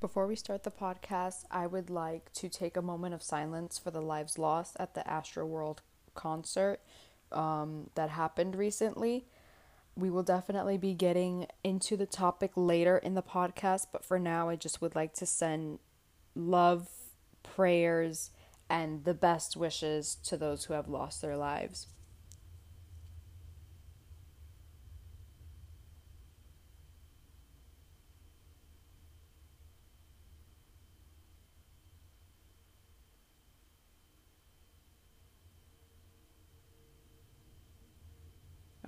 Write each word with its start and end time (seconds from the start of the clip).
Before 0.00 0.26
we 0.26 0.36
start 0.36 0.62
the 0.62 0.70
podcast, 0.70 1.44
I 1.50 1.66
would 1.66 1.88
like 1.90 2.32
to 2.34 2.48
take 2.48 2.76
a 2.76 2.82
moment 2.82 3.14
of 3.14 3.22
silence 3.22 3.78
for 3.78 3.90
the 3.90 4.02
lives 4.02 4.38
lost 4.38 4.76
at 4.78 4.94
the 4.94 5.00
Astroworld 5.00 5.78
concert 6.14 6.80
um, 7.32 7.90
that 7.94 8.10
happened 8.10 8.56
recently. 8.56 9.26
We 9.96 10.10
will 10.10 10.22
definitely 10.22 10.78
be 10.78 10.94
getting 10.94 11.46
into 11.64 11.96
the 11.96 12.06
topic 12.06 12.52
later 12.56 12.98
in 12.98 13.14
the 13.14 13.22
podcast, 13.22 13.86
but 13.92 14.04
for 14.04 14.18
now, 14.18 14.48
I 14.50 14.56
just 14.56 14.82
would 14.82 14.94
like 14.96 15.14
to 15.14 15.26
send 15.26 15.78
love, 16.34 16.88
prayers, 17.42 18.30
and 18.70 19.04
the 19.04 19.14
best 19.14 19.56
wishes 19.56 20.16
to 20.24 20.36
those 20.36 20.64
who 20.66 20.74
have 20.74 20.88
lost 20.88 21.22
their 21.22 21.36
lives. 21.36 21.88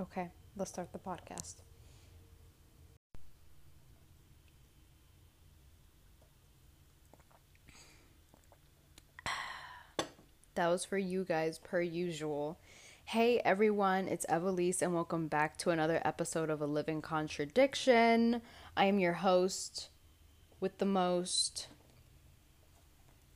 Okay, 0.01 0.31
let's 0.59 0.71
start 0.73 0.93
the 0.93 0.99
podcast. 0.99 1.55
That 10.57 10.67
was 10.67 10.85
for 10.85 10.99
you 10.99 11.23
guys, 11.23 11.59
per 11.59 11.81
usual. 11.81 12.59
Hey 13.05 13.41
everyone, 13.45 14.09
it's 14.09 14.27
Evelise, 14.27 14.83
and 14.83 14.93
welcome 14.93 15.29
back 15.29 15.57
to 15.59 15.71
another 15.71 16.03
episode 16.05 16.51
of 16.51 16.61
A 16.61 16.67
Living 16.67 17.01
Contradiction. 17.01 18.43
I 18.77 18.87
am 18.87 18.99
your 18.99 19.13
host 19.13 19.91
with 20.59 20.79
the 20.79 20.85
most. 20.85 21.69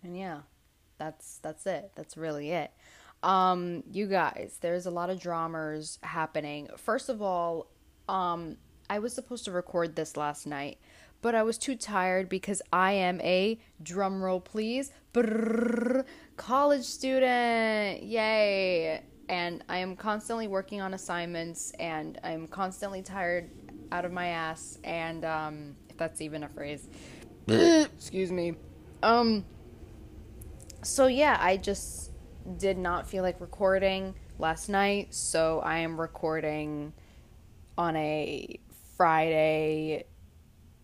And 0.02 0.16
yeah, 0.18 0.40
that's 0.98 1.38
that's 1.38 1.64
it. 1.66 1.92
That's 1.94 2.16
really 2.16 2.50
it. 2.50 2.72
Um, 3.22 3.84
you 3.90 4.06
guys, 4.06 4.58
there's 4.60 4.86
a 4.86 4.90
lot 4.90 5.10
of 5.10 5.20
dramas 5.20 5.98
happening. 6.02 6.68
First 6.76 7.08
of 7.08 7.22
all, 7.22 7.68
um, 8.08 8.56
I 8.90 8.98
was 8.98 9.12
supposed 9.12 9.44
to 9.44 9.52
record 9.52 9.94
this 9.94 10.16
last 10.16 10.46
night, 10.46 10.78
but 11.20 11.34
I 11.34 11.42
was 11.44 11.56
too 11.56 11.76
tired 11.76 12.28
because 12.28 12.60
I 12.72 12.92
am 12.92 13.20
a 13.20 13.60
drum 13.82 14.22
roll, 14.22 14.40
please, 14.40 14.92
brrr, 15.14 16.04
college 16.36 16.84
student. 16.84 18.02
Yay! 18.02 19.02
And 19.28 19.64
I 19.68 19.78
am 19.78 19.96
constantly 19.96 20.48
working 20.48 20.80
on 20.80 20.94
assignments, 20.94 21.70
and 21.78 22.18
I'm 22.24 22.48
constantly 22.48 23.02
tired 23.02 23.50
out 23.92 24.04
of 24.04 24.12
my 24.12 24.28
ass. 24.28 24.78
And 24.82 25.24
um, 25.24 25.76
if 25.88 25.96
that's 25.96 26.20
even 26.20 26.42
a 26.42 26.48
phrase, 26.48 26.88
excuse 27.48 28.32
me. 28.32 28.56
Um. 29.02 29.44
So 30.82 31.06
yeah, 31.06 31.38
I 31.40 31.56
just 31.56 32.11
did 32.56 32.78
not 32.78 33.08
feel 33.08 33.22
like 33.22 33.40
recording 33.40 34.14
last 34.38 34.68
night, 34.68 35.14
so 35.14 35.60
I 35.60 35.78
am 35.78 36.00
recording 36.00 36.92
on 37.78 37.96
a 37.96 38.58
Friday 38.96 40.04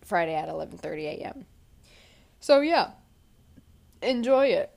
Friday 0.01 0.35
at 0.35 0.49
11:30 0.49 1.19
a.m. 1.19 1.45
So 2.39 2.61
yeah, 2.61 2.91
enjoy 4.01 4.47
it. 4.47 4.71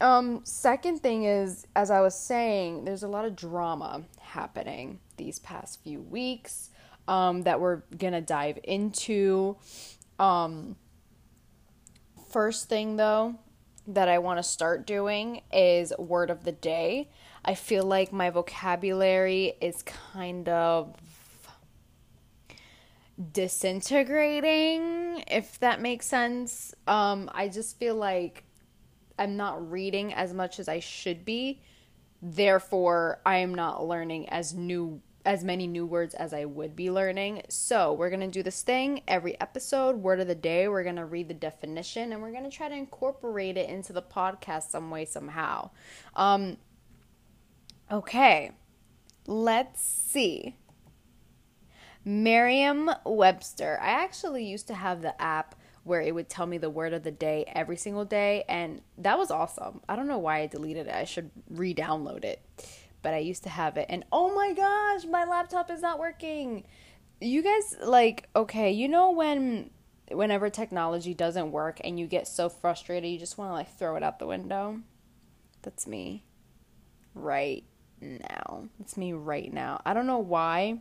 Um 0.00 0.42
second 0.44 1.00
thing 1.00 1.24
is 1.24 1.66
as 1.74 1.90
I 1.90 2.00
was 2.00 2.14
saying, 2.14 2.84
there's 2.84 3.02
a 3.02 3.08
lot 3.08 3.24
of 3.24 3.34
drama 3.34 4.02
happening 4.20 5.00
these 5.16 5.38
past 5.38 5.82
few 5.82 6.00
weeks 6.00 6.70
um 7.08 7.42
that 7.42 7.60
we're 7.60 7.82
going 7.96 8.12
to 8.12 8.20
dive 8.20 8.58
into. 8.64 9.56
Um 10.18 10.76
first 12.30 12.68
thing 12.68 12.96
though, 12.96 13.36
that 13.88 14.08
I 14.08 14.18
want 14.18 14.38
to 14.38 14.42
start 14.42 14.86
doing 14.86 15.42
is 15.52 15.92
word 15.98 16.30
of 16.30 16.44
the 16.44 16.52
day. 16.52 17.08
I 17.44 17.54
feel 17.54 17.84
like 17.84 18.12
my 18.12 18.30
vocabulary 18.30 19.54
is 19.60 19.82
kind 19.82 20.48
of 20.48 20.94
disintegrating, 23.32 25.22
if 25.28 25.58
that 25.60 25.80
makes 25.80 26.06
sense. 26.06 26.74
Um, 26.86 27.30
I 27.32 27.48
just 27.48 27.78
feel 27.78 27.94
like 27.94 28.44
I'm 29.18 29.36
not 29.36 29.70
reading 29.70 30.12
as 30.12 30.34
much 30.34 30.58
as 30.58 30.68
I 30.68 30.80
should 30.80 31.24
be. 31.24 31.62
Therefore, 32.20 33.20
I 33.24 33.38
am 33.38 33.54
not 33.54 33.86
learning 33.86 34.28
as 34.28 34.54
new 34.54 35.00
as 35.26 35.42
many 35.44 35.66
new 35.66 35.84
words 35.84 36.14
as 36.14 36.32
I 36.32 36.44
would 36.44 36.76
be 36.76 36.90
learning. 36.90 37.42
So, 37.48 37.92
we're 37.92 38.10
going 38.10 38.20
to 38.20 38.28
do 38.28 38.42
this 38.42 38.62
thing 38.62 39.02
every 39.08 39.38
episode, 39.40 39.96
word 39.96 40.20
of 40.20 40.28
the 40.28 40.36
day. 40.36 40.68
We're 40.68 40.84
going 40.84 40.96
to 40.96 41.04
read 41.04 41.28
the 41.28 41.34
definition 41.34 42.12
and 42.12 42.22
we're 42.22 42.30
going 42.30 42.48
to 42.48 42.56
try 42.56 42.68
to 42.68 42.74
incorporate 42.74 43.56
it 43.56 43.68
into 43.68 43.92
the 43.92 44.02
podcast 44.02 44.70
some 44.70 44.88
way, 44.90 45.04
somehow. 45.04 45.70
Um, 46.14 46.58
okay, 47.90 48.52
let's 49.26 49.82
see. 49.82 50.56
Merriam 52.04 52.88
Webster. 53.04 53.80
I 53.82 53.88
actually 53.88 54.44
used 54.44 54.68
to 54.68 54.74
have 54.74 55.02
the 55.02 55.20
app 55.20 55.56
where 55.82 56.00
it 56.00 56.14
would 56.14 56.28
tell 56.28 56.46
me 56.46 56.58
the 56.58 56.70
word 56.70 56.92
of 56.92 57.02
the 57.02 57.10
day 57.10 57.44
every 57.48 57.76
single 57.76 58.04
day, 58.04 58.44
and 58.48 58.80
that 58.98 59.18
was 59.18 59.30
awesome. 59.30 59.80
I 59.88 59.96
don't 59.96 60.08
know 60.08 60.18
why 60.18 60.40
I 60.40 60.46
deleted 60.46 60.86
it. 60.86 60.94
I 60.94 61.04
should 61.04 61.30
re 61.50 61.74
download 61.74 62.24
it 62.24 62.40
but 63.06 63.14
I 63.14 63.18
used 63.18 63.44
to 63.44 63.48
have 63.48 63.76
it. 63.76 63.86
And 63.88 64.04
oh 64.10 64.34
my 64.34 64.52
gosh, 64.52 65.04
my 65.04 65.24
laptop 65.26 65.70
is 65.70 65.80
not 65.80 66.00
working. 66.00 66.64
You 67.20 67.40
guys 67.40 67.76
like 67.80 68.28
okay, 68.34 68.72
you 68.72 68.88
know 68.88 69.12
when 69.12 69.70
whenever 70.10 70.50
technology 70.50 71.14
doesn't 71.14 71.52
work 71.52 71.80
and 71.84 72.00
you 72.00 72.08
get 72.08 72.26
so 72.26 72.48
frustrated, 72.48 73.08
you 73.08 73.16
just 73.16 73.38
want 73.38 73.50
to 73.50 73.54
like 73.54 73.78
throw 73.78 73.94
it 73.94 74.02
out 74.02 74.18
the 74.18 74.26
window. 74.26 74.80
That's 75.62 75.86
me 75.86 76.24
right 77.14 77.62
now. 78.00 78.64
It's 78.80 78.96
me 78.96 79.12
right 79.12 79.52
now. 79.52 79.80
I 79.86 79.94
don't 79.94 80.08
know 80.08 80.18
why 80.18 80.80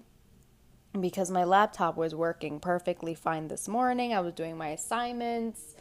because 0.99 1.29
my 1.29 1.43
laptop 1.43 1.95
was 1.95 2.15
working 2.15 2.59
perfectly 2.59 3.13
fine 3.13 3.49
this 3.49 3.67
morning. 3.67 4.15
I 4.15 4.21
was 4.21 4.33
doing 4.33 4.57
my 4.57 4.69
assignments 4.69 5.74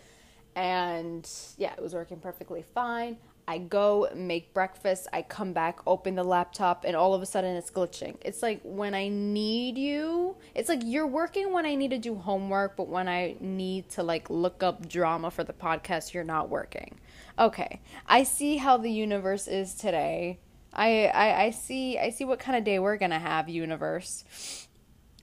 and 0.57 1.29
yeah, 1.57 1.73
it 1.73 1.83
was 1.83 1.95
working 1.95 2.19
perfectly 2.19 2.65
fine. 2.75 3.17
I 3.47 3.59
go 3.59 4.09
make 4.15 4.55
breakfast, 4.55 5.07
I 5.13 5.21
come 5.21 5.53
back, 5.53 5.81
open 5.87 6.15
the 6.15 6.25
laptop, 6.25 6.85
and 6.87 6.97
all 6.97 7.13
of 7.13 7.21
a 7.21 7.27
sudden 7.27 7.57
it's 7.57 7.71
glitching. 7.71 8.17
It's 8.23 8.43
like 8.43 8.61
when 8.63 8.95
I 8.95 9.09
need 9.09 9.77
you, 9.77 10.37
it's 10.55 10.69
like 10.69 10.81
you're 10.83 11.07
working 11.07 11.53
when 11.53 11.67
I 11.67 11.75
need 11.75 11.91
to 11.91 11.99
do 11.99 12.15
homework, 12.15 12.77
but 12.77 12.89
when 12.89 13.07
I 13.07 13.37
need 13.41 13.91
to 13.91 14.03
like 14.03 14.31
look 14.31 14.63
up 14.63 14.89
drama 14.89 15.31
for 15.31 15.45
the 15.45 15.53
podcast, 15.53 16.15
you're 16.15 16.25
not 16.25 16.49
working. 16.49 16.99
Okay, 17.39 17.83
I 18.07 18.23
see 18.23 18.57
how 18.57 18.79
the 18.79 18.91
universe 18.91 19.47
is 19.47 19.75
today. 19.75 20.39
I, 20.73 21.07
I, 21.07 21.43
I 21.45 21.51
see 21.51 21.99
I 21.99 22.11
see 22.11 22.25
what 22.25 22.39
kind 22.39 22.57
of 22.57 22.65
day 22.65 22.79
we're 22.79 22.97
gonna 22.97 23.19
have, 23.19 23.49
universe. 23.49 24.69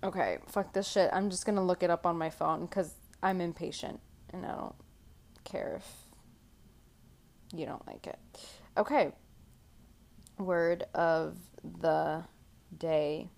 Okay, 0.03 0.37
fuck 0.47 0.73
this 0.73 0.87
shit. 0.87 1.09
I'm 1.11 1.29
just 1.29 1.45
gonna 1.45 1.65
look 1.65 1.81
it 1.81 1.89
up 1.89 2.05
on 2.05 2.17
my 2.17 2.29
phone 2.29 2.65
because 2.67 2.93
I'm 3.23 3.41
impatient 3.41 3.99
and 4.31 4.45
I 4.45 4.55
don't 4.55 4.75
care 5.43 5.75
if 5.77 5.87
you 7.57 7.65
don't 7.65 7.85
like 7.87 8.07
it. 8.07 8.19
Okay. 8.77 9.11
Word 10.37 10.85
of 10.93 11.37
the 11.79 12.23
day. 12.77 13.29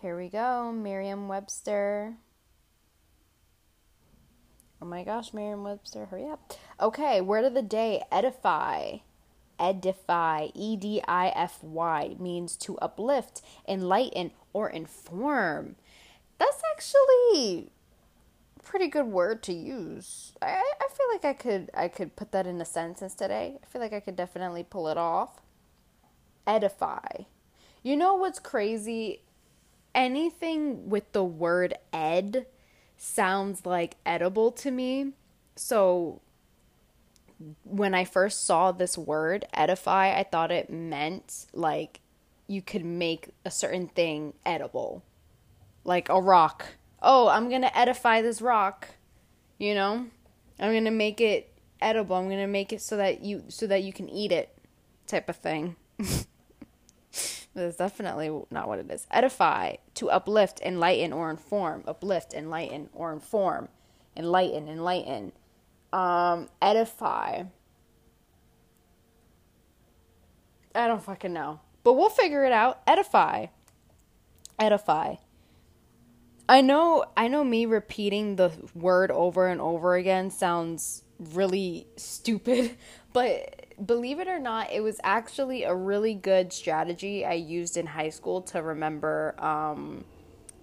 Here 0.00 0.16
we 0.16 0.28
go. 0.28 0.72
Merriam 0.72 1.26
Webster. 1.28 2.14
Oh 4.80 4.86
my 4.86 5.02
gosh, 5.02 5.34
Merriam 5.34 5.64
Webster, 5.64 6.06
hurry 6.06 6.26
up. 6.26 6.52
Okay, 6.80 7.20
word 7.20 7.44
of 7.44 7.54
the 7.54 7.62
day 7.62 8.04
edify. 8.12 8.98
Edify, 9.58 10.48
E 10.54 10.76
D 10.76 11.02
I 11.08 11.30
F 11.34 11.64
Y, 11.64 12.14
means 12.20 12.56
to 12.58 12.78
uplift, 12.78 13.42
enlighten, 13.66 14.30
or 14.52 14.70
inform. 14.70 15.74
That's 16.38 16.62
actually 16.72 17.72
pretty 18.68 18.86
good 18.86 19.06
word 19.06 19.42
to 19.42 19.52
use. 19.52 20.34
I, 20.42 20.62
I 20.80 20.88
feel 20.92 21.06
like 21.10 21.24
I 21.24 21.32
could 21.32 21.70
I 21.72 21.88
could 21.88 22.16
put 22.16 22.32
that 22.32 22.46
in 22.46 22.60
a 22.60 22.66
sentence 22.66 23.14
today. 23.14 23.58
I 23.62 23.66
feel 23.66 23.80
like 23.80 23.94
I 23.94 24.00
could 24.00 24.14
definitely 24.14 24.62
pull 24.62 24.88
it 24.88 24.98
off. 24.98 25.40
Edify. 26.46 27.24
You 27.82 27.96
know 27.96 28.14
what's 28.14 28.38
crazy? 28.38 29.22
Anything 29.94 30.90
with 30.90 31.10
the 31.12 31.24
word 31.24 31.74
ed 31.94 32.46
sounds 32.98 33.64
like 33.64 33.96
edible 34.04 34.52
to 34.52 34.70
me. 34.70 35.12
So 35.56 36.20
when 37.64 37.94
I 37.94 38.04
first 38.04 38.44
saw 38.44 38.70
this 38.70 38.98
word 38.98 39.46
edify, 39.54 40.14
I 40.14 40.24
thought 40.24 40.50
it 40.50 40.68
meant 40.68 41.46
like 41.54 42.00
you 42.46 42.60
could 42.60 42.84
make 42.84 43.30
a 43.46 43.50
certain 43.50 43.88
thing 43.88 44.34
edible. 44.44 45.02
Like 45.84 46.10
a 46.10 46.20
rock 46.20 46.66
oh, 47.02 47.28
I'm 47.28 47.48
going 47.48 47.62
to 47.62 47.78
edify 47.78 48.22
this 48.22 48.40
rock, 48.40 48.88
you 49.58 49.74
know? 49.74 50.06
I'm 50.60 50.72
going 50.72 50.84
to 50.84 50.90
make 50.90 51.20
it 51.20 51.52
edible. 51.80 52.16
I'm 52.16 52.26
going 52.26 52.38
to 52.38 52.46
make 52.46 52.72
it 52.72 52.80
so 52.80 52.96
that 52.96 53.22
you 53.22 53.44
so 53.48 53.66
that 53.66 53.82
you 53.82 53.92
can 53.92 54.08
eat 54.08 54.32
it 54.32 54.56
type 55.06 55.28
of 55.28 55.36
thing. 55.36 55.76
That's 57.54 57.76
definitely 57.76 58.30
not 58.50 58.68
what 58.68 58.78
it 58.78 58.90
is. 58.90 59.06
Edify, 59.10 59.76
to 59.94 60.10
uplift, 60.10 60.60
enlighten, 60.60 61.12
or 61.12 61.30
inform. 61.30 61.82
Uplift, 61.86 62.34
enlighten, 62.34 62.88
or 62.92 63.12
inform. 63.12 63.68
Enlighten, 64.16 64.68
enlighten. 64.68 65.32
Um, 65.92 66.48
edify. 66.62 67.44
I 70.74 70.86
don't 70.86 71.02
fucking 71.02 71.32
know. 71.32 71.60
But 71.82 71.94
we'll 71.94 72.10
figure 72.10 72.44
it 72.44 72.52
out. 72.52 72.82
Edify. 72.86 73.46
Edify. 74.58 75.16
I 76.48 76.62
know 76.62 77.04
I 77.16 77.28
know 77.28 77.44
me 77.44 77.66
repeating 77.66 78.36
the 78.36 78.52
word 78.74 79.10
over 79.10 79.48
and 79.48 79.60
over 79.60 79.94
again 79.96 80.30
sounds 80.30 81.02
really 81.18 81.86
stupid, 81.96 82.76
but 83.12 83.66
believe 83.84 84.18
it 84.18 84.28
or 84.28 84.38
not, 84.38 84.72
it 84.72 84.82
was 84.82 84.98
actually 85.04 85.64
a 85.64 85.74
really 85.74 86.14
good 86.14 86.52
strategy 86.52 87.24
I 87.24 87.34
used 87.34 87.76
in 87.76 87.86
high 87.86 88.10
school 88.10 88.40
to 88.42 88.62
remember 88.62 89.34
um, 89.38 90.04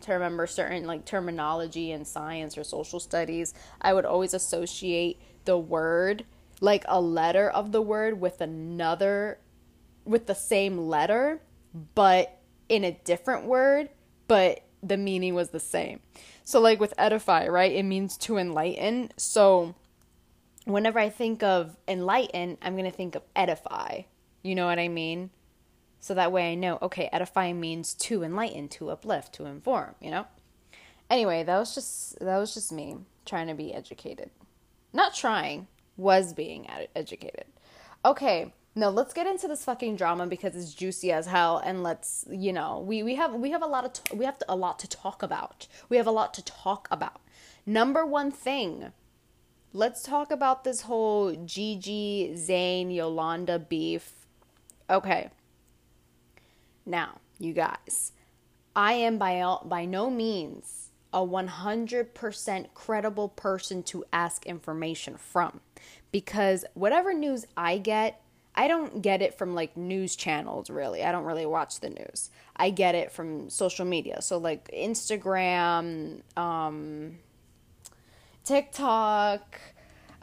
to 0.01 0.13
remember 0.13 0.47
certain 0.47 0.85
like 0.85 1.05
terminology 1.05 1.91
in 1.91 2.03
science 2.03 2.57
or 2.57 2.63
social 2.63 2.99
studies. 2.99 3.53
I 3.79 3.93
would 3.93 4.05
always 4.05 4.33
associate 4.33 5.19
the 5.45 5.57
word 5.57 6.25
like 6.61 6.85
a 6.87 6.99
letter 6.99 7.49
of 7.49 7.71
the 7.71 7.81
word 7.81 8.19
with 8.19 8.41
another 8.41 9.39
with 10.03 10.25
the 10.25 10.35
same 10.35 10.77
letter 10.77 11.41
but 11.93 12.39
in 12.69 12.83
a 12.83 12.91
different 13.03 13.45
word, 13.45 13.89
but 14.27 14.64
the 14.85 14.97
meaning 14.97 15.33
was 15.33 15.49
the 15.49 15.59
same. 15.59 15.99
So 16.43 16.59
like 16.59 16.79
with 16.79 16.93
edify, 16.97 17.47
right? 17.47 17.71
It 17.71 17.83
means 17.83 18.17
to 18.17 18.37
enlighten. 18.37 19.11
So 19.17 19.75
whenever 20.65 20.99
I 20.99 21.09
think 21.09 21.41
of 21.43 21.75
enlighten, 21.87 22.57
I'm 22.61 22.73
going 22.75 22.89
to 22.89 22.95
think 22.95 23.15
of 23.15 23.23
edify. 23.35 24.01
You 24.43 24.55
know 24.55 24.67
what 24.67 24.79
I 24.79 24.87
mean? 24.87 25.31
So 25.99 26.13
that 26.13 26.31
way 26.31 26.51
I 26.51 26.55
know, 26.55 26.77
okay, 26.83 27.09
edify 27.11 27.51
means 27.51 27.95
to 27.95 28.21
enlighten, 28.21 28.67
to 28.69 28.91
uplift, 28.91 29.33
to 29.33 29.45
inform, 29.45 29.95
you 29.99 30.11
know? 30.11 30.27
Anyway, 31.09 31.43
that 31.43 31.57
was 31.57 31.73
just 31.73 32.19
that 32.19 32.37
was 32.37 32.53
just 32.53 32.71
me 32.71 32.97
trying 33.25 33.47
to 33.47 33.53
be 33.53 33.73
educated. 33.73 34.29
Not 34.93 35.15
trying, 35.15 35.67
was 35.97 36.33
being 36.33 36.67
educated. 36.95 37.45
Okay, 38.03 38.53
no, 38.75 38.89
let's 38.89 39.13
get 39.13 39.25
into 39.25 39.47
this 39.47 39.63
fucking 39.63 39.95
drama 39.95 40.27
because 40.27 40.55
it's 40.55 40.73
juicy 40.73 41.11
as 41.11 41.27
hell 41.27 41.61
and 41.63 41.81
let's, 41.81 42.25
you 42.29 42.51
know, 42.51 42.83
we 42.85 43.03
we 43.03 43.15
have 43.15 43.33
we 43.33 43.51
have 43.51 43.63
a 43.63 43.67
lot 43.67 43.85
of 43.85 43.93
t- 43.93 44.15
we 44.15 44.25
have 44.25 44.37
to, 44.39 44.45
a 44.49 44.55
lot 44.55 44.79
to 44.79 44.87
talk 44.87 45.23
about. 45.23 45.67
We 45.89 45.97
have 45.97 46.07
a 46.07 46.11
lot 46.11 46.33
to 46.35 46.43
talk 46.43 46.87
about. 46.91 47.21
Number 47.65 48.05
one 48.05 48.31
thing 48.31 48.91
let's 49.75 50.03
talk 50.03 50.31
about 50.31 50.63
this 50.63 50.81
whole 50.81 51.35
Gigi, 51.35 52.31
Zayn, 52.33 52.95
Yolanda 52.95 53.59
beef. 53.59 54.13
Okay. 54.89 55.29
Now, 56.85 57.19
you 57.37 57.51
guys, 57.51 58.13
I 58.75 58.93
am 58.93 59.17
by 59.17 59.41
all, 59.41 59.63
by 59.65 59.83
no 59.83 60.09
means 60.09 60.91
a 61.11 61.19
100% 61.19 62.67
credible 62.73 63.29
person 63.29 63.83
to 63.83 64.05
ask 64.13 64.45
information 64.45 65.17
from 65.17 65.59
because 66.11 66.63
whatever 66.73 67.13
news 67.13 67.45
I 67.57 67.77
get, 67.77 68.21
I 68.55 68.67
don't 68.67 69.01
get 69.01 69.21
it 69.21 69.37
from 69.37 69.53
like 69.53 69.75
news 69.75 70.15
channels 70.15 70.69
really. 70.69 71.03
I 71.03 71.11
don't 71.11 71.25
really 71.25 71.45
watch 71.45 71.81
the 71.81 71.89
news. 71.89 72.31
I 72.55 72.69
get 72.69 72.95
it 72.95 73.11
from 73.11 73.49
social 73.49 73.85
media. 73.85 74.21
So 74.21 74.37
like 74.37 74.71
Instagram, 74.71 76.21
um, 76.37 77.17
TikTok, 78.45 79.59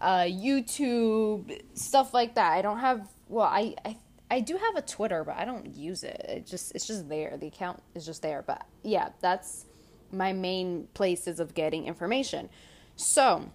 uh, 0.01 0.23
YouTube, 0.23 1.61
stuff 1.75 2.15
like 2.15 2.35
that. 2.37 2.53
I 2.53 2.63
don't 2.63 2.79
have. 2.79 3.07
Well, 3.29 3.47
I, 3.47 3.75
I 3.85 3.97
I 4.31 4.41
do 4.41 4.57
have 4.57 4.77
a 4.77 4.83
Twitter, 4.83 5.25
but 5.25 5.37
I 5.37 5.45
don't 5.45 5.75
use 5.77 6.05
it. 6.05 6.25
It 6.27 6.47
just 6.47 6.75
it's 6.75 6.87
just 6.87 7.07
there. 7.11 7.37
The 7.39 7.49
account 7.49 7.83
is 7.95 8.07
just 8.07 8.23
there. 8.23 8.43
But 8.43 8.65
yeah, 8.83 9.11
that's 9.21 9.67
my 10.11 10.33
main 10.33 10.89
places 10.95 11.39
of 11.39 11.53
getting 11.53 11.87
information. 11.87 12.49
So 12.97 13.51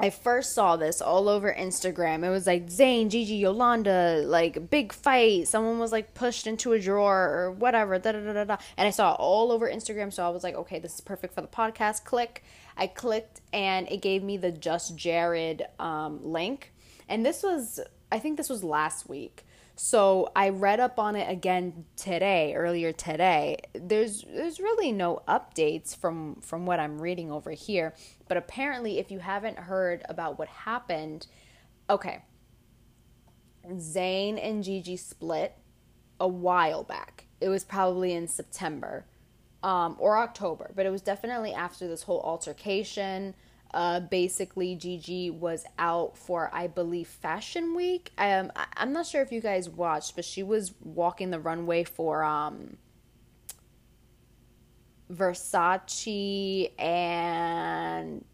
I 0.00 0.10
first 0.10 0.54
saw 0.54 0.76
this 0.76 1.02
all 1.02 1.28
over 1.28 1.52
Instagram. 1.52 2.24
It 2.24 2.30
was 2.30 2.46
like 2.46 2.66
Zayn, 2.66 3.10
Gigi, 3.10 3.34
Yolanda, 3.34 4.22
like 4.24 4.70
big 4.70 4.92
fight. 4.92 5.46
Someone 5.46 5.78
was 5.78 5.92
like 5.92 6.14
pushed 6.14 6.46
into 6.46 6.72
a 6.72 6.80
drawer 6.80 7.28
or 7.28 7.52
whatever. 7.52 7.98
Da, 7.98 8.12
da, 8.12 8.32
da, 8.32 8.44
da, 8.44 8.56
And 8.78 8.88
I 8.88 8.90
saw 8.90 9.12
it 9.12 9.16
all 9.18 9.52
over 9.52 9.68
Instagram. 9.68 10.12
So 10.12 10.24
I 10.24 10.30
was 10.30 10.42
like, 10.42 10.54
okay, 10.54 10.78
this 10.78 10.94
is 10.94 11.00
perfect 11.00 11.34
for 11.34 11.42
the 11.42 11.48
podcast. 11.48 12.04
Click. 12.04 12.42
I 12.76 12.86
clicked 12.86 13.42
and 13.52 13.86
it 13.90 14.00
gave 14.00 14.22
me 14.22 14.38
the 14.38 14.50
Just 14.50 14.96
Jared 14.96 15.66
um, 15.78 16.20
link. 16.24 16.72
And 17.08 17.26
this 17.26 17.42
was, 17.42 17.80
I 18.10 18.18
think 18.18 18.38
this 18.38 18.48
was 18.48 18.64
last 18.64 19.08
week. 19.08 19.44
So 19.82 20.30
I 20.36 20.50
read 20.50 20.78
up 20.78 20.98
on 20.98 21.16
it 21.16 21.30
again 21.30 21.86
today, 21.96 22.52
earlier 22.54 22.92
today. 22.92 23.56
There's 23.72 24.22
there's 24.30 24.60
really 24.60 24.92
no 24.92 25.22
updates 25.26 25.96
from 25.96 26.34
from 26.42 26.66
what 26.66 26.78
I'm 26.78 27.00
reading 27.00 27.32
over 27.32 27.50
here, 27.52 27.94
but 28.28 28.36
apparently 28.36 28.98
if 28.98 29.10
you 29.10 29.20
haven't 29.20 29.58
heard 29.58 30.02
about 30.06 30.38
what 30.38 30.48
happened, 30.48 31.26
okay. 31.88 32.22
Zayn 33.66 34.38
and 34.38 34.62
Gigi 34.62 34.98
split 34.98 35.56
a 36.20 36.28
while 36.28 36.84
back. 36.84 37.24
It 37.40 37.48
was 37.48 37.64
probably 37.64 38.12
in 38.12 38.28
September 38.28 39.06
um, 39.62 39.96
or 39.98 40.18
October, 40.18 40.72
but 40.76 40.84
it 40.84 40.90
was 40.90 41.00
definitely 41.00 41.54
after 41.54 41.88
this 41.88 42.02
whole 42.02 42.20
altercation. 42.20 43.34
Uh, 43.72 44.00
basically, 44.00 44.74
Gigi 44.74 45.30
was 45.30 45.64
out 45.78 46.16
for, 46.16 46.50
I 46.52 46.66
believe, 46.66 47.06
Fashion 47.06 47.74
Week. 47.76 48.10
Um, 48.18 48.50
I, 48.56 48.66
I'm 48.76 48.92
not 48.92 49.06
sure 49.06 49.22
if 49.22 49.30
you 49.30 49.40
guys 49.40 49.68
watched, 49.68 50.16
but 50.16 50.24
she 50.24 50.42
was 50.42 50.72
walking 50.82 51.30
the 51.30 51.38
runway 51.38 51.84
for 51.84 52.24
um, 52.24 52.76
Versace 55.12 56.72
and 56.80 58.24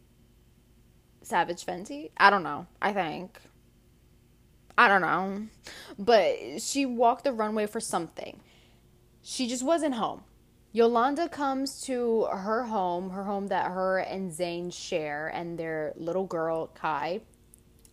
Savage 1.21 1.65
Fenty. 1.65 2.09
I 2.17 2.29
don't 2.29 2.43
know. 2.43 2.65
I 2.81 2.93
think. 2.93 3.39
I 4.77 4.87
don't 4.87 5.01
know. 5.01 5.47
But 5.99 6.61
she 6.61 6.85
walked 6.85 7.23
the 7.23 7.33
runway 7.33 7.65
for 7.65 7.79
something. 7.79 8.39
She 9.21 9.47
just 9.47 9.63
wasn't 9.63 9.95
home. 9.95 10.23
Yolanda 10.77 11.27
comes 11.27 11.81
to 11.81 12.25
her 12.25 12.61
home, 12.61 13.09
her 13.09 13.23
home 13.23 13.47
that 13.47 13.71
her 13.71 13.97
and 13.97 14.31
Zayn 14.31 14.71
share, 14.71 15.29
and 15.29 15.57
their 15.57 15.91
little 15.95 16.27
girl, 16.27 16.67
Kai. 16.67 17.21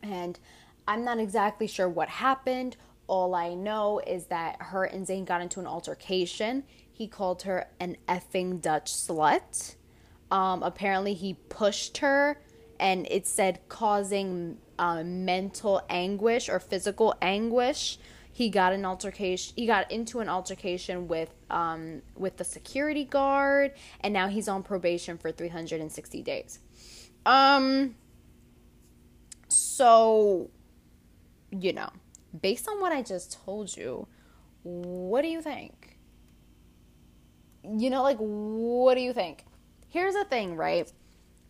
And 0.03 0.39
I'm 0.87 1.03
not 1.03 1.19
exactly 1.19 1.67
sure 1.67 1.89
what 1.89 2.11
happened. 2.11 2.77
All 3.07 3.35
I 3.35 3.55
know 3.55 4.03
is 4.07 4.27
that 4.27 4.57
her 4.61 4.85
and 4.85 5.07
Zayn 5.07 5.25
got 5.25 5.41
into 5.41 5.61
an 5.61 5.67
altercation. 5.67 6.63
He 6.93 7.09
called 7.09 7.41
her 7.45 7.69
an 7.81 7.97
effing 8.07 8.61
Dutch 8.61 8.93
slut. 8.93 9.77
Um, 10.31 10.63
apparently, 10.63 11.15
he 11.15 11.39
pushed 11.49 11.97
her, 11.99 12.39
and 12.79 13.07
it 13.11 13.27
said 13.27 13.61
causing 13.71 14.59
uh, 14.79 15.03
mental 15.03 15.81
anguish 15.89 16.51
or 16.51 16.61
physical 16.61 17.15
anguish 17.23 17.99
he 18.35 18.51
got 18.51 18.73
an 18.73 18.85
altercation 18.85 19.55
he 19.57 19.65
got 19.65 19.91
into 19.91 20.19
an 20.21 20.29
altercation 20.29 21.09
with 21.09 21.33
um 21.51 22.03
with 22.17 22.37
the 22.37 22.45
security 22.45 23.05
guard 23.05 23.73
and 24.01 24.13
now 24.13 24.29
he's 24.29 24.49
on 24.49 24.63
probation 24.63 25.17
for 25.17 25.33
360 25.33 26.23
days. 26.23 26.59
Um 27.25 27.95
so 29.49 30.51
you 31.51 31.73
know 31.73 31.89
based 32.43 32.69
on 32.69 32.81
what 32.81 32.91
i 32.91 33.01
just 33.01 33.39
told 33.45 33.77
you 33.77 34.09
what 34.65 35.23
do 35.23 35.29
you 35.29 35.41
think? 35.41 35.99
You 37.63 37.91
know 37.91 38.03
like 38.03 38.17
what 38.19 38.95
do 38.95 39.01
you 39.01 39.13
think? 39.13 39.45
Here's 39.89 40.15
the 40.15 40.25
thing 40.25 40.57
right? 40.57 40.91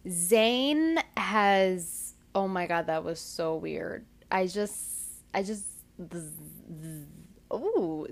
Zayn 0.07 1.03
has 1.17 2.14
oh 2.35 2.49
my 2.49 2.67
god 2.67 2.88
that 2.88 3.05
was 3.05 3.21
so 3.21 3.57
weird. 3.57 4.05
I 4.31 4.47
just 4.47 5.23
i 5.33 5.43
just 5.43 5.64
Ooh. 7.52 8.06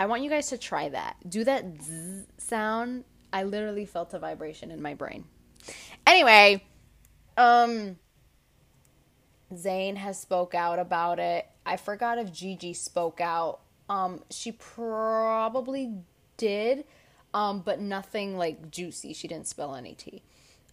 I 0.00 0.06
want 0.06 0.22
you 0.22 0.30
guys 0.30 0.48
to 0.48 0.58
try 0.58 0.88
that. 0.88 1.16
Do 1.28 1.44
that 1.44 1.64
sound. 2.38 3.04
I 3.32 3.44
literally 3.44 3.86
felt 3.86 4.12
a 4.14 4.18
vibration 4.18 4.70
in 4.70 4.82
my 4.82 4.94
brain. 4.94 5.24
Anyway, 6.06 6.64
um 7.36 7.98
Zayn 9.54 9.96
has 9.96 10.18
spoke 10.18 10.54
out 10.54 10.78
about 10.78 11.18
it. 11.18 11.46
I 11.64 11.76
forgot 11.76 12.18
if 12.18 12.32
Gigi 12.32 12.72
spoke 12.74 13.20
out. 13.20 13.60
Um 13.88 14.22
she 14.30 14.52
probably 14.52 15.94
did. 16.36 16.84
Um 17.32 17.60
but 17.60 17.80
nothing 17.80 18.36
like 18.36 18.70
juicy. 18.70 19.12
She 19.12 19.28
didn't 19.28 19.46
spill 19.46 19.74
any 19.74 19.94
tea. 19.94 20.22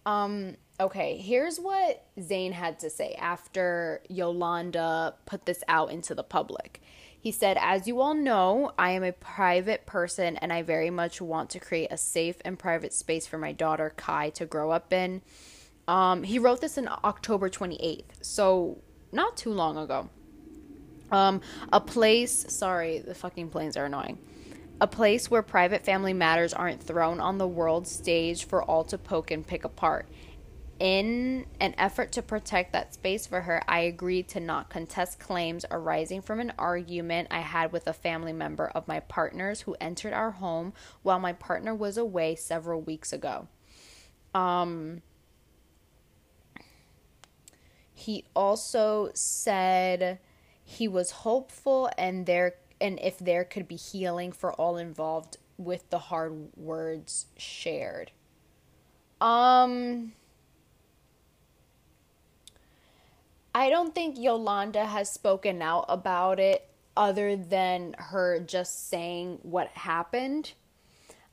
Um 0.06 0.56
Okay, 0.80 1.18
here's 1.18 1.58
what 1.60 2.06
Zayn 2.18 2.52
had 2.52 2.78
to 2.78 2.88
say 2.88 3.12
after 3.18 4.00
Yolanda 4.08 5.12
put 5.26 5.44
this 5.44 5.62
out 5.68 5.90
into 5.90 6.14
the 6.14 6.22
public. 6.22 6.80
He 7.20 7.32
said, 7.32 7.58
As 7.60 7.86
you 7.86 8.00
all 8.00 8.14
know, 8.14 8.72
I 8.78 8.92
am 8.92 9.04
a 9.04 9.12
private 9.12 9.84
person 9.84 10.38
and 10.38 10.54
I 10.54 10.62
very 10.62 10.88
much 10.88 11.20
want 11.20 11.50
to 11.50 11.60
create 11.60 11.92
a 11.92 11.98
safe 11.98 12.36
and 12.46 12.58
private 12.58 12.94
space 12.94 13.26
for 13.26 13.36
my 13.36 13.52
daughter 13.52 13.92
Kai 13.94 14.30
to 14.30 14.46
grow 14.46 14.70
up 14.70 14.90
in. 14.90 15.20
Um, 15.86 16.22
he 16.22 16.38
wrote 16.38 16.62
this 16.62 16.78
in 16.78 16.88
October 17.04 17.50
28th, 17.50 18.04
so 18.22 18.78
not 19.12 19.36
too 19.36 19.52
long 19.52 19.76
ago. 19.76 20.08
Um, 21.12 21.42
a 21.74 21.80
place, 21.80 22.46
sorry, 22.48 23.00
the 23.00 23.14
fucking 23.14 23.50
planes 23.50 23.76
are 23.76 23.84
annoying. 23.84 24.18
A 24.80 24.86
place 24.86 25.30
where 25.30 25.42
private 25.42 25.84
family 25.84 26.14
matters 26.14 26.54
aren't 26.54 26.82
thrown 26.82 27.20
on 27.20 27.36
the 27.36 27.46
world 27.46 27.86
stage 27.86 28.44
for 28.44 28.62
all 28.62 28.82
to 28.84 28.96
poke 28.96 29.30
and 29.30 29.46
pick 29.46 29.64
apart. 29.64 30.08
In 30.78 31.44
an 31.60 31.74
effort 31.76 32.10
to 32.12 32.22
protect 32.22 32.72
that 32.72 32.94
space 32.94 33.26
for 33.26 33.42
her, 33.42 33.62
I 33.68 33.80
agreed 33.80 34.28
to 34.28 34.40
not 34.40 34.70
contest 34.70 35.18
claims 35.18 35.66
arising 35.70 36.22
from 36.22 36.40
an 36.40 36.54
argument 36.58 37.28
I 37.30 37.40
had 37.40 37.70
with 37.70 37.86
a 37.86 37.92
family 37.92 38.32
member 38.32 38.68
of 38.68 38.88
my 38.88 39.00
partner's 39.00 39.60
who 39.60 39.76
entered 39.78 40.14
our 40.14 40.30
home 40.30 40.72
while 41.02 41.18
my 41.18 41.34
partner 41.34 41.74
was 41.74 41.98
away 41.98 42.34
several 42.34 42.80
weeks 42.80 43.12
ago. 43.12 43.48
Um, 44.34 45.02
he 47.92 48.24
also 48.34 49.10
said 49.12 50.18
he 50.64 50.88
was 50.88 51.10
hopeful 51.10 51.90
and 51.98 52.24
there 52.24 52.54
and 52.80 52.98
if 53.00 53.18
there 53.18 53.44
could 53.44 53.68
be 53.68 53.76
healing 53.76 54.32
for 54.32 54.52
all 54.54 54.76
involved 54.76 55.36
with 55.58 55.88
the 55.90 55.98
hard 55.98 56.48
words 56.56 57.26
shared. 57.36 58.12
Um 59.20 60.12
I 63.54 63.68
don't 63.68 63.94
think 63.94 64.18
Yolanda 64.18 64.86
has 64.86 65.10
spoken 65.10 65.60
out 65.60 65.86
about 65.88 66.38
it 66.38 66.68
other 66.96 67.36
than 67.36 67.94
her 67.98 68.40
just 68.40 68.88
saying 68.88 69.38
what 69.42 69.68
happened. 69.68 70.52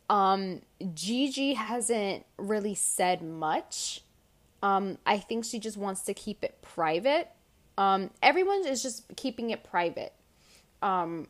Um, 0.10 0.62
Gigi 0.94 1.54
hasn't 1.54 2.26
really 2.38 2.74
said 2.74 3.22
much. 3.22 4.02
Um, 4.64 4.98
I 5.06 5.18
think 5.18 5.46
she 5.46 5.60
just 5.60 5.78
wants 5.78 6.02
to 6.04 6.14
keep 6.14 6.44
it 6.44 6.62
private. 6.62 7.30
Um, 7.78 8.10
everyone 8.24 8.66
is 8.66 8.82
just 8.82 9.04
keeping 9.16 9.52
it 9.52 9.64
private. 9.64 10.14
Um, 10.82 11.28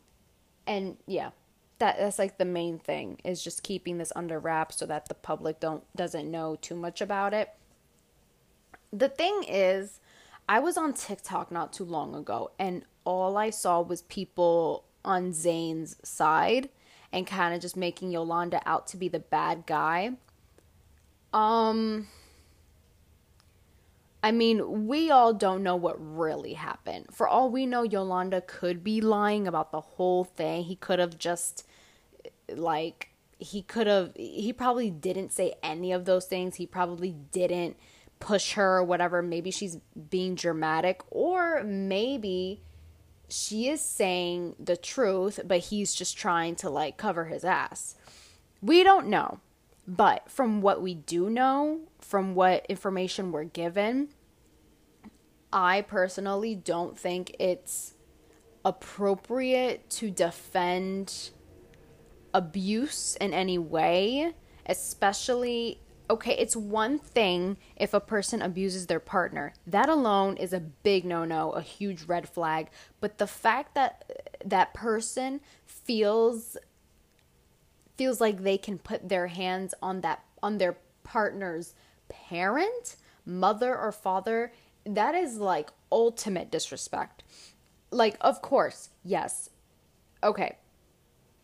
and 0.67 0.97
yeah, 1.07 1.31
that 1.79 1.97
that's 1.97 2.19
like 2.19 2.37
the 2.37 2.45
main 2.45 2.79
thing 2.79 3.19
is 3.23 3.43
just 3.43 3.63
keeping 3.63 3.97
this 3.97 4.11
under 4.15 4.39
wraps 4.39 4.77
so 4.77 4.85
that 4.85 5.07
the 5.07 5.13
public 5.13 5.59
don't 5.59 5.83
doesn't 5.95 6.29
know 6.29 6.57
too 6.61 6.75
much 6.75 7.01
about 7.01 7.33
it. 7.33 7.49
The 8.91 9.09
thing 9.09 9.43
is, 9.47 9.99
I 10.47 10.59
was 10.59 10.77
on 10.77 10.93
TikTok 10.93 11.51
not 11.51 11.73
too 11.73 11.83
long 11.83 12.15
ago 12.15 12.51
and 12.57 12.83
all 13.05 13.37
I 13.37 13.49
saw 13.49 13.81
was 13.81 14.01
people 14.03 14.85
on 15.05 15.31
Zayn's 15.31 15.95
side 16.03 16.69
and 17.11 17.25
kind 17.25 17.55
of 17.55 17.61
just 17.61 17.77
making 17.77 18.11
Yolanda 18.11 18.61
out 18.65 18.87
to 18.87 18.97
be 18.97 19.07
the 19.07 19.19
bad 19.19 19.65
guy. 19.65 20.11
Um 21.33 22.07
I 24.27 24.31
mean, 24.31 24.87
we 24.87 25.09
all 25.09 25.33
don't 25.33 25.63
know 25.63 25.77
what 25.77 25.95
really 25.97 26.51
happened. 26.51 27.05
For 27.13 27.29
all 27.29 27.49
we 27.49 27.65
know, 27.65 27.83
Yolanda 27.83 28.41
could 28.41 28.83
be 28.83 28.99
lying 28.99 29.47
about 29.47 29.71
the 29.71 29.79
whole 29.79 30.25
thing. 30.25 30.65
He 30.65 30.75
could 30.75 30.99
have 30.99 31.17
just 31.17 31.65
like 32.53 33.11
he 33.39 33.61
could 33.61 33.87
have 33.87 34.11
he 34.17 34.51
probably 34.51 34.89
didn't 34.89 35.31
say 35.31 35.53
any 35.63 35.93
of 35.93 36.03
those 36.03 36.25
things. 36.25 36.57
He 36.57 36.67
probably 36.67 37.15
didn't 37.31 37.77
push 38.19 38.51
her 38.55 38.79
or 38.79 38.83
whatever. 38.83 39.21
Maybe 39.21 39.49
she's 39.49 39.77
being 40.09 40.35
dramatic, 40.35 41.03
or 41.09 41.63
maybe 41.63 42.63
she 43.29 43.69
is 43.69 43.79
saying 43.79 44.57
the 44.59 44.75
truth, 44.75 45.39
but 45.45 45.59
he's 45.59 45.95
just 45.95 46.17
trying 46.17 46.57
to 46.57 46.69
like 46.69 46.97
cover 46.97 47.23
his 47.27 47.45
ass. 47.45 47.95
We 48.61 48.83
don't 48.83 49.07
know. 49.07 49.39
But 49.87 50.29
from 50.29 50.59
what 50.61 50.81
we 50.81 50.95
do 50.95 51.29
know, 51.29 51.79
from 52.01 52.35
what 52.35 52.65
information 52.67 53.31
we're 53.31 53.45
given, 53.45 54.09
I 55.51 55.81
personally 55.81 56.55
don't 56.55 56.97
think 56.97 57.35
it's 57.39 57.93
appropriate 58.65 59.89
to 59.89 60.11
defend 60.11 61.31
abuse 62.33 63.15
in 63.21 63.33
any 63.33 63.57
way, 63.57 64.33
especially 64.65 65.81
okay, 66.09 66.33
it's 66.37 66.55
one 66.55 66.97
thing 66.97 67.57
if 67.75 67.93
a 67.93 67.99
person 67.99 68.41
abuses 68.41 68.87
their 68.87 68.99
partner. 68.99 69.53
That 69.65 69.89
alone 69.89 70.37
is 70.37 70.53
a 70.53 70.59
big 70.59 71.03
no-no, 71.03 71.51
a 71.51 71.61
huge 71.61 72.03
red 72.03 72.29
flag. 72.29 72.69
But 73.01 73.17
the 73.17 73.27
fact 73.27 73.75
that 73.75 74.39
that 74.45 74.73
person 74.73 75.41
feels 75.65 76.57
feels 77.97 78.21
like 78.21 78.43
they 78.43 78.57
can 78.57 78.77
put 78.77 79.09
their 79.09 79.27
hands 79.27 79.73
on 79.81 80.01
that 80.01 80.23
on 80.41 80.59
their 80.59 80.77
partner's 81.03 81.73
parent, 82.09 82.95
mother 83.25 83.75
or 83.75 83.91
father, 83.91 84.51
that 84.87 85.15
is 85.15 85.37
like 85.37 85.69
ultimate 85.91 86.51
disrespect. 86.51 87.23
Like 87.91 88.17
of 88.21 88.41
course, 88.41 88.89
yes. 89.03 89.49
Okay. 90.23 90.57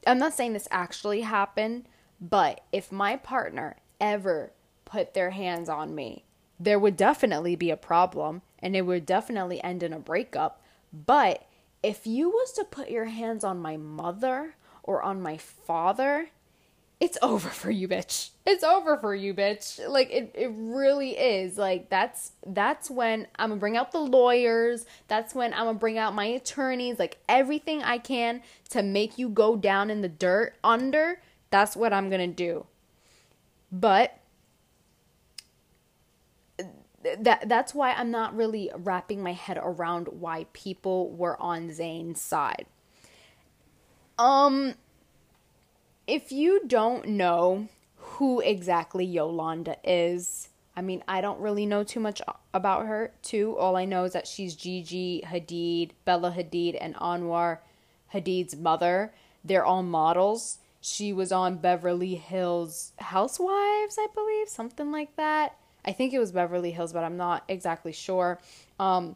I'm 0.05 0.19
not 0.19 0.33
saying 0.33 0.53
this 0.53 0.67
actually 0.69 1.21
happened, 1.21 1.85
but 2.19 2.62
if 2.71 2.91
my 2.91 3.15
partner 3.15 3.77
ever 4.01 4.51
put 4.85 5.13
their 5.13 5.31
hands 5.31 5.69
on 5.69 5.95
me, 5.95 6.25
there 6.59 6.79
would 6.79 6.97
definitely 6.97 7.55
be 7.55 7.69
a 7.69 7.77
problem 7.77 8.41
and 8.59 8.75
it 8.75 8.85
would 8.85 9.05
definitely 9.05 9.63
end 9.63 9.83
in 9.83 9.93
a 9.93 10.00
breakup. 10.00 10.62
But 10.91 11.45
if 11.81 12.05
you 12.07 12.29
was 12.29 12.51
to 12.53 12.63
put 12.63 12.89
your 12.89 13.05
hands 13.05 13.43
on 13.43 13.59
my 13.59 13.77
mother 13.77 14.55
or 14.83 15.01
on 15.01 15.21
my 15.21 15.38
father, 15.38 16.29
it's 17.03 17.17
over 17.22 17.50
for 17.50 17.69
you, 17.69 17.89
bitch. 17.89 18.29
It's 18.45 18.63
over 18.63 18.95
for 18.98 19.13
you, 19.13 19.33
bitch. 19.33 19.86
Like 19.89 20.10
it, 20.10 20.31
it 20.33 20.50
really 20.55 21.17
is. 21.17 21.57
Like 21.57 21.89
that's 21.89 22.31
that's 22.48 22.89
when 22.89 23.27
I'm 23.36 23.50
gonna 23.50 23.60
bring 23.60 23.75
out 23.75 23.91
the 23.91 24.00
lawyers. 24.00 24.86
That's 25.10 25.36
when 25.36 25.53
I'm 25.53 25.65
gonna 25.65 25.77
bring 25.77 25.98
out 25.98 26.15
my 26.15 26.24
attorneys, 26.24 27.00
like 27.00 27.17
everything 27.27 27.83
I 27.83 27.98
can 27.98 28.41
to 28.69 28.81
make 28.81 29.17
you 29.17 29.27
go 29.27 29.57
down 29.57 29.89
in 29.89 30.00
the 30.00 30.07
dirt 30.07 30.55
under. 30.63 31.19
That's 31.50 31.75
what 31.75 31.91
I'm 31.91 32.10
gonna 32.10 32.25
do. 32.25 32.67
But 33.69 34.17
that 37.19 37.50
that's 37.50 37.75
why 37.75 37.91
I'm 37.91 38.12
not 38.12 38.33
really 38.33 38.72
wrapping 38.77 39.22
my 39.22 39.33
head 39.33 39.60
around 39.62 40.07
why 40.07 40.45
people 40.53 41.12
were 41.12 41.39
on 41.41 41.67
Zayn's 41.67 42.22
side. 42.22 42.65
Um 44.17 44.75
if 46.07 46.31
you 46.31 46.62
don't 46.67 47.07
know 47.07 47.67
who 47.98 48.39
exactly 48.41 49.05
Yolanda 49.05 49.77
is, 49.83 50.50
I 50.75 50.81
mean, 50.81 51.03
I 51.07 51.22
don't 51.22 51.39
really 51.39 51.65
know 51.65 51.83
too 51.83 52.00
much 52.00 52.22
about 52.53 52.86
her, 52.86 53.12
too. 53.22 53.57
All 53.57 53.75
I 53.75 53.86
know 53.86 54.03
is 54.05 54.13
that 54.13 54.27
she's 54.27 54.55
Gigi 54.55 55.24
Hadid, 55.25 55.91
Bella 56.05 56.31
Hadid, 56.31 56.77
and 56.79 56.95
Anwar 56.95 57.60
Hadid's 58.13 58.55
mother. 58.55 59.13
They're 59.43 59.65
all 59.65 59.83
models. 59.83 60.60
She 60.81 61.13
was 61.13 61.31
on 61.31 61.57
Beverly 61.57 62.15
Hills 62.15 62.91
Housewives, 63.00 63.98
I 63.98 64.07
believe, 64.13 64.50
something 64.50 64.91
like 64.91 65.15
that. 65.15 65.57
I 65.86 65.91
think 65.91 66.13
it 66.13 66.19
was 66.19 66.31
Beverly 66.31 66.72
Hills, 66.72 66.93
but 66.93 67.03
I'm 67.03 67.17
not 67.17 67.43
exactly 67.48 67.91
sure. 67.91 68.39
Um, 68.79 69.15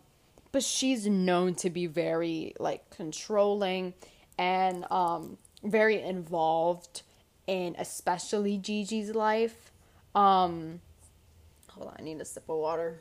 but 0.51 0.63
she's 0.63 1.07
known 1.07 1.55
to 1.55 1.69
be 1.69 1.87
very 1.87 2.53
like 2.59 2.89
controlling 2.89 3.93
and 4.37 4.85
um, 4.91 5.37
very 5.63 6.01
involved 6.01 7.01
in 7.45 7.75
especially 7.77 8.57
Gigi's 8.57 9.15
life. 9.15 9.71
Um, 10.13 10.81
hold 11.69 11.89
on, 11.89 11.95
I 11.99 12.01
need 12.01 12.19
a 12.21 12.25
sip 12.25 12.43
of 12.49 12.57
water. 12.57 12.99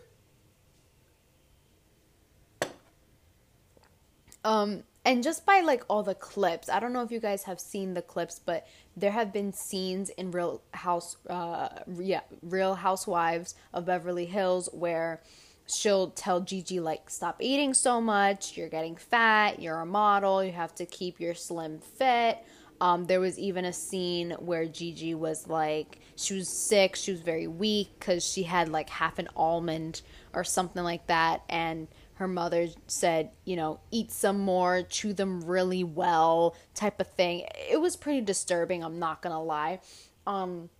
Um, 4.45 4.85
and 5.07 5.23
just 5.23 5.47
by 5.47 5.61
like 5.61 5.85
all 5.89 6.03
the 6.03 6.15
clips 6.15 6.69
i 6.69 6.79
don't 6.79 6.93
know 6.93 7.03
if 7.03 7.11
you 7.11 7.21
guys 7.21 7.45
have 7.45 7.61
seen 7.61 7.95
the 7.95 8.03
clips 8.03 8.41
but 8.45 8.67
there 8.97 9.13
have 9.13 9.33
been 9.33 9.53
scenes 9.53 10.11
in 10.11 10.31
real 10.33 10.61
house 10.73 11.17
uh 11.31 11.69
yeah 11.97 12.21
real 12.43 12.75
housewives 12.75 13.55
of 13.73 13.87
beverly 13.87 14.27
hills 14.27 14.69
where 14.73 15.23
she'll 15.67 16.11
tell 16.11 16.41
gigi 16.41 16.81
like 16.81 17.11
stop 17.11 17.37
eating 17.41 17.75
so 17.75 18.01
much 18.01 18.57
you're 18.57 18.69
getting 18.69 18.97
fat 18.97 19.61
you're 19.61 19.81
a 19.81 19.87
model 19.87 20.43
you 20.43 20.53
have 20.53 20.75
to 20.75 20.87
keep 20.87 21.21
your 21.21 21.35
slim 21.35 21.79
fit 21.79 22.45
um, 22.81 23.07
there 23.07 23.21
was 23.21 23.39
even 23.39 23.65
a 23.65 23.73
scene 23.73 24.33
where 24.33 24.67
Gigi 24.67 25.15
was 25.15 25.47
like, 25.47 25.99
she 26.17 26.35
was 26.35 26.49
sick, 26.49 26.97
she 26.97 27.13
was 27.13 27.23
very 27.23 27.47
weak 27.47 27.91
because 27.99 28.25
she 28.25 28.43
had 28.43 28.69
like 28.69 28.91
half 28.91 29.19
an 29.19 29.29
almond 29.35 30.03
or 30.35 30.45
something 30.45 30.83
like 30.83 31.07
that. 31.07 31.43
And 31.49 31.89
her 32.15 32.29
mother 32.29 32.69
said, 32.87 33.31
you 33.45 33.57
know, 33.57 33.81
eat 33.91 34.11
some 34.11 34.41
more, 34.41 34.83
chew 34.83 35.13
them 35.13 35.43
really 35.45 35.85
well, 35.85 36.55
type 36.75 37.01
of 37.01 37.09
thing. 37.09 37.47
It 37.71 37.81
was 37.81 37.97
pretty 37.97 38.21
disturbing, 38.21 38.85
I'm 38.85 38.99
not 38.99 39.23
gonna 39.23 39.43
lie. 39.43 39.81
Um, 40.27 40.71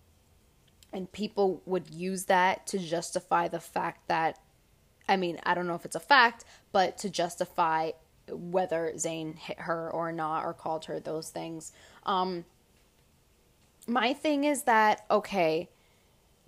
and 0.93 1.11
people 1.11 1.61
would 1.65 1.89
use 1.89 2.25
that 2.25 2.67
to 2.67 2.79
justify 2.79 3.47
the 3.47 3.59
fact 3.59 4.07
that, 4.07 4.39
I 5.07 5.17
mean, 5.17 5.39
I 5.43 5.53
don't 5.53 5.67
know 5.67 5.75
if 5.75 5.85
it's 5.85 5.95
a 5.95 6.01
fact, 6.01 6.45
but 6.71 6.97
to 6.99 7.09
justify 7.09 7.91
whether 8.29 8.91
Zayn 8.95 9.37
hit 9.37 9.59
her 9.61 9.89
or 9.89 10.11
not 10.11 10.43
or 10.43 10.53
called 10.53 10.85
her 10.85 10.99
those 10.99 11.29
things. 11.29 11.71
Um, 12.05 12.45
my 13.87 14.13
thing 14.13 14.43
is 14.43 14.63
that, 14.63 15.05
okay, 15.09 15.69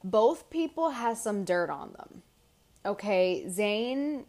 both 0.03 0.49
people 0.49 0.91
has 0.91 1.21
some 1.21 1.45
dirt 1.45 1.69
on 1.69 1.93
them. 1.93 2.23
Okay, 2.85 3.45
Zayn 3.47 4.25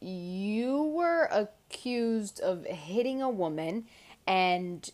you 0.00 0.84
were 0.84 1.28
accused 1.32 2.40
of 2.40 2.64
hitting 2.64 3.20
a 3.22 3.28
woman 3.28 3.84
and 4.26 4.90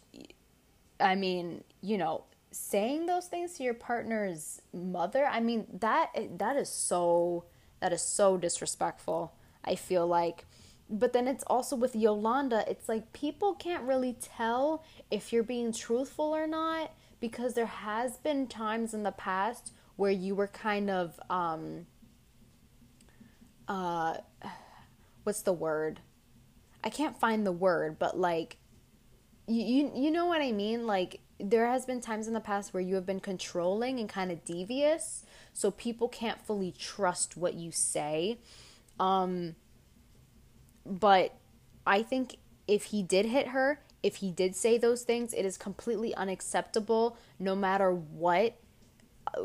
I 1.01 1.15
mean, 1.15 1.65
you 1.81 1.99
know, 1.99 2.25
saying 2.51 3.07
those 3.07 3.27
things 3.27 3.55
to 3.55 3.65
your 3.65 3.75
partner's 3.75 4.63
mother, 4.73 5.27
I 5.27 5.41
mean, 5.41 5.67
that 5.81 6.11
that 6.39 6.57
is 6.57 6.69
so 6.69 7.45
that 7.85 7.93
is 7.93 8.01
so 8.01 8.39
disrespectful. 8.39 9.35
I 9.63 9.75
feel 9.75 10.07
like 10.07 10.47
but 10.89 11.13
then 11.13 11.29
it's 11.29 11.45
also 11.47 11.77
with 11.77 11.95
Yolanda, 11.95 12.65
it's 12.67 12.89
like 12.89 13.13
people 13.13 13.55
can't 13.55 13.85
really 13.85 14.17
tell 14.19 14.83
if 15.11 15.35
you're 15.35 15.43
being 15.43 15.71
truthful 15.71 16.35
or 16.35 16.47
not 16.47 16.93
because 17.21 17.53
there 17.53 17.67
has 17.67 18.17
been 18.17 18.47
times 18.47 18.95
in 18.95 19.03
the 19.03 19.13
past 19.13 19.73
where 19.97 20.11
you 20.11 20.35
were 20.35 20.47
kind 20.47 20.89
of 20.89 21.21
um 21.29 21.85
uh 23.69 24.15
what's 25.25 25.43
the 25.43 25.53
word? 25.53 26.01
I 26.83 26.89
can't 26.89 27.21
find 27.21 27.47
the 27.47 27.53
word, 27.53 27.99
but 27.99 28.19
like 28.19 28.57
you 29.47 29.63
you, 29.63 29.93
you 29.95 30.11
know 30.11 30.25
what 30.25 30.41
I 30.41 30.53
mean? 30.53 30.87
Like 30.87 31.21
there 31.39 31.67
has 31.67 31.85
been 31.85 32.01
times 32.01 32.29
in 32.29 32.33
the 32.33 32.41
past 32.41 32.73
where 32.73 32.83
you 32.83 32.95
have 32.95 33.05
been 33.05 33.21
controlling 33.21 34.01
and 34.01 34.09
kind 34.09 34.33
of 34.33 34.43
devious, 34.43 35.27
so 35.55 35.71
people 35.71 36.09
can't 36.09 36.41
fully 36.45 36.71
trust 36.71 37.37
what 37.37 37.55
you 37.55 37.73
say. 37.73 38.39
Um 39.01 39.55
but 40.85 41.35
I 41.87 42.03
think 42.03 42.37
if 42.69 42.85
he 42.85 43.03
did 43.03 43.27
hit 43.27 43.49
her, 43.49 43.81
if 44.03 44.17
he 44.17 44.31
did 44.31 44.55
say 44.55 44.77
those 44.77 45.03
things, 45.03 45.33
it 45.33 45.47
is 45.47 45.57
completely 45.57 46.15
unacceptable 46.15 47.17
no 47.39 47.57
matter 47.57 47.91
what 47.91 48.57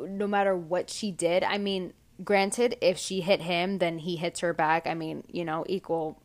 no 0.07 0.27
matter 0.27 0.55
what 0.55 0.89
she 0.89 1.11
did. 1.11 1.43
I 1.43 1.57
mean, 1.57 1.93
granted, 2.23 2.77
if 2.81 2.97
she 2.97 3.21
hit 3.21 3.41
him, 3.41 3.77
then 3.79 3.99
he 3.99 4.17
hits 4.17 4.41
her 4.41 4.53
back. 4.53 4.87
I 4.87 4.93
mean, 4.93 5.23
you 5.31 5.45
know, 5.45 5.65
equal 5.67 6.21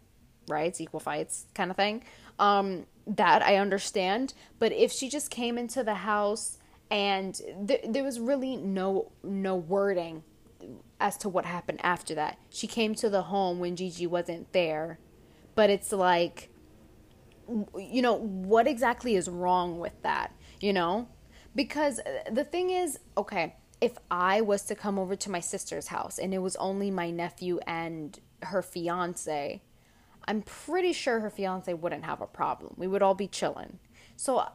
rights, 0.48 0.80
equal 0.80 1.00
fights 1.00 1.46
kind 1.54 1.70
of 1.70 1.76
thing. 1.76 2.02
Um, 2.38 2.86
that 3.06 3.42
I 3.42 3.56
understand. 3.56 4.34
But 4.58 4.72
if 4.72 4.90
she 4.90 5.08
just 5.08 5.30
came 5.30 5.58
into 5.58 5.84
the 5.84 5.94
house 5.94 6.58
and 6.94 7.34
th- 7.66 7.86
there 7.88 8.04
was 8.04 8.20
really 8.20 8.56
no 8.56 9.10
no 9.24 9.56
wording 9.56 10.22
as 11.00 11.18
to 11.18 11.28
what 11.28 11.44
happened 11.44 11.80
after 11.82 12.14
that. 12.14 12.38
She 12.50 12.68
came 12.68 12.94
to 12.94 13.10
the 13.10 13.22
home 13.22 13.58
when 13.58 13.74
Gigi 13.74 14.06
wasn't 14.06 14.52
there. 14.52 15.00
But 15.56 15.70
it's 15.70 15.92
like 15.92 16.50
you 17.76 18.00
know, 18.00 18.14
what 18.14 18.66
exactly 18.66 19.16
is 19.16 19.28
wrong 19.28 19.78
with 19.78 20.00
that, 20.02 20.32
you 20.60 20.72
know? 20.72 21.08
Because 21.54 21.98
uh, 21.98 22.30
the 22.32 22.44
thing 22.44 22.70
is, 22.70 22.98
okay, 23.18 23.56
if 23.82 23.98
I 24.10 24.40
was 24.40 24.62
to 24.62 24.74
come 24.74 24.98
over 24.98 25.14
to 25.14 25.30
my 25.30 25.40
sister's 25.40 25.88
house 25.88 26.18
and 26.18 26.32
it 26.32 26.38
was 26.38 26.56
only 26.56 26.90
my 26.90 27.10
nephew 27.10 27.58
and 27.66 28.18
her 28.44 28.62
fiance, 28.62 29.60
I'm 30.26 30.40
pretty 30.40 30.94
sure 30.94 31.20
her 31.20 31.28
fiance 31.28 31.74
wouldn't 31.74 32.04
have 32.04 32.22
a 32.22 32.26
problem. 32.26 32.74
We 32.78 32.86
would 32.86 33.02
all 33.02 33.14
be 33.14 33.28
chilling. 33.28 33.78
So 34.16 34.48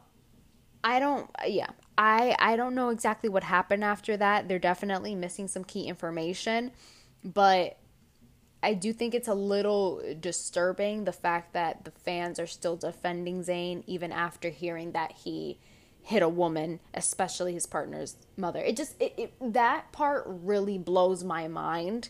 I 0.82 0.98
don't 0.98 1.30
yeah, 1.46 1.70
I 2.00 2.34
I 2.38 2.56
don't 2.56 2.74
know 2.74 2.88
exactly 2.88 3.28
what 3.28 3.44
happened 3.44 3.84
after 3.84 4.16
that. 4.16 4.48
They're 4.48 4.58
definitely 4.58 5.14
missing 5.14 5.48
some 5.48 5.64
key 5.64 5.84
information, 5.84 6.72
but 7.22 7.76
I 8.62 8.72
do 8.72 8.94
think 8.94 9.14
it's 9.14 9.28
a 9.28 9.34
little 9.34 10.02
disturbing 10.18 11.04
the 11.04 11.12
fact 11.12 11.52
that 11.52 11.84
the 11.84 11.90
fans 11.90 12.40
are 12.40 12.46
still 12.46 12.76
defending 12.76 13.42
Zayn 13.42 13.84
even 13.86 14.12
after 14.12 14.48
hearing 14.48 14.92
that 14.92 15.12
he 15.12 15.58
hit 16.02 16.22
a 16.22 16.28
woman, 16.28 16.80
especially 16.94 17.52
his 17.52 17.66
partner's 17.66 18.16
mother. 18.34 18.60
It 18.60 18.78
just 18.78 18.98
it, 18.98 19.12
it 19.18 19.52
that 19.52 19.92
part 19.92 20.24
really 20.26 20.78
blows 20.78 21.22
my 21.22 21.48
mind 21.48 22.08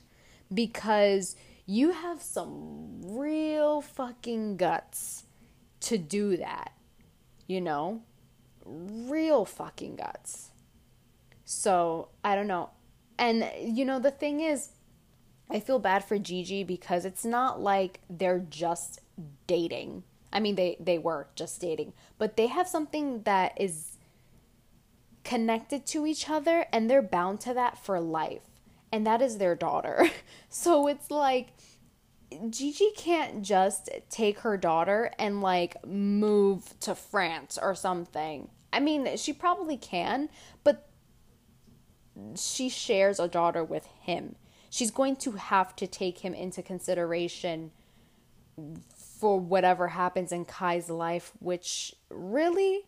because 0.55 1.35
you 1.67 1.91
have 1.91 2.23
some 2.23 3.01
real 3.03 3.81
fucking 3.81 4.57
guts 4.57 5.25
to 5.81 5.99
do 5.99 6.37
that. 6.37 6.75
You 7.49 7.61
know? 7.61 8.03
Real 8.71 9.45
fucking 9.45 9.97
guts. 9.97 10.51
So, 11.45 12.09
I 12.23 12.35
don't 12.35 12.47
know. 12.47 12.71
And 13.19 13.51
you 13.61 13.85
know 13.85 13.99
the 13.99 14.11
thing 14.11 14.41
is 14.41 14.71
I 15.51 15.61
feel 15.61 15.79
bad 15.79 16.05
for 16.05 16.19
Gigi 16.19 16.65
because 16.65 17.05
it's 17.05 17.25
not 17.25 17.61
like 17.61 18.01
they're 18.09 18.39
just 18.39 19.01
dating 19.47 20.05
I 20.33 20.41
mean, 20.41 20.55
they 20.55 20.77
they 20.79 20.99
were 20.99 21.27
just 21.35 21.61
dating, 21.61 21.93
but 22.19 22.37
they 22.37 22.47
have 22.47 22.69
something 22.69 23.23
that 23.23 23.61
is 23.61 23.97
connected 25.25 25.87
to 25.87 26.07
each 26.07 26.31
other, 26.31 26.67
and 26.73 26.89
they're 26.89 27.03
bound 27.03 27.41
to 27.41 27.55
that 27.55 27.79
for 27.79 28.01
life, 28.01 28.47
and 28.93 29.07
that 29.07 29.21
is 29.21 29.39
their 29.39 29.57
daughter. 29.57 30.09
so 30.49 30.87
it's 30.87 31.11
like 31.11 31.49
Gigi 32.49 32.91
can't 32.97 33.43
just 33.43 33.91
take 34.09 34.41
her 34.41 34.57
daughter 34.57 35.11
and 35.19 35.43
like 35.43 35.85
move 35.85 36.79
to 36.81 36.95
France 36.95 37.59
or 37.61 37.75
something. 37.75 38.49
I 38.73 38.81
mean, 38.81 39.17
she 39.17 39.33
probably 39.33 39.77
can, 39.77 40.29
but 40.65 40.89
she 42.37 42.69
shares 42.69 43.19
a 43.19 43.29
daughter 43.29 43.65
with 43.65 43.87
him. 44.01 44.37
She's 44.69 44.91
going 44.91 45.17
to 45.17 45.33
have 45.33 45.75
to 45.77 45.87
take 45.87 46.19
him 46.19 46.35
into 46.35 46.63
consideration 46.63 47.73
for 48.95 49.39
whatever 49.39 49.89
happens 49.89 50.33
in 50.33 50.45
Kai's 50.45 50.89
life, 50.89 51.33
which 51.41 51.95
really 52.09 52.87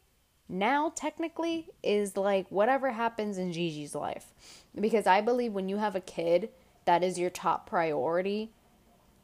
now 0.48 0.92
technically 0.94 1.68
is 1.82 2.16
like 2.16 2.46
whatever 2.50 2.92
happens 2.92 3.38
in 3.38 3.52
Gigi's 3.52 3.94
life. 3.94 4.32
Because 4.78 5.06
I 5.06 5.20
believe 5.20 5.52
when 5.52 5.68
you 5.68 5.78
have 5.78 5.96
a 5.96 6.00
kid, 6.00 6.50
that 6.84 7.02
is 7.02 7.18
your 7.18 7.30
top 7.30 7.68
priority. 7.68 8.52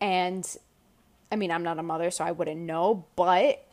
And 0.01 0.47
I 1.31 1.37
mean, 1.37 1.51
I'm 1.51 1.63
not 1.63 1.79
a 1.79 1.83
mother, 1.83 2.11
so 2.11 2.25
I 2.25 2.33
wouldn't 2.33 2.61
know, 2.61 3.07
but 3.15 3.65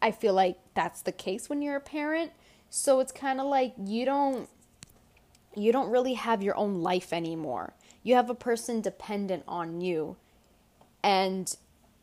I 0.00 0.10
feel 0.10 0.34
like 0.34 0.58
that's 0.74 1.02
the 1.02 1.12
case 1.12 1.48
when 1.48 1.62
you're 1.62 1.76
a 1.76 1.80
parent. 1.80 2.32
So 2.70 3.00
it's 3.00 3.12
kind 3.12 3.40
of 3.40 3.46
like 3.46 3.74
you 3.78 4.04
don't 4.04 4.48
you 5.56 5.72
don't 5.72 5.90
really 5.90 6.14
have 6.14 6.42
your 6.42 6.56
own 6.56 6.82
life 6.82 7.12
anymore. 7.12 7.72
You 8.02 8.14
have 8.14 8.28
a 8.28 8.34
person 8.34 8.80
dependent 8.80 9.42
on 9.48 9.80
you. 9.80 10.16
And 11.02 11.56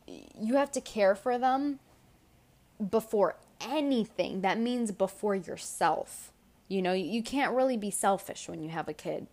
you 0.06 0.56
have 0.56 0.72
to 0.72 0.80
care 0.80 1.14
for 1.14 1.38
them 1.38 1.78
before 2.90 3.36
anything. 3.60 4.40
That 4.40 4.58
means 4.58 4.90
before 4.90 5.36
yourself. 5.36 6.32
You 6.68 6.82
know, 6.82 6.92
you 6.92 7.22
can't 7.22 7.54
really 7.54 7.76
be 7.76 7.90
selfish 7.90 8.48
when 8.48 8.62
you 8.62 8.70
have 8.70 8.88
a 8.88 8.92
kid. 8.92 9.26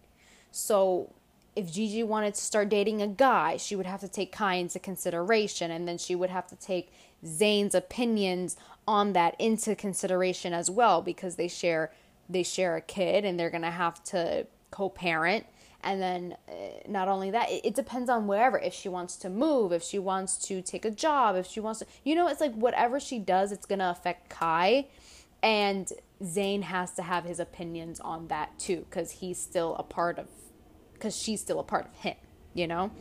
So 0.52 1.12
if 1.56 1.72
Gigi 1.72 2.04
wanted 2.04 2.36
to 2.36 2.42
start 2.42 2.70
dating 2.70 3.02
a 3.02 3.08
guy, 3.08 3.58
she 3.58 3.76
would 3.76 3.86
have 3.86 4.00
to 4.02 4.08
take 4.08 4.32
Kai 4.32 4.56
into 4.56 4.80
consideration, 4.80 5.72
and 5.72 5.88
then 5.88 5.98
she 5.98 6.16
would 6.16 6.30
have 6.30 6.48
to 6.48 6.56
take 6.56 6.92
Zayn's 7.26 7.76
opinions 7.76 8.56
on 8.88 9.14
that 9.14 9.36
into 9.40 9.76
consideration 9.76 10.54
as 10.54 10.72
well 10.72 11.02
because 11.02 11.36
they 11.36 11.48
share 11.48 11.92
they 12.30 12.44
share 12.44 12.78
a 12.78 12.82
kid 12.82 13.26
and 13.26 13.38
they're 13.40 13.50
gonna 13.50 13.72
have 13.72 14.04
to 14.06 14.48
co-parent. 14.72 15.46
And 15.84 16.02
then 16.02 16.38
uh, 16.48 16.54
not 16.88 17.08
only 17.08 17.32
that 17.32 17.50
it, 17.50 17.66
it, 17.66 17.76
depends 17.76 18.10
on 18.10 18.28
wherever. 18.28 18.58
If 18.58 18.74
she 18.74 18.88
wants 18.88 19.18
to 19.18 19.30
move 19.30 19.74
if 19.74 19.84
she 19.84 20.00
wants 20.00 20.38
to 20.48 20.62
take 20.62 20.86
a 20.86 20.92
job 20.92 21.36
if 21.36 21.48
she 21.48 21.60
wants 21.60 21.80
to 21.80 21.88
you 22.04 22.16
know 22.16 22.28
it's 22.28 22.40
like 22.40 22.54
whatever 22.54 23.00
she 23.00 23.20
does 23.20 23.52
it's 23.52 23.66
going 23.66 23.80
to 23.80 23.90
affect 23.90 24.30
kai 24.30 24.88
and 25.44 25.92
Zayn 26.24 26.62
has 26.62 26.94
to 26.94 27.02
have 27.02 27.26
his 27.26 27.40
opinions 27.40 28.00
on 28.00 28.28
that 28.28 28.58
too 28.60 28.86
because 28.90 29.12
he's 29.12 29.40
still 29.40 29.76
a 29.76 29.84
part 29.84 30.20
of 30.20 30.28
because 31.02 31.16
she's 31.16 31.42
still 31.42 31.60
a 31.60 31.64
part 31.64 31.88
of 31.88 31.96
him 31.96 32.16
you 32.54 32.68
know 32.68 32.92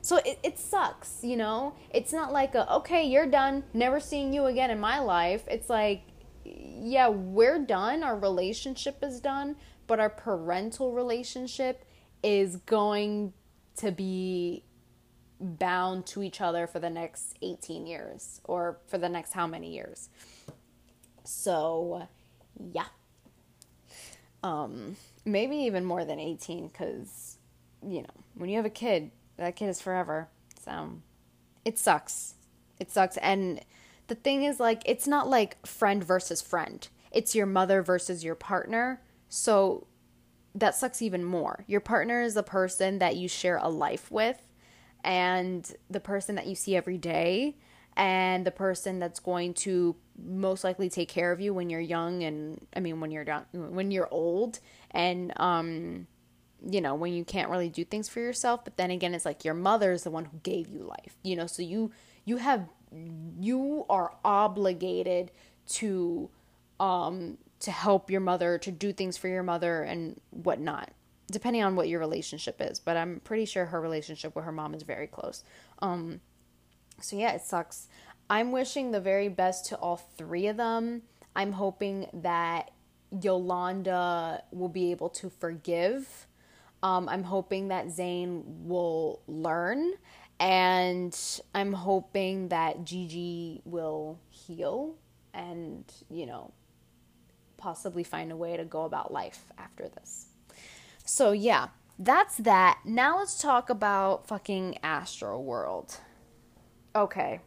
so 0.00 0.16
it, 0.18 0.38
it 0.42 0.58
sucks 0.58 1.18
you 1.22 1.36
know 1.36 1.74
it's 1.92 2.12
not 2.12 2.32
like 2.32 2.54
a, 2.54 2.72
okay 2.72 3.04
you're 3.04 3.26
done 3.26 3.62
never 3.74 4.00
seeing 4.00 4.32
you 4.32 4.46
again 4.46 4.70
in 4.70 4.80
my 4.80 4.98
life 4.98 5.42
it's 5.46 5.68
like 5.68 6.02
yeah 6.44 7.08
we're 7.08 7.58
done 7.58 8.02
our 8.02 8.18
relationship 8.18 9.02
is 9.02 9.20
done 9.20 9.54
but 9.86 10.00
our 10.00 10.08
parental 10.08 10.92
relationship 10.92 11.84
is 12.22 12.56
going 12.56 13.32
to 13.76 13.90
be 13.90 14.62
bound 15.40 16.06
to 16.06 16.22
each 16.22 16.40
other 16.40 16.66
for 16.66 16.78
the 16.78 16.90
next 16.90 17.36
18 17.42 17.86
years 17.86 18.40
or 18.44 18.78
for 18.86 18.98
the 18.98 19.08
next 19.08 19.32
how 19.32 19.46
many 19.46 19.72
years. 19.74 20.08
So, 21.24 22.06
yeah. 22.72 22.86
Um 24.42 24.96
maybe 25.24 25.56
even 25.56 25.84
more 25.84 26.04
than 26.04 26.18
18 26.18 26.70
cuz 26.70 27.29
you 27.86 28.02
know, 28.02 28.08
when 28.34 28.50
you 28.50 28.56
have 28.56 28.66
a 28.66 28.70
kid, 28.70 29.10
that 29.36 29.56
kid 29.56 29.68
is 29.68 29.80
forever. 29.80 30.28
So, 30.64 30.90
it 31.64 31.78
sucks. 31.78 32.34
It 32.78 32.90
sucks 32.90 33.16
and 33.18 33.60
the 34.10 34.16
thing 34.16 34.42
is 34.42 34.58
like 34.58 34.82
it's 34.86 35.06
not 35.06 35.28
like 35.28 35.64
friend 35.64 36.02
versus 36.02 36.42
friend. 36.42 36.86
It's 37.12 37.34
your 37.34 37.46
mother 37.46 37.80
versus 37.80 38.24
your 38.24 38.34
partner. 38.34 39.00
So 39.28 39.86
that 40.52 40.74
sucks 40.74 41.00
even 41.00 41.24
more. 41.24 41.64
Your 41.68 41.80
partner 41.80 42.20
is 42.20 42.34
the 42.34 42.42
person 42.42 42.98
that 42.98 43.14
you 43.14 43.28
share 43.28 43.58
a 43.58 43.68
life 43.68 44.10
with 44.10 44.42
and 45.04 45.72
the 45.88 46.00
person 46.00 46.34
that 46.34 46.48
you 46.48 46.56
see 46.56 46.74
every 46.74 46.98
day 46.98 47.56
and 47.96 48.44
the 48.44 48.50
person 48.50 48.98
that's 48.98 49.20
going 49.20 49.54
to 49.54 49.94
most 50.20 50.64
likely 50.64 50.90
take 50.90 51.08
care 51.08 51.30
of 51.30 51.40
you 51.40 51.54
when 51.54 51.70
you're 51.70 51.80
young 51.80 52.24
and 52.24 52.66
I 52.74 52.80
mean 52.80 52.98
when 52.98 53.12
you're 53.12 53.24
young 53.24 53.44
when 53.52 53.92
you're 53.92 54.08
old 54.10 54.58
and 54.90 55.32
um 55.36 56.08
you 56.68 56.80
know, 56.80 56.94
when 56.94 57.12
you 57.12 57.24
can't 57.24 57.50
really 57.50 57.68
do 57.68 57.84
things 57.84 58.08
for 58.08 58.20
yourself, 58.20 58.64
but 58.64 58.76
then 58.76 58.90
again 58.90 59.14
it's 59.14 59.24
like 59.24 59.44
your 59.44 59.54
mother 59.54 59.92
is 59.92 60.02
the 60.02 60.10
one 60.10 60.26
who 60.26 60.38
gave 60.42 60.68
you 60.68 60.82
life. 60.82 61.16
You 61.22 61.36
know, 61.36 61.46
so 61.46 61.62
you 61.62 61.90
you 62.24 62.36
have 62.38 62.68
you 63.38 63.86
are 63.88 64.14
obligated 64.24 65.30
to 65.68 66.30
um 66.78 67.38
to 67.60 67.70
help 67.70 68.10
your 68.10 68.20
mother, 68.20 68.58
to 68.58 68.70
do 68.70 68.92
things 68.92 69.16
for 69.16 69.28
your 69.28 69.42
mother 69.42 69.82
and 69.82 70.20
whatnot. 70.30 70.90
Depending 71.30 71.62
on 71.62 71.76
what 71.76 71.88
your 71.88 72.00
relationship 72.00 72.60
is, 72.60 72.80
but 72.80 72.96
I'm 72.96 73.20
pretty 73.20 73.44
sure 73.44 73.66
her 73.66 73.80
relationship 73.80 74.34
with 74.34 74.44
her 74.44 74.52
mom 74.52 74.74
is 74.74 74.82
very 74.82 75.06
close. 75.06 75.44
Um, 75.80 76.20
so 77.00 77.16
yeah, 77.16 77.32
it 77.32 77.42
sucks. 77.42 77.86
I'm 78.28 78.50
wishing 78.50 78.90
the 78.90 79.00
very 79.00 79.28
best 79.28 79.66
to 79.66 79.76
all 79.76 79.96
three 79.96 80.48
of 80.48 80.56
them. 80.56 81.02
I'm 81.36 81.52
hoping 81.52 82.08
that 82.12 82.72
Yolanda 83.10 84.42
will 84.50 84.68
be 84.68 84.90
able 84.90 85.08
to 85.10 85.30
forgive. 85.30 86.26
Um, 86.82 87.08
I'm 87.08 87.24
hoping 87.24 87.68
that 87.68 87.86
Zayn 87.86 88.42
will 88.64 89.20
learn. 89.26 89.92
And 90.38 91.14
I'm 91.54 91.74
hoping 91.74 92.48
that 92.48 92.84
Gigi 92.84 93.60
will 93.66 94.18
heal 94.30 94.96
and, 95.34 95.84
you 96.08 96.24
know, 96.24 96.52
possibly 97.58 98.02
find 98.02 98.32
a 98.32 98.36
way 98.36 98.56
to 98.56 98.64
go 98.64 98.84
about 98.84 99.12
life 99.12 99.52
after 99.58 99.86
this. 99.88 100.28
So, 101.04 101.32
yeah, 101.32 101.68
that's 101.98 102.38
that. 102.38 102.78
Now 102.86 103.18
let's 103.18 103.38
talk 103.38 103.68
about 103.68 104.26
fucking 104.26 104.78
Astro 104.82 105.38
World. 105.38 105.98
Okay. 106.96 107.40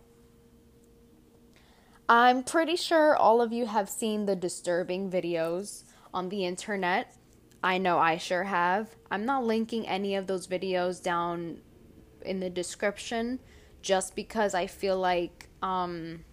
I'm 2.07 2.43
pretty 2.43 2.75
sure 2.75 3.15
all 3.15 3.41
of 3.41 3.51
you 3.51 3.65
have 3.65 3.89
seen 3.89 4.27
the 4.27 4.35
disturbing 4.35 5.09
videos 5.09 5.85
on 6.13 6.29
the 6.29 6.45
internet. 6.45 7.15
I 7.63 7.77
know 7.77 7.97
I 7.97 8.17
sure 8.17 8.43
have. 8.43 8.89
I'm 9.09 9.25
not 9.25 9.45
linking 9.45 9.87
any 9.87 10.15
of 10.15 10.27
those 10.27 10.47
videos 10.47 11.01
down 11.01 11.59
in 12.25 12.39
the 12.39 12.49
description 12.49 13.39
just 13.81 14.15
because 14.15 14.53
I 14.53 14.67
feel 14.67 14.97
like 14.97 15.49
um 15.61 16.23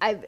I 0.00 0.20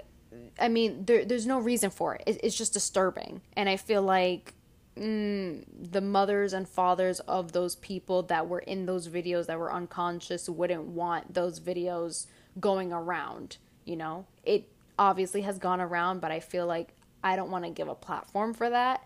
I 0.59 0.69
mean 0.69 1.05
there 1.05 1.25
there's 1.25 1.47
no 1.47 1.59
reason 1.59 1.91
for 1.91 2.15
it. 2.17 2.23
it 2.27 2.41
it's 2.43 2.57
just 2.57 2.73
disturbing 2.73 3.41
and 3.57 3.69
I 3.69 3.77
feel 3.77 4.03
like 4.03 4.55
mm, 4.97 5.65
the 5.79 6.01
mothers 6.01 6.53
and 6.53 6.69
fathers 6.69 7.21
of 7.21 7.53
those 7.53 7.77
people 7.77 8.23
that 8.25 8.49
were 8.49 8.61
in 8.61 8.87
those 8.87 9.09
videos 9.09 9.47
that 9.47 9.59
were 9.59 9.73
unconscious 9.73 10.49
wouldn't 10.49 10.85
want 10.85 11.35
those 11.35 11.61
videos 11.61 12.27
going 12.61 12.93
around, 12.93 13.57
you 13.85 13.97
know? 13.97 14.27
It 14.45 14.69
obviously 14.99 15.43
has 15.43 15.59
gone 15.59 15.81
around, 15.81 16.21
but 16.21 16.31
I 16.31 16.41
feel 16.41 16.67
like 16.67 16.94
I 17.25 17.35
don't 17.35 17.51
want 17.51 17.65
to 17.65 17.71
give 17.71 17.89
a 17.89 17.95
platform 17.95 18.55
for 18.55 18.71
that. 18.71 19.03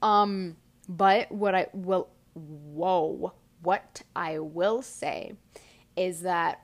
Um 0.00 0.56
but 0.88 1.30
what 1.30 1.54
I 1.54 1.66
will 1.74 2.08
whoa, 2.34 3.34
what 3.62 4.02
I 4.14 4.38
will 4.38 4.80
say 4.82 5.34
is 5.96 6.22
that 6.22 6.62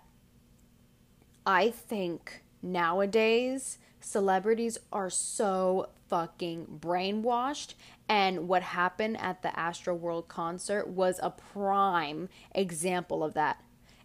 I 1.44 1.70
think 1.70 2.42
nowadays 2.62 3.78
celebrities 4.00 4.78
are 4.92 5.10
so 5.10 5.88
fucking 6.08 6.78
brainwashed 6.80 7.74
and 8.08 8.48
what 8.48 8.62
happened 8.62 9.18
at 9.20 9.42
the 9.42 9.48
Astroworld 9.48 10.28
concert 10.28 10.88
was 10.88 11.18
a 11.22 11.30
prime 11.30 12.28
example 12.54 13.24
of 13.24 13.34
that. 13.34 13.62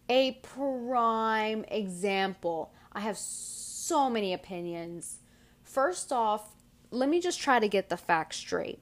A 0.07 0.33
prime 0.41 1.65
example. 1.67 2.71
I 2.93 3.01
have 3.01 3.17
so 3.17 4.09
many 4.09 4.33
opinions. 4.33 5.19
First 5.63 6.13
off, 6.13 6.55
let 6.91 7.09
me 7.09 7.19
just 7.19 7.39
try 7.39 7.59
to 7.59 7.67
get 7.67 7.89
the 7.89 7.97
facts 7.97 8.37
straight. 8.37 8.79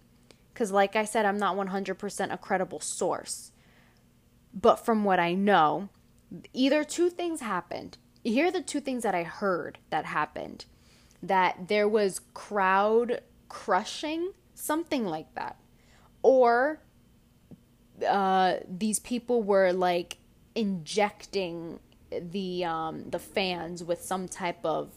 Because, 0.53 0.71
like 0.71 0.95
I 0.95 1.03
said, 1.03 1.25
I'm 1.25 1.37
not 1.37 1.57
100% 1.57 2.33
a 2.33 2.37
credible 2.37 2.79
source. 2.79 3.51
But 4.53 4.77
from 4.77 5.03
what 5.03 5.19
I 5.19 5.33
know, 5.33 5.89
either 6.53 6.83
two 6.83 7.09
things 7.09 7.41
happened. 7.41 7.97
Here 8.23 8.47
are 8.47 8.51
the 8.51 8.61
two 8.61 8.79
things 8.79 9.03
that 9.03 9.13
I 9.13 9.23
heard 9.23 9.79
that 9.89 10.05
happened 10.05 10.65
that 11.21 11.67
there 11.67 11.87
was 11.87 12.21
crowd 12.33 13.21
crushing 13.49 14.31
something 14.53 15.05
like 15.05 15.33
that. 15.35 15.57
Or 16.23 16.81
uh, 18.07 18.55
these 18.67 18.99
people 18.99 19.43
were 19.43 19.71
like 19.71 20.17
injecting 20.55 21.79
the 22.09 22.63
um, 22.65 23.09
the 23.09 23.19
fans 23.19 23.83
with 23.83 24.01
some 24.01 24.27
type 24.27 24.63
of 24.63 24.93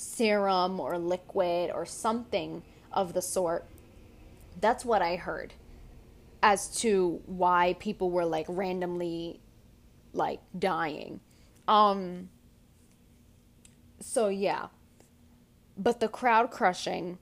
serum 0.00 0.80
or 0.80 0.98
liquid 0.98 1.70
or 1.70 1.84
something 1.84 2.62
of 2.92 3.12
the 3.12 3.22
sort. 3.22 3.66
That's 4.60 4.84
what 4.84 5.02
I 5.02 5.16
heard 5.16 5.52
as 6.42 6.68
to 6.80 7.20
why 7.26 7.76
people 7.78 8.10
were 8.10 8.24
like 8.24 8.46
randomly 8.48 9.40
like 10.12 10.40
dying. 10.58 11.20
Um 11.68 12.30
so 14.00 14.28
yeah. 14.28 14.68
But 15.76 16.00
the 16.00 16.08
crowd 16.08 16.50
crushing 16.50 17.18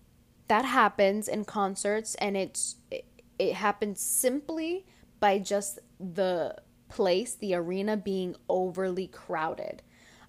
that 0.47 0.65
happens 0.65 1.27
in 1.29 1.45
concerts 1.45 2.15
and 2.17 2.37
it's 2.37 2.77
it, 2.91 3.05
it 3.39 3.55
happens 3.55 4.01
simply 4.01 4.87
by 5.21 5.39
just 5.41 5.81
the 5.99 6.57
place 6.89 7.35
the 7.35 7.55
arena 7.55 7.97
being 7.97 8.35
overly 8.49 9.07
crowded 9.09 9.83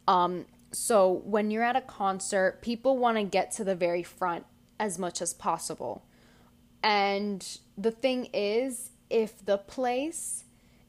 um 0.07 0.45
so 0.71 1.21
when 1.25 1.51
you're 1.51 1.63
at 1.63 1.75
a 1.75 1.81
concert 1.81 2.59
people 2.61 2.97
want 2.97 3.17
to 3.17 3.23
get 3.23 3.51
to 3.51 3.63
the 3.63 3.75
very 3.75 4.03
front 4.03 4.45
as 4.79 4.97
much 4.97 5.21
as 5.21 5.33
possible 5.33 6.05
and 6.83 7.59
the 7.77 7.91
thing 7.91 8.29
is 8.33 8.91
if 9.09 9.43
the 9.45 9.57
place 9.57 10.43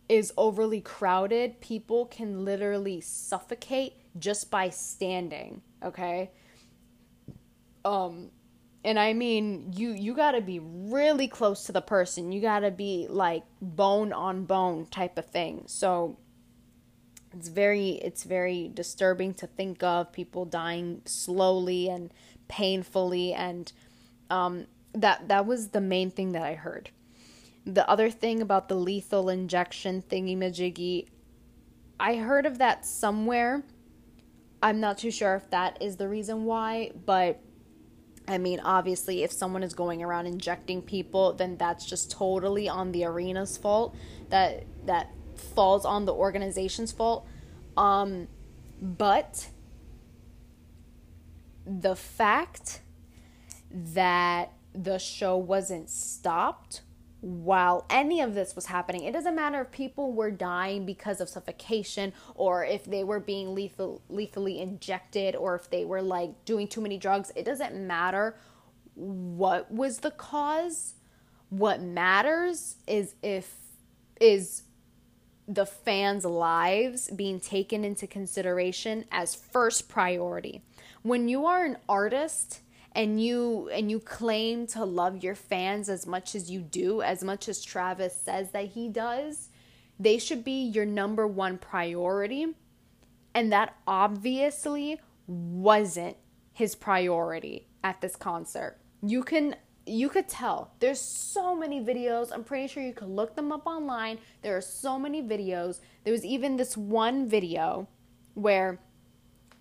is 0.08 0.32
overly 0.36 0.80
crowded 0.80 1.60
people 1.60 2.06
can 2.06 2.44
literally 2.44 3.00
suffocate 3.00 3.94
just 4.18 4.50
by 4.50 4.68
standing 4.68 5.62
okay 5.82 6.30
um 7.84 8.30
and 8.84 8.98
I 8.98 9.12
mean 9.12 9.72
you 9.76 9.90
you 9.90 10.14
got 10.14 10.32
to 10.32 10.40
be 10.40 10.58
really 10.58 11.28
close 11.28 11.64
to 11.64 11.72
the 11.72 11.82
person. 11.82 12.32
You 12.32 12.40
got 12.40 12.60
to 12.60 12.70
be 12.70 13.06
like 13.08 13.44
bone 13.60 14.12
on 14.12 14.44
bone 14.44 14.86
type 14.86 15.18
of 15.18 15.26
thing. 15.26 15.64
So 15.66 16.16
it's 17.32 17.48
very 17.48 17.90
it's 17.90 18.24
very 18.24 18.70
disturbing 18.72 19.34
to 19.34 19.46
think 19.46 19.82
of 19.82 20.12
people 20.12 20.44
dying 20.44 21.02
slowly 21.04 21.88
and 21.88 22.12
painfully 22.48 23.32
and 23.32 23.72
um 24.30 24.66
that 24.94 25.28
that 25.28 25.46
was 25.46 25.68
the 25.68 25.80
main 25.80 26.10
thing 26.10 26.32
that 26.32 26.42
I 26.42 26.54
heard. 26.54 26.90
The 27.64 27.88
other 27.88 28.10
thing 28.10 28.42
about 28.42 28.68
the 28.68 28.74
lethal 28.74 29.28
injection 29.28 30.02
thingy 30.02 30.36
majiggy, 30.36 31.06
I 31.98 32.16
heard 32.16 32.46
of 32.46 32.58
that 32.58 32.84
somewhere. 32.84 33.62
I'm 34.62 34.80
not 34.80 34.98
too 34.98 35.10
sure 35.10 35.36
if 35.36 35.48
that 35.50 35.80
is 35.80 35.96
the 35.96 36.08
reason 36.08 36.44
why, 36.44 36.92
but 37.06 37.40
I 38.28 38.38
mean, 38.38 38.60
obviously, 38.60 39.22
if 39.22 39.32
someone 39.32 39.62
is 39.62 39.74
going 39.74 40.02
around 40.02 40.26
injecting 40.26 40.82
people, 40.82 41.32
then 41.32 41.56
that's 41.56 41.84
just 41.84 42.10
totally 42.10 42.68
on 42.68 42.92
the 42.92 43.04
arena's 43.04 43.56
fault. 43.56 43.94
That 44.28 44.64
that 44.86 45.10
falls 45.40 45.84
on 45.84 46.04
the 46.04 46.14
organization's 46.14 46.92
fault. 46.92 47.26
Um, 47.76 48.28
but 48.80 49.48
the 51.66 51.96
fact 51.96 52.80
that 53.70 54.52
the 54.74 54.98
show 54.98 55.36
wasn't 55.36 55.88
stopped 55.88 56.82
while 57.20 57.84
any 57.90 58.20
of 58.20 58.34
this 58.34 58.56
was 58.56 58.66
happening. 58.66 59.04
It 59.04 59.12
doesn't 59.12 59.34
matter 59.34 59.60
if 59.60 59.70
people 59.70 60.12
were 60.12 60.30
dying 60.30 60.86
because 60.86 61.20
of 61.20 61.28
suffocation 61.28 62.12
or 62.34 62.64
if 62.64 62.84
they 62.84 63.04
were 63.04 63.20
being 63.20 63.54
lethal, 63.54 64.00
lethally 64.08 64.58
injected 64.58 65.36
or 65.36 65.54
if 65.54 65.68
they 65.68 65.84
were 65.84 66.00
like 66.00 66.44
doing 66.44 66.66
too 66.66 66.80
many 66.80 66.96
drugs. 66.96 67.30
It 67.36 67.44
doesn't 67.44 67.74
matter 67.74 68.36
what 68.94 69.70
was 69.70 69.98
the 69.98 70.12
cause. 70.12 70.94
What 71.50 71.82
matters 71.82 72.76
is 72.86 73.14
if 73.22 73.54
is 74.20 74.62
the 75.52 75.66
fans' 75.66 76.24
lives 76.24 77.10
being 77.10 77.40
taken 77.40 77.84
into 77.84 78.06
consideration 78.06 79.04
as 79.10 79.34
first 79.34 79.88
priority. 79.88 80.62
When 81.02 81.28
you 81.28 81.46
are 81.46 81.64
an 81.64 81.76
artist, 81.88 82.60
and 82.92 83.22
you 83.22 83.68
and 83.72 83.90
you 83.90 84.00
claim 84.00 84.66
to 84.66 84.84
love 84.84 85.22
your 85.22 85.34
fans 85.34 85.88
as 85.88 86.06
much 86.06 86.34
as 86.34 86.50
you 86.50 86.60
do, 86.60 87.02
as 87.02 87.22
much 87.22 87.48
as 87.48 87.64
Travis 87.64 88.14
says 88.14 88.50
that 88.50 88.66
he 88.66 88.88
does, 88.88 89.48
they 89.98 90.18
should 90.18 90.44
be 90.44 90.64
your 90.64 90.86
number 90.86 91.26
one 91.26 91.58
priority. 91.58 92.48
And 93.32 93.52
that 93.52 93.76
obviously 93.86 95.00
wasn't 95.28 96.16
his 96.52 96.74
priority 96.74 97.68
at 97.84 98.00
this 98.00 98.16
concert. 98.16 98.78
You 99.02 99.22
can 99.22 99.54
you 99.90 100.08
could 100.08 100.28
tell. 100.28 100.72
There's 100.78 101.00
so 101.00 101.54
many 101.56 101.80
videos. 101.80 102.30
I'm 102.32 102.44
pretty 102.44 102.68
sure 102.68 102.82
you 102.82 102.92
could 102.92 103.08
look 103.08 103.34
them 103.34 103.50
up 103.52 103.66
online. 103.66 104.18
There 104.42 104.56
are 104.56 104.60
so 104.60 104.98
many 104.98 105.22
videos. 105.22 105.80
There 106.04 106.12
was 106.12 106.24
even 106.24 106.56
this 106.56 106.76
one 106.76 107.28
video 107.28 107.88
where 108.34 108.78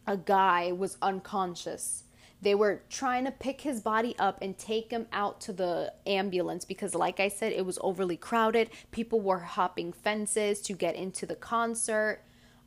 a 0.07 0.17
guy 0.17 0.71
was 0.71 0.97
unconscious 1.01 2.03
They 2.41 2.55
were 2.55 2.83
trying 2.89 3.25
to 3.25 3.31
pick 3.31 3.61
his 3.61 3.81
body 3.81 4.15
up 4.17 4.41
and 4.41 4.57
take 4.57 4.91
him 4.91 5.07
out 5.11 5.41
to 5.41 5.53
the 5.53 5.93
ambulance 6.07 6.63
because, 6.63 6.95
like 6.95 7.19
I 7.19 7.27
said, 7.27 7.51
it 7.51 7.65
was 7.65 7.77
overly 7.81 8.15
crowded. 8.15 8.69
People 8.91 9.19
were 9.19 9.39
hopping 9.39 9.91
fences 9.91 10.61
to 10.61 10.73
get 10.73 10.95
into 10.95 11.25
the 11.25 11.35
concert. 11.35 12.21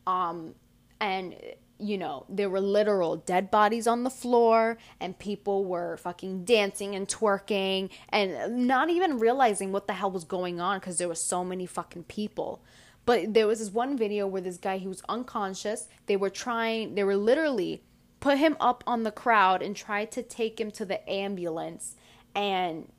Um, 0.07 0.55
and 1.01 1.35
you 1.83 1.99
know, 1.99 2.25
there 2.29 2.49
were 2.49 2.61
literal 2.61 3.17
dead 3.17 3.51
bodies 3.51 3.87
on 3.87 4.05
the 4.05 4.11
floor 4.11 4.79
and 5.01 5.19
people 5.19 5.65
were 5.65 5.97
fucking 5.97 6.45
dancing 6.45 6.95
and 6.95 7.09
twerking 7.09 7.91
and 8.09 8.67
not 8.67 8.89
even 8.91 9.19
realizing 9.19 9.73
what 9.73 9.87
the 9.87 9.95
hell 9.95 10.11
was 10.11 10.25
going 10.25 10.61
on 10.61 10.79
because 10.79 10.99
there 10.99 11.09
was 11.09 11.21
so 11.21 11.45
many 11.45 11.67
fucking 11.67 12.05
people. 12.05 12.63
But 13.05 13.35
there 13.35 13.47
was 13.47 13.59
this 13.59 13.71
one 13.71 13.99
video 13.99 14.27
where 14.27 14.43
this 14.43 14.59
guy 14.59 14.79
he 14.79 14.87
was 14.87 15.03
unconscious. 15.09 15.89
They 16.07 16.17
were 16.17 16.31
trying 16.31 16.95
they 16.95 17.05
were 17.05 17.17
literally 17.17 17.83
put 18.21 18.39
him 18.39 18.57
up 18.61 18.85
on 18.87 19.03
the 19.03 19.11
crowd 19.11 19.63
and 19.63 19.75
tried 19.75 20.13
to 20.13 20.23
take 20.23 20.61
him 20.61 20.71
to 20.71 20.85
the 20.85 21.09
ambulance 21.11 21.97
and 22.35 22.91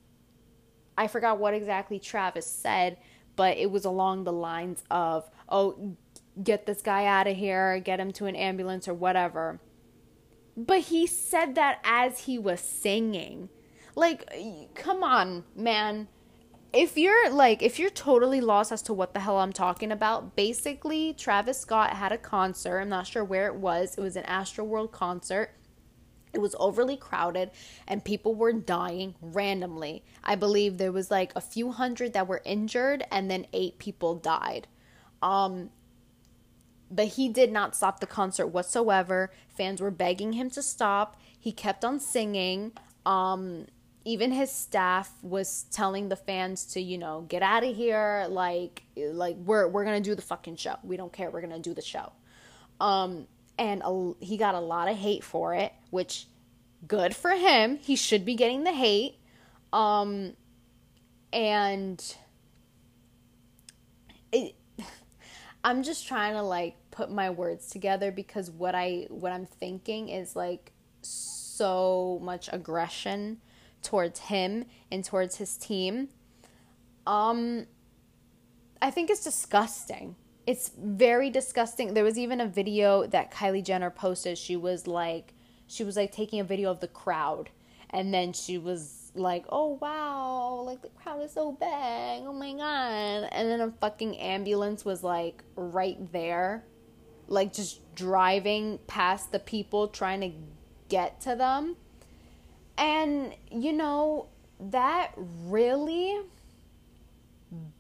I 0.97 1.07
forgot 1.07 1.39
what 1.39 1.53
exactly 1.53 1.99
Travis 1.99 2.45
said, 2.45 2.97
but 3.35 3.57
it 3.57 3.71
was 3.71 3.85
along 3.85 4.23
the 4.23 4.33
lines 4.33 4.83
of, 4.91 5.29
"Oh, 5.49 5.95
get 6.41 6.65
this 6.65 6.81
guy 6.81 7.05
out 7.05 7.27
of 7.27 7.37
here, 7.37 7.79
get 7.79 7.99
him 7.99 8.11
to 8.13 8.25
an 8.25 8.35
ambulance 8.35 8.87
or 8.87 8.93
whatever. 8.93 9.59
But 10.55 10.81
he 10.81 11.07
said 11.07 11.55
that 11.55 11.79
as 11.83 12.21
he 12.21 12.37
was 12.37 12.59
singing. 12.59 13.49
Like, 13.95 14.73
come 14.75 15.03
on, 15.03 15.43
man. 15.55 16.07
If 16.71 16.97
you're 16.97 17.29
like, 17.29 17.61
if 17.61 17.77
you're 17.77 17.91
totally 17.91 18.41
lost 18.41 18.71
as 18.71 18.81
to 18.83 18.93
what 18.93 19.13
the 19.13 19.19
hell 19.19 19.37
I'm 19.37 19.53
talking 19.53 19.91
about, 19.91 20.35
basically, 20.35 21.13
Travis 21.13 21.59
Scott 21.59 21.91
had 21.91 22.11
a 22.11 22.17
concert. 22.17 22.79
I'm 22.79 22.89
not 22.89 23.05
sure 23.05 23.23
where 23.23 23.47
it 23.47 23.55
was. 23.55 23.95
It 23.95 24.01
was 24.01 24.15
an 24.15 24.23
Astroworld 24.23 24.91
concert. 24.91 25.51
It 26.33 26.41
was 26.41 26.55
overly 26.59 26.97
crowded 26.97 27.51
and 27.87 28.03
people 28.03 28.33
were 28.33 28.53
dying 28.53 29.13
randomly. 29.21 30.03
I 30.23 30.33
believe 30.33 30.77
there 30.77 30.91
was 30.91 31.11
like 31.11 31.31
a 31.35 31.41
few 31.41 31.71
hundred 31.71 32.13
that 32.13 32.27
were 32.27 32.41
injured 32.43 33.03
and 33.11 33.29
then 33.29 33.45
eight 33.53 33.77
people 33.77 34.15
died. 34.15 34.67
Um, 35.21 35.69
but 36.93 37.07
he 37.07 37.29
did 37.29 37.51
not 37.51 37.75
stop 37.75 37.99
the 37.99 38.07
concert 38.07 38.47
whatsoever. 38.47 39.31
Fans 39.49 39.81
were 39.81 39.91
begging 39.91 40.33
him 40.33 40.49
to 40.51 40.61
stop. 40.61 41.19
He 41.39 41.51
kept 41.51 41.83
on 41.83 41.99
singing. 41.99 42.71
Um, 43.05 43.65
even 44.05 44.31
his 44.31 44.51
staff 44.51 45.11
was 45.21 45.65
telling 45.71 46.09
the 46.09 46.15
fans 46.15 46.65
to, 46.73 46.81
you 46.81 46.97
know, 46.97 47.25
get 47.27 47.41
out 47.41 47.63
of 47.63 47.75
here. 47.75 48.27
Like, 48.29 48.83
like 48.95 49.35
we're 49.37 49.67
we're 49.67 49.85
gonna 49.85 50.01
do 50.01 50.15
the 50.15 50.21
fucking 50.21 50.57
show. 50.57 50.75
We 50.83 50.97
don't 50.97 51.11
care. 51.11 51.31
We're 51.31 51.41
gonna 51.41 51.59
do 51.59 51.73
the 51.73 51.81
show. 51.81 52.11
Um, 52.79 53.27
and 53.57 53.81
a, 53.83 54.13
he 54.19 54.37
got 54.37 54.55
a 54.55 54.59
lot 54.59 54.87
of 54.87 54.97
hate 54.97 55.23
for 55.23 55.55
it, 55.55 55.73
which 55.89 56.27
good 56.87 57.15
for 57.15 57.31
him. 57.31 57.77
He 57.77 57.95
should 57.95 58.25
be 58.25 58.35
getting 58.35 58.63
the 58.63 58.73
hate. 58.73 59.15
Um, 59.71 60.33
and 61.31 62.15
it 64.31 64.55
I'm 65.63 65.83
just 65.83 66.07
trying 66.07 66.33
to 66.33 66.41
like 66.41 66.75
put 66.93 67.11
my 67.11 67.29
words 67.29 67.69
together 67.69 68.11
because 68.11 68.51
what 68.51 68.75
I 68.75 69.07
what 69.09 69.31
I'm 69.31 69.47
thinking 69.47 70.09
is 70.09 70.35
like 70.35 70.71
so 71.01 72.19
much 72.21 72.49
aggression 72.53 73.41
towards 73.81 74.19
him 74.19 74.65
and 74.91 75.03
towards 75.03 75.37
his 75.37 75.57
team. 75.57 76.09
Um 77.07 77.65
I 78.81 78.91
think 78.91 79.09
it's 79.09 79.23
disgusting. 79.23 80.15
It's 80.45 80.71
very 80.77 81.29
disgusting. 81.29 81.93
There 81.93 82.03
was 82.03 82.19
even 82.19 82.39
a 82.39 82.47
video 82.47 83.07
that 83.07 83.31
Kylie 83.31 83.63
Jenner 83.63 83.89
posted. 83.89 84.37
She 84.37 84.55
was 84.55 84.85
like 84.85 85.33
she 85.65 85.83
was 85.83 85.97
like 85.97 86.11
taking 86.11 86.39
a 86.39 86.43
video 86.43 86.69
of 86.69 86.79
the 86.79 86.87
crowd 86.87 87.49
and 87.89 88.13
then 88.13 88.33
she 88.33 88.57
was 88.57 89.11
like, 89.15 89.45
oh 89.49 89.77
wow, 89.81 90.63
like 90.65 90.81
the 90.81 90.89
crowd 90.89 91.23
is 91.23 91.31
so 91.31 91.51
big, 91.51 91.69
oh 92.27 92.33
my 92.33 92.53
god. 92.53 93.29
And 93.31 93.49
then 93.49 93.61
a 93.61 93.71
fucking 93.71 94.17
ambulance 94.17 94.83
was 94.83 95.03
like 95.03 95.43
right 95.55 95.97
there, 96.11 96.65
like 97.27 97.53
just 97.53 97.95
driving 97.95 98.79
past 98.87 99.31
the 99.31 99.39
people 99.39 99.87
trying 99.87 100.21
to 100.21 100.31
get 100.89 101.21
to 101.21 101.35
them. 101.35 101.75
And, 102.77 103.35
you 103.51 103.73
know, 103.73 104.27
that 104.59 105.11
really 105.17 106.21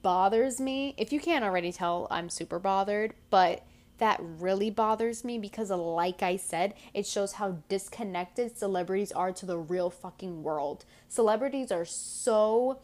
bothers 0.01 0.59
me. 0.59 0.93
If 0.97 1.11
you 1.11 1.19
can't 1.19 1.43
already 1.43 1.71
tell, 1.71 2.07
I'm 2.11 2.29
super 2.29 2.59
bothered, 2.59 3.13
but 3.29 3.65
that 3.97 4.19
really 4.21 4.69
bothers 4.69 5.23
me 5.23 5.37
because, 5.37 5.69
like 5.69 6.21
I 6.21 6.35
said, 6.35 6.73
it 6.93 7.07
shows 7.07 7.33
how 7.33 7.57
disconnected 7.69 8.57
celebrities 8.57 9.11
are 9.11 9.31
to 9.31 9.45
the 9.45 9.57
real 9.57 9.89
fucking 9.89 10.43
world. 10.43 10.85
Celebrities 11.07 11.71
are 11.71 11.85
so 11.85 12.79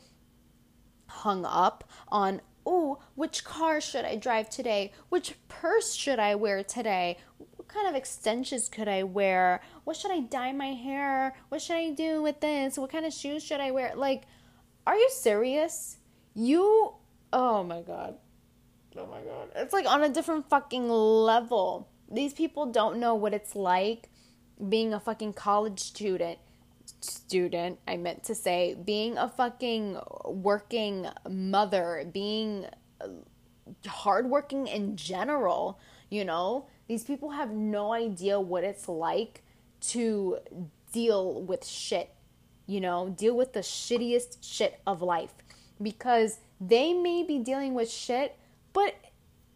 hung 1.08 1.46
up 1.46 1.90
on, 2.08 2.42
oh, 2.70 3.00
which 3.16 3.44
car 3.44 3.82
should 3.82 4.06
I 4.06 4.16
drive 4.16 4.50
today? 4.50 4.94
Which 5.10 5.34
purse 5.48 5.94
should 5.94 6.20
I 6.20 6.36
wear 6.36 6.64
today? 6.64 7.18
What 7.38 7.68
kind 7.68 7.88
of 7.88 7.96
extensions 7.96 8.70
could 8.70 8.88
I 8.88 9.04
wear? 9.04 9.62
What 9.84 9.98
should 9.98 10.12
I 10.12 10.20
dye 10.20 10.54
my 10.54 10.74
hair? 10.74 11.36
What 11.50 11.62
should 11.62 11.78
I 11.78 11.90
do 11.90 12.22
with 12.22 12.40
this? 12.40 12.78
What 12.78 12.92
kind 12.92 13.06
of 13.06 13.14
shoes 13.14 13.44
should 13.44 13.60
I 13.60 13.72
wear? 13.72 13.94
Like, 13.96 14.24
are 14.86 14.96
you 14.96 15.10
serious? 15.12 15.98
You, 16.36 16.94
oh 17.34 17.64
my 17.64 17.82
God 17.82 18.16
Oh 18.98 19.06
my 19.06 19.22
god. 19.22 19.50
It's 19.56 19.74
like 19.74 19.86
on 19.86 20.04
a 20.04 20.10
different 20.10 20.50
fucking 20.50 20.90
level. 20.90 21.90
These 22.12 22.34
people 22.34 22.66
don't 22.68 23.00
know 23.00 23.16
what 23.16 23.34
it's 23.34 23.56
like 23.56 24.10
being 24.68 24.94
a 24.94 25.00
fucking 25.00 25.34
college 25.34 25.80
student. 25.80 26.40
Student, 27.02 27.80
I 27.88 27.98
meant 27.98 28.24
to 28.26 28.36
say, 28.36 28.76
being 28.86 29.18
a 29.18 29.30
fucking 29.30 30.00
working 30.26 31.08
mother, 31.30 32.10
being 32.12 32.66
uh, 33.02 33.08
hardworking 33.88 34.68
in 34.68 34.96
general, 34.96 35.80
you 36.10 36.26
know? 36.26 36.68
These 36.88 37.04
people 37.04 37.30
have 37.32 37.52
no 37.52 37.94
idea 37.94 38.40
what 38.40 38.64
it's 38.64 38.90
like 38.90 39.44
to 39.82 40.40
deal 40.92 41.42
with 41.44 41.66
shit, 41.66 42.14
you 42.66 42.82
know? 42.82 43.10
Deal 43.10 43.36
with 43.36 43.54
the 43.54 43.62
shittiest 43.62 44.38
shit 44.42 44.80
of 44.86 45.02
life. 45.02 45.34
Because 45.82 46.40
they 46.60 46.94
may 46.94 47.24
be 47.24 47.40
dealing 47.40 47.74
with 47.74 47.90
shit 47.90 48.36
but 48.74 48.96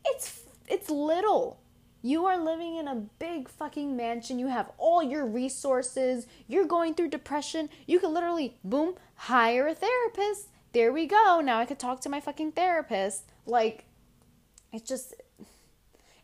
it's 0.06 0.43
it's 0.67 0.89
little. 0.89 1.60
You 2.06 2.26
are 2.26 2.38
living 2.38 2.76
in 2.76 2.89
a 2.89 2.96
big 3.18 3.48
fucking 3.48 3.96
mansion. 3.96 4.38
You 4.38 4.48
have 4.48 4.70
all 4.78 5.02
your 5.02 5.26
resources. 5.26 6.28
You're 6.50 6.66
going 6.66 6.94
through 6.94 7.10
depression. 7.10 7.70
You 7.88 7.98
can 7.98 8.13
literally, 8.13 8.58
boom, 8.62 8.96
hire 9.16 9.68
a 9.68 9.74
therapist. 9.74 10.50
There 10.74 10.92
we 10.92 11.08
go. 11.08 11.42
Now 11.42 11.60
I 11.60 11.66
could 11.66 11.80
talk 11.80 12.02
to 12.02 12.10
my 12.10 12.20
fucking 12.20 12.52
therapist. 12.52 13.32
Like, 13.46 13.86
it 14.74 14.86
just, 14.86 15.13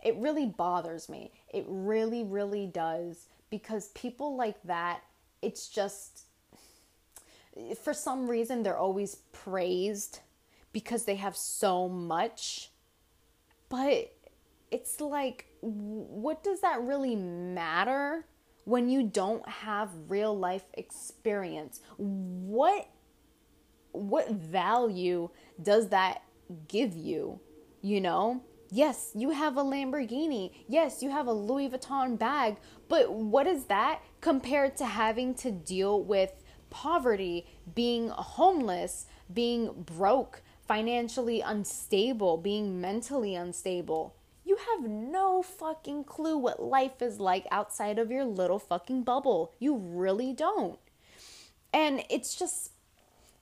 it 0.04 0.18
really 0.18 0.46
bothers 0.46 1.08
me. 1.08 1.32
It 1.54 1.64
really, 1.70 2.26
really 2.26 2.68
does. 2.68 3.28
Because 3.50 3.88
people 3.90 4.36
like 4.36 4.62
that, 4.64 5.00
it's 5.42 5.70
just, 5.70 6.24
for 7.82 7.94
some 7.94 8.30
reason, 8.30 8.64
they're 8.64 8.78
always 8.78 9.16
praised 9.32 10.20
because 10.74 11.06
they 11.06 11.16
have 11.16 11.38
so 11.38 11.88
much 11.88 12.70
but 13.70 14.12
it's 14.72 15.02
like, 15.02 15.48
what 15.62 16.44
does 16.44 16.62
that 16.62 16.82
really 16.82 17.16
matter 17.16 18.26
when 18.66 18.90
you 18.90 19.04
don't 19.04 19.48
have 19.48 19.90
real 20.08 20.38
life 20.38 20.66
experience? 20.74 21.82
What 21.98 22.88
what 23.92 24.30
value 24.30 25.30
does 25.62 25.90
that 25.90 26.22
give 26.68 26.96
you? 26.96 27.40
You 27.82 28.02
know? 28.02 28.44
Yes, 28.72 29.12
you 29.16 29.32
have 29.32 29.58
a 29.58 29.64
Lamborghini. 29.64 30.52
Yes, 30.68 31.02
you 31.02 31.10
have 31.10 31.26
a 31.26 31.34
Louis 31.34 31.70
Vuitton 31.70 32.20
bag. 32.20 32.58
But 32.88 33.12
what 33.12 33.48
is 33.48 33.66
that 33.66 34.02
compared 34.22 34.78
to 34.78 34.86
having 34.86 35.34
to 35.36 35.52
deal 35.52 36.04
with 36.04 36.32
poverty, 36.70 37.48
being 37.74 38.10
homeless, 38.10 39.08
being 39.34 39.84
broke, 39.84 40.42
financially 40.68 41.42
unstable, 41.42 42.38
being 42.38 42.80
mentally 42.80 43.36
unstable. 43.36 44.16
You 44.50 44.58
have 44.58 44.90
no 44.90 45.44
fucking 45.44 46.06
clue 46.06 46.36
what 46.36 46.60
life 46.60 47.04
is 47.04 47.20
like 47.20 47.46
outside 47.52 48.00
of 48.00 48.10
your 48.10 48.26
little 48.26 48.58
fucking 48.58 49.04
bubble. 49.04 49.54
You 49.60 49.78
really 49.78 50.34
don't. 50.34 50.80
And 51.72 52.04
it's 52.10 52.34
just 52.34 52.72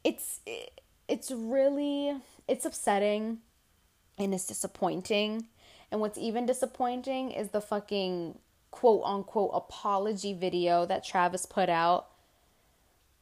it's 0.03 0.41
it's 1.07 1.31
really 1.31 2.17
it's 2.49 2.65
upsetting 2.65 3.37
and 4.17 4.33
it's 4.33 4.47
disappointing. 4.47 5.47
And 5.93 6.01
what's 6.01 6.17
even 6.17 6.45
disappointing 6.45 7.31
is 7.31 7.51
the 7.51 7.61
fucking 7.61 8.39
quote 8.71 9.03
unquote 9.05 9.51
apology 9.53 10.33
video 10.33 10.85
that 10.87 11.05
Travis 11.05 11.45
put 11.45 11.69
out 11.69 12.07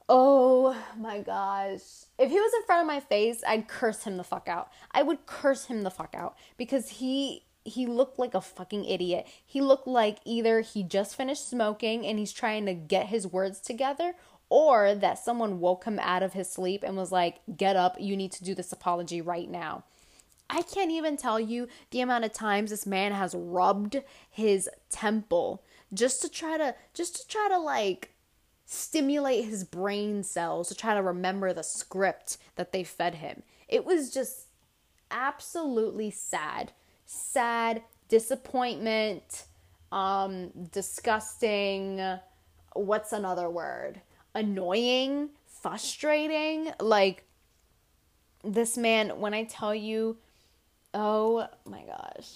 Oh 0.10 0.76
my 0.98 1.20
gosh. 1.20 1.82
If 2.18 2.32
he 2.32 2.40
was 2.40 2.54
in 2.56 2.66
front 2.66 2.82
of 2.82 2.88
my 2.88 3.00
face, 3.00 3.44
I'd 3.48 3.68
curse 3.68 4.04
him 4.04 4.18
the 4.18 4.24
fuck 4.24 4.48
out. 4.48 4.72
I 4.92 5.04
would 5.04 5.28
curse 5.28 5.66
him 5.66 5.84
the 5.84 5.92
fuck 5.92 6.16
out 6.16 6.36
because 6.58 6.90
he 6.90 7.45
he 7.66 7.86
looked 7.88 8.20
like 8.20 8.34
a 8.34 8.42
fucking 8.42 8.86
idiot. 8.86 9.28
He 9.46 9.60
looked 9.60 9.88
like 9.88 10.20
either 10.24 10.62
he 10.62 10.84
just 10.84 11.16
finished 11.16 11.50
smoking 11.50 12.06
and 12.06 12.20
he's 12.20 12.32
trying 12.32 12.66
to 12.68 12.74
get 12.74 13.08
his 13.08 13.28
words 13.28 13.60
together 13.60 14.14
or 14.48 14.94
that 14.94 15.18
someone 15.18 15.60
woke 15.60 15.86
him 15.86 16.00
out 16.00 16.22
of 16.22 16.34
his 16.34 16.50
sleep 16.50 16.84
and 16.84 16.96
was 16.96 17.12
like, 17.12 17.42
"Get 17.58 17.76
up, 17.76 18.00
you 18.00 18.16
need 18.16 18.32
to 18.34 18.44
do 18.44 18.54
this 18.54 18.72
apology 18.72 19.20
right 19.20 19.50
now." 19.50 19.84
I 20.50 20.62
can't 20.62 20.92
even 20.92 21.18
tell 21.18 21.40
you 21.40 21.68
the 21.90 22.02
amount 22.02 22.26
of 22.26 22.32
times 22.32 22.70
this 22.70 22.86
man 22.86 23.12
has 23.12 23.34
rubbed 23.34 24.04
his 24.30 24.70
temple 24.92 25.64
just 25.94 26.22
to 26.22 26.30
try 26.30 26.58
to 26.58 26.76
just 26.94 27.16
to 27.16 27.28
try 27.28 27.48
to 27.50 27.58
like 27.58 28.12
stimulate 28.66 29.46
his 29.46 29.64
brain 29.64 30.24
cells 30.24 30.68
to 30.68 30.76
try 30.76 30.94
to 30.94 31.02
remember 31.02 31.54
the 31.54 31.64
script 31.64 32.38
that 32.56 32.72
they 32.72 32.84
fed 32.84 33.16
him. 33.16 33.44
It 33.68 33.86
was 33.86 34.12
just 34.12 34.48
absolutely 35.10 36.12
sad. 36.12 36.72
Sad, 37.06 37.84
disappointment, 38.10 39.46
um 39.92 40.50
disgusting, 40.72 42.02
what's 42.74 43.14
another 43.14 43.50
word? 43.50 44.02
Annoying, 44.34 45.30
frustrating, 45.62 46.72
like 46.80 47.24
this 48.44 48.78
man 48.78 49.20
when 49.20 49.34
I 49.34 49.44
tell 49.46 49.74
you 49.74 50.18
oh 50.94 51.48
my 51.66 51.84
gosh. 51.84 52.30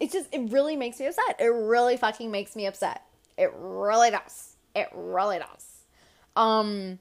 It 0.00 0.12
just 0.12 0.32
it 0.32 0.50
really 0.50 0.76
makes 0.76 0.98
me 0.98 1.06
upset. 1.06 1.36
It 1.38 1.46
really 1.46 1.96
fucking 1.96 2.30
makes 2.30 2.56
me 2.56 2.66
upset. 2.66 3.02
It 3.36 3.52
really 3.56 4.10
does. 4.10 4.56
It 4.74 4.88
really 4.92 5.38
does. 5.38 5.66
Um 6.34 6.98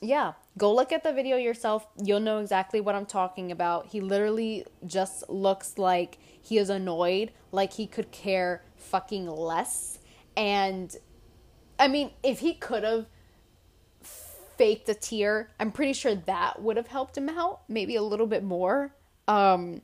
yeah, 0.00 0.32
go 0.56 0.72
look 0.74 0.92
at 0.92 1.02
the 1.02 1.12
video 1.12 1.36
yourself. 1.36 1.86
You'll 2.02 2.20
know 2.20 2.38
exactly 2.38 2.80
what 2.80 2.94
I'm 2.94 3.06
talking 3.06 3.50
about. 3.50 3.86
He 3.86 4.00
literally 4.00 4.64
just 4.86 5.28
looks 5.28 5.78
like 5.78 6.18
he 6.40 6.58
is 6.58 6.70
annoyed, 6.70 7.32
like 7.52 7.72
he 7.72 7.86
could 7.86 8.10
care 8.10 8.62
fucking 8.76 9.26
less. 9.26 9.98
And 10.36 10.94
I 11.78 11.88
mean, 11.88 12.10
if 12.22 12.40
he 12.40 12.54
could 12.54 12.84
have 12.84 13.06
faked 14.02 14.88
a 14.88 14.94
tear, 14.94 15.50
I'm 15.58 15.72
pretty 15.72 15.92
sure 15.92 16.14
that 16.14 16.62
would 16.62 16.76
have 16.76 16.86
helped 16.86 17.18
him 17.18 17.28
out, 17.28 17.62
maybe 17.68 17.96
a 17.96 18.02
little 18.02 18.26
bit 18.26 18.44
more. 18.44 18.94
Um 19.26 19.82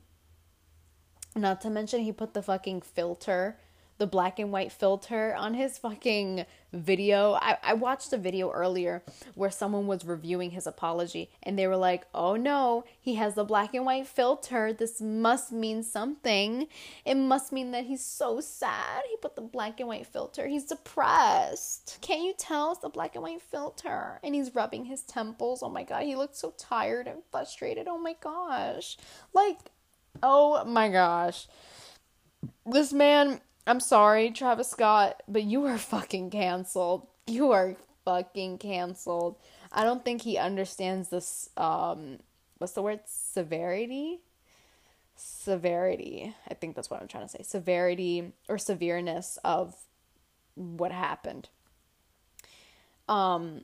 not 1.33 1.61
to 1.61 1.69
mention 1.69 2.01
he 2.01 2.11
put 2.11 2.33
the 2.33 2.41
fucking 2.41 2.81
filter 2.81 3.57
the 4.01 4.07
black 4.07 4.39
and 4.39 4.51
white 4.51 4.71
filter 4.71 5.35
on 5.35 5.53
his 5.53 5.77
fucking 5.77 6.43
video. 6.73 7.33
I, 7.33 7.57
I 7.61 7.73
watched 7.75 8.11
a 8.13 8.17
video 8.17 8.49
earlier 8.49 9.03
where 9.35 9.51
someone 9.51 9.85
was 9.85 10.03
reviewing 10.03 10.49
his 10.49 10.65
apology 10.65 11.29
and 11.43 11.57
they 11.57 11.67
were 11.67 11.77
like, 11.77 12.07
oh 12.11 12.35
no, 12.35 12.83
he 12.99 13.13
has 13.15 13.35
the 13.35 13.43
black 13.43 13.75
and 13.75 13.85
white 13.85 14.07
filter. 14.07 14.73
This 14.73 15.01
must 15.01 15.51
mean 15.51 15.83
something. 15.83 16.65
It 17.05 17.13
must 17.13 17.51
mean 17.51 17.69
that 17.73 17.85
he's 17.85 18.03
so 18.03 18.41
sad. 18.41 19.03
He 19.07 19.17
put 19.17 19.35
the 19.35 19.43
black 19.43 19.79
and 19.79 19.87
white 19.87 20.07
filter. 20.07 20.47
He's 20.47 20.65
depressed. 20.65 21.99
Can't 22.01 22.23
you 22.23 22.33
tell 22.35 22.71
it's 22.71 22.81
the 22.81 22.89
black 22.89 23.13
and 23.13 23.21
white 23.21 23.43
filter? 23.43 24.19
And 24.23 24.33
he's 24.33 24.55
rubbing 24.55 24.85
his 24.85 25.03
temples. 25.03 25.61
Oh 25.61 25.69
my 25.69 25.83
god, 25.83 26.05
he 26.05 26.15
looked 26.15 26.37
so 26.37 26.55
tired 26.57 27.05
and 27.05 27.19
frustrated. 27.29 27.87
Oh 27.87 27.99
my 27.99 28.15
gosh. 28.19 28.97
Like, 29.31 29.59
oh 30.23 30.65
my 30.65 30.89
gosh. 30.89 31.47
This 32.65 32.91
man 32.91 33.41
I'm 33.67 33.79
sorry, 33.79 34.31
Travis 34.31 34.69
Scott, 34.69 35.21
but 35.27 35.43
you 35.43 35.65
are 35.65 35.77
fucking 35.77 36.31
canceled. 36.31 37.07
You 37.27 37.51
are 37.51 37.75
fucking 38.05 38.57
canceled. 38.57 39.37
I 39.71 39.83
don't 39.83 40.03
think 40.03 40.23
he 40.23 40.37
understands 40.37 41.09
this 41.09 41.49
um 41.57 42.17
what's 42.57 42.73
the 42.73 42.81
word? 42.81 43.01
Severity? 43.05 44.19
Severity. 45.15 46.35
I 46.49 46.53
think 46.55 46.75
that's 46.75 46.89
what 46.89 47.01
I'm 47.01 47.07
trying 47.07 47.25
to 47.25 47.29
say. 47.29 47.43
Severity 47.43 48.33
or 48.49 48.57
severeness 48.57 49.37
of 49.43 49.75
what 50.55 50.91
happened. 50.91 51.49
Um 53.07 53.61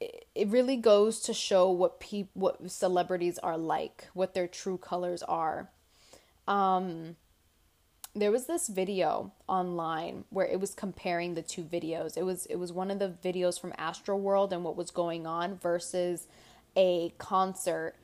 it, 0.00 0.26
it 0.34 0.48
really 0.48 0.76
goes 0.76 1.20
to 1.20 1.34
show 1.34 1.70
what 1.70 2.00
peop 2.00 2.30
what 2.34 2.70
celebrities 2.70 3.38
are 3.38 3.58
like, 3.58 4.08
what 4.14 4.34
their 4.34 4.48
true 4.48 4.78
colors 4.78 5.22
are. 5.22 5.70
Um 6.48 7.16
there 8.14 8.32
was 8.32 8.46
this 8.46 8.68
video 8.68 9.32
online 9.48 10.24
where 10.30 10.46
it 10.46 10.58
was 10.58 10.74
comparing 10.74 11.34
the 11.34 11.42
two 11.42 11.62
videos. 11.62 12.16
It 12.16 12.24
was 12.24 12.46
it 12.46 12.56
was 12.56 12.72
one 12.72 12.90
of 12.90 12.98
the 12.98 13.14
videos 13.22 13.60
from 13.60 13.72
Astro 13.78 14.16
World 14.16 14.52
and 14.52 14.64
what 14.64 14.76
was 14.76 14.90
going 14.90 15.26
on 15.26 15.58
versus 15.58 16.26
a 16.76 17.14
concert 17.18 17.94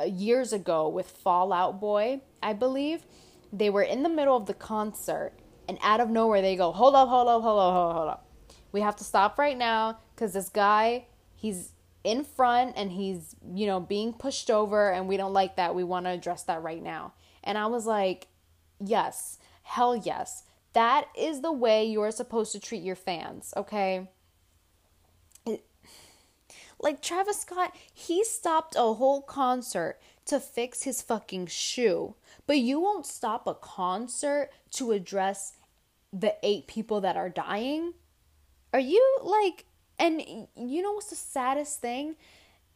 uh, 0.00 0.04
years 0.04 0.52
ago 0.52 0.88
with 0.88 1.10
Fall 1.10 1.52
Out 1.52 1.80
Boy, 1.80 2.20
I 2.42 2.52
believe. 2.52 3.04
They 3.52 3.70
were 3.70 3.82
in 3.82 4.02
the 4.02 4.08
middle 4.08 4.36
of 4.36 4.46
the 4.46 4.54
concert 4.54 5.32
and 5.68 5.78
out 5.82 6.00
of 6.00 6.10
nowhere 6.10 6.42
they 6.42 6.54
go, 6.54 6.70
"Hold 6.70 6.94
up, 6.94 7.08
hold 7.08 7.28
up, 7.28 7.42
hold 7.42 7.58
up, 7.58 7.72
hold 7.72 7.90
up, 7.90 7.96
hold 7.96 8.08
up. 8.08 8.26
We 8.70 8.82
have 8.82 8.96
to 8.96 9.04
stop 9.04 9.36
right 9.36 9.56
now 9.58 9.98
cuz 10.14 10.32
this 10.32 10.48
guy, 10.48 11.06
he's 11.34 11.72
in 12.04 12.22
front 12.22 12.74
and 12.76 12.92
he's, 12.92 13.34
you 13.52 13.66
know, 13.66 13.80
being 13.80 14.12
pushed 14.12 14.48
over 14.48 14.92
and 14.92 15.08
we 15.08 15.16
don't 15.16 15.32
like 15.32 15.56
that. 15.56 15.74
We 15.74 15.82
want 15.82 16.06
to 16.06 16.10
address 16.10 16.44
that 16.44 16.62
right 16.62 16.82
now." 16.82 17.14
And 17.42 17.58
I 17.58 17.66
was 17.66 17.84
like, 17.84 18.28
"Yes." 18.78 19.40
Hell 19.66 19.96
yes. 19.96 20.44
That 20.74 21.08
is 21.18 21.40
the 21.40 21.52
way 21.52 21.84
you're 21.84 22.12
supposed 22.12 22.52
to 22.52 22.60
treat 22.60 22.82
your 22.82 22.94
fans, 22.94 23.52
okay? 23.56 24.08
Like 26.78 27.02
Travis 27.02 27.40
Scott, 27.40 27.74
he 27.92 28.22
stopped 28.22 28.76
a 28.76 28.94
whole 28.94 29.22
concert 29.22 29.98
to 30.26 30.38
fix 30.38 30.84
his 30.84 31.02
fucking 31.02 31.48
shoe, 31.48 32.14
but 32.46 32.58
you 32.58 32.78
won't 32.78 33.06
stop 33.06 33.46
a 33.46 33.54
concert 33.54 34.50
to 34.72 34.92
address 34.92 35.54
the 36.12 36.36
eight 36.42 36.68
people 36.68 37.00
that 37.00 37.16
are 37.16 37.28
dying? 37.28 37.94
Are 38.72 38.80
you 38.80 39.18
like, 39.22 39.64
and 39.98 40.22
you 40.56 40.80
know 40.80 40.92
what's 40.92 41.10
the 41.10 41.16
saddest 41.16 41.80
thing? 41.80 42.14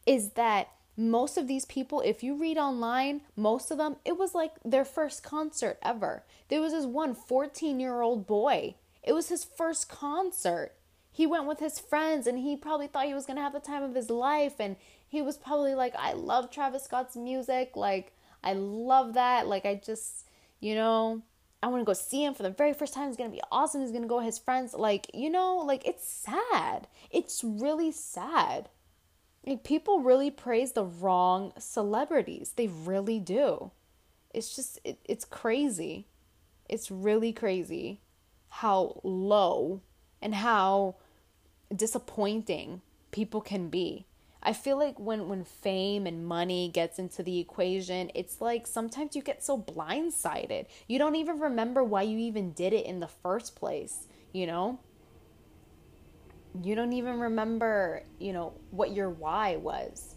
Is 0.05 0.31
that 0.31 0.67
most 1.09 1.37
of 1.37 1.47
these 1.47 1.65
people, 1.65 2.01
if 2.01 2.23
you 2.23 2.35
read 2.35 2.57
online, 2.57 3.21
most 3.35 3.71
of 3.71 3.77
them, 3.77 3.95
it 4.05 4.17
was 4.17 4.35
like 4.35 4.53
their 4.63 4.85
first 4.85 5.23
concert 5.23 5.77
ever. 5.81 6.23
There 6.49 6.61
was 6.61 6.73
this 6.73 6.85
one 6.85 7.15
14 7.15 7.79
year 7.79 8.01
old 8.01 8.27
boy. 8.27 8.75
It 9.03 9.13
was 9.13 9.29
his 9.29 9.43
first 9.43 9.89
concert. 9.89 10.73
He 11.11 11.25
went 11.25 11.45
with 11.45 11.59
his 11.59 11.79
friends 11.79 12.27
and 12.27 12.39
he 12.39 12.55
probably 12.55 12.87
thought 12.87 13.05
he 13.05 13.13
was 13.13 13.25
going 13.25 13.37
to 13.37 13.43
have 13.43 13.53
the 13.53 13.59
time 13.59 13.83
of 13.83 13.95
his 13.95 14.09
life. 14.09 14.59
And 14.59 14.75
he 15.07 15.21
was 15.21 15.37
probably 15.37 15.75
like, 15.75 15.93
I 15.97 16.13
love 16.13 16.49
Travis 16.49 16.83
Scott's 16.83 17.15
music. 17.15 17.71
Like, 17.75 18.13
I 18.43 18.53
love 18.53 19.13
that. 19.15 19.47
Like, 19.47 19.65
I 19.65 19.75
just, 19.75 20.27
you 20.59 20.75
know, 20.75 21.21
I 21.61 21.67
want 21.67 21.81
to 21.81 21.85
go 21.85 21.93
see 21.93 22.23
him 22.23 22.33
for 22.33 22.43
the 22.43 22.49
very 22.49 22.73
first 22.73 22.93
time. 22.93 23.09
It's 23.09 23.17
going 23.17 23.29
to 23.29 23.35
be 23.35 23.43
awesome. 23.51 23.81
He's 23.81 23.91
going 23.91 24.03
to 24.03 24.07
go 24.07 24.17
with 24.17 24.25
his 24.25 24.39
friends. 24.39 24.73
Like, 24.73 25.11
you 25.13 25.29
know, 25.29 25.57
like, 25.57 25.85
it's 25.85 26.07
sad. 26.07 26.87
It's 27.11 27.43
really 27.43 27.91
sad. 27.91 28.69
Like 29.45 29.63
people 29.63 30.01
really 30.01 30.29
praise 30.29 30.73
the 30.73 30.85
wrong 30.85 31.53
celebrities. 31.57 32.53
They 32.55 32.67
really 32.67 33.19
do. 33.19 33.71
It's 34.33 34.55
just 34.55 34.79
it, 34.83 34.99
it's 35.05 35.25
crazy. 35.25 36.07
It's 36.69 36.91
really 36.91 37.33
crazy 37.33 38.01
how 38.49 39.01
low 39.03 39.81
and 40.21 40.35
how 40.35 40.95
disappointing 41.75 42.81
people 43.11 43.41
can 43.41 43.69
be. 43.69 44.05
I 44.43 44.53
feel 44.53 44.77
like 44.77 44.99
when 44.99 45.27
when 45.27 45.43
fame 45.43 46.07
and 46.07 46.25
money 46.25 46.69
gets 46.69 46.97
into 46.97 47.23
the 47.23 47.39
equation, 47.39 48.11
it's 48.15 48.41
like 48.41 48.65
sometimes 48.65 49.15
you 49.15 49.21
get 49.21 49.43
so 49.43 49.57
blindsided. 49.57 50.65
You 50.87 50.97
don't 50.97 51.15
even 51.15 51.39
remember 51.39 51.83
why 51.83 52.03
you 52.03 52.17
even 52.19 52.51
did 52.51 52.73
it 52.73 52.85
in 52.85 52.99
the 52.99 53.07
first 53.07 53.55
place, 53.55 54.07
you 54.33 54.47
know? 54.47 54.79
You 56.61 56.75
don't 56.75 56.93
even 56.93 57.19
remember, 57.19 58.03
you 58.19 58.33
know, 58.33 58.53
what 58.71 58.93
your 58.93 59.09
why 59.09 59.55
was. 59.55 60.15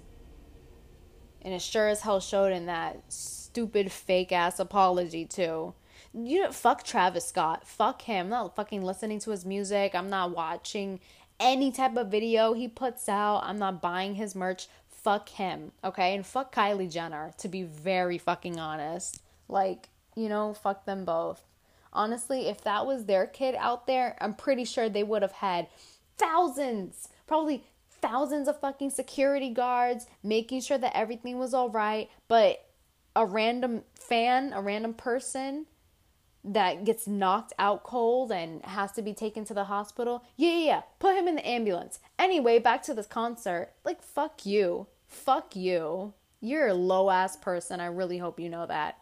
And 1.42 1.52
it 1.52 1.62
sure 1.62 1.88
as 1.88 2.00
hell 2.00 2.20
showed 2.20 2.52
in 2.52 2.66
that 2.66 3.12
stupid 3.12 3.92
fake 3.92 4.32
ass 4.32 4.58
apology 4.58 5.26
too. 5.26 5.74
You 6.12 6.44
know, 6.44 6.52
fuck 6.52 6.84
Travis 6.84 7.26
Scott. 7.26 7.66
Fuck 7.66 8.02
him. 8.02 8.26
I'm 8.26 8.30
not 8.30 8.56
fucking 8.56 8.82
listening 8.82 9.18
to 9.20 9.30
his 9.30 9.44
music. 9.44 9.94
I'm 9.94 10.10
not 10.10 10.34
watching 10.34 11.00
any 11.38 11.70
type 11.72 11.96
of 11.96 12.10
video 12.10 12.52
he 12.52 12.68
puts 12.68 13.08
out. 13.08 13.40
I'm 13.44 13.58
not 13.58 13.82
buying 13.82 14.14
his 14.14 14.34
merch. 14.34 14.68
Fuck 14.88 15.28
him. 15.30 15.72
Okay? 15.82 16.14
And 16.14 16.24
fuck 16.24 16.54
Kylie 16.54 16.90
Jenner, 16.90 17.32
to 17.38 17.48
be 17.48 17.62
very 17.64 18.16
fucking 18.16 18.58
honest. 18.58 19.20
Like, 19.48 19.88
you 20.16 20.28
know, 20.28 20.54
fuck 20.54 20.86
them 20.86 21.04
both. 21.04 21.44
Honestly, 21.92 22.48
if 22.48 22.62
that 22.62 22.86
was 22.86 23.04
their 23.04 23.26
kid 23.26 23.54
out 23.58 23.86
there, 23.86 24.16
I'm 24.20 24.34
pretty 24.34 24.64
sure 24.64 24.88
they 24.88 25.04
would 25.04 25.22
have 25.22 25.32
had 25.32 25.68
thousands, 26.18 27.08
probably 27.26 27.64
thousands 27.88 28.48
of 28.48 28.60
fucking 28.60 28.90
security 28.90 29.50
guards 29.50 30.06
making 30.22 30.60
sure 30.60 30.78
that 30.78 30.96
everything 30.96 31.38
was 31.38 31.54
all 31.54 31.70
right. 31.70 32.10
But 32.28 32.64
a 33.16 33.24
random 33.24 33.82
fan, 33.94 34.52
a 34.52 34.60
random 34.60 34.94
person 34.94 35.66
that 36.44 36.84
gets 36.84 37.06
knocked 37.06 37.54
out 37.58 37.82
cold 37.82 38.30
and 38.30 38.62
has 38.66 38.92
to 38.92 39.02
be 39.02 39.14
taken 39.14 39.44
to 39.46 39.54
the 39.54 39.64
hospital, 39.64 40.24
yeah, 40.36 40.50
yeah, 40.50 40.64
yeah, 40.64 40.82
put 40.98 41.16
him 41.16 41.26
in 41.26 41.36
the 41.36 41.48
ambulance. 41.48 41.98
Anyway, 42.18 42.58
back 42.58 42.82
to 42.82 42.94
this 42.94 43.06
concert. 43.06 43.70
Like, 43.84 44.02
fuck 44.02 44.44
you. 44.44 44.86
Fuck 45.06 45.56
you. 45.56 46.12
You're 46.40 46.68
a 46.68 46.74
low 46.74 47.08
ass 47.08 47.36
person. 47.36 47.80
I 47.80 47.86
really 47.86 48.18
hope 48.18 48.38
you 48.38 48.50
know 48.50 48.66
that. 48.66 48.98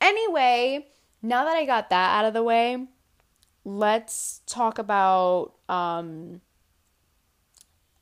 Anyway, 0.00 0.88
now 1.22 1.44
that 1.44 1.56
I 1.56 1.64
got 1.64 1.88
that 1.90 2.18
out 2.18 2.26
of 2.26 2.34
the 2.34 2.42
way, 2.42 2.86
let's 3.68 4.40
talk 4.46 4.78
about 4.78 5.52
um, 5.68 6.40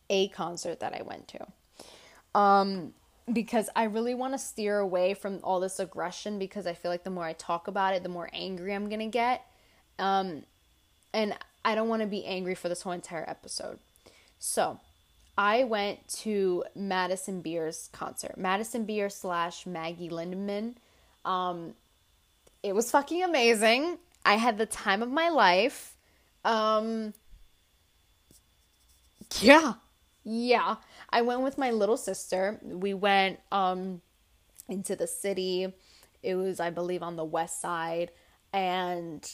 a 0.09 0.29
concert 0.29 0.79
that 0.79 0.95
I 0.95 1.03
went 1.03 1.27
to. 1.29 1.47
Um, 2.39 2.95
because 3.33 3.69
I 3.75 3.85
really 3.85 4.15
want 4.15 4.35
to 4.35 4.39
steer 4.39 4.79
away 4.79 5.15
from 5.15 5.41
all 5.43 5.59
this 5.59 5.81
aggression 5.81 6.39
because 6.39 6.69
I 6.69 6.75
feel 6.75 6.93
like 6.93 7.03
the 7.03 7.11
more 7.11 7.25
I 7.25 7.33
talk 7.33 7.67
about 7.67 7.95
it, 7.95 8.05
the 8.05 8.09
more 8.09 8.31
angry 8.33 8.73
I'm 8.73 8.89
going 8.89 9.01
to 9.01 9.07
get. 9.07 9.45
Um, 9.99 10.45
and 11.13 11.37
I 11.65 11.75
don't 11.75 11.89
want 11.89 12.03
to 12.03 12.09
be 12.09 12.25
angry 12.25 12.55
for 12.55 12.69
this 12.69 12.83
whole 12.83 12.93
entire 12.93 13.29
episode. 13.29 13.81
So, 14.39 14.79
I 15.37 15.65
went 15.65 16.07
to 16.21 16.65
Madison 16.77 17.41
Beer's 17.41 17.91
concert. 17.93 18.39
Madison 18.39 18.85
Beer 18.85 19.11
slash 19.11 19.67
Maggie 19.67 20.09
Lindemann. 20.09 20.77
Um, 21.25 21.75
it 22.63 22.75
was 22.75 22.91
fucking 22.91 23.23
amazing. 23.23 23.99
I 24.27 24.35
had 24.35 24.59
the 24.59 24.67
time 24.67 25.03
of 25.03 25.11
my 25.11 25.29
life. 25.29 25.97
Um, 26.45 27.15
yeah, 29.41 29.75
yeah. 30.25 30.77
I 31.11 31.23
went 31.23 31.43
with 31.43 31.57
my 31.57 31.71
little 31.71 31.97
sister. 31.97 32.59
We 32.63 32.93
went 32.93 33.39
um, 33.53 34.03
into 34.69 34.97
the 34.97 35.07
city. 35.07 35.73
It 36.25 36.35
was, 36.35 36.59
I 36.59 36.71
believe, 36.71 37.05
on 37.05 37.15
the 37.15 37.25
west 37.25 37.61
side, 37.61 38.11
and 38.53 39.25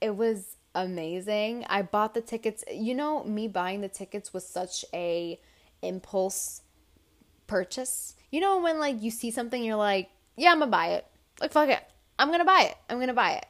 it 0.00 0.16
was 0.16 0.56
amazing. 0.74 1.64
I 1.68 1.82
bought 1.82 2.12
the 2.12 2.20
tickets. 2.20 2.64
You 2.70 2.94
know, 2.94 3.22
me 3.22 3.46
buying 3.46 3.82
the 3.82 3.88
tickets 3.88 4.34
was 4.34 4.44
such 4.44 4.84
a 4.92 5.38
impulse 5.80 6.62
purchase. 7.46 8.16
You 8.32 8.40
know 8.40 8.60
when 8.60 8.80
like 8.80 9.00
you 9.00 9.12
see 9.12 9.30
something 9.30 9.62
you're 9.62 9.76
like, 9.76 10.10
yeah, 10.36 10.50
I'm 10.50 10.58
gonna 10.58 10.72
buy 10.72 10.88
it. 10.88 11.06
Like 11.40 11.52
fuck 11.52 11.68
it. 11.68 11.82
I'm 12.18 12.32
gonna 12.32 12.44
buy 12.44 12.66
it. 12.70 12.76
I'm 12.90 12.98
gonna 12.98 13.14
buy 13.14 13.32
it. 13.34 13.46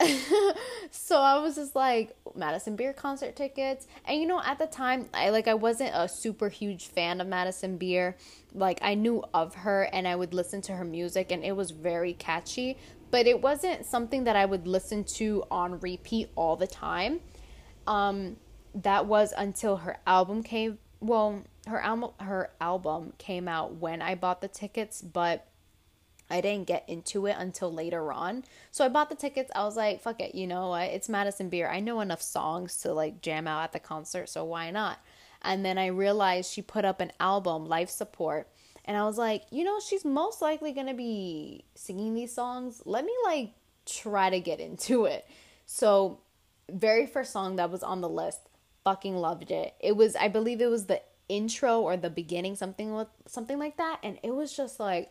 so 0.90 1.20
I 1.20 1.38
was 1.38 1.54
just 1.54 1.74
like 1.74 2.16
Madison 2.34 2.76
Beer 2.76 2.92
concert 2.92 3.36
tickets. 3.36 3.86
And 4.04 4.20
you 4.20 4.26
know, 4.26 4.40
at 4.44 4.58
the 4.58 4.66
time, 4.66 5.08
I 5.14 5.30
like 5.30 5.48
I 5.48 5.54
wasn't 5.54 5.92
a 5.94 6.08
super 6.08 6.48
huge 6.48 6.86
fan 6.88 7.20
of 7.20 7.26
Madison 7.26 7.76
Beer. 7.76 8.16
Like 8.52 8.78
I 8.82 8.94
knew 8.94 9.24
of 9.32 9.54
her 9.54 9.88
and 9.92 10.06
I 10.08 10.16
would 10.16 10.34
listen 10.34 10.60
to 10.62 10.72
her 10.72 10.84
music 10.84 11.30
and 11.30 11.44
it 11.44 11.52
was 11.52 11.70
very 11.70 12.12
catchy, 12.14 12.76
but 13.10 13.26
it 13.26 13.40
wasn't 13.40 13.86
something 13.86 14.24
that 14.24 14.36
I 14.36 14.44
would 14.44 14.66
listen 14.66 15.04
to 15.16 15.44
on 15.50 15.80
repeat 15.80 16.30
all 16.34 16.56
the 16.56 16.66
time. 16.66 17.20
Um 17.86 18.36
that 18.74 19.06
was 19.06 19.32
until 19.36 19.76
her 19.78 19.98
album 20.06 20.42
came 20.42 20.78
well, 21.00 21.44
her 21.68 21.80
album 21.80 22.10
her 22.18 22.50
album 22.60 23.12
came 23.18 23.46
out 23.46 23.74
when 23.74 24.02
I 24.02 24.14
bought 24.16 24.40
the 24.40 24.48
tickets, 24.48 25.02
but 25.02 25.46
I 26.34 26.40
didn't 26.40 26.66
get 26.66 26.84
into 26.88 27.26
it 27.26 27.36
until 27.38 27.72
later 27.72 28.12
on. 28.12 28.42
So 28.72 28.84
I 28.84 28.88
bought 28.88 29.08
the 29.08 29.14
tickets. 29.14 29.52
I 29.54 29.62
was 29.62 29.76
like, 29.76 30.00
fuck 30.00 30.20
it, 30.20 30.34
you 30.34 30.48
know 30.48 30.70
what? 30.70 30.90
It's 30.90 31.08
Madison 31.08 31.48
Beer. 31.48 31.68
I 31.68 31.78
know 31.78 32.00
enough 32.00 32.20
songs 32.20 32.78
to 32.78 32.92
like 32.92 33.22
jam 33.22 33.46
out 33.46 33.62
at 33.62 33.72
the 33.72 33.78
concert, 33.78 34.28
so 34.28 34.44
why 34.44 34.72
not? 34.72 34.98
And 35.42 35.64
then 35.64 35.78
I 35.78 35.86
realized 35.86 36.52
she 36.52 36.60
put 36.60 36.84
up 36.84 37.00
an 37.00 37.12
album, 37.20 37.66
Life 37.66 37.88
Support. 37.88 38.48
And 38.84 38.96
I 38.96 39.04
was 39.04 39.16
like, 39.16 39.44
you 39.50 39.62
know, 39.62 39.78
she's 39.78 40.04
most 40.04 40.42
likely 40.42 40.72
going 40.72 40.88
to 40.88 40.94
be 40.94 41.64
singing 41.76 42.14
these 42.14 42.34
songs. 42.34 42.82
Let 42.84 43.04
me 43.04 43.14
like 43.24 43.52
try 43.86 44.28
to 44.30 44.40
get 44.40 44.58
into 44.58 45.04
it. 45.04 45.24
So, 45.66 46.18
very 46.68 47.06
first 47.06 47.32
song 47.32 47.56
that 47.56 47.70
was 47.70 47.84
on 47.84 48.00
the 48.00 48.08
list, 48.08 48.40
fucking 48.82 49.14
loved 49.14 49.52
it. 49.52 49.74
It 49.78 49.96
was 49.96 50.16
I 50.16 50.26
believe 50.26 50.60
it 50.60 50.66
was 50.66 50.86
the 50.86 51.00
intro 51.28 51.80
or 51.80 51.96
the 51.96 52.10
beginning 52.10 52.54
something 52.54 52.94
with 52.94 53.08
something 53.26 53.58
like 53.58 53.78
that 53.78 53.98
and 54.02 54.18
it 54.22 54.34
was 54.34 54.54
just 54.54 54.78
like 54.78 55.10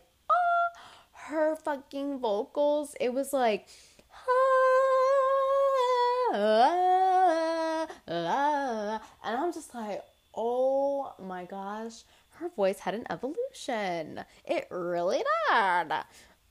her 1.24 1.56
fucking 1.56 2.18
vocals, 2.18 2.94
it 3.00 3.14
was 3.14 3.32
like, 3.32 3.66
and 8.06 8.28
I'm 9.24 9.52
just 9.52 9.74
like, 9.74 10.02
oh 10.36 11.14
my 11.18 11.44
gosh, 11.46 12.02
her 12.32 12.50
voice 12.50 12.80
had 12.80 12.94
an 12.94 13.06
evolution. 13.08 14.24
It 14.44 14.66
really 14.70 15.22
did. 15.50 15.92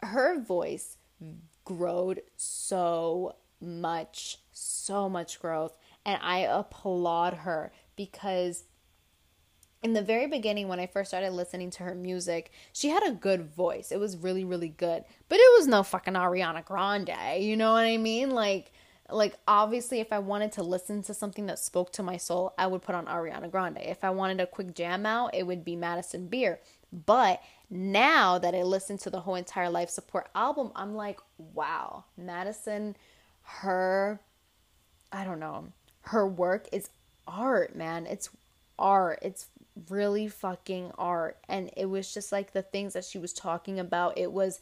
Her 0.02 0.40
voice 0.40 0.98
growed 1.66 2.22
so 2.36 3.36
much, 3.62 4.40
so 4.52 5.08
much 5.08 5.40
growth. 5.40 5.78
And 6.06 6.20
I 6.22 6.40
applaud 6.40 7.34
her 7.36 7.72
because 7.96 8.64
in 9.84 9.94
the 9.94 10.02
very 10.02 10.28
beginning 10.28 10.68
when 10.68 10.80
I 10.80 10.88
first 10.88 11.10
started 11.10 11.32
listening 11.32 11.70
to 11.72 11.84
her 11.84 11.94
music, 11.94 12.52
she 12.72 12.90
had 12.90 13.06
a 13.06 13.12
good 13.12 13.54
voice. 13.54 13.92
It 13.92 14.00
was 14.00 14.18
really 14.18 14.44
really 14.44 14.70
good. 14.70 15.04
But 15.30 15.40
it 15.40 15.58
was 15.58 15.68
no 15.68 15.84
fucking 15.84 16.14
Ariana 16.14 16.66
Grande, 16.66 17.44
you 17.44 17.58
know 17.58 17.74
what 17.74 17.86
I 17.86 17.98
mean? 17.98 18.32
Like 18.32 18.72
like 19.10 19.36
obviously 19.48 20.00
if 20.00 20.12
I 20.14 20.20
wanted 20.20 20.54
to 20.54 20.64
listen 20.64 21.04
to 21.04 21.14
something 21.14 21.46
that 21.48 21.60
spoke 21.60 21.92
to 21.94 22.04
my 22.04 22.18
soul, 22.18 22.54
I 22.58 22.68
would 22.68 22.82
put 22.82 22.96
on 22.96 23.06
Ariana 23.06 23.52
Grande. 23.52 23.80
If 23.82 24.04
I 24.04 24.10
wanted 24.10 24.40
a 24.40 24.48
quick 24.48 24.74
jam 24.74 25.06
out, 25.06 25.36
it 25.36 25.46
would 25.46 25.64
be 25.66 25.76
Madison 25.76 26.28
Beer. 26.28 26.60
But 26.92 27.42
now 27.70 28.38
that 28.38 28.56
I 28.56 28.64
listen 28.64 28.98
to 29.00 29.10
the 29.10 29.20
whole 29.22 29.36
entire 29.36 29.70
life 29.70 29.90
support 29.90 30.30
album, 30.36 30.72
I'm 30.76 30.96
like, 30.96 31.20
wow, 31.38 32.06
Madison 32.18 32.96
her 33.44 34.20
I 35.12 35.24
don't 35.24 35.40
know. 35.40 35.72
Her 36.02 36.28
work 36.28 36.68
is 36.72 36.90
art, 37.28 37.76
man. 37.76 38.08
It's 38.08 38.30
art. 38.80 39.20
It's 39.22 39.48
really 39.90 40.28
fucking 40.28 40.92
art. 40.98 41.38
And 41.48 41.70
it 41.76 41.86
was 41.86 42.14
just 42.14 42.32
like 42.32 42.54
the 42.54 42.62
things 42.62 42.94
that 42.94 43.06
she 43.06 43.18
was 43.18 43.34
talking 43.34 43.80
about 43.80 44.18
it 44.18 44.32
was 44.32 44.60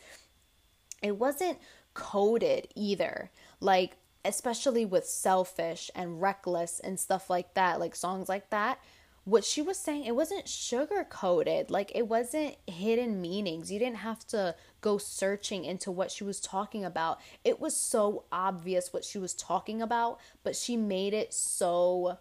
it 1.01 1.18
wasn't 1.18 1.59
coded 1.93 2.68
either. 2.76 3.32
Like 3.59 3.97
especially 4.24 4.86
with 4.86 5.05
selfish 5.05 5.89
and 5.95 6.22
reckless 6.22 6.80
and 6.80 6.99
stuff 6.99 7.28
like 7.30 7.55
that 7.55 7.80
like 7.80 7.95
songs 7.95 8.30
like 8.30 8.49
that. 8.49 8.80
What 9.24 9.43
she 9.43 9.62
was 9.62 9.78
saying 9.78 10.05
it 10.05 10.16
wasn't 10.16 10.47
sugar 10.47 11.05
coated 11.07 11.70
like 11.70 11.91
it 11.93 12.07
wasn't 12.07 12.55
hidden 12.68 13.22
meanings. 13.22 13.72
You 13.72 13.80
didn't 13.80 13.97
have 13.97 14.26
to 14.28 14.55
go 14.82 14.97
searching 14.97 15.66
into 15.66 15.91
what 15.91 16.12
she 16.12 16.24
was 16.24 16.39
talking 16.39 16.86
about. 16.86 17.20
It 17.43 17.59
was 17.59 17.76
so 17.76 18.26
obvious 18.32 18.93
what 18.93 19.03
she 19.03 19.18
was 19.18 19.34
talking 19.34 19.82
about 19.82 20.20
but 20.43 20.55
she 20.55 20.78
made 20.78 21.14
it 21.14 21.34
so 21.34 22.18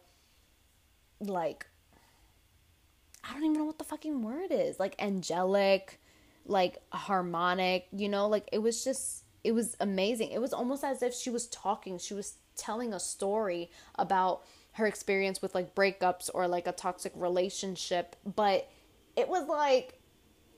like 1.20 1.66
I 3.24 3.32
don't 3.32 3.44
even 3.44 3.58
know 3.58 3.64
what 3.64 3.78
the 3.78 3.84
fucking 3.84 4.22
word 4.22 4.50
is. 4.50 4.78
Like 4.80 5.00
angelic, 5.00 6.00
like 6.46 6.78
harmonic, 6.90 7.86
you 7.92 8.08
know, 8.08 8.28
like 8.28 8.48
it 8.52 8.58
was 8.58 8.82
just 8.84 9.24
it 9.44 9.52
was 9.52 9.76
amazing. 9.80 10.30
It 10.30 10.40
was 10.40 10.52
almost 10.52 10.84
as 10.84 11.02
if 11.02 11.14
she 11.14 11.30
was 11.30 11.46
talking, 11.46 11.98
she 11.98 12.14
was 12.14 12.34
telling 12.56 12.92
a 12.92 13.00
story 13.00 13.70
about 13.94 14.42
her 14.72 14.86
experience 14.86 15.40
with 15.40 15.54
like 15.54 15.74
breakups 15.74 16.28
or 16.32 16.46
like 16.46 16.66
a 16.66 16.72
toxic 16.72 17.12
relationship, 17.14 18.16
but 18.24 18.70
it 19.16 19.28
was 19.28 19.48
like 19.48 19.98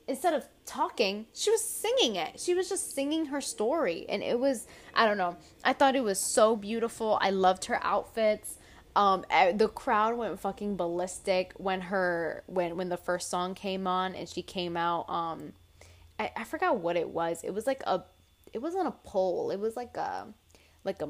instead 0.07 0.33
of 0.33 0.45
talking, 0.65 1.25
she 1.33 1.49
was 1.49 1.63
singing 1.63 2.17
it. 2.17 2.39
She 2.39 2.53
was 2.53 2.67
just 2.67 2.93
singing 2.93 3.27
her 3.27 3.39
story 3.39 4.05
and 4.09 4.21
it 4.21 4.39
was 4.39 4.67
I 4.93 5.05
don't 5.05 5.17
know. 5.17 5.37
I 5.63 5.73
thought 5.73 5.95
it 5.95 6.03
was 6.03 6.19
so 6.19 6.55
beautiful. 6.55 7.17
I 7.21 7.29
loved 7.29 7.65
her 7.65 7.79
outfits 7.83 8.57
um 8.95 9.25
the 9.55 9.67
crowd 9.67 10.17
went 10.17 10.39
fucking 10.39 10.75
ballistic 10.75 11.53
when 11.57 11.81
her 11.81 12.43
when 12.47 12.77
when 12.77 12.89
the 12.89 12.97
first 12.97 13.29
song 13.29 13.55
came 13.55 13.87
on 13.87 14.13
and 14.15 14.29
she 14.29 14.41
came 14.41 14.77
out 14.77 15.09
um 15.09 15.53
I, 16.19 16.31
I 16.37 16.43
forgot 16.43 16.77
what 16.77 16.95
it 16.95 17.09
was. 17.09 17.43
It 17.43 17.53
was 17.53 17.65
like 17.65 17.81
a 17.87 18.03
it 18.53 18.59
wasn't 18.59 18.87
a 18.87 18.91
pole 18.91 19.49
it 19.51 19.59
was 19.59 19.75
like 19.75 19.97
a 19.97 20.27
like 20.83 21.01
a 21.01 21.07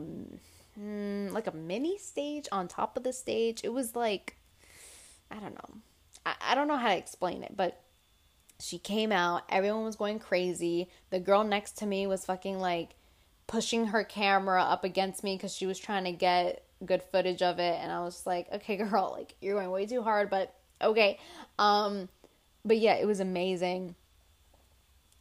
mm, 0.80 1.32
like 1.32 1.48
a 1.48 1.52
mini 1.52 1.98
stage 1.98 2.48
on 2.52 2.68
top 2.68 2.96
of 2.98 3.04
the 3.04 3.14
stage. 3.14 3.62
It 3.64 3.74
was 3.74 3.96
like 3.96 4.38
i 5.32 5.36
don't 5.36 5.56
know. 5.56 5.82
I, 6.26 6.36
I 6.42 6.56
don't 6.56 6.68
know 6.68 6.78
how 6.78 6.90
to 6.90 6.98
explain 6.98 7.44
it 7.44 7.56
but 7.56 7.82
she 8.60 8.78
came 8.78 9.12
out. 9.12 9.44
Everyone 9.50 9.84
was 9.84 9.98
going 9.98 10.20
crazy. 10.20 10.90
The 11.10 11.20
girl 11.20 11.44
next 11.44 11.78
to 11.80 11.86
me 11.86 12.08
was 12.08 12.26
fucking 12.26 12.60
like 12.60 12.96
pushing 13.46 13.88
her 13.88 14.04
camera 14.04 14.64
up 14.64 14.84
against 14.84 15.24
me 15.24 15.36
because 15.36 15.54
she 15.54 15.66
was 15.66 15.78
trying 15.78 16.06
to 16.06 16.14
get 16.14 16.62
good 16.86 17.04
footage 17.04 17.42
of 17.42 17.60
it 17.60 17.80
and 17.82 17.92
I 17.92 18.02
was 18.02 18.26
like, 18.26 18.48
okay, 18.54 18.78
girl, 18.78 19.16
like 19.18 19.36
you're 19.42 19.56
going 19.56 19.72
way 19.72 19.86
too 19.86 20.04
hard, 20.04 20.30
but 20.30 20.54
okay. 20.82 21.20
Um 21.60 22.10
but 22.66 22.78
yeah, 22.78 22.96
it 22.96 23.06
was 23.06 23.20
amazing. 23.20 23.96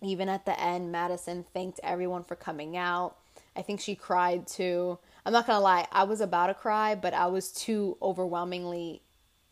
Even 0.01 0.29
at 0.29 0.45
the 0.45 0.59
end, 0.61 0.93
Madison 0.93 1.45
thanked 1.55 1.81
everyone 1.83 2.25
for 2.25 2.37
coming 2.37 2.77
out. 2.77 3.17
I 3.57 3.63
think 3.63 3.81
she 3.81 3.95
cried 3.95 4.47
too. 4.47 4.99
I'm 5.25 5.33
not 5.33 5.47
gonna 5.47 5.61
lie, 5.61 5.87
I 5.93 6.05
was 6.05 6.21
about 6.21 6.49
to 6.49 6.55
cry, 6.55 6.95
but 6.95 7.15
I 7.15 7.27
was 7.27 7.53
too 7.53 7.97
overwhelmingly 8.03 9.03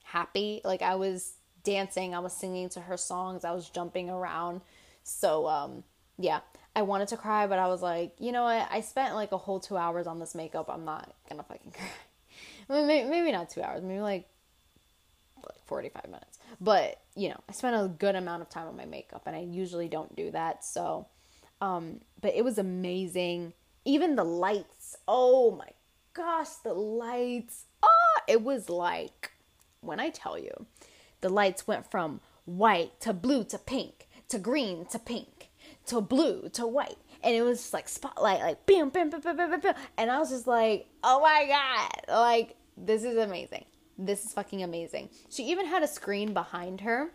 happy. 0.02 0.60
Like 0.64 0.82
I 0.82 0.96
was 0.96 1.34
dancing, 1.62 2.14
I 2.14 2.18
was 2.18 2.32
singing 2.32 2.68
to 2.70 2.80
her 2.80 2.96
songs, 2.96 3.44
I 3.44 3.52
was 3.52 3.68
jumping 3.68 4.10
around. 4.10 4.62
So 5.04 5.46
um 5.46 5.84
yeah, 6.18 6.40
I 6.80 6.82
wanted 6.82 7.08
to 7.08 7.18
cry, 7.18 7.46
but 7.46 7.58
I 7.58 7.68
was 7.68 7.82
like, 7.82 8.12
you 8.18 8.32
know 8.32 8.44
what? 8.44 8.66
I 8.70 8.80
spent 8.80 9.14
like 9.14 9.32
a 9.32 9.36
whole 9.38 9.60
two 9.60 9.76
hours 9.76 10.06
on 10.06 10.18
this 10.18 10.34
makeup. 10.34 10.70
I'm 10.70 10.86
not 10.86 11.12
gonna 11.28 11.42
fucking 11.42 11.72
cry. 12.68 12.86
maybe, 12.86 13.08
maybe 13.08 13.32
not 13.32 13.50
two 13.50 13.62
hours, 13.62 13.82
maybe 13.82 14.00
like 14.00 14.26
like 15.42 15.64
45 15.66 16.04
minutes. 16.06 16.38
But, 16.60 17.00
you 17.14 17.28
know, 17.28 17.40
I 17.48 17.52
spent 17.52 17.76
a 17.76 17.88
good 17.88 18.14
amount 18.14 18.42
of 18.42 18.48
time 18.48 18.66
on 18.66 18.76
my 18.76 18.86
makeup 18.86 19.22
and 19.26 19.36
I 19.36 19.40
usually 19.40 19.88
don't 19.88 20.14
do 20.16 20.30
that. 20.30 20.64
So 20.64 21.06
Um, 21.60 22.00
but 22.22 22.34
it 22.34 22.44
was 22.44 22.56
amazing. 22.58 23.52
Even 23.84 24.16
the 24.16 24.24
lights. 24.24 24.96
Oh 25.06 25.50
my 25.50 25.68
gosh, 26.14 26.48
the 26.64 26.72
lights. 26.74 27.64
Ah, 27.82 28.22
it 28.26 28.42
was 28.42 28.70
like 28.70 29.32
when 29.82 30.00
I 30.00 30.08
tell 30.10 30.38
you, 30.38 30.66
the 31.20 31.28
lights 31.28 31.66
went 31.66 31.90
from 31.90 32.20
white 32.46 32.98
to 33.00 33.12
blue 33.12 33.44
to 33.44 33.58
pink 33.58 34.08
to 34.28 34.38
green 34.38 34.86
to 34.86 34.98
pink 34.98 35.49
to 35.86 36.00
blue 36.00 36.48
to 36.54 36.66
white. 36.66 36.98
And 37.22 37.34
it 37.34 37.42
was 37.42 37.72
like 37.72 37.88
spotlight, 37.88 38.40
like 38.40 38.66
bam, 38.66 38.90
bam, 38.90 39.10
bam, 39.10 39.20
bam, 39.20 39.36
bam, 39.36 39.60
bam. 39.60 39.74
And 39.98 40.10
I 40.10 40.18
was 40.18 40.30
just 40.30 40.46
like, 40.46 40.86
oh 41.02 41.20
my 41.20 41.46
God, 41.46 42.14
like 42.14 42.56
this 42.76 43.04
is 43.04 43.16
amazing. 43.16 43.64
This 43.98 44.24
is 44.24 44.32
fucking 44.32 44.62
amazing. 44.62 45.10
She 45.28 45.44
even 45.44 45.66
had 45.66 45.82
a 45.82 45.88
screen 45.88 46.32
behind 46.32 46.80
her 46.82 47.10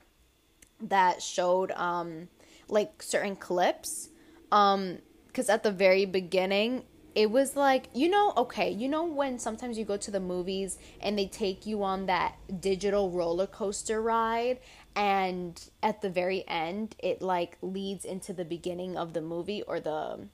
that 0.81 1.21
showed 1.21 1.71
um 1.71 2.27
like 2.67 3.01
certain 3.01 3.35
clips. 3.35 4.09
Um, 4.51 4.99
because 5.27 5.49
at 5.49 5.63
the 5.63 5.71
very 5.71 6.05
beginning, 6.05 6.83
it 7.15 7.31
was 7.31 7.55
like 7.55 7.87
you 7.93 8.09
know 8.09 8.33
okay 8.35 8.69
you 8.69 8.87
know 8.89 9.05
when 9.05 9.39
sometimes 9.39 9.77
you 9.77 9.85
go 9.85 9.95
to 9.97 10.11
the 10.11 10.19
movies 10.19 10.77
and 10.99 11.17
they 11.17 11.25
take 11.25 11.65
you 11.65 11.81
on 11.81 12.05
that 12.05 12.35
digital 12.59 13.09
roller 13.09 13.47
coaster 13.47 14.01
ride 14.01 14.59
and 14.95 15.69
at 15.83 16.01
the 16.01 16.09
very 16.09 16.43
end 16.47 16.95
it 16.99 17.21
like 17.21 17.57
leads 17.61 18.05
into 18.05 18.33
the 18.33 18.45
beginning 18.45 18.97
of 18.97 19.13
the 19.13 19.21
movie 19.21 19.61
or 19.63 19.79
the 19.79 20.27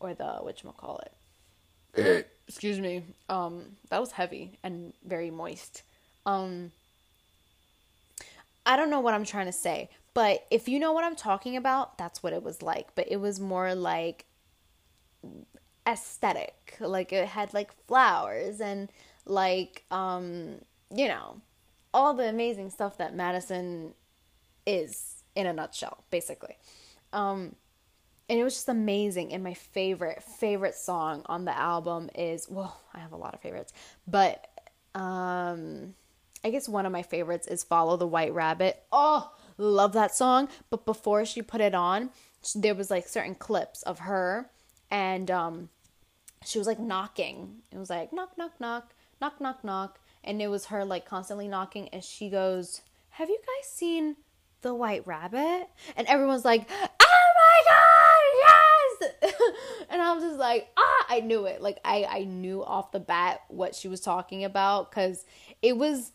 or 0.00 0.14
the 0.14 0.34
which 0.42 0.64
am 0.64 0.70
I 0.70 0.80
call 0.80 1.00
it 1.96 2.28
excuse 2.46 2.78
me. 2.78 3.02
Um 3.28 3.76
that 3.90 4.00
was 4.00 4.12
heavy 4.12 4.58
and 4.62 4.92
very 5.04 5.30
moist. 5.30 5.82
Um 6.26 6.72
i 8.66 8.76
don't 8.76 8.90
know 8.90 9.00
what 9.00 9.14
i'm 9.14 9.24
trying 9.24 9.46
to 9.46 9.52
say 9.52 9.88
but 10.12 10.44
if 10.50 10.68
you 10.68 10.78
know 10.78 10.92
what 10.92 11.02
i'm 11.02 11.16
talking 11.16 11.56
about 11.56 11.96
that's 11.96 12.22
what 12.22 12.32
it 12.32 12.42
was 12.42 12.60
like. 12.60 12.94
But 12.94 13.10
it 13.10 13.16
was 13.16 13.40
more 13.40 13.74
like 13.74 14.26
aesthetic. 15.88 16.76
Like 16.80 17.12
it 17.12 17.26
had 17.26 17.54
like 17.54 17.72
flowers 17.86 18.60
and 18.60 18.90
like 19.24 19.84
um 19.90 20.56
you 20.94 21.08
know 21.08 21.40
all 21.92 22.14
the 22.14 22.28
amazing 22.28 22.70
stuff 22.70 22.98
that 22.98 23.14
Madison 23.14 23.94
is 24.66 25.22
in 25.34 25.46
a 25.46 25.52
nutshell, 25.52 26.04
basically. 26.10 26.56
Um 27.12 27.54
and 28.30 28.38
it 28.38 28.44
was 28.44 28.54
just 28.54 28.68
amazing 28.68 29.32
and 29.32 29.42
my 29.42 29.54
favorite 29.54 30.22
favorite 30.22 30.74
song 30.74 31.22
on 31.26 31.44
the 31.44 31.56
album 31.56 32.10
is 32.14 32.46
well, 32.48 32.78
I 32.92 32.98
have 32.98 33.12
a 33.12 33.16
lot 33.16 33.34
of 33.34 33.40
favorites, 33.40 33.72
but 34.06 34.46
um 34.94 35.94
I 36.44 36.50
guess 36.50 36.68
one 36.68 36.86
of 36.86 36.92
my 36.92 37.02
favorites 37.02 37.48
is 37.48 37.64
Follow 37.64 37.96
the 37.96 38.06
White 38.06 38.32
Rabbit. 38.32 38.80
Oh, 38.92 39.32
love 39.56 39.92
that 39.94 40.14
song, 40.14 40.48
but 40.70 40.86
before 40.86 41.24
she 41.24 41.42
put 41.42 41.60
it 41.60 41.74
on, 41.74 42.10
there 42.54 42.74
was 42.74 42.90
like 42.90 43.08
certain 43.08 43.34
clips 43.34 43.82
of 43.82 44.00
her 44.00 44.50
and 44.90 45.30
um 45.30 45.68
she 46.44 46.58
was 46.58 46.66
like 46.66 46.78
knocking. 46.78 47.62
It 47.72 47.78
was 47.78 47.90
like 47.90 48.12
knock, 48.12 48.38
knock, 48.38 48.60
knock, 48.60 48.94
knock, 49.20 49.40
knock, 49.40 49.64
knock. 49.64 50.00
And 50.28 50.40
it 50.42 50.48
was 50.48 50.66
her 50.66 50.84
like 50.84 51.06
constantly 51.06 51.48
knocking. 51.48 51.88
And 51.88 52.04
she 52.04 52.28
goes, 52.28 52.82
Have 53.10 53.28
you 53.30 53.38
guys 53.38 53.68
seen 53.68 54.16
The 54.60 54.74
White 54.74 55.06
Rabbit? 55.06 55.68
And 55.96 56.06
everyone's 56.06 56.44
like, 56.44 56.68
Oh 56.70 57.32
my 57.40 59.00
God, 59.00 59.00
yes! 59.00 59.32
and 59.90 60.02
I 60.02 60.12
was 60.12 60.22
just 60.22 60.38
like, 60.38 60.68
Ah, 60.76 61.06
I 61.08 61.20
knew 61.20 61.46
it. 61.46 61.62
Like, 61.62 61.78
I, 61.84 62.04
I 62.08 62.24
knew 62.24 62.62
off 62.62 62.92
the 62.92 63.00
bat 63.00 63.40
what 63.48 63.74
she 63.74 63.88
was 63.88 64.00
talking 64.00 64.44
about 64.44 64.90
because 64.90 65.24
it 65.62 65.76
was 65.76 66.12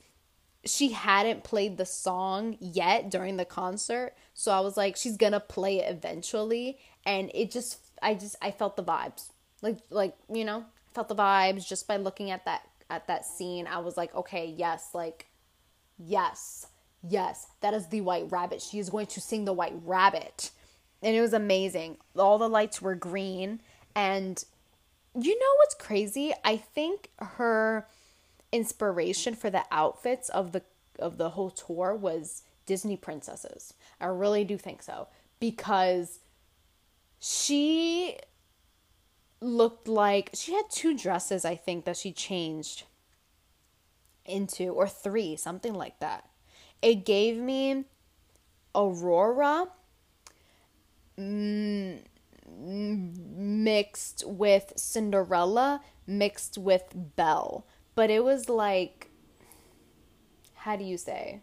she 0.66 0.90
hadn't 0.90 1.44
played 1.44 1.78
the 1.78 1.86
song 1.86 2.56
yet 2.60 3.12
during 3.12 3.36
the 3.36 3.44
concert 3.44 4.14
so 4.34 4.50
i 4.50 4.62
was 4.62 4.78
like 4.78 4.96
she's 4.96 5.18
gonna 5.18 5.40
play 5.40 5.80
it 5.80 5.92
eventually 5.92 6.78
and 7.06 7.30
it 7.34 7.52
just 7.52 7.80
i 8.02 8.14
just 8.14 8.36
i 8.42 8.50
felt 8.50 8.78
the 8.78 8.84
vibes 8.84 9.30
like 9.62 9.78
like 9.90 10.16
you 10.32 10.46
know 10.46 10.64
felt 10.94 11.10
the 11.10 11.16
vibes 11.16 11.68
just 11.68 11.88
by 11.88 11.98
looking 11.98 12.32
at 12.32 12.46
that 12.46 12.62
at 12.94 13.08
that 13.08 13.26
scene 13.26 13.68
i 13.68 13.80
was 13.80 13.98
like 13.98 14.14
okay 14.16 14.54
yes 14.58 14.90
like 14.94 15.26
yes 15.98 16.68
yes 17.08 17.48
that 17.62 17.74
is 17.74 17.88
the 17.88 18.02
white 18.02 18.32
rabbit. 18.32 18.62
She 18.62 18.80
is 18.80 18.90
going 18.90 19.08
to 19.08 19.22
sing 19.22 19.46
the 19.46 19.54
white 19.54 19.76
rabbit. 19.84 20.52
And 21.02 21.16
it 21.16 21.22
was 21.22 21.34
amazing. 21.34 21.98
All 22.18 22.38
the 22.38 22.50
lights 22.50 22.82
were 22.82 22.96
green. 22.96 23.62
And 23.96 24.44
you 25.20 25.38
know 25.38 25.56
what's 25.58 25.76
crazy? 25.76 26.34
I 26.44 26.58
think 26.58 27.10
her 27.20 27.88
inspiration 28.52 29.36
for 29.36 29.50
the 29.50 29.64
outfits 29.72 30.30
of 30.30 30.52
the 30.52 30.64
of 31.00 31.18
the 31.18 31.32
whole 31.32 31.50
tour 31.50 31.96
was 31.96 32.44
disney 32.66 32.96
princesses. 32.96 33.74
I 34.00 34.06
really 34.06 34.44
do 34.44 34.58
think 34.58 34.82
so. 34.82 35.08
Because 35.40 36.20
she 37.20 38.18
looked 39.44 39.88
like 39.88 40.30
she 40.34 40.54
had 40.54 40.70
two 40.70 40.98
dresses, 40.98 41.46
I 41.46 41.56
think, 41.56 41.86
that 41.86 41.98
she 41.98 42.12
changed 42.12 42.84
into, 44.26 44.70
or 44.70 44.88
three, 44.88 45.36
something 45.36 45.74
like 45.74 46.00
that. 46.00 46.30
It 46.82 47.06
gave 47.06 47.38
me 47.38 47.86
Aurora 48.76 49.68
mm, 51.18 52.00
mixed 52.58 54.24
with 54.26 54.74
Cinderella 54.76 55.82
mixed 56.06 56.58
with 56.58 56.94
Belle. 57.16 57.66
But 57.96 58.10
it 58.10 58.24
was 58.24 58.50
like, 58.50 59.10
how 60.56 60.76
do 60.76 60.84
you 60.84 60.98
say? 60.98 61.42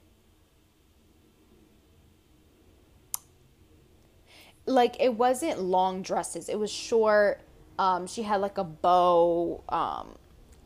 Like, 4.66 5.00
it 5.00 5.14
wasn't 5.14 5.60
long 5.60 6.02
dresses, 6.02 6.48
it 6.48 6.58
was 6.58 6.70
short 6.70 7.40
um, 7.80 8.06
she 8.06 8.24
had 8.24 8.42
like 8.42 8.58
a 8.58 8.64
bow 8.64 9.64
um, 9.70 10.18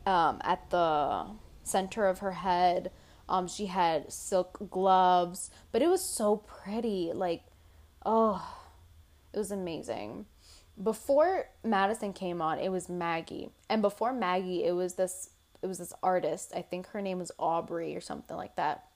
um, 0.05 0.41
at 0.43 0.69
the 0.69 1.25
center 1.63 2.07
of 2.07 2.19
her 2.19 2.33
head. 2.33 2.91
Um, 3.29 3.47
she 3.47 3.67
had 3.67 4.11
silk 4.11 4.69
gloves, 4.69 5.49
but 5.71 5.81
it 5.81 5.87
was 5.87 6.03
so 6.03 6.35
pretty. 6.35 7.11
Like, 7.13 7.43
oh, 8.05 8.45
it 9.31 9.37
was 9.37 9.49
amazing. 9.49 10.25
Before 10.81 11.47
Madison 11.63 12.11
came 12.11 12.41
on, 12.41 12.59
it 12.59 12.67
was 12.67 12.89
Maggie, 12.89 13.49
and 13.69 13.81
before 13.81 14.11
Maggie, 14.11 14.65
it 14.65 14.73
was 14.73 14.95
this 14.95 15.29
it 15.61 15.67
was 15.67 15.77
this 15.77 15.93
artist. 16.03 16.51
I 16.53 16.63
think 16.63 16.87
her 16.87 17.01
name 17.01 17.17
was 17.17 17.31
Aubrey 17.39 17.95
or 17.95 18.01
something 18.01 18.35
like 18.35 18.57
that. 18.57 18.87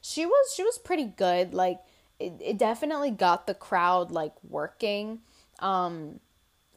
She 0.00 0.26
was 0.26 0.52
she 0.52 0.64
was 0.64 0.78
pretty 0.78 1.04
good. 1.04 1.54
Like, 1.54 1.78
it, 2.18 2.32
it 2.44 2.58
definitely 2.58 3.12
got 3.12 3.46
the 3.46 3.54
crowd 3.54 4.10
like 4.10 4.34
working. 4.42 5.20
Um, 5.60 6.18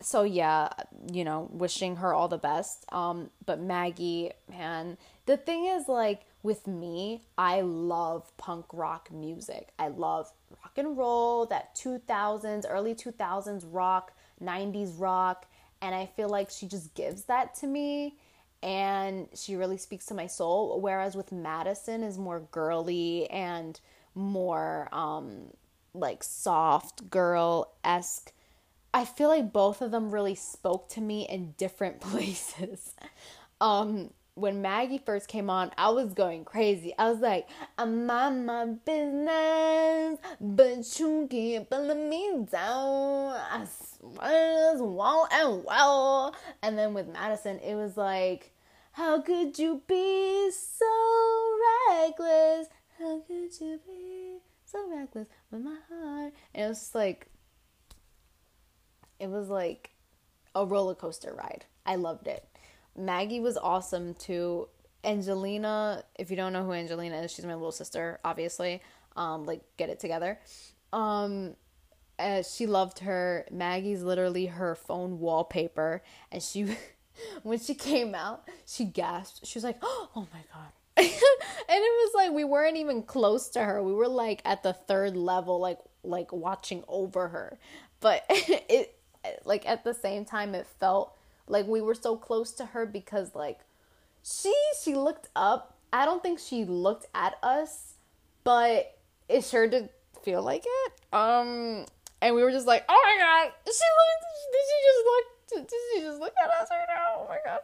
so 0.03 0.23
yeah, 0.23 0.69
you 1.11 1.23
know, 1.23 1.49
wishing 1.51 1.97
her 1.97 2.13
all 2.13 2.27
the 2.27 2.37
best. 2.37 2.85
Um, 2.91 3.29
but 3.45 3.59
Maggie, 3.59 4.31
man, 4.49 4.97
the 5.25 5.37
thing 5.37 5.65
is 5.65 5.87
like 5.87 6.25
with 6.43 6.67
me, 6.67 7.23
I 7.37 7.61
love 7.61 8.35
punk 8.37 8.65
rock 8.73 9.09
music. 9.11 9.69
I 9.79 9.87
love 9.87 10.31
rock 10.61 10.77
and 10.77 10.97
roll, 10.97 11.45
that 11.47 11.75
2000s, 11.75 12.65
early 12.67 12.93
2000s 12.93 13.65
rock, 13.71 14.11
90s 14.43 14.99
rock, 14.99 15.45
and 15.81 15.95
I 15.95 16.05
feel 16.05 16.29
like 16.29 16.49
she 16.49 16.67
just 16.67 16.93
gives 16.93 17.23
that 17.25 17.55
to 17.55 17.67
me 17.67 18.17
and 18.63 19.27
she 19.35 19.57
really 19.57 19.77
speaks 19.77 20.05
to 20.05 20.13
my 20.13 20.25
soul 20.25 20.79
whereas 20.79 21.15
with 21.17 21.33
Madison 21.33 22.01
is 22.01 22.17
more 22.17 22.39
girly 22.51 23.29
and 23.29 23.81
more 24.15 24.87
um 24.93 25.47
like 25.93 26.23
soft 26.23 27.09
girl-esque 27.09 28.31
I 28.93 29.05
feel 29.05 29.29
like 29.29 29.51
both 29.51 29.81
of 29.81 29.91
them 29.91 30.11
really 30.11 30.35
spoke 30.35 30.87
to 30.89 31.01
me 31.01 31.27
in 31.27 31.53
different 31.57 31.99
places. 32.01 32.93
um, 33.59 34.11
when 34.35 34.61
Maggie 34.61 34.97
first 34.97 35.27
came 35.27 35.49
on, 35.49 35.71
I 35.77 35.89
was 35.89 36.13
going 36.13 36.43
crazy. 36.43 36.93
I 36.97 37.11
was 37.11 37.19
like, 37.19 37.47
I'm 37.77 38.09
on 38.09 38.45
my 38.45 38.65
business, 38.65 40.19
but 40.41 40.99
you 40.99 41.27
keep 41.29 41.69
pulling 41.69 42.09
me 42.09 42.45
down. 42.51 43.35
I 43.35 43.67
swear 43.99 44.75
well 44.81 45.27
and 45.31 45.63
well. 45.63 46.35
And 46.63 46.77
then 46.77 46.95
with 46.95 47.07
Madison, 47.07 47.59
it 47.59 47.75
was 47.75 47.95
like, 47.95 48.51
how 48.93 49.21
could 49.21 49.57
you 49.59 49.81
be 49.87 50.51
so 50.51 51.57
reckless? 51.91 52.67
How 52.97 53.19
could 53.27 53.59
you 53.59 53.79
be 53.87 54.37
so 54.65 54.89
reckless 54.89 55.27
with 55.51 55.61
my 55.61 55.77
heart? 55.89 56.33
And 56.55 56.65
it 56.65 56.69
was 56.69 56.95
like, 56.95 57.27
it 59.23 59.29
was 59.29 59.47
like 59.47 59.91
a 60.53 60.65
roller 60.65 60.95
coaster 60.95 61.33
ride. 61.33 61.63
I 61.85 61.95
loved 61.95 62.27
it. 62.27 62.45
Maggie 62.95 63.39
was 63.39 63.57
awesome 63.57 64.15
too. 64.15 64.67
Angelina, 65.05 66.03
if 66.19 66.29
you 66.29 66.35
don't 66.35 66.51
know 66.51 66.65
who 66.65 66.73
Angelina 66.73 67.21
is, 67.21 67.31
she's 67.31 67.45
my 67.45 67.53
little 67.55 67.71
sister, 67.71 68.19
obviously. 68.25 68.81
Um, 69.15 69.45
like 69.45 69.61
get 69.77 69.89
it 69.89 69.99
together. 69.99 70.39
Um, 70.91 71.55
uh, 72.19 72.43
she 72.43 72.67
loved 72.67 72.99
her. 72.99 73.45
Maggie's 73.49 74.03
literally 74.03 74.47
her 74.47 74.75
phone 74.75 75.19
wallpaper, 75.19 76.03
and 76.31 76.43
she, 76.43 76.75
when 77.43 77.59
she 77.59 77.75
came 77.75 78.13
out, 78.13 78.47
she 78.65 78.83
gasped. 78.83 79.47
She 79.47 79.57
was 79.57 79.63
like, 79.63 79.77
"Oh 79.81 80.27
my 80.33 80.39
god!" 80.53 80.71
and 80.97 81.07
it 81.07 81.13
was 81.69 82.11
like 82.13 82.31
we 82.31 82.43
weren't 82.43 82.77
even 82.77 83.03
close 83.03 83.49
to 83.49 83.63
her. 83.63 83.81
We 83.81 83.93
were 83.93 84.07
like 84.07 84.41
at 84.43 84.63
the 84.63 84.73
third 84.73 85.15
level, 85.15 85.59
like 85.59 85.79
like 86.03 86.33
watching 86.33 86.83
over 86.87 87.29
her. 87.29 87.57
But 87.99 88.25
it 88.29 88.97
like 89.45 89.67
at 89.67 89.83
the 89.83 89.93
same 89.93 90.25
time 90.25 90.55
it 90.55 90.67
felt 90.79 91.15
like 91.47 91.67
we 91.67 91.81
were 91.81 91.95
so 91.95 92.15
close 92.15 92.51
to 92.53 92.65
her 92.67 92.85
because 92.85 93.35
like 93.35 93.59
she 94.23 94.53
she 94.81 94.95
looked 94.95 95.29
up. 95.35 95.75
I 95.91 96.05
don't 96.05 96.23
think 96.23 96.39
she 96.39 96.65
looked 96.65 97.07
at 97.13 97.35
us, 97.43 97.95
but 98.43 98.97
it 99.29 99.43
sure 99.43 99.67
did 99.67 99.89
feel 100.23 100.41
like 100.41 100.63
it. 100.65 100.93
Um 101.11 101.85
and 102.21 102.35
we 102.35 102.43
were 102.43 102.51
just 102.51 102.67
like, 102.67 102.85
"Oh 102.87 103.01
my 103.03 103.17
god, 103.19 103.51
she 103.65 103.71
looked 103.71 104.23
did 104.51 104.61
she 104.69 104.77
just 104.85 105.05
look 105.05 105.69
did 105.69 105.77
she 105.93 106.01
just 106.01 106.19
look 106.19 106.33
at 106.41 106.49
us 106.49 106.67
right 106.71 106.85
now? 106.87 107.21
Oh 107.21 107.27
my 107.27 107.37
god." 107.45 107.59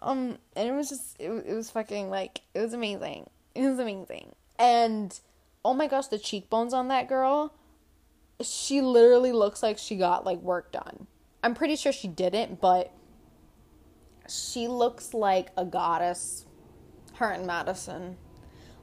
Um 0.00 0.38
and 0.56 0.68
it 0.68 0.72
was 0.72 0.88
just 0.88 1.16
it, 1.18 1.30
it 1.30 1.54
was 1.54 1.70
fucking 1.70 2.10
like 2.10 2.40
it 2.54 2.60
was 2.60 2.74
amazing. 2.74 3.30
It 3.54 3.68
was 3.68 3.78
amazing. 3.78 4.32
And 4.58 5.18
oh 5.64 5.74
my 5.74 5.86
gosh, 5.86 6.08
the 6.08 6.18
cheekbones 6.18 6.74
on 6.74 6.88
that 6.88 7.08
girl, 7.08 7.54
she 8.42 8.80
literally 8.80 9.32
looks 9.32 9.62
like 9.62 9.78
she 9.78 9.96
got 9.96 10.24
like 10.24 10.40
work 10.40 10.72
done. 10.72 11.06
I'm 11.42 11.54
pretty 11.54 11.76
sure 11.76 11.92
she 11.92 12.08
didn't, 12.08 12.60
but 12.60 12.92
she 14.28 14.68
looks 14.68 15.14
like 15.14 15.48
a 15.56 15.64
goddess. 15.64 16.46
Her 17.14 17.30
and 17.30 17.46
Madison. 17.46 18.16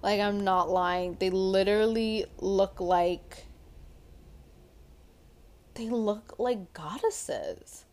Like, 0.01 0.19
I'm 0.19 0.43
not 0.43 0.69
lying. 0.69 1.17
They 1.19 1.29
literally 1.29 2.25
look 2.39 2.79
like. 2.79 3.45
They 5.73 5.89
look 5.89 6.35
like 6.37 6.73
goddesses. 6.73 7.85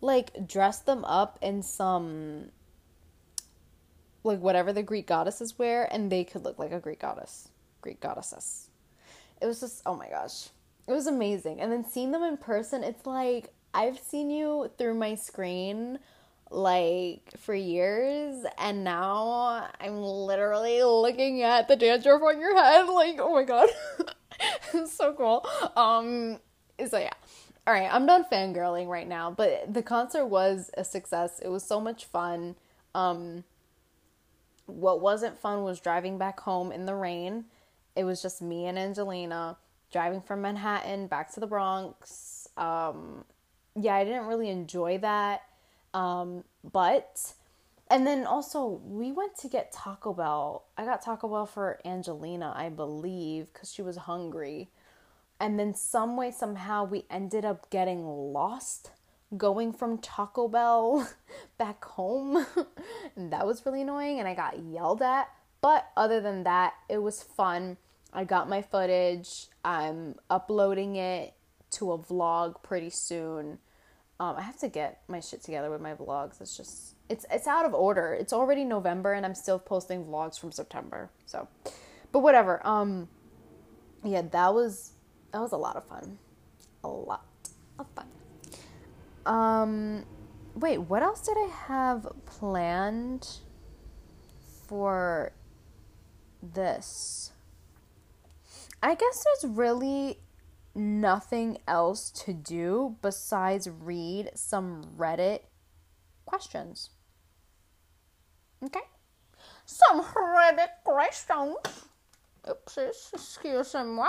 Like, 0.00 0.46
dress 0.46 0.78
them 0.78 1.04
up 1.04 1.38
in 1.42 1.62
some. 1.62 2.50
Like, 4.22 4.40
whatever 4.40 4.72
the 4.72 4.82
Greek 4.82 5.06
goddesses 5.06 5.58
wear, 5.58 5.88
and 5.92 6.10
they 6.10 6.24
could 6.24 6.44
look 6.44 6.58
like 6.58 6.72
a 6.72 6.80
Greek 6.80 7.00
goddess. 7.00 7.48
Greek 7.80 8.00
goddesses. 8.00 8.68
It 9.40 9.46
was 9.46 9.60
just, 9.60 9.82
oh 9.86 9.96
my 9.96 10.08
gosh. 10.08 10.50
It 10.90 10.94
was 10.94 11.06
amazing. 11.06 11.60
And 11.60 11.70
then 11.70 11.84
seeing 11.84 12.10
them 12.10 12.24
in 12.24 12.36
person, 12.36 12.82
it's 12.82 13.06
like, 13.06 13.52
I've 13.72 14.00
seen 14.00 14.28
you 14.28 14.72
through 14.76 14.94
my 14.94 15.14
screen 15.14 16.00
like 16.50 17.22
for 17.38 17.54
years 17.54 18.44
and 18.58 18.82
now 18.82 19.68
I'm 19.80 20.02
literally 20.02 20.82
looking 20.82 21.42
at 21.44 21.68
the 21.68 21.76
dandruff 21.76 22.22
on 22.22 22.40
your 22.40 22.56
head 22.56 22.88
like 22.88 23.20
oh 23.20 23.32
my 23.32 23.44
god. 23.44 23.68
It's 24.74 24.92
so 24.92 25.12
cool. 25.12 25.46
Um 25.76 26.40
so 26.88 26.98
yeah. 26.98 27.12
All 27.68 27.74
right 27.74 27.88
I'm 27.88 28.04
done 28.04 28.24
fangirling 28.24 28.88
right 28.88 29.06
now 29.06 29.30
but 29.30 29.72
the 29.72 29.82
concert 29.82 30.26
was 30.26 30.72
a 30.76 30.82
success. 30.82 31.38
It 31.38 31.50
was 31.50 31.62
so 31.62 31.80
much 31.80 32.06
fun. 32.06 32.56
Um 32.96 33.44
what 34.66 35.00
wasn't 35.00 35.38
fun 35.38 35.62
was 35.62 35.78
driving 35.78 36.18
back 36.18 36.40
home 36.40 36.72
in 36.72 36.86
the 36.86 36.96
rain. 36.96 37.44
It 37.94 38.02
was 38.02 38.20
just 38.20 38.42
me 38.42 38.66
and 38.66 38.76
Angelina 38.76 39.56
driving 39.90 40.20
from 40.20 40.42
Manhattan 40.42 41.06
back 41.06 41.32
to 41.34 41.40
the 41.40 41.46
Bronx 41.46 42.48
um 42.56 43.24
yeah 43.74 43.94
I 43.94 44.04
didn't 44.04 44.26
really 44.26 44.48
enjoy 44.48 44.98
that 44.98 45.42
um, 45.92 46.44
but, 46.70 47.34
and 47.90 48.06
then 48.06 48.26
also 48.26 48.80
we 48.84 49.12
went 49.12 49.36
to 49.38 49.48
get 49.48 49.72
Taco 49.72 50.12
Bell. 50.12 50.64
I 50.76 50.84
got 50.84 51.02
Taco 51.02 51.28
Bell 51.28 51.46
for 51.46 51.80
Angelina, 51.84 52.52
I 52.56 52.68
believe, 52.68 53.52
because 53.52 53.72
she 53.72 53.82
was 53.82 53.96
hungry. 53.96 54.70
And 55.38 55.58
then 55.58 55.74
some 55.74 56.16
way, 56.16 56.30
somehow, 56.30 56.84
we 56.84 57.04
ended 57.10 57.44
up 57.44 57.70
getting 57.70 58.06
lost 58.06 58.90
going 59.36 59.72
from 59.72 59.98
Taco 59.98 60.48
Bell 60.48 61.08
back 61.58 61.84
home. 61.84 62.46
and 63.16 63.32
that 63.32 63.46
was 63.46 63.64
really 63.64 63.82
annoying, 63.82 64.18
and 64.18 64.28
I 64.28 64.34
got 64.34 64.58
yelled 64.58 65.02
at. 65.02 65.30
But 65.60 65.90
other 65.96 66.20
than 66.20 66.44
that, 66.44 66.74
it 66.88 66.98
was 66.98 67.22
fun. 67.22 67.78
I 68.12 68.24
got 68.24 68.48
my 68.48 68.62
footage. 68.62 69.46
I'm 69.64 70.16
uploading 70.28 70.96
it 70.96 71.34
to 71.72 71.92
a 71.92 71.98
vlog 71.98 72.62
pretty 72.62 72.90
soon. 72.90 73.58
Um, 74.18 74.36
I 74.36 74.42
have 74.42 74.58
to 74.58 74.68
get 74.68 75.02
my 75.08 75.20
shit 75.20 75.42
together 75.42 75.70
with 75.70 75.80
my 75.80 75.94
vlogs. 75.94 76.40
It's 76.40 76.56
just 76.56 76.94
it's 77.08 77.24
it's 77.30 77.46
out 77.46 77.64
of 77.64 77.72
order. 77.72 78.12
It's 78.12 78.32
already 78.32 78.64
November 78.64 79.12
and 79.12 79.24
I'm 79.24 79.34
still 79.34 79.58
posting 79.58 80.04
vlogs 80.04 80.38
from 80.38 80.52
September. 80.52 81.10
So, 81.26 81.48
but 82.12 82.20
whatever. 82.20 82.66
Um, 82.66 83.08
yeah, 84.04 84.22
that 84.22 84.54
was 84.54 84.92
that 85.32 85.40
was 85.40 85.52
a 85.52 85.56
lot 85.56 85.76
of 85.76 85.86
fun. 85.86 86.18
A 86.84 86.88
lot 86.88 87.24
of 87.78 87.86
fun. 87.94 88.06
Um, 89.26 90.04
wait, 90.54 90.78
what 90.78 91.02
else 91.02 91.20
did 91.20 91.36
I 91.38 91.48
have 91.66 92.06
planned 92.26 93.28
for 94.66 95.32
this? 96.42 97.32
I 98.82 98.94
guess 98.94 99.24
there's 99.24 99.52
really 99.52 100.20
nothing 100.74 101.58
else 101.68 102.10
to 102.10 102.32
do 102.32 102.96
besides 103.02 103.68
read 103.68 104.30
some 104.34 104.84
Reddit 104.96 105.40
questions. 106.24 106.90
Okay? 108.64 108.80
Some 109.66 110.02
Reddit 110.02 110.68
questions. 110.84 111.56
Oopsies, 112.46 113.12
excuse 113.12 113.74
me. 113.74 114.08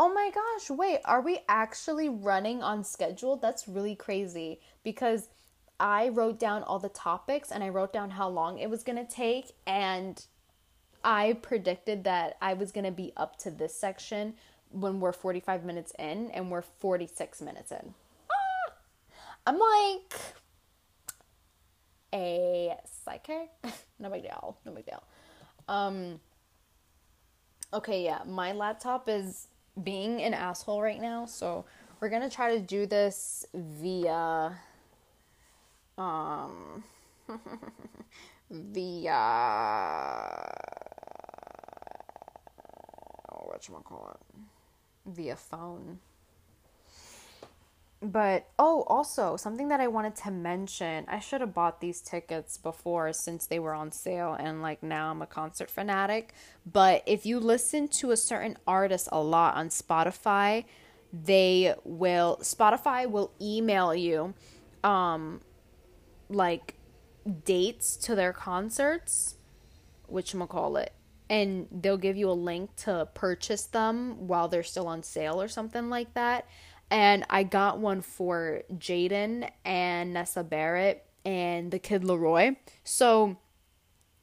Oh 0.00 0.14
my 0.14 0.30
gosh, 0.32 0.70
wait, 0.70 1.00
are 1.04 1.22
we 1.22 1.40
actually 1.48 2.08
running 2.08 2.62
on 2.62 2.84
schedule? 2.84 3.36
That's 3.36 3.66
really 3.66 3.96
crazy 3.96 4.60
because 4.84 5.28
I 5.80 6.10
wrote 6.10 6.38
down 6.38 6.62
all 6.62 6.78
the 6.78 6.88
topics 6.88 7.50
and 7.50 7.64
I 7.64 7.70
wrote 7.70 7.92
down 7.92 8.10
how 8.10 8.28
long 8.28 8.58
it 8.58 8.70
was 8.70 8.84
going 8.84 9.04
to 9.04 9.12
take 9.12 9.52
and 9.66 10.24
I 11.04 11.34
predicted 11.42 12.04
that 12.04 12.36
I 12.40 12.54
was 12.54 12.72
going 12.72 12.84
to 12.84 12.90
be 12.90 13.12
up 13.16 13.36
to 13.40 13.50
this 13.50 13.74
section 13.74 14.34
when 14.70 15.00
we're 15.00 15.12
45 15.12 15.64
minutes 15.64 15.92
in 15.98 16.30
and 16.32 16.50
we're 16.50 16.62
46 16.62 17.40
minutes 17.40 17.72
in. 17.72 17.94
Ah! 18.30 18.72
I'm 19.46 19.58
like 19.58 20.14
a 22.14 22.74
psychic. 22.84 23.50
no 23.98 24.10
big 24.10 24.22
deal. 24.22 24.58
No 24.64 24.72
big 24.72 24.86
deal. 24.86 25.02
Um 25.68 26.20
okay, 27.72 28.04
yeah, 28.04 28.20
my 28.26 28.52
laptop 28.52 29.08
is 29.08 29.48
being 29.82 30.22
an 30.22 30.34
asshole 30.34 30.82
right 30.82 31.00
now, 31.00 31.26
so 31.26 31.64
we're 32.00 32.08
going 32.08 32.22
to 32.22 32.34
try 32.34 32.54
to 32.56 32.60
do 32.60 32.86
this 32.86 33.44
via 33.54 34.52
um 35.96 36.84
via 38.50 40.38
what 43.58 43.68
you 43.68 43.74
call 43.84 44.14
it 44.14 45.14
via 45.14 45.36
phone. 45.36 45.98
But 48.00 48.46
oh, 48.58 48.84
also 48.86 49.36
something 49.36 49.68
that 49.68 49.80
I 49.80 49.88
wanted 49.88 50.14
to 50.16 50.30
mention. 50.30 51.04
I 51.08 51.18
should 51.18 51.40
have 51.40 51.52
bought 51.52 51.80
these 51.80 52.00
tickets 52.00 52.56
before 52.56 53.12
since 53.12 53.46
they 53.46 53.58
were 53.58 53.74
on 53.74 53.90
sale 53.90 54.36
and 54.38 54.62
like 54.62 54.84
now 54.84 55.10
I'm 55.10 55.20
a 55.20 55.26
concert 55.26 55.68
fanatic. 55.68 56.32
But 56.64 57.02
if 57.06 57.26
you 57.26 57.40
listen 57.40 57.88
to 57.88 58.12
a 58.12 58.16
certain 58.16 58.56
artist 58.68 59.08
a 59.10 59.20
lot 59.20 59.56
on 59.56 59.70
Spotify, 59.70 60.64
they 61.12 61.74
will 61.82 62.38
Spotify 62.42 63.10
will 63.10 63.32
email 63.40 63.92
you 63.92 64.34
um 64.84 65.40
like 66.28 66.74
dates 67.28 67.96
to 67.96 68.14
their 68.14 68.32
concerts, 68.32 69.36
which 70.06 70.32
I'm 70.32 70.40
gonna 70.40 70.48
call 70.48 70.76
it 70.76 70.92
and 71.30 71.66
they'll 71.70 71.98
give 71.98 72.16
you 72.16 72.30
a 72.30 72.32
link 72.32 72.74
to 72.76 73.08
purchase 73.14 73.64
them 73.64 74.26
while 74.26 74.48
they're 74.48 74.62
still 74.62 74.86
on 74.86 75.02
sale 75.02 75.40
or 75.40 75.48
something 75.48 75.90
like 75.90 76.14
that. 76.14 76.46
And 76.90 77.24
I 77.28 77.42
got 77.42 77.78
one 77.78 78.00
for 78.00 78.62
Jaden 78.72 79.50
and 79.64 80.14
Nessa 80.14 80.42
Barrett 80.42 81.04
and 81.24 81.70
the 81.70 81.78
Kid 81.78 82.02
LAROI. 82.02 82.56
So, 82.82 83.36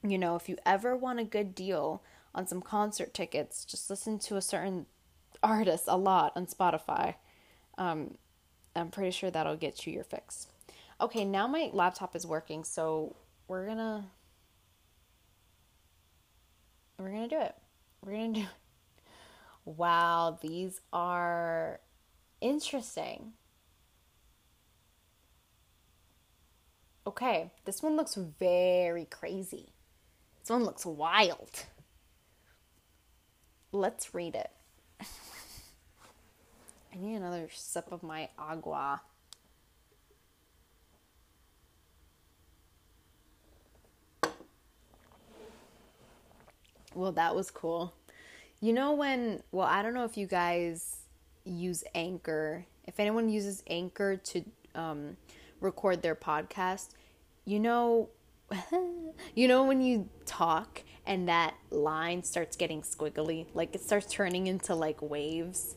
you 0.04 0.18
know, 0.18 0.36
if 0.36 0.50
you 0.50 0.58
ever 0.66 0.96
want 0.96 1.20
a 1.20 1.24
good 1.24 1.54
deal 1.54 2.02
on 2.34 2.48
some 2.48 2.62
concert 2.62 3.14
tickets, 3.14 3.66
just 3.66 3.90
listen 3.90 4.18
to 4.20 4.36
a 4.36 4.42
certain 4.42 4.88
artist 5.44 5.84
a 5.88 5.98
lot 5.98 6.34
on 6.36 6.48
Spotify. 6.48 7.16
Um, 7.78 8.16
I'm 8.76 8.90
pretty 8.90 9.12
sure 9.12 9.30
that'll 9.30 9.58
get 9.58 9.86
you 9.86 9.94
your 9.94 10.04
fix. 10.04 10.48
Okay, 11.00 11.26
now 11.26 11.46
my 11.48 11.70
laptop 11.74 12.16
is 12.16 12.26
working, 12.26 12.64
so 12.64 13.16
we're 13.48 13.68
gonna 13.68 14.10
we're 16.98 17.12
to 17.12 17.28
do 17.28 17.42
it. 17.42 17.56
We're 18.02 18.12
to 18.14 18.34
do 18.34 18.40
it. 18.42 18.48
Wow, 19.66 20.38
these 20.42 20.80
are 20.94 21.80
interesting. 22.40 23.34
Okay, 27.08 27.52
this 27.66 27.84
one 27.84 27.96
looks 27.96 28.16
very 28.16 29.06
crazy. 29.06 29.74
This 30.40 30.50
one 30.50 30.64
looks 30.64 30.86
wild. 30.86 31.66
Let's 33.72 34.14
read 34.14 34.36
it. 34.36 34.52
I 36.94 36.98
need 36.98 37.16
another 37.16 37.50
sip 37.52 37.92
of 37.92 38.02
my 38.02 38.30
agua. 38.40 39.02
Well, 46.96 47.12
that 47.12 47.36
was 47.36 47.52
cool. 47.52 47.94
You 48.62 48.72
know 48.74 48.94
when, 48.94 49.44
well, 49.52 49.68
I 49.68 49.82
don't 49.82 49.94
know 49.94 50.06
if 50.06 50.18
you 50.18 50.28
guys 50.28 50.96
use 51.44 51.84
Anchor, 51.94 52.66
if 52.86 53.00
anyone 53.00 53.30
uses 53.30 53.64
Anchor 53.68 54.16
to 54.16 54.44
um, 54.74 55.18
record 55.60 56.02
their 56.02 56.16
podcast, 56.16 56.94
you 57.44 57.60
know, 57.60 58.10
you 59.36 59.48
know 59.48 59.66
when 59.66 59.82
you 59.82 60.08
talk 60.26 60.84
and 61.06 61.28
that 61.28 61.54
line 61.70 62.24
starts 62.24 62.56
getting 62.56 62.82
squiggly, 62.82 63.46
like 63.54 63.76
it 63.76 63.82
starts 63.82 64.12
turning 64.12 64.48
into 64.48 64.74
like 64.74 65.02
waves. 65.02 65.76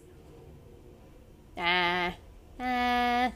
Ah, 1.57 2.14
ah. 2.61 3.33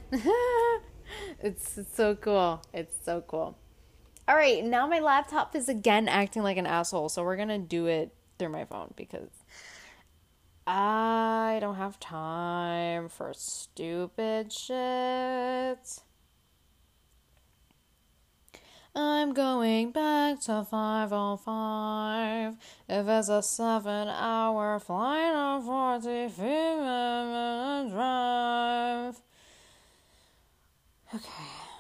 it's, 1.43 1.77
it's 1.79 1.97
so 1.97 2.15
cool. 2.15 2.63
It's 2.73 2.95
so 3.05 3.23
cool. 3.27 3.59
All 4.33 4.39
right, 4.39 4.65
now 4.65 4.87
my 4.87 4.99
laptop 4.99 5.55
is 5.55 5.69
again 5.69 6.09
acting 6.09 6.43
like 6.43 6.57
an 6.57 6.65
asshole, 6.65 7.11
so 7.11 7.23
we're 7.23 7.37
gonna 7.37 7.59
do 7.59 7.85
it 7.85 8.15
through 8.39 8.49
my 8.49 8.65
phone 8.65 8.95
because 8.97 9.29
I 10.67 11.59
don't 11.61 11.75
have 11.75 12.01
time 12.01 13.11
for 13.11 13.35
stupid 13.35 14.51
shit. 14.51 16.01
I'm 18.95 19.35
going 19.35 19.91
back 19.91 20.41
to 20.45 20.65
505. 20.65 22.57
If 22.89 23.09
it's 23.09 23.29
a 23.29 23.43
seven 23.43 24.09
hour 24.09 24.79
flight 24.79 25.35
or 25.35 25.61
40 25.61 26.09
minute 26.09 27.91
drive. 27.91 29.21
Okay. 31.15 31.72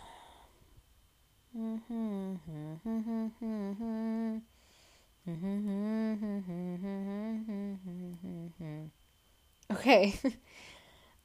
Okay. 9.70 10.14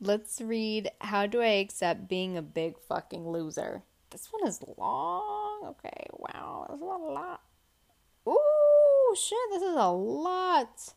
Let's 0.01 0.41
read 0.41 0.91
How 1.01 1.27
Do 1.27 1.41
I 1.41 1.47
Accept 1.47 2.07
Being 2.07 2.37
a 2.37 2.41
Big 2.41 2.77
Fucking 2.77 3.29
Loser? 3.29 3.83
This 4.09 4.27
one 4.31 4.47
is 4.47 4.63
long. 4.77 5.61
Okay, 5.65 6.07
wow. 6.13 6.65
That's 6.67 6.81
a 6.81 6.85
lot, 6.85 7.01
a 7.01 7.11
lot. 7.11 7.41
Ooh, 8.27 9.15
shit, 9.15 9.37
this 9.51 9.63
is 9.63 9.75
a 9.75 9.89
lot. 9.89 10.93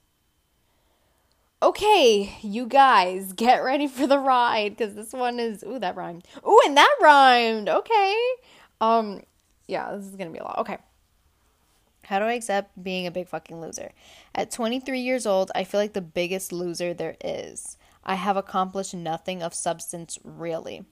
Okay, 1.63 2.39
you 2.43 2.67
guys, 2.67 3.33
get 3.33 3.63
ready 3.63 3.87
for 3.87 4.07
the 4.07 4.19
ride 4.19 4.77
because 4.77 4.95
this 4.95 5.13
one 5.13 5.39
is 5.39 5.63
ooh 5.63 5.79
that 5.79 5.97
rhymed. 5.97 6.27
Ooh, 6.47 6.61
and 6.67 6.77
that 6.77 6.97
rhymed. 7.01 7.69
Okay. 7.69 8.17
Um 8.81 9.23
yeah, 9.67 9.95
this 9.95 10.07
is 10.07 10.17
to 10.17 10.27
be 10.27 10.39
a 10.39 10.45
lot. 10.45 10.59
Okay. 10.59 10.79
How 12.05 12.19
do 12.19 12.25
I 12.25 12.33
accept 12.33 12.83
being 12.83 13.07
a 13.07 13.11
big 13.11 13.29
fucking 13.29 13.61
loser? 13.61 13.93
At 14.35 14.51
23 14.51 14.99
years 14.99 15.27
old, 15.27 15.53
I 15.55 15.65
feel 15.65 15.81
like 15.81 15.93
the 15.93 16.01
biggest 16.01 16.53
loser 16.53 16.93
there 16.93 17.17
is. 17.23 17.77
I 18.03 18.17
have 18.17 18.37
accomplished 18.37 18.95
nothing 18.95 19.43
of 19.43 19.55
substance, 19.55 20.19
really. 20.25 20.85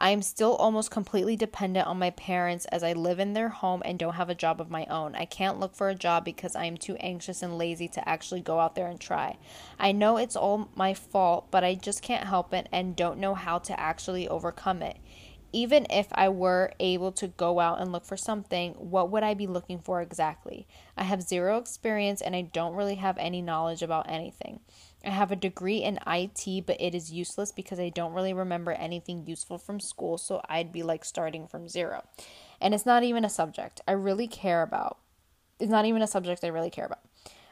I 0.00 0.10
am 0.10 0.22
still 0.22 0.54
almost 0.54 0.92
completely 0.92 1.34
dependent 1.34 1.88
on 1.88 1.98
my 1.98 2.10
parents 2.10 2.66
as 2.66 2.84
I 2.84 2.92
live 2.92 3.18
in 3.18 3.32
their 3.32 3.48
home 3.48 3.82
and 3.84 3.98
don't 3.98 4.14
have 4.14 4.30
a 4.30 4.34
job 4.34 4.60
of 4.60 4.70
my 4.70 4.86
own. 4.86 5.16
I 5.16 5.24
can't 5.24 5.58
look 5.58 5.74
for 5.74 5.88
a 5.88 5.94
job 5.94 6.24
because 6.24 6.54
I 6.54 6.66
am 6.66 6.76
too 6.76 6.94
anxious 6.96 7.42
and 7.42 7.58
lazy 7.58 7.88
to 7.88 8.08
actually 8.08 8.40
go 8.40 8.60
out 8.60 8.76
there 8.76 8.86
and 8.86 9.00
try. 9.00 9.36
I 9.78 9.90
know 9.90 10.16
it's 10.16 10.36
all 10.36 10.68
my 10.76 10.94
fault, 10.94 11.48
but 11.50 11.64
I 11.64 11.74
just 11.74 12.00
can't 12.00 12.28
help 12.28 12.54
it 12.54 12.68
and 12.70 12.94
don't 12.94 13.18
know 13.18 13.34
how 13.34 13.58
to 13.58 13.78
actually 13.78 14.28
overcome 14.28 14.82
it 14.82 14.98
even 15.52 15.86
if 15.90 16.08
I 16.12 16.28
were 16.28 16.72
able 16.78 17.12
to 17.12 17.28
go 17.28 17.60
out 17.60 17.80
and 17.80 17.92
look 17.92 18.04
for 18.04 18.16
something, 18.16 18.74
what 18.74 19.10
would 19.10 19.22
I 19.22 19.34
be 19.34 19.46
looking 19.46 19.78
for 19.78 20.02
exactly? 20.02 20.66
I 20.96 21.04
have 21.04 21.22
zero 21.22 21.58
experience 21.58 22.20
and 22.20 22.36
I 22.36 22.42
don't 22.42 22.74
really 22.74 22.96
have 22.96 23.16
any 23.18 23.40
knowledge 23.40 23.82
about 23.82 24.10
anything. 24.10 24.60
I 25.04 25.10
have 25.10 25.30
a 25.30 25.36
degree 25.36 25.78
in 25.78 25.98
IT, 26.06 26.66
but 26.66 26.80
it 26.80 26.94
is 26.94 27.12
useless 27.12 27.52
because 27.52 27.78
I 27.78 27.88
don't 27.88 28.12
really 28.12 28.32
remember 28.32 28.72
anything 28.72 29.26
useful 29.26 29.56
from 29.56 29.80
school, 29.80 30.18
so 30.18 30.42
I'd 30.48 30.72
be 30.72 30.82
like 30.82 31.04
starting 31.04 31.46
from 31.46 31.68
zero. 31.68 32.04
And 32.60 32.74
it's 32.74 32.86
not 32.86 33.04
even 33.04 33.24
a 33.24 33.30
subject 33.30 33.80
I 33.86 33.92
really 33.92 34.26
care 34.26 34.62
about. 34.62 34.98
It's 35.60 35.70
not 35.70 35.86
even 35.86 36.02
a 36.02 36.06
subject 36.06 36.44
I 36.44 36.48
really 36.48 36.70
care 36.70 36.86
about. 36.86 37.00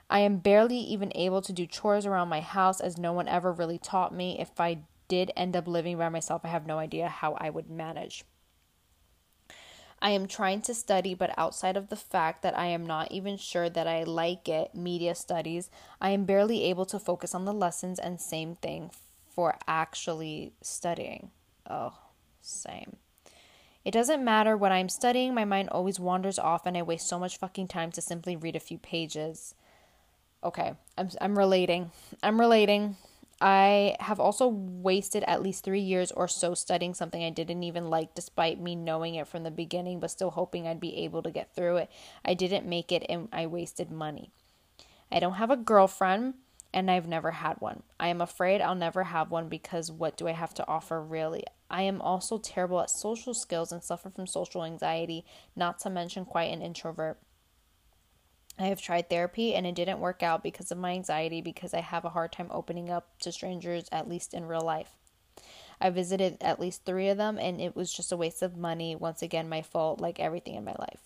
I 0.08 0.20
am 0.20 0.38
barely 0.38 0.78
even 0.78 1.12
able 1.14 1.42
to 1.42 1.52
do 1.52 1.66
chores 1.66 2.06
around 2.06 2.28
my 2.28 2.40
house 2.40 2.80
as 2.80 2.98
no 2.98 3.12
one 3.12 3.26
ever 3.26 3.52
really 3.52 3.78
taught 3.78 4.14
me. 4.14 4.38
If 4.38 4.60
I 4.60 4.78
did 5.08 5.32
end 5.36 5.56
up 5.56 5.66
living 5.66 5.98
by 5.98 6.08
myself, 6.08 6.42
I 6.44 6.48
have 6.48 6.66
no 6.66 6.78
idea 6.78 7.08
how 7.08 7.34
I 7.34 7.50
would 7.50 7.70
manage. 7.70 8.24
I 10.00 10.10
am 10.10 10.28
trying 10.28 10.60
to 10.62 10.74
study, 10.74 11.14
but 11.14 11.36
outside 11.38 11.76
of 11.76 11.88
the 11.88 11.96
fact 11.96 12.42
that 12.42 12.56
I 12.56 12.66
am 12.66 12.86
not 12.86 13.10
even 13.10 13.36
sure 13.36 13.70
that 13.70 13.86
I 13.86 14.04
like 14.04 14.48
it, 14.48 14.74
media 14.74 15.14
studies, 15.14 15.70
I 16.00 16.10
am 16.10 16.24
barely 16.24 16.64
able 16.64 16.84
to 16.86 16.98
focus 16.98 17.34
on 17.34 17.44
the 17.44 17.54
lessons, 17.54 17.98
and 17.98 18.20
same 18.20 18.56
thing 18.56 18.90
for 19.30 19.56
actually 19.66 20.52
studying. 20.60 21.30
Oh, 21.68 21.94
same. 22.42 22.96
It 23.84 23.92
doesn't 23.92 24.24
matter 24.24 24.56
what 24.56 24.72
I'm 24.72 24.88
studying, 24.88 25.32
my 25.32 25.44
mind 25.44 25.70
always 25.70 25.98
wanders 25.98 26.38
off, 26.38 26.66
and 26.66 26.76
I 26.76 26.82
waste 26.82 27.08
so 27.08 27.18
much 27.18 27.38
fucking 27.38 27.68
time 27.68 27.90
to 27.92 28.02
simply 28.02 28.36
read 28.36 28.56
a 28.56 28.60
few 28.60 28.78
pages. 28.78 29.54
Okay, 30.44 30.74
I'm, 30.98 31.08
I'm 31.20 31.38
relating. 31.38 31.90
I'm 32.22 32.38
relating. 32.38 32.96
I 33.40 33.96
have 34.00 34.18
also 34.18 34.48
wasted 34.48 35.22
at 35.26 35.42
least 35.42 35.62
three 35.62 35.80
years 35.80 36.10
or 36.10 36.26
so 36.26 36.54
studying 36.54 36.94
something 36.94 37.22
I 37.22 37.30
didn't 37.30 37.62
even 37.64 37.90
like, 37.90 38.14
despite 38.14 38.60
me 38.60 38.74
knowing 38.74 39.14
it 39.14 39.28
from 39.28 39.42
the 39.42 39.50
beginning, 39.50 40.00
but 40.00 40.10
still 40.10 40.30
hoping 40.30 40.66
I'd 40.66 40.80
be 40.80 40.96
able 41.04 41.22
to 41.22 41.30
get 41.30 41.54
through 41.54 41.76
it. 41.76 41.90
I 42.24 42.34
didn't 42.34 42.66
make 42.66 42.92
it 42.92 43.04
and 43.08 43.28
I 43.32 43.46
wasted 43.46 43.90
money. 43.90 44.30
I 45.12 45.20
don't 45.20 45.34
have 45.34 45.50
a 45.50 45.56
girlfriend 45.56 46.34
and 46.72 46.90
I've 46.90 47.06
never 47.06 47.30
had 47.30 47.60
one. 47.60 47.82
I 48.00 48.08
am 48.08 48.20
afraid 48.20 48.60
I'll 48.60 48.74
never 48.74 49.04
have 49.04 49.30
one 49.30 49.48
because 49.48 49.92
what 49.92 50.16
do 50.16 50.28
I 50.28 50.32
have 50.32 50.54
to 50.54 50.68
offer 50.68 51.00
really? 51.00 51.44
I 51.70 51.82
am 51.82 52.00
also 52.00 52.38
terrible 52.38 52.80
at 52.80 52.90
social 52.90 53.34
skills 53.34 53.70
and 53.70 53.82
suffer 53.82 54.08
from 54.08 54.26
social 54.26 54.64
anxiety, 54.64 55.24
not 55.54 55.78
to 55.80 55.90
mention 55.90 56.24
quite 56.24 56.52
an 56.52 56.62
introvert. 56.62 57.18
I 58.58 58.64
have 58.64 58.80
tried 58.80 59.10
therapy 59.10 59.54
and 59.54 59.66
it 59.66 59.74
didn't 59.74 60.00
work 60.00 60.22
out 60.22 60.42
because 60.42 60.70
of 60.70 60.78
my 60.78 60.92
anxiety 60.92 61.42
because 61.42 61.74
I 61.74 61.80
have 61.80 62.04
a 62.04 62.10
hard 62.10 62.32
time 62.32 62.48
opening 62.50 62.90
up 62.90 63.18
to 63.20 63.32
strangers, 63.32 63.86
at 63.92 64.08
least 64.08 64.32
in 64.32 64.46
real 64.46 64.62
life. 64.62 64.96
I 65.80 65.90
visited 65.90 66.38
at 66.40 66.58
least 66.58 66.84
three 66.84 67.08
of 67.08 67.18
them 67.18 67.38
and 67.38 67.60
it 67.60 67.76
was 67.76 67.92
just 67.92 68.12
a 68.12 68.16
waste 68.16 68.42
of 68.42 68.56
money. 68.56 68.96
Once 68.96 69.20
again, 69.20 69.48
my 69.48 69.60
fault, 69.60 70.00
like 70.00 70.18
everything 70.18 70.54
in 70.54 70.64
my 70.64 70.74
life. 70.78 71.00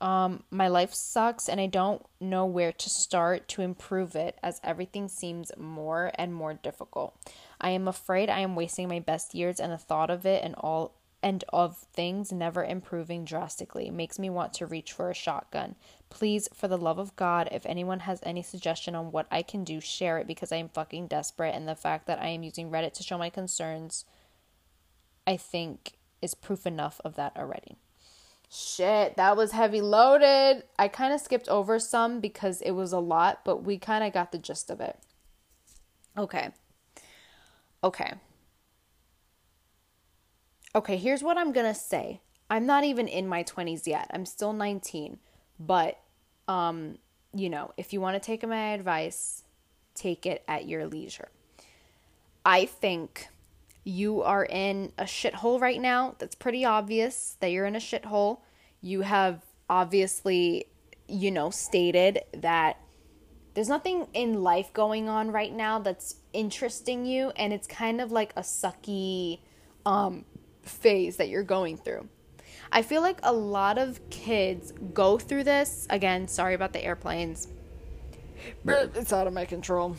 Um, 0.00 0.44
my 0.52 0.68
life 0.68 0.94
sucks 0.94 1.48
and 1.48 1.60
I 1.60 1.66
don't 1.66 2.04
know 2.20 2.46
where 2.46 2.70
to 2.70 2.88
start 2.88 3.48
to 3.48 3.62
improve 3.62 4.14
it 4.14 4.38
as 4.44 4.60
everything 4.62 5.08
seems 5.08 5.50
more 5.56 6.12
and 6.14 6.32
more 6.32 6.54
difficult. 6.54 7.16
I 7.60 7.70
am 7.70 7.88
afraid 7.88 8.30
I 8.30 8.40
am 8.40 8.54
wasting 8.54 8.88
my 8.88 9.00
best 9.00 9.34
years 9.34 9.58
and 9.58 9.72
the 9.72 9.78
thought 9.78 10.10
of 10.10 10.24
it 10.24 10.44
and 10.44 10.54
all 10.54 10.94
and 11.22 11.44
of 11.52 11.76
things 11.76 12.32
never 12.32 12.64
improving 12.64 13.24
drastically 13.24 13.90
makes 13.90 14.18
me 14.18 14.30
want 14.30 14.54
to 14.54 14.66
reach 14.66 14.92
for 14.92 15.10
a 15.10 15.14
shotgun. 15.14 15.74
Please, 16.10 16.48
for 16.54 16.68
the 16.68 16.78
love 16.78 16.98
of 16.98 17.16
God, 17.16 17.48
if 17.50 17.66
anyone 17.66 18.00
has 18.00 18.20
any 18.22 18.42
suggestion 18.42 18.94
on 18.94 19.10
what 19.10 19.26
I 19.30 19.42
can 19.42 19.64
do, 19.64 19.80
share 19.80 20.18
it 20.18 20.26
because 20.26 20.52
I 20.52 20.56
am 20.56 20.68
fucking 20.68 21.08
desperate. 21.08 21.54
And 21.54 21.66
the 21.66 21.74
fact 21.74 22.06
that 22.06 22.20
I 22.20 22.28
am 22.28 22.42
using 22.42 22.70
Reddit 22.70 22.92
to 22.94 23.02
show 23.02 23.18
my 23.18 23.30
concerns, 23.30 24.04
I 25.26 25.36
think, 25.36 25.94
is 26.22 26.34
proof 26.34 26.66
enough 26.66 27.00
of 27.04 27.16
that 27.16 27.36
already. 27.36 27.76
Shit, 28.50 29.16
that 29.16 29.36
was 29.36 29.52
heavy 29.52 29.80
loaded. 29.80 30.62
I 30.78 30.88
kind 30.88 31.12
of 31.12 31.20
skipped 31.20 31.48
over 31.48 31.78
some 31.78 32.20
because 32.20 32.62
it 32.62 32.70
was 32.70 32.92
a 32.92 32.98
lot, 32.98 33.40
but 33.44 33.64
we 33.64 33.76
kind 33.76 34.04
of 34.04 34.12
got 34.12 34.32
the 34.32 34.38
gist 34.38 34.70
of 34.70 34.80
it. 34.80 34.98
Okay. 36.16 36.50
Okay. 37.84 38.14
Okay, 40.78 40.96
here's 40.96 41.24
what 41.24 41.36
I'm 41.36 41.50
going 41.50 41.66
to 41.66 41.74
say. 41.74 42.20
I'm 42.48 42.64
not 42.64 42.84
even 42.84 43.08
in 43.08 43.26
my 43.26 43.42
20s 43.42 43.84
yet. 43.84 44.08
I'm 44.14 44.24
still 44.24 44.52
19. 44.52 45.18
But 45.58 45.98
um, 46.46 46.98
you 47.34 47.50
know, 47.50 47.72
if 47.76 47.92
you 47.92 48.00
want 48.00 48.14
to 48.14 48.24
take 48.24 48.46
my 48.46 48.74
advice, 48.74 49.42
take 49.96 50.24
it 50.24 50.44
at 50.46 50.68
your 50.68 50.86
leisure. 50.86 51.30
I 52.44 52.64
think 52.64 53.26
you 53.82 54.22
are 54.22 54.44
in 54.44 54.92
a 54.96 55.02
shithole 55.02 55.60
right 55.60 55.80
now. 55.80 56.14
That's 56.20 56.36
pretty 56.36 56.64
obvious 56.64 57.36
that 57.40 57.50
you're 57.50 57.66
in 57.66 57.74
a 57.74 57.80
shithole. 57.80 58.38
You 58.80 59.00
have 59.00 59.42
obviously, 59.68 60.66
you 61.08 61.32
know, 61.32 61.50
stated 61.50 62.20
that 62.34 62.78
there's 63.54 63.68
nothing 63.68 64.06
in 64.14 64.44
life 64.44 64.72
going 64.72 65.08
on 65.08 65.32
right 65.32 65.52
now 65.52 65.80
that's 65.80 66.14
interesting 66.32 67.04
you 67.04 67.30
and 67.34 67.52
it's 67.52 67.66
kind 67.66 68.00
of 68.00 68.12
like 68.12 68.32
a 68.36 68.42
sucky 68.42 69.40
um 69.84 70.24
phase 70.68 71.16
that 71.16 71.28
you're 71.28 71.42
going 71.42 71.76
through. 71.76 72.08
I 72.70 72.82
feel 72.82 73.02
like 73.02 73.18
a 73.22 73.32
lot 73.32 73.78
of 73.78 74.00
kids 74.10 74.72
go 74.92 75.18
through 75.18 75.44
this. 75.44 75.86
Again, 75.90 76.28
sorry 76.28 76.54
about 76.54 76.72
the 76.72 76.84
airplanes, 76.84 77.48
but 78.64 78.92
it's 78.94 79.12
out 79.12 79.26
of 79.26 79.32
my 79.32 79.46
control. 79.46 79.96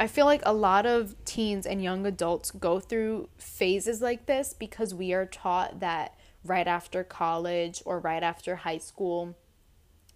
I 0.00 0.06
feel 0.06 0.26
like 0.26 0.42
a 0.44 0.52
lot 0.52 0.86
of 0.86 1.16
teens 1.24 1.66
and 1.66 1.82
young 1.82 2.06
adults 2.06 2.52
go 2.52 2.78
through 2.78 3.28
phases 3.36 4.00
like 4.00 4.26
this 4.26 4.54
because 4.54 4.94
we 4.94 5.12
are 5.12 5.26
taught 5.26 5.80
that 5.80 6.16
right 6.44 6.68
after 6.68 7.02
college 7.02 7.82
or 7.84 7.98
right 7.98 8.22
after 8.22 8.54
high 8.56 8.78
school, 8.78 9.36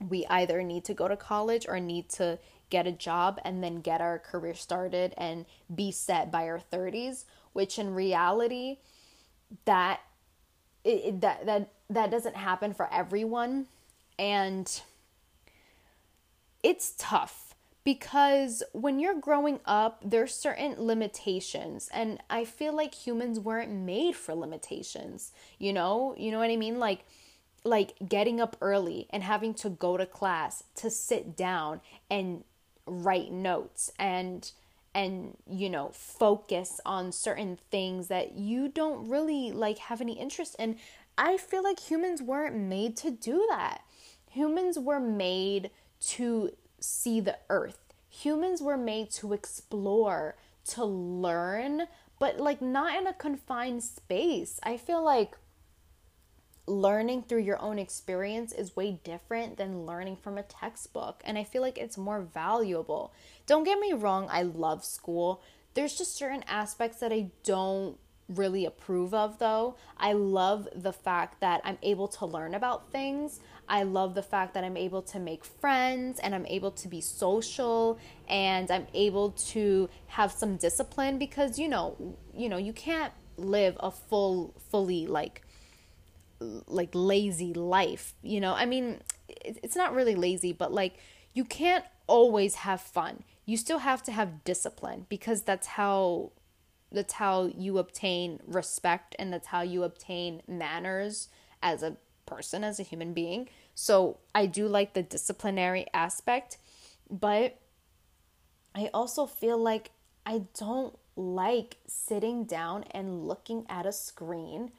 we 0.08 0.24
either 0.26 0.62
need 0.62 0.84
to 0.84 0.94
go 0.94 1.08
to 1.08 1.16
college 1.16 1.66
or 1.68 1.80
need 1.80 2.08
to 2.10 2.38
get 2.70 2.86
a 2.86 2.92
job 2.92 3.40
and 3.44 3.62
then 3.62 3.80
get 3.80 4.00
our 4.00 4.20
career 4.20 4.54
started 4.54 5.14
and 5.18 5.46
be 5.74 5.90
set 5.90 6.30
by 6.30 6.44
our 6.44 6.60
30s, 6.72 7.24
which 7.52 7.76
in 7.76 7.92
reality 7.92 8.78
that 9.64 10.00
it, 10.84 11.20
that 11.20 11.46
that 11.46 11.70
that 11.90 12.10
doesn't 12.10 12.36
happen 12.36 12.74
for 12.74 12.92
everyone. 12.92 13.66
And 14.18 14.80
it's 16.62 16.94
tough 16.96 17.54
because 17.84 18.62
when 18.72 19.00
you're 19.00 19.18
growing 19.18 19.58
up 19.64 20.00
there's 20.04 20.34
certain 20.34 20.74
limitations. 20.78 21.88
And 21.92 22.20
i 22.30 22.44
feel 22.44 22.74
like 22.74 22.94
humans 22.94 23.40
weren't 23.40 23.70
made 23.70 24.16
for 24.16 24.34
limitations 24.34 25.32
you 25.58 25.72
know? 25.72 26.14
You 26.16 26.30
know 26.30 26.38
what 26.38 26.50
i 26.50 26.56
mean? 26.56 26.78
Like 26.78 27.04
like 27.64 27.94
getting 28.08 28.40
up 28.40 28.56
early 28.60 29.06
and 29.10 29.22
having 29.22 29.54
to 29.54 29.70
go 29.70 29.96
to 29.96 30.06
class 30.06 30.64
to 30.76 30.90
sit 30.90 31.36
down 31.36 31.80
and 32.10 32.44
write 32.86 33.30
notes 33.30 33.92
and 33.98 34.50
and 34.94 35.36
you 35.48 35.70
know 35.70 35.90
focus 35.92 36.80
on 36.84 37.12
certain 37.12 37.58
things 37.70 38.08
that 38.08 38.32
you 38.36 38.68
don't 38.68 39.08
really 39.08 39.50
like 39.52 39.78
have 39.78 40.00
any 40.00 40.12
interest 40.18 40.54
in 40.58 40.76
i 41.16 41.36
feel 41.36 41.62
like 41.62 41.80
humans 41.80 42.22
weren't 42.22 42.56
made 42.56 42.96
to 42.96 43.10
do 43.10 43.46
that. 43.50 43.82
Humans 44.30 44.78
were 44.78 45.00
made 45.00 45.70
to 46.00 46.52
see 46.80 47.20
the 47.20 47.36
earth. 47.50 47.92
Humans 48.08 48.62
were 48.62 48.78
made 48.78 49.10
to 49.12 49.32
explore 49.34 50.36
to 50.68 50.84
learn 50.84 51.82
but 52.18 52.38
like 52.38 52.62
not 52.62 52.96
in 52.96 53.08
a 53.08 53.12
confined 53.12 53.82
space. 53.82 54.60
I 54.62 54.76
feel 54.76 55.02
like 55.02 55.36
learning 56.66 57.22
through 57.22 57.40
your 57.40 57.60
own 57.60 57.78
experience 57.78 58.52
is 58.52 58.76
way 58.76 59.00
different 59.04 59.56
than 59.56 59.84
learning 59.84 60.16
from 60.16 60.38
a 60.38 60.42
textbook. 60.42 61.22
And 61.24 61.36
I 61.36 61.44
feel 61.44 61.62
like 61.62 61.78
it's 61.78 61.98
more 61.98 62.20
valuable. 62.20 63.12
Don't 63.46 63.64
get 63.64 63.78
me 63.78 63.92
wrong, 63.92 64.28
I 64.30 64.42
love 64.42 64.84
school. 64.84 65.42
There's 65.74 65.96
just 65.96 66.16
certain 66.16 66.44
aspects 66.46 67.00
that 67.00 67.12
I 67.12 67.30
don't 67.44 67.96
really 68.28 68.64
approve 68.64 69.12
of, 69.14 69.38
though. 69.38 69.76
I 69.96 70.12
love 70.12 70.68
the 70.74 70.92
fact 70.92 71.40
that 71.40 71.60
I'm 71.64 71.78
able 71.82 72.08
to 72.08 72.26
learn 72.26 72.54
about 72.54 72.90
things. 72.90 73.40
I 73.68 73.82
love 73.82 74.14
the 74.14 74.22
fact 74.22 74.54
that 74.54 74.64
I'm 74.64 74.76
able 74.76 75.02
to 75.02 75.18
make 75.18 75.44
friends 75.44 76.20
and 76.20 76.34
I'm 76.34 76.46
able 76.46 76.70
to 76.72 76.88
be 76.88 77.00
social 77.00 77.98
and 78.28 78.70
I'm 78.70 78.86
able 78.94 79.30
to 79.30 79.88
have 80.08 80.32
some 80.32 80.56
discipline 80.56 81.18
because 81.18 81.58
you 81.58 81.68
know, 81.68 82.16
you 82.34 82.48
know, 82.48 82.58
you 82.58 82.72
can't 82.72 83.12
live 83.36 83.76
a 83.80 83.90
full 83.90 84.54
fully 84.70 85.06
like 85.06 85.42
like 86.66 86.90
lazy 86.92 87.52
life 87.54 88.14
you 88.22 88.40
know? 88.40 88.54
I 88.54 88.66
mean 88.66 89.00
it's 89.28 89.76
not 89.76 89.94
really 89.94 90.14
lazy 90.14 90.52
but 90.52 90.72
like 90.72 90.98
you 91.34 91.44
can't 91.44 91.84
always 92.06 92.56
have 92.56 92.80
fun. 92.80 93.24
You 93.46 93.56
still 93.56 93.78
have 93.78 94.02
to 94.04 94.12
have 94.12 94.44
discipline 94.44 95.06
because 95.08 95.42
that's 95.42 95.66
how 95.66 96.32
that's 96.90 97.14
how 97.14 97.50
you 97.56 97.78
obtain 97.78 98.38
respect 98.46 99.16
and 99.18 99.32
that's 99.32 99.46
how 99.46 99.62
you 99.62 99.82
obtain 99.82 100.42
manners 100.46 101.28
as 101.62 101.82
a 101.82 101.96
person 102.26 102.62
as 102.62 102.78
a 102.78 102.82
human 102.82 103.12
being. 103.14 103.48
So 103.74 104.18
i 104.34 104.46
do 104.46 104.68
like 104.68 104.92
the 104.92 105.02
disciplinary 105.02 105.86
aspect 105.94 106.58
but 107.10 107.58
i 108.74 108.88
also 108.94 109.26
feel 109.26 109.58
like 109.58 109.90
i 110.24 110.42
don't 110.58 110.98
like 111.16 111.76
sitting 111.86 112.44
down 112.44 112.84
and 112.90 113.26
looking 113.26 113.66
at 113.68 113.86
a 113.86 113.92
screen 113.92 114.70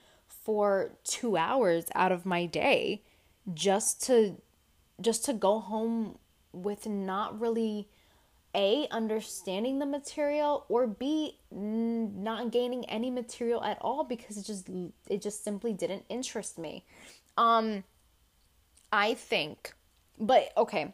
for 0.44 0.92
2 1.06 1.38
hours 1.38 1.86
out 1.96 2.12
of 2.12 2.26
my 2.26 2.46
day 2.46 3.04
just 3.54 4.04
to 4.06 4.38
just 5.02 5.26
to 5.26 5.34
go 5.34 5.60
home 5.60 6.18
with 6.52 6.88
not 6.88 7.40
really 7.40 7.90
a 8.56 8.88
understanding 8.92 9.80
the 9.80 9.86
material 9.86 10.66
or 10.70 10.86
b 10.86 11.40
not 11.52 12.52
gaining 12.52 12.88
any 12.90 13.10
material 13.10 13.64
at 13.64 13.78
all 13.82 14.04
because 14.04 14.38
it 14.38 14.44
just 14.44 14.70
it 15.10 15.22
just 15.22 15.44
simply 15.44 15.74
didn't 15.74 16.04
interest 16.10 16.58
me. 16.58 16.86
Um 17.38 17.84
i 18.92 19.16
think 19.16 19.74
but 20.20 20.52
okay 20.56 20.94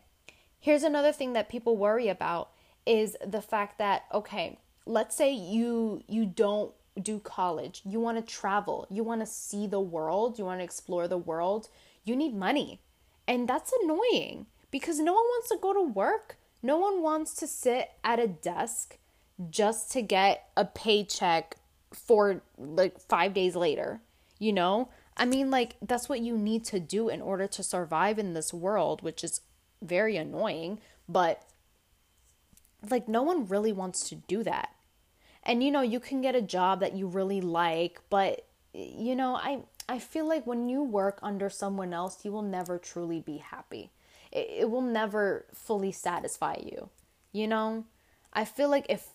here's 0.57 0.83
another 0.83 1.11
thing 1.11 1.33
that 1.33 1.49
people 1.49 1.75
worry 1.75 2.07
about 2.07 2.49
is 2.85 3.17
the 3.25 3.41
fact 3.41 3.77
that 3.77 4.03
okay 4.13 4.57
let's 4.85 5.15
say 5.15 5.33
you 5.33 6.01
you 6.07 6.25
don't 6.25 6.71
do 7.01 7.19
college, 7.19 7.81
you 7.85 7.99
want 7.99 8.17
to 8.17 8.33
travel, 8.33 8.87
you 8.89 9.03
want 9.03 9.21
to 9.21 9.25
see 9.25 9.67
the 9.67 9.79
world, 9.79 10.37
you 10.37 10.45
want 10.45 10.59
to 10.59 10.63
explore 10.63 11.07
the 11.07 11.17
world, 11.17 11.69
you 12.03 12.15
need 12.15 12.35
money. 12.35 12.79
And 13.27 13.47
that's 13.47 13.73
annoying 13.83 14.47
because 14.71 14.99
no 14.99 15.13
one 15.13 15.23
wants 15.23 15.49
to 15.49 15.57
go 15.61 15.73
to 15.73 15.81
work. 15.81 16.37
No 16.61 16.77
one 16.77 17.01
wants 17.01 17.33
to 17.35 17.47
sit 17.47 17.91
at 18.03 18.19
a 18.19 18.27
desk 18.27 18.97
just 19.49 19.91
to 19.93 20.01
get 20.01 20.49
a 20.57 20.65
paycheck 20.65 21.55
for 21.93 22.41
like 22.57 22.99
5 22.99 23.33
days 23.33 23.55
later, 23.55 24.01
you 24.37 24.51
know? 24.51 24.89
I 25.15 25.25
mean 25.25 25.51
like 25.51 25.75
that's 25.81 26.09
what 26.09 26.21
you 26.21 26.37
need 26.37 26.65
to 26.65 26.79
do 26.79 27.09
in 27.09 27.21
order 27.21 27.47
to 27.47 27.63
survive 27.63 28.19
in 28.19 28.33
this 28.33 28.53
world, 28.53 29.01
which 29.01 29.23
is 29.23 29.41
very 29.81 30.17
annoying, 30.17 30.79
but 31.07 31.43
like 32.89 33.07
no 33.07 33.21
one 33.21 33.47
really 33.47 33.73
wants 33.73 34.07
to 34.09 34.15
do 34.15 34.43
that 34.43 34.69
and 35.49 35.63
you 35.63 35.71
know 35.71 35.81
you 35.81 35.99
can 35.99 36.21
get 36.21 36.35
a 36.35 36.41
job 36.41 36.79
that 36.79 36.95
you 36.95 37.07
really 37.07 37.41
like 37.41 37.99
but 38.09 38.45
you 38.73 39.15
know 39.15 39.35
i 39.35 39.59
i 39.89 39.97
feel 39.97 40.27
like 40.27 40.45
when 40.45 40.69
you 40.69 40.83
work 40.83 41.17
under 41.23 41.49
someone 41.49 41.91
else 41.91 42.23
you 42.23 42.31
will 42.31 42.43
never 42.43 42.77
truly 42.77 43.19
be 43.19 43.37
happy. 43.37 43.89
It, 44.31 44.47
it 44.59 44.69
will 44.69 44.83
never 44.83 45.45
fully 45.51 45.91
satisfy 45.91 46.57
you 46.63 46.89
you 47.31 47.47
know? 47.47 47.85
I 48.31 48.45
feel 48.45 48.69
like 48.69 48.85
if 48.89 49.07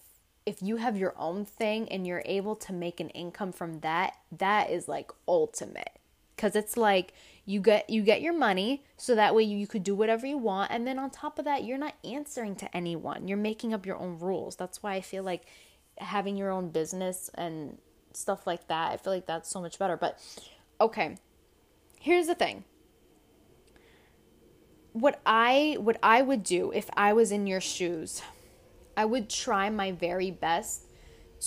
if 0.45 0.61
you 0.61 0.77
have 0.77 0.97
your 0.97 1.15
own 1.17 1.45
thing 1.47 1.89
and 1.89 2.07
you're 2.07 2.23
able 2.27 2.55
to 2.57 2.73
make 2.73 3.01
an 3.01 3.09
income 3.11 3.53
from 3.53 3.81
that 3.81 4.17
that 4.37 4.71
is 4.71 4.89
like 4.89 5.13
ultimate. 5.27 5.93
Cuz 6.37 6.57
it's 6.57 6.77
like 6.77 7.15
you 7.47 7.61
get 7.61 7.89
you 7.89 8.03
get 8.03 8.23
your 8.23 8.33
money 8.33 8.83
so 8.97 9.15
that 9.15 9.35
way 9.37 9.45
you, 9.45 9.57
you 9.57 9.69
could 9.69 9.85
do 9.85 9.95
whatever 9.95 10.27
you 10.27 10.37
want. 10.37 10.73
And 10.73 10.85
then 10.85 10.99
on 10.99 11.11
top 11.11 11.39
of 11.39 11.45
that 11.45 11.63
you're 11.63 11.79
not 11.79 11.95
answering 12.03 12.57
to 12.57 12.77
anyone. 12.77 13.29
You're 13.29 13.39
making 13.39 13.73
up 13.73 13.87
your 13.87 13.97
own 13.97 14.19
rules. 14.19 14.57
That's 14.57 14.83
why 14.83 14.95
i 14.95 15.01
feel 15.01 15.23
like 15.23 15.47
having 15.99 16.37
your 16.37 16.51
own 16.51 16.71
business 16.71 17.31
and 17.35 17.79
stuff 18.13 18.47
like 18.47 18.69
that. 18.69 18.93
I 18.93 18.97
feel 18.97 19.13
like 19.13 19.27
that's 19.27 19.49
so 19.49 19.61
much 19.61 19.79
better. 19.79 19.97
But 19.97 20.19
okay. 20.81 21.17
Here's 21.99 22.27
the 22.27 22.35
thing. 22.35 22.65
What 24.93 25.21
I 25.27 25.77
what 25.81 25.99
I 26.03 26.23
would 26.23 26.45
do 26.45 26.71
if 26.73 26.89
I 26.97 27.13
was 27.13 27.33
in 27.33 27.47
your 27.47 27.61
shoes, 27.61 28.23
I 28.97 29.05
would 29.05 29.29
try 29.29 29.71
my 29.71 29.91
very 29.91 30.31
best 30.31 30.85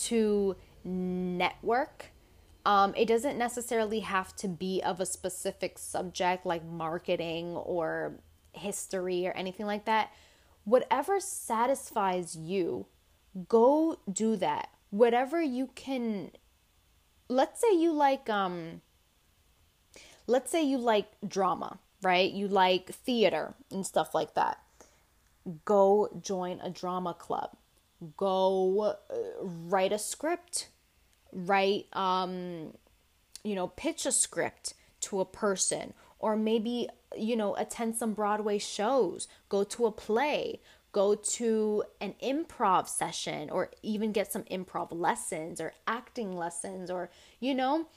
to 0.06 0.56
network. 0.84 2.12
Um, 2.66 2.94
it 2.98 3.08
doesn't 3.08 3.38
necessarily 3.38 4.02
have 4.02 4.36
to 4.38 4.50
be 4.50 4.82
of 4.84 5.00
a 5.00 5.06
specific 5.06 5.80
subject 5.80 6.46
like 6.46 6.66
marketing 6.66 7.56
or 7.56 8.20
history 8.52 9.26
or 9.26 9.32
anything 9.32 9.66
like 9.66 9.86
that. 9.86 10.12
Whatever 10.66 11.22
satisfies 11.22 12.36
you 12.36 12.88
go 13.48 13.98
do 14.12 14.36
that. 14.38 14.70
Whatever 14.90 15.42
you 15.42 15.68
can 15.76 16.32
let's 17.30 17.60
say 17.60 17.76
you 17.76 17.92
like 17.92 18.30
um 18.30 18.82
let's 20.28 20.52
say 20.52 20.64
you 20.64 20.78
like 20.78 21.08
drama, 21.28 21.80
right? 22.02 22.32
You 22.32 22.48
like 22.48 22.90
theater 22.90 23.56
and 23.72 23.86
stuff 23.86 24.14
like 24.14 24.34
that. 24.36 24.60
Go 25.66 26.10
join 26.22 26.60
a 26.62 26.70
drama 26.70 27.14
club. 27.14 27.52
Go 28.16 28.96
uh, 29.10 29.16
write 29.42 29.92
a 29.92 30.00
script. 30.00 30.70
Write 31.32 31.88
um 31.94 32.74
you 33.44 33.56
know, 33.56 33.68
pitch 33.68 34.06
a 34.06 34.12
script 34.12 34.74
to 35.02 35.20
a 35.20 35.26
person 35.26 35.94
or 36.20 36.36
maybe 36.36 36.90
you 37.16 37.36
know 37.36 37.56
attend 37.56 37.96
some 37.96 38.14
broadway 38.14 38.58
shows 38.58 39.28
go 39.50 39.64
to 39.64 39.86
a 39.86 39.92
play 39.92 40.60
go 40.92 41.16
to 41.16 41.84
an 42.02 42.16
improv 42.24 42.88
session 42.88 43.50
or 43.50 43.70
even 43.84 44.12
get 44.12 44.32
some 44.32 44.44
improv 44.44 44.88
lessons 44.92 45.62
or 45.62 45.74
acting 45.86 46.36
lessons 46.36 46.90
or, 46.90 47.10
you 47.40 47.54
know, 47.54 47.88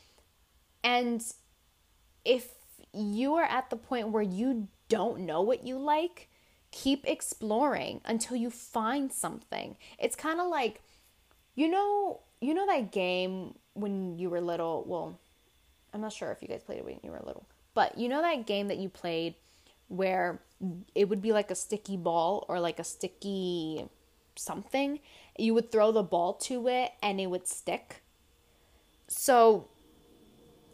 and 0.83 1.23
if 2.25 2.49
you 2.93 3.35
are 3.35 3.45
at 3.45 3.71
the 3.71 3.77
point 3.77 4.09
where 4.09 4.23
you 4.23 4.69
don't 4.89 5.21
know 5.21 5.41
what 5.41 5.65
you 5.65 5.79
like, 5.79 6.29
keep 6.73 7.07
exploring 7.07 8.01
until 8.05 8.37
you 8.37 8.51
find 8.51 9.13
something. 9.13 9.77
It's 9.99 10.17
kind 10.17 10.41
of 10.41 10.49
like, 10.49 10.83
you 11.55 11.69
know, 11.69 12.21
you 12.41 12.55
know 12.55 12.67
that 12.67 12.93
game 12.93 13.55
when 13.75 14.19
you 14.19 14.31
were 14.31 14.41
little. 14.41 14.85
Well, 14.87 15.19
I'm 15.93 16.01
not 16.01 16.13
sure 16.13 16.31
if 16.33 16.43
you 16.43 16.49
guys 16.49 16.63
played 16.63 16.79
it 16.79 16.85
when 16.85 17.01
you 17.03 17.11
were 17.11 17.21
little, 17.25 17.47
but 17.75 17.99
you 17.99 18.09
know 18.09 18.23
that 18.23 18.47
game 18.47 18.69
that 18.69 18.79
you 18.79 18.89
played 18.89 19.35
where 19.89 20.41
it 20.95 21.09
would 21.09 21.23
be 21.23 21.33
like 21.33 21.51
a 21.51 21.55
sticky 21.55 21.97
ball 21.97 22.45
or 22.49 22.61
like 22.61 22.79
a 22.79 22.85
sticky 22.85 23.89
something. 24.37 25.01
You 25.39 25.55
would 25.55 25.73
throw 25.73 25.93
the 25.93 26.03
ball 26.03 26.35
to 26.35 26.69
it 26.69 26.93
and 27.03 27.21
it 27.21 27.27
would 27.27 27.47
stick. 27.47 28.03
So, 29.09 29.69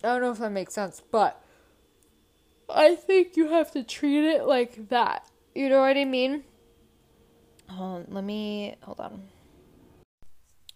I 0.03 0.09
don't 0.09 0.21
know 0.21 0.33
if 0.33 0.39
that 0.39 0.51
makes 0.51 0.75
sense, 0.75 1.03
but 1.11 1.43
I 2.69 2.95
think 2.95 3.37
you 3.37 3.49
have 3.49 3.71
to 3.73 3.83
treat 3.83 4.25
it 4.25 4.45
like 4.45 4.89
that. 4.89 5.27
You 5.55 5.69
know 5.69 5.81
what 5.81 5.97
I 5.97 6.05
mean? 6.05 6.45
Hold 7.71 8.07
on, 8.09 8.15
let 8.15 8.25
me 8.25 8.77
hold 8.83 9.01
on. 9.01 9.23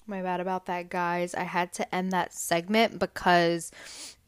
My 0.07 0.23
bad 0.23 0.41
about 0.41 0.67
that, 0.67 0.89
guys. 0.89 1.35
I 1.35 1.45
had 1.45 1.73
to 1.75 1.95
end 1.95 2.13
that 2.13 2.35
segment 2.35 2.99
because 2.99 3.71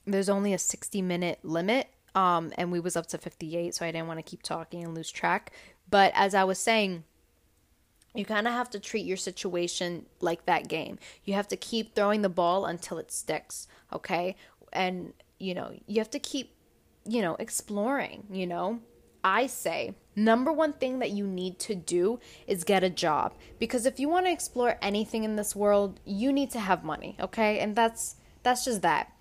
there's 0.07 0.29
only 0.29 0.53
a 0.53 0.59
60 0.59 1.03
minute 1.03 1.41
limit 1.43 1.89
um 2.15 2.53
and 2.59 2.71
we 2.71 2.81
was 2.81 2.97
up 2.97 3.07
to 3.07 3.19
58 3.19 3.75
so 3.75 3.87
I 3.87 3.93
didn't 3.93 4.09
want 4.09 4.19
to 4.19 4.23
keep 4.23 4.43
talking 4.43 4.85
and 4.85 4.95
lose 4.95 5.11
track. 5.11 5.53
But 5.91 6.13
as 6.15 6.35
I 6.35 6.45
was 6.45 6.59
saying, 6.59 7.05
you 8.15 8.25
kind 8.25 8.47
of 8.47 8.53
have 8.53 8.71
to 8.71 8.79
treat 8.79 9.07
your 9.07 9.17
situation 9.17 10.07
like 10.21 10.47
that 10.47 10.69
game. 10.69 10.99
You 11.25 11.35
have 11.35 11.49
to 11.49 11.57
keep 11.57 11.95
throwing 11.95 12.23
the 12.23 12.29
ball 12.29 12.67
until 12.67 12.99
it 12.99 13.11
sticks, 13.11 13.69
okay? 13.93 14.37
And 14.73 15.13
you 15.39 15.55
know, 15.55 15.73
you 15.87 15.99
have 15.99 16.11
to 16.11 16.19
keep 16.19 16.55
you 17.07 17.23
know, 17.23 17.37
exploring, 17.39 18.25
you 18.31 18.47
know? 18.47 18.81
I 19.25 19.47
say 19.47 19.95
number 20.17 20.53
one 20.53 20.73
thing 20.73 20.99
that 20.99 21.11
you 21.11 21.27
need 21.27 21.61
to 21.61 21.77
do 21.77 22.19
is 22.47 22.65
get 22.65 22.83
a 22.83 22.91
job 22.91 23.35
because 23.61 23.87
if 23.87 24.01
you 24.01 24.09
want 24.09 24.27
to 24.27 24.33
explore 24.33 24.79
anything 24.83 25.23
in 25.23 25.37
this 25.37 25.55
world, 25.55 26.01
you 26.05 26.33
need 26.33 26.51
to 26.51 26.61
have 26.61 26.83
money, 26.83 27.17
okay? 27.21 27.61
And 27.61 27.77
that's 27.77 28.17
that's 28.43 28.65
just 28.65 28.83
that. 28.83 29.13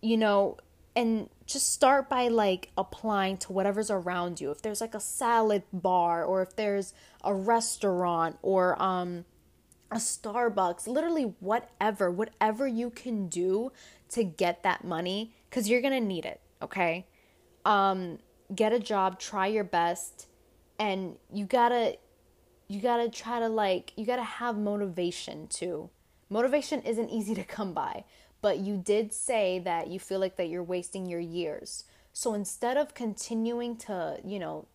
You 0.00 0.16
know, 0.16 0.56
and 0.98 1.28
just 1.46 1.72
start 1.72 2.08
by 2.08 2.26
like 2.26 2.72
applying 2.76 3.36
to 3.36 3.52
whatever's 3.52 3.88
around 3.88 4.40
you. 4.40 4.50
If 4.50 4.62
there's 4.62 4.80
like 4.80 4.96
a 4.96 5.00
salad 5.00 5.62
bar 5.72 6.24
or 6.24 6.42
if 6.42 6.56
there's 6.56 6.92
a 7.22 7.32
restaurant 7.32 8.36
or 8.42 8.80
um 8.82 9.24
a 9.92 9.96
Starbucks, 9.96 10.88
literally 10.88 11.34
whatever, 11.38 12.10
whatever 12.10 12.66
you 12.66 12.90
can 12.90 13.28
do 13.28 13.70
to 14.08 14.24
get 14.24 14.64
that 14.64 14.82
money 14.82 15.32
cuz 15.52 15.68
you're 15.68 15.80
going 15.80 15.94
to 15.94 16.06
need 16.14 16.26
it, 16.26 16.40
okay? 16.60 17.06
Um 17.64 18.18
get 18.52 18.72
a 18.72 18.80
job, 18.80 19.20
try 19.20 19.46
your 19.46 19.62
best, 19.62 20.26
and 20.80 21.16
you 21.32 21.44
gotta 21.44 21.96
you 22.66 22.80
gotta 22.80 23.08
try 23.08 23.38
to 23.38 23.48
like 23.48 23.92
you 23.94 24.04
gotta 24.04 24.30
have 24.40 24.58
motivation 24.58 25.46
too. 25.46 25.90
Motivation 26.28 26.82
isn't 26.82 27.08
easy 27.08 27.36
to 27.36 27.44
come 27.44 27.72
by, 27.72 28.04
but 28.40 28.58
you 28.58 28.76
did 28.76 29.12
say 29.12 29.58
that 29.60 29.88
you 29.88 29.98
feel 29.98 30.20
like 30.20 30.36
that 30.36 30.48
you're 30.48 30.62
wasting 30.62 31.06
your 31.06 31.20
years. 31.20 31.84
So 32.12 32.34
instead 32.34 32.76
of 32.76 32.94
continuing 32.94 33.76
to, 33.78 34.18
you 34.24 34.38
know, 34.38 34.66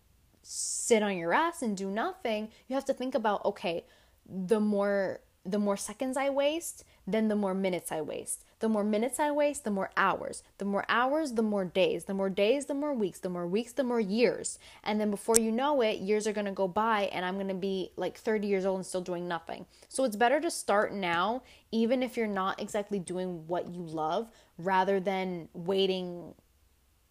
sit 0.42 1.02
on 1.02 1.18
your 1.18 1.34
ass 1.34 1.62
and 1.62 1.76
do 1.76 1.90
nothing, 1.90 2.50
you 2.68 2.76
have 2.76 2.86
to 2.86 2.94
think 2.94 3.16
about 3.16 3.44
okay, 3.46 3.86
the 4.28 4.60
more 4.60 5.22
the 5.46 5.60
more 5.60 5.78
seconds 5.78 6.16
I 6.16 6.30
waste, 6.30 6.86
then 7.06 7.28
the 7.28 7.36
more 7.36 7.54
minutes 7.54 7.92
I 7.92 8.02
waste. 8.02 8.46
The 8.64 8.70
more 8.70 8.86
minutes 8.86 9.20
I 9.20 9.30
waste, 9.30 9.66
the 9.66 9.72
more 9.72 9.92
hours. 9.98 10.42
The 10.58 10.64
more 10.64 10.86
hours, 10.88 11.34
the 11.34 11.42
more 11.42 11.66
days. 11.66 12.06
The 12.06 12.14
more 12.14 12.30
days, 12.30 12.68
the 12.68 12.74
more 12.74 12.94
weeks. 12.94 13.20
The 13.20 13.28
more 13.28 13.46
weeks, 13.46 13.74
the 13.74 13.84
more 13.84 14.00
years. 14.00 14.58
And 14.86 15.02
then 15.02 15.12
before 15.12 15.38
you 15.38 15.52
know 15.52 15.82
it, 15.82 16.00
years 16.00 16.28
are 16.28 16.32
going 16.32 16.46
to 16.46 16.54
go 16.54 16.70
by 16.70 17.10
and 17.12 17.26
I'm 17.26 17.34
going 17.34 17.50
to 17.50 17.56
be 17.56 17.92
like 17.98 18.18
30 18.18 18.48
years 18.48 18.66
old 18.66 18.78
and 18.78 18.86
still 18.86 19.02
doing 19.02 19.28
nothing. 19.28 19.66
So 19.90 20.06
it's 20.06 20.16
better 20.16 20.40
to 20.40 20.50
start 20.50 20.94
now, 20.94 21.44
even 21.74 22.02
if 22.02 22.16
you're 22.16 22.26
not 22.26 22.62
exactly 22.62 23.00
doing 23.00 23.46
what 23.48 23.68
you 23.68 23.82
love, 23.82 24.30
rather 24.58 25.02
than 25.02 25.50
waiting 25.54 26.34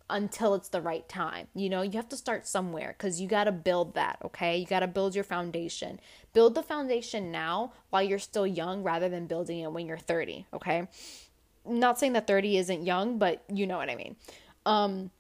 until 0.09 0.55
it's 0.55 0.70
the 0.70 0.80
right 0.80 1.07
time. 1.07 1.48
You 1.55 1.68
know, 1.68 1.82
you 1.82 1.92
have 1.92 2.09
to 2.09 2.16
start 2.16 2.46
somewhere 2.46 2.94
because 2.96 3.20
you 3.20 3.28
got 3.28 3.44
to 3.44 3.53
build 3.53 3.92
that, 3.92 4.20
okay? 4.24 4.57
You 4.57 4.64
got 4.64 4.80
to 4.80 4.86
build 4.86 5.14
your 5.14 5.24
foundation. 5.24 6.00
Build 6.32 6.55
the 6.55 6.62
foundation 6.62 7.30
now 7.30 7.74
while 7.90 8.03
you're 8.03 8.18
still 8.18 8.46
young 8.46 8.82
rather 8.82 9.11
than 9.11 9.26
building 9.26 9.59
it 9.59 9.70
when 9.70 9.86
you're 9.86 9.98
30, 9.98 10.46
okay? 10.55 10.88
Not 11.64 11.98
saying 11.98 12.14
that 12.14 12.26
30 12.26 12.56
isn't 12.58 12.86
young, 12.86 13.18
but 13.18 13.42
you 13.52 13.66
know 13.66 13.76
what 13.76 13.90
I 13.90 13.96
mean. 13.96 14.16
Um, 14.66 15.10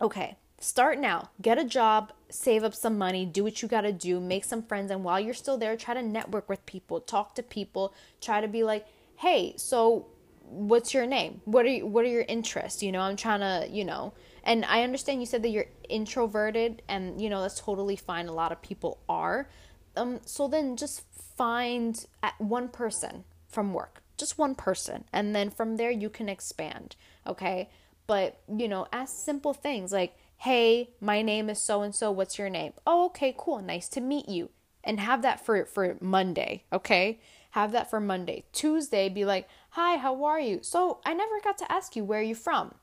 okay, 0.00 0.36
start 0.58 0.98
now. 0.98 1.30
Get 1.40 1.58
a 1.58 1.64
job, 1.64 2.12
save 2.30 2.64
up 2.64 2.74
some 2.74 2.98
money, 2.98 3.24
do 3.24 3.44
what 3.44 3.62
you 3.62 3.68
got 3.68 3.82
to 3.82 3.92
do, 3.92 4.20
make 4.20 4.44
some 4.44 4.62
friends. 4.62 4.90
And 4.90 5.04
while 5.04 5.20
you're 5.20 5.34
still 5.34 5.58
there, 5.58 5.76
try 5.76 5.94
to 5.94 6.02
network 6.02 6.48
with 6.48 6.64
people, 6.66 7.00
talk 7.00 7.34
to 7.36 7.42
people, 7.42 7.94
try 8.20 8.40
to 8.40 8.48
be 8.48 8.64
like, 8.64 8.86
hey, 9.16 9.54
so 9.56 10.06
what's 10.42 10.92
your 10.92 11.06
name? 11.06 11.40
What 11.44 11.64
are 11.64 11.70
you, 11.70 11.86
what 11.86 12.04
are 12.04 12.08
your 12.08 12.24
interests? 12.28 12.82
You 12.82 12.92
know, 12.92 13.00
I'm 13.00 13.16
trying 13.16 13.40
to, 13.40 13.68
you 13.70 13.84
know, 13.84 14.12
and 14.42 14.64
I 14.64 14.82
understand 14.82 15.20
you 15.20 15.26
said 15.26 15.42
that 15.42 15.48
you're 15.48 15.66
introverted 15.88 16.82
and, 16.88 17.20
you 17.20 17.30
know, 17.30 17.40
that's 17.40 17.60
totally 17.60 17.96
fine. 17.96 18.28
A 18.28 18.32
lot 18.32 18.52
of 18.52 18.60
people 18.60 18.98
are. 19.08 19.48
Um, 19.96 20.20
so 20.26 20.48
then 20.48 20.76
just 20.76 21.02
find 21.36 22.04
one 22.38 22.68
person 22.68 23.24
from 23.48 23.72
work 23.72 24.03
just 24.24 24.38
one 24.38 24.54
person 24.54 25.04
and 25.12 25.36
then 25.36 25.50
from 25.50 25.76
there 25.76 25.90
you 25.90 26.08
can 26.08 26.30
expand 26.30 26.96
okay? 27.26 27.68
But 28.06 28.40
you 28.48 28.68
know 28.68 28.86
ask 28.90 29.14
simple 29.14 29.52
things 29.52 29.92
like 29.92 30.16
hey 30.38 30.90
my 30.98 31.20
name 31.20 31.50
is 31.50 31.60
so 31.60 31.82
and 31.82 31.94
so 31.94 32.10
what's 32.10 32.38
your 32.38 32.48
name? 32.48 32.72
Oh 32.86 33.06
okay 33.06 33.34
cool 33.36 33.60
nice 33.60 33.88
to 33.90 34.00
meet 34.00 34.28
you. 34.28 34.48
And 34.82 34.98
have 35.00 35.20
that 35.22 35.44
for 35.44 35.66
for 35.66 35.96
monday 36.00 36.64
okay? 36.72 37.20
Have 37.50 37.72
that 37.72 37.90
for 37.90 38.00
monday. 38.00 38.44
Tuesday 38.52 39.10
be 39.10 39.26
like 39.26 39.46
hi 39.70 39.98
how 39.98 40.24
are 40.24 40.40
you? 40.40 40.60
So 40.62 41.00
i 41.04 41.12
never 41.12 41.38
got 41.42 41.58
to 41.58 41.70
ask 41.70 41.94
you 41.94 42.02
where 42.02 42.20
are 42.20 42.30
you 42.32 42.34
from? 42.34 42.74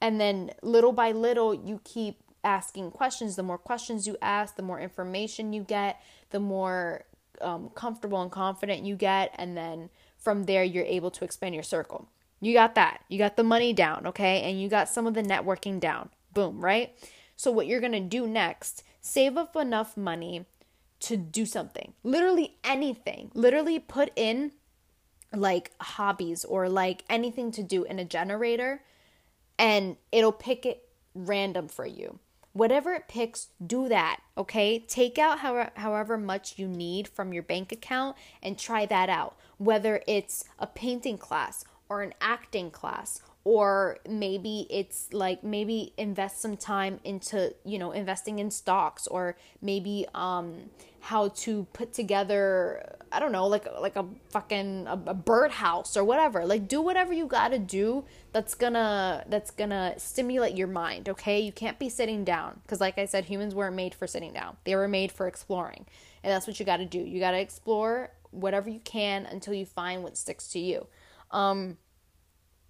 And 0.00 0.18
then 0.18 0.52
little 0.62 0.92
by 0.92 1.12
little 1.12 1.52
you 1.52 1.82
keep 1.84 2.22
asking 2.44 2.92
questions. 2.92 3.36
The 3.36 3.42
more 3.42 3.58
questions 3.58 4.06
you 4.06 4.16
ask 4.22 4.56
the 4.56 4.62
more 4.62 4.80
information 4.80 5.52
you 5.52 5.64
get 5.64 6.00
the 6.30 6.40
more 6.40 7.04
um, 7.42 7.70
comfortable 7.74 8.20
and 8.22 8.30
confident 8.30 8.84
you 8.84 8.96
get 8.96 9.34
and 9.36 9.56
then 9.56 9.90
from 10.28 10.44
there 10.44 10.62
you're 10.62 10.84
able 10.84 11.10
to 11.10 11.24
expand 11.24 11.54
your 11.54 11.64
circle. 11.64 12.06
You 12.38 12.52
got 12.52 12.74
that. 12.74 13.02
You 13.08 13.16
got 13.16 13.38
the 13.38 13.42
money 13.42 13.72
down, 13.72 14.06
okay? 14.08 14.42
And 14.42 14.60
you 14.60 14.68
got 14.68 14.90
some 14.90 15.06
of 15.06 15.14
the 15.14 15.22
networking 15.22 15.80
down. 15.80 16.10
Boom, 16.34 16.62
right? 16.62 16.94
So 17.34 17.50
what 17.50 17.66
you're 17.66 17.80
going 17.80 17.92
to 17.92 18.00
do 18.00 18.26
next, 18.26 18.82
save 19.00 19.38
up 19.38 19.56
enough 19.56 19.96
money 19.96 20.44
to 21.00 21.16
do 21.16 21.46
something. 21.46 21.94
Literally 22.04 22.58
anything. 22.62 23.30
Literally 23.32 23.78
put 23.78 24.12
in 24.16 24.52
like 25.32 25.70
hobbies 25.80 26.44
or 26.44 26.68
like 26.68 27.04
anything 27.08 27.50
to 27.52 27.62
do 27.62 27.84
in 27.84 27.98
a 27.98 28.04
generator 28.04 28.82
and 29.58 29.96
it'll 30.12 30.30
pick 30.30 30.66
it 30.66 30.90
random 31.14 31.68
for 31.68 31.86
you. 31.86 32.18
Whatever 32.52 32.92
it 32.92 33.08
picks, 33.08 33.48
do 33.66 33.88
that, 33.88 34.20
okay? 34.36 34.78
Take 34.78 35.18
out 35.18 35.38
however, 35.38 35.70
however 35.76 36.18
much 36.18 36.58
you 36.58 36.68
need 36.68 37.08
from 37.08 37.32
your 37.32 37.42
bank 37.42 37.72
account 37.72 38.14
and 38.42 38.58
try 38.58 38.84
that 38.84 39.08
out 39.08 39.38
whether 39.58 40.02
it's 40.06 40.44
a 40.58 40.66
painting 40.66 41.18
class 41.18 41.64
or 41.88 42.02
an 42.02 42.14
acting 42.20 42.70
class 42.70 43.20
or 43.44 43.98
maybe 44.08 44.66
it's 44.68 45.08
like 45.12 45.42
maybe 45.42 45.92
invest 45.96 46.40
some 46.40 46.56
time 46.56 47.00
into 47.04 47.54
you 47.64 47.78
know 47.78 47.92
investing 47.92 48.38
in 48.38 48.50
stocks 48.50 49.06
or 49.06 49.36
maybe 49.62 50.06
um 50.14 50.68
how 51.00 51.28
to 51.28 51.66
put 51.72 51.92
together 51.92 52.96
i 53.10 53.18
don't 53.18 53.32
know 53.32 53.46
like 53.46 53.66
like 53.80 53.96
a 53.96 54.04
fucking 54.30 54.86
a, 54.86 55.00
a 55.06 55.14
birdhouse 55.14 55.96
or 55.96 56.04
whatever. 56.04 56.44
Like 56.44 56.68
do 56.68 56.82
whatever 56.82 57.12
you 57.12 57.26
got 57.26 57.48
to 57.48 57.58
do 57.58 58.04
that's 58.32 58.54
gonna 58.54 59.24
that's 59.28 59.50
gonna 59.50 59.94
stimulate 59.96 60.56
your 60.56 60.68
mind 60.68 61.08
okay? 61.08 61.40
You 61.40 61.52
can't 61.52 61.78
be 61.78 61.88
sitting 61.88 62.24
down 62.24 62.60
because 62.62 62.80
like 62.80 62.98
i 62.98 63.06
said 63.06 63.24
humans 63.24 63.54
weren't 63.54 63.76
made 63.76 63.94
for 63.94 64.06
sitting 64.06 64.32
down. 64.32 64.56
They 64.64 64.76
were 64.76 64.88
made 64.88 65.10
for 65.10 65.26
exploring. 65.26 65.86
And 66.22 66.32
that's 66.32 66.46
what 66.46 66.58
you 66.58 66.66
got 66.66 66.78
to 66.78 66.84
do. 66.84 66.98
You 66.98 67.20
got 67.20 67.30
to 67.30 67.38
explore 67.38 68.10
whatever 68.30 68.68
you 68.70 68.80
can 68.80 69.26
until 69.26 69.54
you 69.54 69.66
find 69.66 70.02
what 70.02 70.16
sticks 70.16 70.48
to 70.48 70.58
you. 70.58 70.86
Um, 71.30 71.76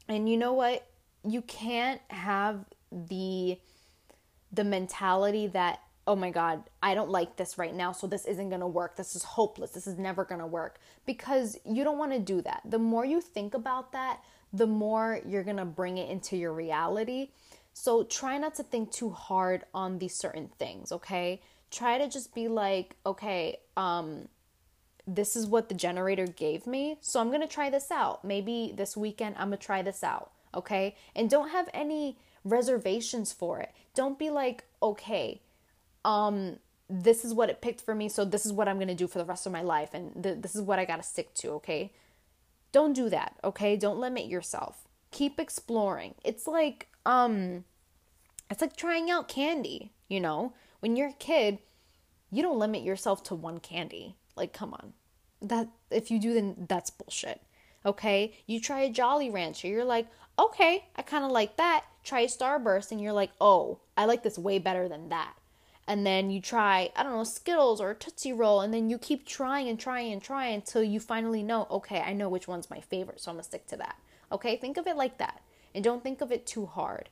and 0.08 0.28
you 0.28 0.36
know 0.36 0.52
what? 0.52 0.86
You 1.26 1.42
can't 1.42 2.00
have 2.08 2.64
the 2.90 3.58
the 4.50 4.64
mentality 4.64 5.46
that 5.48 5.80
oh 6.08 6.16
my 6.16 6.30
god, 6.30 6.62
I 6.82 6.94
don't 6.94 7.10
like 7.10 7.36
this 7.36 7.58
right 7.58 7.74
now, 7.74 7.92
so 7.92 8.06
this 8.06 8.24
isn't 8.24 8.48
going 8.48 8.62
to 8.62 8.66
work. 8.66 8.96
This 8.96 9.14
is 9.14 9.22
hopeless. 9.22 9.72
This 9.72 9.86
is 9.86 9.98
never 9.98 10.24
going 10.24 10.40
to 10.40 10.46
work 10.46 10.80
because 11.04 11.58
you 11.66 11.84
don't 11.84 11.98
want 11.98 12.12
to 12.12 12.18
do 12.18 12.40
that. 12.42 12.62
The 12.64 12.78
more 12.78 13.04
you 13.04 13.20
think 13.20 13.52
about 13.52 13.92
that, 13.92 14.20
the 14.54 14.66
more 14.66 15.20
you're 15.26 15.44
going 15.44 15.58
to 15.58 15.66
bring 15.66 15.98
it 15.98 16.08
into 16.08 16.34
your 16.34 16.54
reality. 16.54 17.28
So 17.74 18.04
try 18.04 18.38
not 18.38 18.54
to 18.54 18.62
think 18.62 18.90
too 18.90 19.10
hard 19.10 19.64
on 19.74 19.98
these 19.98 20.14
certain 20.14 20.48
things, 20.58 20.92
okay? 20.92 21.42
Try 21.70 21.98
to 21.98 22.08
just 22.08 22.34
be 22.34 22.48
like, 22.48 22.96
okay, 23.04 23.58
um 23.76 24.28
this 25.08 25.34
is 25.34 25.46
what 25.46 25.70
the 25.70 25.74
generator 25.74 26.26
gave 26.26 26.66
me. 26.66 26.98
So 27.00 27.18
I'm 27.18 27.28
going 27.28 27.40
to 27.40 27.48
try 27.48 27.70
this 27.70 27.90
out. 27.90 28.24
Maybe 28.24 28.72
this 28.76 28.96
weekend 28.96 29.36
I'm 29.38 29.48
going 29.48 29.58
to 29.58 29.64
try 29.64 29.80
this 29.80 30.04
out. 30.04 30.30
Okay. 30.54 30.96
And 31.16 31.30
don't 31.30 31.48
have 31.48 31.70
any 31.72 32.18
reservations 32.44 33.32
for 33.32 33.58
it. 33.58 33.72
Don't 33.94 34.18
be 34.18 34.28
like, 34.28 34.64
okay, 34.82 35.40
um, 36.04 36.58
this 36.90 37.24
is 37.24 37.32
what 37.32 37.48
it 37.48 37.62
picked 37.62 37.80
for 37.80 37.94
me. 37.94 38.08
So 38.08 38.24
this 38.24 38.44
is 38.44 38.52
what 38.52 38.68
I'm 38.68 38.76
going 38.76 38.88
to 38.88 38.94
do 38.94 39.08
for 39.08 39.18
the 39.18 39.24
rest 39.24 39.46
of 39.46 39.52
my 39.52 39.62
life. 39.62 39.94
And 39.94 40.22
th- 40.22 40.42
this 40.42 40.54
is 40.54 40.60
what 40.60 40.78
I 40.78 40.84
got 40.84 40.96
to 40.96 41.02
stick 41.02 41.32
to. 41.34 41.52
Okay. 41.52 41.92
Don't 42.70 42.92
do 42.92 43.08
that. 43.08 43.36
Okay. 43.42 43.76
Don't 43.76 43.98
limit 43.98 44.26
yourself. 44.26 44.86
Keep 45.10 45.40
exploring. 45.40 46.16
It's 46.22 46.46
like, 46.46 46.88
um, 47.06 47.64
it's 48.50 48.60
like 48.60 48.76
trying 48.76 49.10
out 49.10 49.26
candy, 49.26 49.92
you 50.06 50.20
know? 50.20 50.52
When 50.80 50.96
you're 50.96 51.08
a 51.08 51.14
kid, 51.14 51.58
you 52.30 52.42
don't 52.42 52.58
limit 52.58 52.82
yourself 52.82 53.22
to 53.24 53.34
one 53.34 53.58
candy. 53.58 54.16
Like, 54.38 54.52
come 54.52 54.72
on. 54.72 54.94
That 55.42 55.68
if 55.90 56.10
you 56.10 56.18
do 56.18 56.34
then 56.34 56.66
that's 56.68 56.90
bullshit. 56.90 57.42
Okay? 57.84 58.34
You 58.46 58.60
try 58.60 58.80
a 58.80 58.90
jolly 58.90 59.30
rancher 59.30 59.68
you're 59.68 59.84
like 59.84 60.06
okay 60.38 60.84
i 60.96 61.02
kind 61.02 61.24
of 61.24 61.30
like 61.30 61.56
that. 61.56 61.84
Try 62.04 62.20
a 62.20 62.26
starburst 62.26 62.90
and 62.90 63.00
you're 63.00 63.12
like 63.12 63.30
oh 63.40 63.80
i 63.96 64.04
like 64.04 64.22
this 64.22 64.38
way 64.38 64.58
better 64.58 64.88
than 64.88 65.10
that. 65.10 65.34
And 65.88 66.06
then 66.06 66.30
you 66.30 66.42
try, 66.42 66.90
I 66.94 67.02
don't 67.02 67.12
know, 67.12 67.24
Skittles 67.24 67.80
or 67.80 67.94
Tootsie 67.94 68.34
Roll, 68.34 68.60
and 68.60 68.74
then 68.74 68.90
you 68.90 68.98
keep 68.98 69.26
trying 69.26 69.70
and 69.70 69.80
trying 69.80 70.12
and 70.12 70.22
trying 70.22 70.56
until 70.56 70.82
you 70.82 71.00
finally 71.00 71.42
know, 71.42 71.66
okay, 71.70 72.02
I 72.02 72.12
know 72.12 72.28
which 72.28 72.46
one's 72.46 72.68
my 72.68 72.78
favorite, 72.78 73.20
so 73.20 73.30
I'm 73.30 73.36
gonna 73.36 73.44
stick 73.44 73.66
to 73.68 73.76
that. 73.78 73.96
Okay, 74.30 74.56
think 74.58 74.76
of 74.76 74.86
it 74.86 74.96
like 74.96 75.16
that, 75.16 75.40
and 75.74 75.82
don't 75.82 76.02
think 76.02 76.20
of 76.20 76.30
it 76.30 76.46
too 76.46 76.66
hard. 76.66 77.08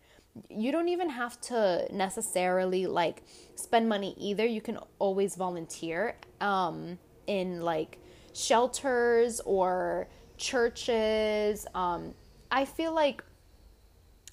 You 0.51 0.73
don't 0.73 0.91
even 0.91 1.09
have 1.09 1.41
to 1.43 1.89
necessarily 1.91 2.87
like 2.87 3.23
spend 3.55 3.89
money 3.89 4.15
either. 4.19 4.45
You 4.45 4.61
can 4.61 4.79
always 4.99 5.37
volunteer. 5.37 6.17
Um, 6.43 6.99
in 7.27 7.61
like 7.61 7.99
shelters 8.33 9.41
or 9.41 10.09
churches. 10.37 11.67
Um, 11.75 12.15
I 12.51 12.65
feel 12.65 12.93
like 12.93 13.23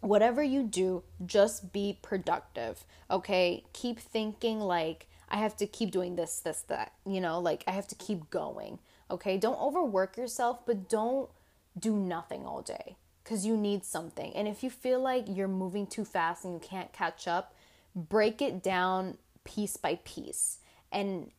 whatever 0.02 0.44
you 0.44 0.64
do, 0.64 1.04
just 1.26 1.72
be 1.72 1.98
productive. 2.02 2.86
Okay? 3.10 3.64
Keep 3.74 4.00
thinking 4.00 4.60
like 4.60 5.08
I 5.30 5.38
have 5.38 5.56
to 5.58 5.66
keep 5.66 5.92
doing 5.92 6.16
this, 6.16 6.40
this, 6.40 6.62
that. 6.64 6.94
You 7.06 7.22
know, 7.22 7.40
like 7.40 7.64
I 7.68 7.72
have 7.72 7.88
to 7.88 7.96
keep 7.96 8.30
going. 8.30 8.80
Okay? 9.10 9.38
Don't 9.38 9.60
overwork 9.60 10.18
yourself, 10.18 10.66
but 10.66 10.90
don't 10.90 11.30
do 11.78 11.96
nothing 11.96 12.46
all 12.46 12.62
day 12.62 12.98
because 13.24 13.46
you 13.46 13.56
need 13.56 13.86
something. 13.86 14.36
And 14.36 14.48
if 14.48 14.64
you 14.64 14.70
feel 14.70 15.02
like 15.02 15.26
you're 15.28 15.48
moving 15.48 15.88
too 15.88 16.06
fast 16.06 16.44
and 16.44 16.54
you 16.54 16.60
can't 16.60 16.92
catch 16.92 17.28
up, 17.28 17.56
break 17.96 18.42
it 18.42 18.62
down 18.62 19.18
piece 19.44 19.78
by 19.78 20.00
piece 20.04 20.60
and 20.92 21.32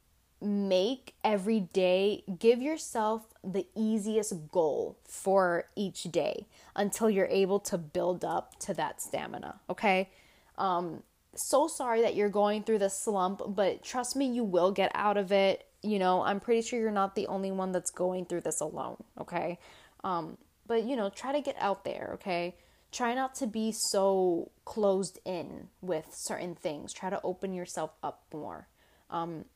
make 0.45 1.15
every 1.25 1.61
day, 1.61 2.23
give 2.39 2.61
yourself 2.61 3.23
the 3.43 3.67
easiest 3.75 4.51
goal 4.51 4.99
for 5.05 5.65
each 5.75 6.05
day 6.05 6.47
until 6.77 7.09
you're 7.09 7.27
able 7.27 7.59
to 7.61 7.79
build 7.79 8.25
up 8.25 8.59
to 8.61 8.75
that 8.75 9.01
stamina. 9.01 9.61
Okay. 9.71 10.11
Um, 10.59 11.03
so 11.37 11.67
sorry 11.67 12.03
that 12.03 12.15
you're 12.15 12.29
going 12.29 12.63
through 12.63 12.79
this 12.79 13.03
slump, 13.03 13.43
but 13.49 13.83
trust 13.83 14.17
me, 14.17 14.27
you 14.27 14.45
will 14.45 14.71
get 14.71 14.93
out 14.95 15.17
of 15.17 15.33
it. 15.33 15.67
You 15.83 15.99
know, 15.99 16.23
I'm 16.23 16.41
pretty 16.41 16.63
sure 16.63 16.79
you're 16.79 16.91
not 16.91 17.15
the 17.15 17.27
only 17.27 17.51
one 17.51 17.73
that's 17.73 17.91
going 17.91 18.27
through 18.27 18.43
this 18.43 18.61
alone. 18.61 19.03
Okay. 19.21 19.59
Um, 20.03 20.39
but 20.67 20.85
you 20.85 20.97
know, 20.97 21.11
try 21.11 21.33
to 21.33 21.41
get 21.41 21.57
out 21.59 21.85
there. 21.85 22.13
Okay. 22.15 22.57
Try 22.93 23.15
not 23.15 23.35
to 23.37 23.47
be 23.49 23.73
so 23.73 24.53
closed 24.65 25.19
in 25.25 25.69
with 25.81 26.07
certain 26.13 26.55
things. 26.55 26.93
Try 26.93 27.11
to 27.11 27.21
open 27.25 27.53
yourself 27.53 27.91
up 28.03 28.23
more. 28.33 28.69
Um, 29.11 29.47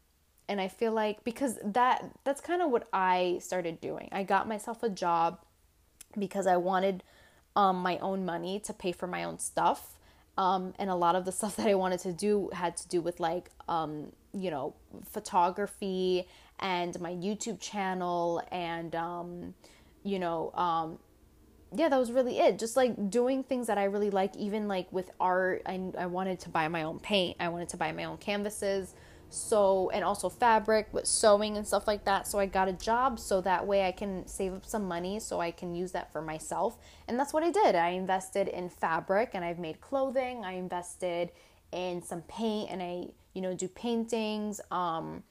and 0.49 0.61
I 0.61 0.68
feel 0.68 0.92
like 0.92 1.24
because 1.24 1.59
that 1.62 2.05
that's 2.24 2.40
kind 2.40 2.62
of 2.62 2.70
what 2.70 2.88
I 2.92 3.38
started 3.40 3.80
doing. 3.80 4.09
I 4.12 4.22
got 4.22 4.49
myself 4.49 4.82
a 4.82 4.88
job 4.88 5.40
because 6.18 6.46
I 6.46 6.57
wanted 6.57 7.05
um, 7.55 7.76
my 7.78 7.99
own 7.99 8.24
money 8.24 8.61
to 8.61 8.72
pay 8.72 8.92
for 8.92 9.07
my 9.07 9.24
own 9.24 9.38
stuff. 9.38 9.99
Um, 10.38 10.72
and 10.78 10.88
a 10.88 10.94
lot 10.94 11.16
of 11.16 11.24
the 11.24 11.32
stuff 11.32 11.57
that 11.57 11.66
I 11.66 11.74
wanted 11.74 12.01
to 12.01 12.12
do 12.12 12.51
had 12.53 12.76
to 12.78 12.88
do 12.88 13.01
with 13.01 13.20
like 13.20 13.51
um, 13.68 14.12
you 14.32 14.51
know 14.51 14.74
photography 15.11 16.26
and 16.61 16.99
my 17.01 17.12
YouTube 17.12 17.61
channel 17.61 18.42
and 18.51 18.94
um, 18.94 19.55
you 20.03 20.18
know 20.18 20.53
um, 20.55 20.99
yeah 21.76 21.88
that 21.88 21.99
was 21.99 22.11
really 22.11 22.38
it 22.38 22.59
just 22.59 22.76
like 22.76 23.11
doing 23.11 23.42
things 23.42 23.66
that 23.66 23.76
I 23.78 23.84
really 23.84 24.11
like 24.11 24.34
even 24.36 24.68
like 24.68 24.90
with 24.92 25.11
art 25.20 25.62
I, 25.66 25.80
I 25.99 26.07
wanted 26.07 26.40
to 26.40 26.49
buy 26.49 26.68
my 26.68 26.84
own 26.84 26.99
paint 26.99 27.36
I 27.40 27.49
wanted 27.49 27.68
to 27.70 27.76
buy 27.76 27.92
my 27.92 28.05
own 28.05 28.16
canvases 28.16 28.94
so 29.31 29.91
and 29.91 30.05
also 30.05 30.29
fabric 30.29 30.89
with 30.93 31.07
sewing 31.07 31.57
and 31.57 31.66
stuff 31.66 31.87
like 31.87 32.05
that. 32.05 32.26
So 32.26 32.39
i 32.39 32.47
got 32.47 32.68
a 32.68 32.72
job 32.72 33.18
so 33.18 33.41
that 33.43 33.66
way 33.66 33.87
i 33.87 33.93
can 33.93 34.26
save 34.26 34.55
up 34.55 34.64
some 34.64 34.87
money 34.87 35.20
so 35.20 35.41
i 35.41 35.51
can 35.51 35.74
use 35.74 35.93
that 35.93 36.12
for 36.12 36.22
myself. 36.22 36.79
And 37.07 37.18
that's 37.18 37.33
what 37.33 37.43
i 37.43 37.51
did. 37.51 37.74
I 37.74 37.91
invested 37.91 38.49
in 38.49 38.68
fabric 38.68 39.31
and 39.35 39.45
i've 39.45 39.59
made 39.59 39.81
clothing. 39.81 40.45
I 40.45 40.53
invested 40.53 41.33
in 41.72 42.03
some 42.03 42.22
paint 42.22 42.70
and 42.70 42.83
i 42.83 43.09
you 43.35 43.43
know 43.43 43.55
do 43.55 43.68
paintings 43.68 44.61
um 44.70 45.22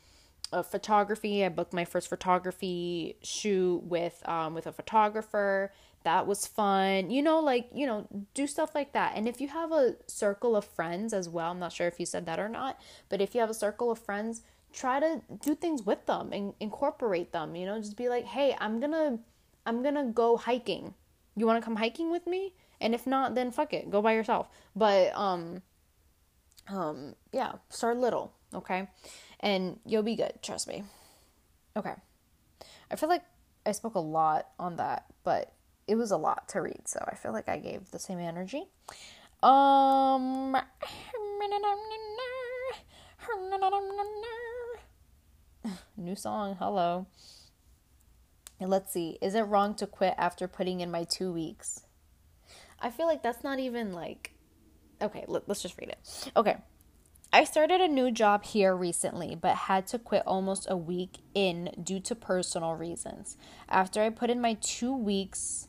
photography. 0.64 1.44
I 1.44 1.50
booked 1.50 1.74
my 1.74 1.84
first 1.86 2.08
photography 2.08 3.18
shoot 3.22 3.84
with 3.84 4.22
um 4.28 4.54
with 4.54 4.68
a 4.68 4.72
photographer 4.72 5.72
that 6.08 6.26
was 6.26 6.48
fun. 6.48 7.12
You 7.12 7.22
know, 7.22 7.42
like, 7.42 7.68
you 7.74 7.86
know, 7.86 8.08
do 8.34 8.48
stuff 8.48 8.74
like 8.74 8.94
that. 8.94 9.18
And 9.18 9.28
if 9.28 9.42
you 9.42 9.50
have 9.50 9.74
a 9.74 9.98
circle 10.08 10.56
of 10.56 10.64
friends 10.64 11.12
as 11.12 11.28
well, 11.28 11.52
I'm 11.52 11.60
not 11.60 11.74
sure 11.74 11.86
if 11.86 12.00
you 12.00 12.06
said 12.06 12.26
that 12.28 12.40
or 12.40 12.48
not, 12.48 12.80
but 13.10 13.20
if 13.20 13.36
you 13.36 13.42
have 13.42 13.50
a 13.50 13.54
circle 13.54 13.92
of 13.92 14.00
friends, 14.00 14.42
try 14.72 15.02
to 15.02 15.22
do 15.42 15.54
things 15.54 15.84
with 15.84 16.06
them 16.06 16.32
and 16.32 16.54
incorporate 16.62 17.34
them, 17.34 17.58
you 17.58 17.66
know, 17.66 17.78
just 17.78 17.98
be 17.98 18.08
like, 18.08 18.24
"Hey, 18.24 18.56
I'm 18.58 18.80
going 18.80 18.94
to 18.94 19.20
I'm 19.66 19.84
going 19.84 19.96
to 19.96 20.06
go 20.06 20.38
hiking. 20.38 20.94
You 21.36 21.46
want 21.46 21.62
to 21.62 21.66
come 21.66 21.76
hiking 21.76 22.10
with 22.10 22.26
me?" 22.26 22.54
And 22.80 22.96
if 22.96 23.06
not, 23.06 23.36
then 23.36 23.52
fuck 23.52 23.74
it, 23.74 23.92
go 23.92 24.02
by 24.02 24.14
yourself. 24.14 24.48
But 24.78 25.12
um 25.14 25.62
um 26.70 27.16
yeah, 27.34 27.54
start 27.68 27.98
little, 27.98 28.32
okay? 28.54 28.88
And 29.42 29.82
you'll 29.86 30.04
be 30.04 30.16
good, 30.16 30.40
trust 30.42 30.70
me. 30.70 30.84
Okay. 31.76 31.96
I 32.90 32.96
feel 32.96 33.10
like 33.10 33.24
I 33.66 33.74
spoke 33.74 33.96
a 33.96 34.00
lot 34.00 34.48
on 34.58 34.78
that, 34.78 35.04
but 35.26 35.52
it 35.88 35.96
was 35.96 36.12
a 36.12 36.18
lot 36.18 36.50
to 36.50 36.62
read, 36.62 36.88
so 36.88 37.04
I 37.08 37.16
feel 37.16 37.32
like 37.32 37.50
I 37.50 37.58
gave 37.58 37.92
the 37.92 38.00
same 38.00 38.20
energy. 38.20 38.66
Um 39.44 40.58
new 45.98 46.16
song, 46.16 46.56
hello. 46.60 47.08
Let's 48.60 48.92
see, 48.92 49.20
is 49.22 49.36
it 49.36 49.42
wrong 49.42 49.76
to 49.76 49.86
quit 49.86 50.16
after 50.18 50.48
putting 50.48 50.82
in 50.82 50.90
my 50.90 51.04
2 51.04 51.32
weeks? 51.32 51.82
I 52.80 52.90
feel 52.90 53.06
like 53.06 53.22
that's 53.22 53.44
not 53.44 53.60
even 53.60 53.94
like 53.94 54.34
Okay, 55.02 55.26
let, 55.28 55.48
us 55.50 55.62
just 55.62 55.78
read 55.78 55.90
it. 55.90 56.32
Okay. 56.36 56.58
I 57.32 57.44
started 57.44 57.82
a 57.82 57.88
new 57.88 58.10
job 58.10 58.44
here 58.44 58.76
recently, 58.76 59.36
but 59.36 59.56
had 59.56 59.86
to 59.88 60.00
quit 60.00 60.24
almost 60.26 60.66
a 60.70 60.78
week 60.78 61.20
in 61.34 61.72
due 61.84 62.00
to 62.00 62.16
personal 62.16 62.74
reasons. 62.74 63.38
After 63.70 64.02
I 64.02 64.10
put 64.10 64.30
in 64.30 64.40
my 64.42 64.56
two 64.56 64.96
weeks, 64.96 65.68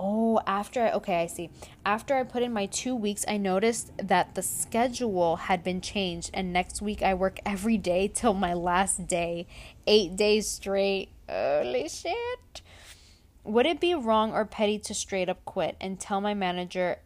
Oh, 0.00 0.40
after 0.46 0.80
I, 0.84 0.92
okay, 0.92 1.22
I 1.22 1.26
see. 1.26 1.50
After 1.84 2.14
I 2.14 2.22
put 2.22 2.44
in 2.44 2.52
my 2.52 2.66
2 2.66 2.94
weeks, 2.94 3.24
I 3.26 3.36
noticed 3.36 3.90
that 3.96 4.36
the 4.36 4.42
schedule 4.42 5.34
had 5.34 5.64
been 5.64 5.80
changed 5.80 6.30
and 6.32 6.52
next 6.52 6.80
week 6.80 7.02
I 7.02 7.14
work 7.14 7.40
every 7.44 7.76
day 7.78 8.06
till 8.06 8.32
my 8.32 8.54
last 8.54 9.08
day. 9.08 9.48
8 9.88 10.14
days 10.14 10.48
straight. 10.48 11.08
Holy 11.28 11.88
shit. 11.88 12.62
Would 13.42 13.66
it 13.66 13.80
be 13.80 13.92
wrong 13.92 14.32
or 14.32 14.44
petty 14.44 14.78
to 14.78 14.94
straight 14.94 15.28
up 15.28 15.44
quit 15.44 15.76
and 15.80 15.98
tell 15.98 16.20
my 16.20 16.32
manager 16.32 16.98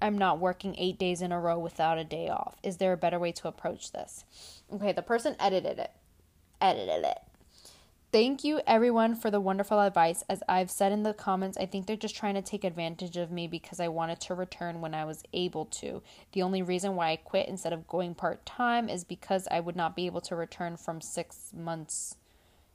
I'm 0.00 0.18
not 0.18 0.40
working 0.40 0.74
8 0.76 0.98
days 0.98 1.22
in 1.22 1.30
a 1.30 1.38
row 1.38 1.60
without 1.60 1.96
a 1.96 2.02
day 2.02 2.28
off? 2.28 2.56
Is 2.64 2.78
there 2.78 2.92
a 2.92 2.96
better 2.96 3.20
way 3.20 3.30
to 3.30 3.46
approach 3.46 3.92
this? 3.92 4.24
Okay, 4.74 4.90
the 4.90 5.00
person 5.00 5.36
edited 5.38 5.78
it. 5.78 5.92
Edited 6.60 7.04
it. 7.04 7.18
Thank 8.12 8.44
you, 8.44 8.60
everyone, 8.66 9.14
for 9.14 9.30
the 9.30 9.40
wonderful 9.40 9.80
advice. 9.80 10.22
As 10.28 10.42
I've 10.46 10.70
said 10.70 10.92
in 10.92 11.02
the 11.02 11.14
comments, 11.14 11.56
I 11.56 11.64
think 11.64 11.86
they're 11.86 11.96
just 11.96 12.14
trying 12.14 12.34
to 12.34 12.42
take 12.42 12.62
advantage 12.62 13.16
of 13.16 13.30
me 13.30 13.48
because 13.48 13.80
I 13.80 13.88
wanted 13.88 14.20
to 14.20 14.34
return 14.34 14.82
when 14.82 14.92
I 14.92 15.06
was 15.06 15.22
able 15.32 15.64
to. 15.64 16.02
The 16.32 16.42
only 16.42 16.60
reason 16.60 16.94
why 16.94 17.12
I 17.12 17.16
quit 17.16 17.48
instead 17.48 17.72
of 17.72 17.88
going 17.88 18.14
part 18.14 18.44
time 18.44 18.90
is 18.90 19.02
because 19.02 19.48
I 19.50 19.60
would 19.60 19.76
not 19.76 19.96
be 19.96 20.04
able 20.04 20.20
to 20.22 20.36
return 20.36 20.76
from 20.76 21.00
six 21.00 21.54
months 21.56 22.16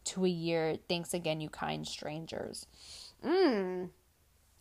to 0.05 0.25
a 0.25 0.27
year. 0.27 0.77
Thanks 0.89 1.13
again, 1.13 1.39
you 1.39 1.49
kind 1.49 1.87
strangers. 1.87 2.65
Mmm, 3.23 3.89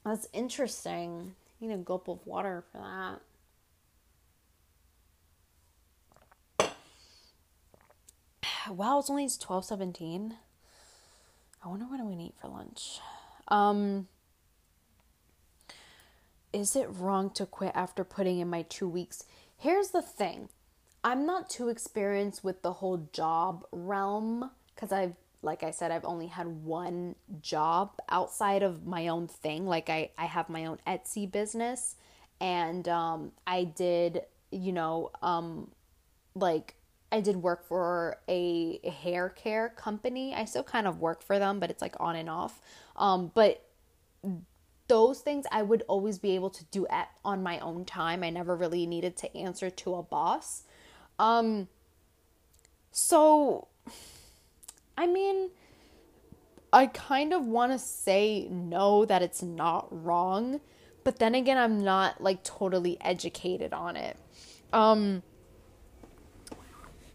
that's 0.05 0.29
interesting. 0.35 1.37
You 1.59 1.69
need 1.69 1.75
a 1.75 1.79
gulp 1.79 2.07
of 2.07 2.27
water 2.27 2.63
for 2.71 3.19
that. 6.59 6.75
Wow, 8.69 8.99
it's 8.99 9.09
only 9.09 9.27
twelve 9.41 9.65
seventeen. 9.65 10.35
I 11.67 11.69
wonder 11.69 11.87
what 11.87 11.99
I'm 11.99 12.07
going 12.07 12.19
to 12.19 12.25
eat 12.25 12.35
for 12.41 12.47
lunch. 12.47 13.01
Um, 13.49 14.07
is 16.53 16.77
it 16.77 16.87
wrong 16.89 17.29
to 17.31 17.45
quit 17.45 17.73
after 17.75 18.05
putting 18.05 18.39
in 18.39 18.49
my 18.49 18.63
two 18.63 18.89
weeks? 18.89 19.25
Here's 19.57 19.89
the 19.89 20.01
thing 20.01 20.49
I'm 21.03 21.27
not 21.27 21.51
too 21.51 21.69
experienced 21.69 22.45
with 22.45 22.63
the 22.63 22.75
whole 22.75 23.09
job 23.13 23.65
realm 23.73 24.53
because 24.75 24.93
I've, 24.93 25.17
like 25.43 25.65
I 25.65 25.73
said, 25.73 25.91
I've 25.91 26.05
only 26.05 26.29
had 26.29 26.47
one 26.47 27.17
job 27.43 27.99
outside 28.11 28.63
of 28.63 28.87
my 28.87 29.09
own 29.09 29.27
thing. 29.27 29.67
Like 29.67 29.91
I, 29.91 30.11
I 30.17 30.27
have 30.27 30.49
my 30.49 30.67
own 30.67 30.79
Etsy 30.87 31.31
business 31.31 31.97
and 32.41 32.87
um, 32.87 33.33
I 33.45 33.65
did, 33.65 34.23
you 34.53 34.71
know, 34.71 35.11
um, 35.21 35.73
like 36.37 36.77
I 37.13 37.21
did 37.21 37.37
work 37.37 37.67
for 37.67 38.19
a 38.29 38.81
hair 38.89 39.29
care 39.29 39.69
company. 39.71 40.35
I 40.35 40.45
still 40.45 40.65
kind 40.65 40.87
of 40.87 41.01
work 41.01 41.23
for 41.23 41.39
them, 41.39 41.61
but 41.61 41.71
it's 41.71 41.81
like 41.81 41.95
on 42.01 42.17
and 42.17 42.29
off. 42.29 42.61
Um, 42.97 43.31
but 43.35 43.63
those 44.89 45.21
things 45.21 45.47
I 45.51 45.63
would 45.63 45.83
always 45.89 46.19
be 46.19 46.35
able 46.35 46.51
to 46.51 46.65
do 46.67 46.87
at 46.89 47.09
on 47.25 47.43
my 47.43 47.59
own 47.61 47.85
time. 47.85 48.23
I 48.23 48.31
never 48.31 48.57
really 48.57 48.87
needed 48.87 49.17
to 49.19 49.37
answer 49.37 49.71
to 49.71 49.95
a 49.95 50.03
boss. 50.03 50.65
Um, 51.19 51.69
so, 52.91 53.69
I 54.97 55.07
mean, 55.07 55.51
I 56.73 56.87
kind 56.87 57.33
of 57.33 57.47
want 57.47 57.73
to 57.73 57.79
say 57.79 58.49
no 58.51 59.05
that 59.05 59.23
it's 59.23 59.43
not 59.43 59.89
wrong, 59.91 60.61
but 61.05 61.19
then 61.19 61.35
again, 61.35 61.57
I'm 61.57 61.83
not 61.83 62.21
like 62.21 62.43
totally 62.43 62.99
educated 63.01 63.73
on 63.73 63.97
it. 63.97 64.17
Um, 64.73 65.23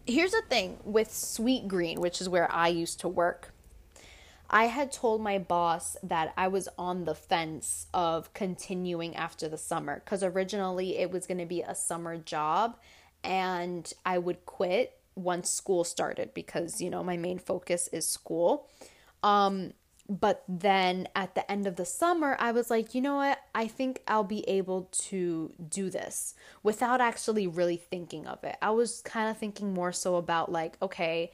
here's 0.06 0.32
the 0.32 0.42
thing 0.48 0.78
with 0.84 1.08
Sweetgreen, 1.08 1.98
which 1.98 2.20
is 2.20 2.28
where 2.28 2.50
I 2.50 2.68
used 2.68 3.00
to 3.00 3.08
work. 3.08 3.52
I 4.50 4.66
had 4.66 4.92
told 4.92 5.22
my 5.22 5.38
boss 5.38 5.96
that 6.02 6.34
I 6.36 6.48
was 6.48 6.68
on 6.76 7.06
the 7.06 7.14
fence 7.14 7.86
of 7.94 8.32
continuing 8.34 9.16
after 9.16 9.48
the 9.48 9.56
summer 9.56 10.02
because 10.04 10.22
originally 10.22 10.98
it 10.98 11.10
was 11.10 11.26
going 11.26 11.38
to 11.38 11.46
be 11.46 11.62
a 11.62 11.74
summer 11.74 12.18
job 12.18 12.76
and 13.24 13.90
I 14.04 14.18
would 14.18 14.44
quit 14.44 14.98
once 15.14 15.50
school 15.50 15.84
started 15.84 16.34
because, 16.34 16.82
you 16.82 16.90
know, 16.90 17.02
my 17.02 17.16
main 17.16 17.38
focus 17.38 17.88
is 17.92 18.06
school. 18.06 18.68
Um, 19.22 19.72
but 20.20 20.44
then 20.46 21.08
at 21.16 21.34
the 21.34 21.50
end 21.50 21.66
of 21.66 21.76
the 21.76 21.86
summer, 21.86 22.36
I 22.38 22.52
was 22.52 22.68
like, 22.68 22.94
you 22.94 23.00
know 23.00 23.16
what? 23.16 23.38
I 23.54 23.66
think 23.66 24.02
I'll 24.06 24.24
be 24.24 24.46
able 24.48 24.88
to 24.92 25.52
do 25.70 25.88
this 25.88 26.34
without 26.62 27.00
actually 27.00 27.46
really 27.46 27.78
thinking 27.78 28.26
of 28.26 28.44
it. 28.44 28.56
I 28.60 28.70
was 28.70 29.00
kind 29.00 29.30
of 29.30 29.38
thinking 29.38 29.72
more 29.72 29.92
so 29.92 30.16
about, 30.16 30.52
like, 30.52 30.76
okay, 30.82 31.32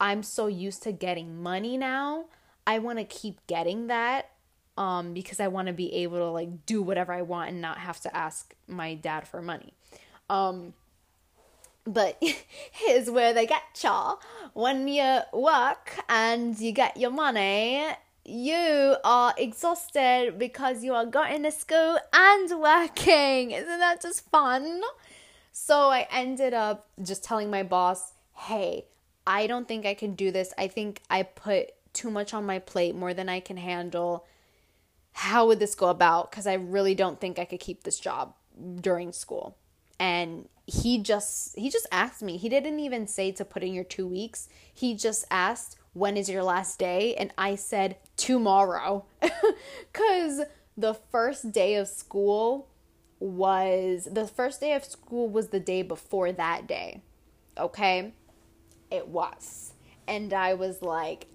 I'm 0.00 0.22
so 0.22 0.46
used 0.46 0.84
to 0.84 0.92
getting 0.92 1.42
money 1.42 1.76
now. 1.76 2.26
I 2.66 2.78
want 2.78 2.98
to 2.98 3.04
keep 3.04 3.44
getting 3.48 3.88
that 3.88 4.30
um, 4.76 5.12
because 5.12 5.40
I 5.40 5.48
want 5.48 5.66
to 5.66 5.74
be 5.74 5.92
able 5.94 6.18
to 6.18 6.30
like 6.30 6.66
do 6.66 6.82
whatever 6.82 7.12
I 7.12 7.22
want 7.22 7.50
and 7.50 7.60
not 7.60 7.78
have 7.78 8.00
to 8.00 8.16
ask 8.16 8.54
my 8.68 8.94
dad 8.94 9.26
for 9.26 9.42
money. 9.42 9.72
Um, 10.30 10.74
but 11.84 12.22
here's 12.72 13.10
where 13.10 13.32
they 13.32 13.46
get 13.46 13.62
you. 13.82 14.18
When 14.52 14.88
you 14.88 15.20
work 15.32 15.96
and 16.08 16.58
you 16.58 16.72
get 16.72 16.96
your 16.96 17.10
money, 17.10 17.84
you 18.24 18.96
are 19.04 19.34
exhausted 19.36 20.38
because 20.38 20.82
you 20.82 20.94
are 20.94 21.06
going 21.06 21.42
to 21.42 21.50
school 21.50 21.98
and 22.12 22.60
working. 22.60 23.50
Isn't 23.50 23.78
that 23.78 24.00
just 24.00 24.28
fun? 24.30 24.80
So 25.52 25.90
I 25.90 26.08
ended 26.10 26.54
up 26.54 26.88
just 27.02 27.22
telling 27.22 27.50
my 27.50 27.62
boss, 27.62 28.12
hey, 28.34 28.86
I 29.26 29.46
don't 29.46 29.68
think 29.68 29.86
I 29.86 29.94
can 29.94 30.14
do 30.14 30.30
this. 30.30 30.52
I 30.58 30.68
think 30.68 31.02
I 31.08 31.22
put 31.22 31.70
too 31.92 32.10
much 32.10 32.34
on 32.34 32.44
my 32.44 32.58
plate, 32.58 32.94
more 32.94 33.14
than 33.14 33.28
I 33.28 33.40
can 33.40 33.56
handle. 33.56 34.26
How 35.12 35.46
would 35.46 35.60
this 35.60 35.74
go 35.74 35.88
about? 35.88 36.30
Because 36.30 36.46
I 36.46 36.54
really 36.54 36.94
don't 36.94 37.20
think 37.20 37.38
I 37.38 37.44
could 37.44 37.60
keep 37.60 37.84
this 37.84 38.00
job 38.00 38.34
during 38.80 39.12
school. 39.12 39.56
And 40.00 40.48
he 40.66 40.98
just 40.98 41.58
he 41.58 41.70
just 41.70 41.86
asked 41.92 42.22
me. 42.22 42.36
He 42.36 42.48
didn't 42.48 42.80
even 42.80 43.06
say 43.06 43.32
to 43.32 43.44
put 43.44 43.62
in 43.62 43.74
your 43.74 43.84
two 43.84 44.06
weeks. 44.06 44.48
He 44.72 44.94
just 44.94 45.24
asked, 45.30 45.76
when 45.92 46.16
is 46.16 46.28
your 46.28 46.42
last 46.42 46.78
day? 46.78 47.14
And 47.14 47.32
I 47.38 47.54
said, 47.54 47.96
tomorrow. 48.16 49.06
Because 49.92 50.42
the 50.76 50.94
first 50.94 51.52
day 51.52 51.76
of 51.76 51.86
school 51.86 52.68
was 53.20 54.08
the 54.10 54.26
first 54.26 54.60
day 54.60 54.74
of 54.74 54.84
school 54.84 55.28
was 55.28 55.48
the 55.48 55.60
day 55.60 55.82
before 55.82 56.32
that 56.32 56.66
day. 56.66 57.02
Okay? 57.56 58.12
It 58.90 59.08
was. 59.08 59.72
And 60.06 60.32
I 60.32 60.54
was 60.54 60.82
like, 60.82 61.26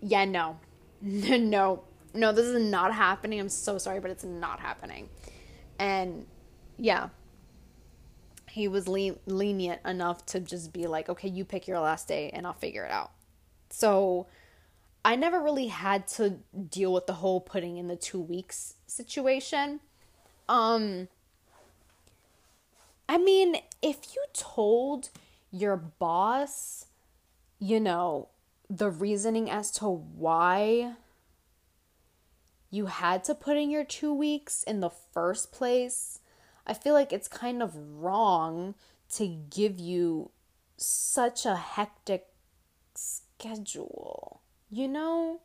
yeah, 0.00 0.24
no, 0.24 0.58
no, 1.02 1.84
no, 2.14 2.32
this 2.32 2.46
is 2.46 2.70
not 2.70 2.94
happening. 2.94 3.38
I'm 3.38 3.48
so 3.48 3.78
sorry, 3.78 4.00
but 4.00 4.10
it's 4.10 4.24
not 4.24 4.60
happening. 4.60 5.08
And 5.78 6.26
yeah, 6.78 7.10
he 8.50 8.68
was 8.68 8.88
le- 8.88 9.16
lenient 9.26 9.80
enough 9.84 10.26
to 10.26 10.40
just 10.40 10.72
be 10.72 10.86
like, 10.86 11.08
okay, 11.08 11.28
you 11.28 11.44
pick 11.44 11.68
your 11.68 11.80
last 11.80 12.08
day 12.08 12.30
and 12.30 12.46
I'll 12.46 12.52
figure 12.52 12.84
it 12.84 12.90
out. 12.90 13.12
So 13.70 14.26
I 15.04 15.16
never 15.16 15.40
really 15.40 15.68
had 15.68 16.06
to 16.08 16.38
deal 16.68 16.92
with 16.92 17.06
the 17.06 17.14
whole 17.14 17.40
putting 17.40 17.78
in 17.78 17.88
the 17.88 17.96
two 17.96 18.20
weeks 18.20 18.74
situation. 18.86 19.80
Um, 20.48 21.08
I 23.08 23.18
mean, 23.18 23.56
if 23.82 24.14
you 24.14 24.24
told 24.32 25.10
your 25.50 25.76
boss, 25.76 26.86
you 27.58 27.80
know, 27.80 28.28
the 28.68 28.90
reasoning 28.90 29.50
as 29.50 29.70
to 29.72 29.86
why 29.86 30.94
you 32.70 32.86
had 32.86 33.24
to 33.24 33.34
put 33.34 33.56
in 33.56 33.70
your 33.70 33.84
two 33.84 34.14
weeks 34.14 34.62
in 34.62 34.80
the 34.80 34.90
first 34.90 35.50
place, 35.50 36.19
I 36.66 36.74
feel 36.74 36.94
like 36.94 37.12
it's 37.12 37.28
kind 37.28 37.62
of 37.62 37.74
wrong 37.76 38.74
to 39.14 39.26
give 39.26 39.78
you 39.78 40.30
such 40.76 41.44
a 41.46 41.56
hectic 41.56 42.26
schedule. 42.94 44.40
You 44.70 44.88
know? 44.88 45.40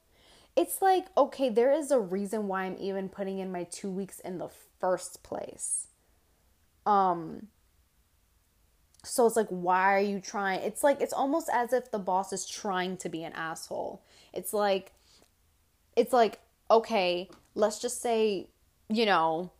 It's 0.55 0.81
like, 0.81 1.07
okay, 1.17 1.49
there 1.49 1.71
is 1.71 1.91
a 1.91 1.99
reason 1.99 2.47
why 2.47 2.63
I'm 2.63 2.77
even 2.79 3.09
putting 3.09 3.39
in 3.39 3.51
my 3.51 3.63
two 3.63 3.89
weeks 3.89 4.19
in 4.19 4.37
the 4.37 4.49
first 4.79 5.21
place. 5.21 5.87
Um, 6.85 7.47
so 9.03 9.25
it's 9.25 9.35
like, 9.35 9.49
why 9.49 9.93
are 9.93 9.99
you 9.99 10.19
trying? 10.19 10.61
It's 10.61 10.83
like, 10.83 11.01
it's 11.01 11.13
almost 11.13 11.49
as 11.51 11.73
if 11.73 11.91
the 11.91 11.99
boss 11.99 12.31
is 12.31 12.45
trying 12.45 12.97
to 12.97 13.09
be 13.09 13.23
an 13.23 13.33
asshole. 13.33 14.01
It's 14.33 14.53
like, 14.53 14.93
it's 15.95 16.13
like, 16.13 16.39
okay, 16.71 17.29
let's 17.53 17.79
just 17.79 18.01
say, 18.01 18.47
you 18.89 19.05
know, 19.05 19.51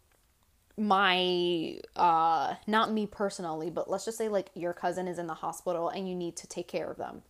my, 0.77 1.79
uh, 1.95 2.55
not 2.67 2.91
me 2.91 3.07
personally, 3.07 3.69
but 3.69 3.89
let's 3.89 4.05
just 4.05 4.17
say 4.17 4.27
like 4.29 4.49
your 4.53 4.73
cousin 4.73 5.07
is 5.07 5.19
in 5.19 5.27
the 5.27 5.33
hospital 5.33 5.89
and 5.89 6.07
you 6.07 6.15
need 6.15 6.35
to 6.37 6.47
take 6.47 6.67
care 6.67 6.89
of 6.89 6.97
them. 6.97 7.21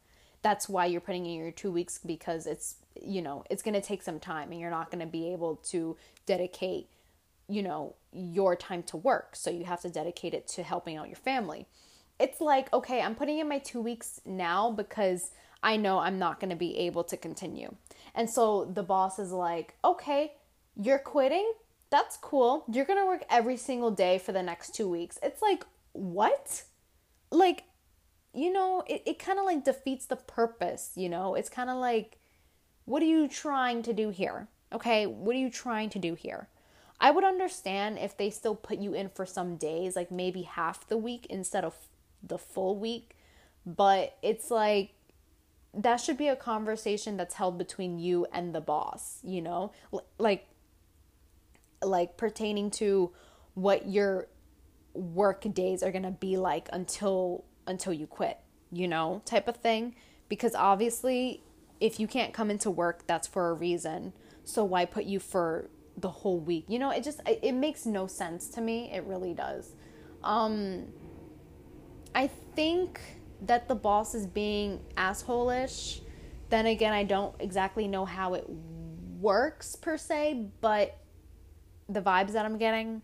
That's 0.42 0.70
why 0.70 0.86
you're 0.86 1.02
putting 1.02 1.26
in 1.26 1.40
your 1.40 1.52
two 1.52 1.72
weeks 1.72 2.00
because 2.06 2.46
it's, 2.46 2.76
you 3.02 3.22
know, 3.22 3.44
it's 3.50 3.64
going 3.64 3.74
to 3.74 3.82
take 3.82 4.04
some 4.04 4.20
time 4.20 4.52
and 4.52 4.60
you're 4.60 4.70
not 4.70 4.92
going 4.92 5.00
to 5.00 5.08
be 5.08 5.32
able 5.32 5.58
to 5.68 5.98
dedicate, 6.26 6.88
you 7.48 7.64
know, 7.64 7.96
your 8.12 8.56
time 8.56 8.84
to 8.84 8.98
work. 8.98 9.36
So 9.36 9.50
you 9.50 9.66
have 9.66 9.82
to 9.82 9.90
dedicate 9.90 10.34
it 10.34 10.48
to 10.50 10.64
helping 10.64 10.98
out 10.98 11.08
your 11.08 11.18
family 11.18 11.68
it's 12.20 12.40
like, 12.40 12.72
okay, 12.74 13.02
I'm 13.02 13.16
putting 13.16 13.40
in 13.40 13.50
my 13.50 13.60
two 13.60 13.82
weeks 13.82 14.22
now 14.26 14.72
because 14.72 15.32
I 15.62 15.78
know 15.78 16.00
I'm 16.00 16.20
not 16.20 16.40
going 16.40 16.50
to 16.50 16.56
be 16.56 16.78
able 16.80 17.04
to 17.06 17.18
continue. 17.18 17.76
And 18.14 18.30
so 18.30 18.66
the 18.66 18.84
boss 18.84 19.20
is 19.20 19.32
like, 19.32 19.76
okay, 19.84 20.34
you're 20.76 21.00
quitting? 21.00 21.52
That's 21.90 22.18
cool. 22.18 22.66
You're 22.72 22.86
going 22.86 23.00
to 23.00 23.06
work 23.06 23.24
every 23.30 23.58
single 23.58 23.92
day 23.92 24.18
for 24.18 24.32
the 24.32 24.44
next 24.44 24.76
two 24.76 24.90
weeks. 24.90 25.20
It's 25.22 25.42
like, 25.42 25.64
what? 25.94 26.64
Like, 27.32 27.64
you 28.34 28.52
know, 28.52 28.84
it, 28.88 29.04
it 29.06 29.20
kind 29.20 29.40
of 29.40 29.46
like 29.46 29.64
defeats 29.64 30.06
the 30.06 30.16
purpose, 30.16 30.92
you 30.96 31.10
know? 31.10 31.36
It's 31.36 31.50
kind 31.50 31.70
of 31.70 31.78
like, 31.78 32.18
what 32.86 33.02
are 33.02 33.08
you 33.08 33.28
trying 33.28 33.82
to 33.84 33.94
do 33.94 34.10
here? 34.10 34.48
Okay, 34.74 35.06
what 35.06 35.36
are 35.36 35.40
you 35.40 35.50
trying 35.50 35.90
to 35.92 36.00
do 36.00 36.16
here? 36.16 36.50
I 37.00 37.12
would 37.12 37.24
understand 37.24 38.00
if 38.00 38.18
they 38.18 38.30
still 38.30 38.56
put 38.56 38.80
you 38.80 38.94
in 38.94 39.10
for 39.10 39.26
some 39.26 39.58
days, 39.58 39.96
like 39.96 40.12
maybe 40.12 40.44
half 40.44 40.88
the 40.88 40.98
week 40.98 41.28
instead 41.30 41.64
of 41.64 41.76
the 42.24 42.38
full 42.38 42.78
week, 42.78 43.18
but 43.66 44.18
it's 44.22 44.50
like 44.50 44.94
that 45.74 45.98
should 45.98 46.18
be 46.18 46.30
a 46.30 46.36
conversation 46.36 47.18
that's 47.18 47.36
held 47.36 47.58
between 47.58 48.00
you 48.00 48.26
and 48.32 48.56
the 48.56 48.62
boss, 48.62 49.20
you 49.24 49.42
know? 49.42 49.72
Like 50.18 50.48
like 51.82 52.18
pertaining 52.18 52.72
to 52.72 53.12
what 53.54 53.88
your 53.88 54.28
work 54.94 55.46
days 55.54 55.84
are 55.84 55.92
going 55.92 56.04
to 56.04 56.12
be 56.12 56.38
like 56.38 56.70
until 56.72 57.44
until 57.68 57.94
you 57.94 58.08
quit, 58.08 58.38
you 58.72 58.88
know, 58.88 59.22
type 59.26 59.48
of 59.48 59.58
thing 59.58 59.96
because 60.30 60.56
obviously 60.56 61.44
if 61.80 62.00
you 62.00 62.08
can't 62.08 62.34
come 62.34 62.50
into 62.50 62.72
work, 62.72 63.06
that's 63.08 63.28
for 63.28 63.50
a 63.50 63.54
reason. 63.54 64.14
So 64.44 64.64
why 64.64 64.86
put 64.86 65.06
you 65.06 65.20
for 65.20 65.70
the 65.98 66.10
whole 66.10 66.40
week? 66.40 66.66
You 66.68 66.80
know, 66.80 66.92
it 66.92 67.04
just 67.04 67.22
it 67.26 67.54
makes 67.54 67.86
no 67.86 68.08
sense 68.08 68.48
to 68.50 68.62
me. 68.62 68.92
It 68.94 69.04
really 69.06 69.34
does. 69.34 69.74
Um 70.24 70.88
I 72.14 72.28
think 72.56 73.02
that 73.42 73.68
the 73.68 73.76
boss 73.76 74.16
is 74.16 74.26
being 74.26 74.80
assholeish. 74.96 76.02
Then 76.50 76.68
again, 76.68 76.94
I 76.94 77.04
don't 77.04 77.36
exactly 77.40 77.88
know 77.88 78.06
how 78.06 78.36
it 78.36 78.46
works 79.20 79.76
per 79.76 79.98
se, 79.98 80.48
but 80.62 80.98
the 81.88 82.02
vibes 82.02 82.34
that 82.34 82.46
I'm 82.46 82.58
getting, 82.58 83.02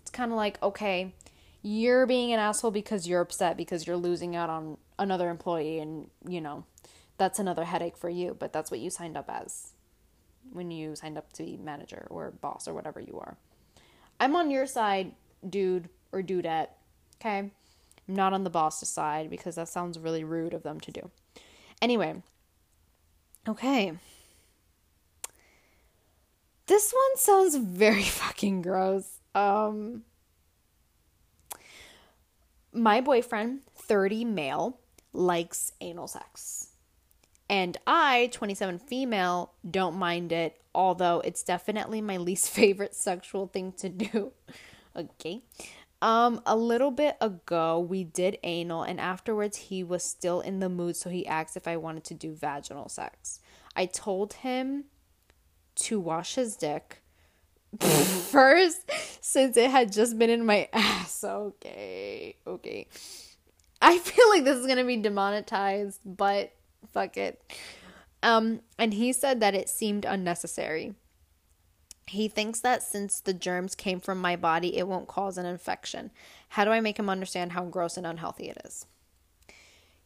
it's 0.00 0.10
kind 0.10 0.30
of 0.30 0.36
like, 0.36 0.62
okay, 0.62 1.14
you're 1.62 2.06
being 2.06 2.32
an 2.32 2.40
asshole 2.40 2.70
because 2.70 3.08
you're 3.08 3.20
upset 3.20 3.56
because 3.56 3.86
you're 3.86 3.96
losing 3.96 4.34
out 4.36 4.50
on 4.50 4.76
another 4.98 5.30
employee 5.30 5.78
and, 5.78 6.10
you 6.26 6.40
know, 6.40 6.64
that's 7.18 7.38
another 7.38 7.64
headache 7.64 7.96
for 7.96 8.08
you, 8.08 8.36
but 8.38 8.52
that's 8.52 8.70
what 8.70 8.80
you 8.80 8.90
signed 8.90 9.16
up 9.16 9.30
as 9.30 9.72
when 10.52 10.70
you 10.70 10.96
signed 10.96 11.16
up 11.16 11.32
to 11.34 11.44
be 11.44 11.56
manager 11.56 12.06
or 12.10 12.30
boss 12.30 12.66
or 12.66 12.74
whatever 12.74 13.00
you 13.00 13.18
are. 13.20 13.36
I'm 14.18 14.34
on 14.36 14.50
your 14.50 14.66
side, 14.66 15.12
dude 15.48 15.88
or 16.10 16.22
dudette. 16.22 16.68
Okay? 17.20 17.38
I'm 17.38 17.52
not 18.08 18.32
on 18.32 18.44
the 18.44 18.50
boss's 18.50 18.88
side 18.88 19.30
because 19.30 19.54
that 19.54 19.68
sounds 19.68 19.98
really 19.98 20.24
rude 20.24 20.54
of 20.54 20.62
them 20.62 20.80
to 20.80 20.90
do. 20.90 21.10
Anyway, 21.80 22.22
okay. 23.48 23.92
This 26.72 26.90
one 26.90 27.18
sounds 27.18 27.56
very 27.56 28.02
fucking 28.20 28.62
gross. 28.62 29.18
Um 29.34 30.04
my 32.72 33.02
boyfriend, 33.02 33.60
30 33.76 34.24
male, 34.24 34.80
likes 35.12 35.72
anal 35.82 36.08
sex. 36.08 36.70
And 37.50 37.76
I, 37.86 38.30
27 38.32 38.78
female, 38.78 39.52
don't 39.70 39.96
mind 39.96 40.32
it, 40.32 40.62
although 40.74 41.20
it's 41.20 41.42
definitely 41.42 42.00
my 42.00 42.16
least 42.16 42.48
favorite 42.60 42.94
sexual 42.94 43.48
thing 43.48 43.72
to 43.72 43.90
do. 43.90 44.32
okay. 44.96 45.42
Um, 46.00 46.40
a 46.46 46.56
little 46.56 46.90
bit 46.90 47.18
ago, 47.20 47.80
we 47.80 48.02
did 48.02 48.38
anal, 48.42 48.82
and 48.82 48.98
afterwards, 48.98 49.58
he 49.58 49.84
was 49.84 50.02
still 50.02 50.40
in 50.40 50.60
the 50.60 50.70
mood, 50.70 50.96
so 50.96 51.10
he 51.10 51.26
asked 51.26 51.54
if 51.54 51.68
I 51.68 51.76
wanted 51.76 52.04
to 52.04 52.14
do 52.14 52.32
vaginal 52.32 52.88
sex. 52.88 53.40
I 53.76 53.84
told 53.84 54.32
him 54.32 54.84
to 55.82 56.00
wash 56.00 56.34
his 56.34 56.56
dick 56.56 57.02
first, 57.80 58.90
since 59.20 59.56
it 59.56 59.70
had 59.70 59.92
just 59.92 60.18
been 60.18 60.30
in 60.30 60.44
my 60.44 60.68
ass. 60.72 61.24
Okay, 61.24 62.36
okay. 62.46 62.86
I 63.80 63.98
feel 63.98 64.28
like 64.30 64.44
this 64.44 64.58
is 64.58 64.66
gonna 64.66 64.84
be 64.84 64.96
demonetized, 64.96 66.00
but 66.04 66.52
fuck 66.92 67.16
it. 67.16 67.40
Um, 68.22 68.60
and 68.78 68.94
he 68.94 69.12
said 69.12 69.40
that 69.40 69.54
it 69.54 69.68
seemed 69.68 70.04
unnecessary. 70.04 70.94
He 72.06 72.28
thinks 72.28 72.60
that 72.60 72.82
since 72.82 73.20
the 73.20 73.32
germs 73.32 73.74
came 73.74 74.00
from 74.00 74.20
my 74.20 74.36
body, 74.36 74.76
it 74.76 74.86
won't 74.86 75.08
cause 75.08 75.38
an 75.38 75.46
infection. 75.46 76.10
How 76.50 76.64
do 76.64 76.70
I 76.70 76.80
make 76.80 76.98
him 76.98 77.08
understand 77.08 77.52
how 77.52 77.64
gross 77.64 77.96
and 77.96 78.06
unhealthy 78.06 78.48
it 78.48 78.58
is? 78.64 78.86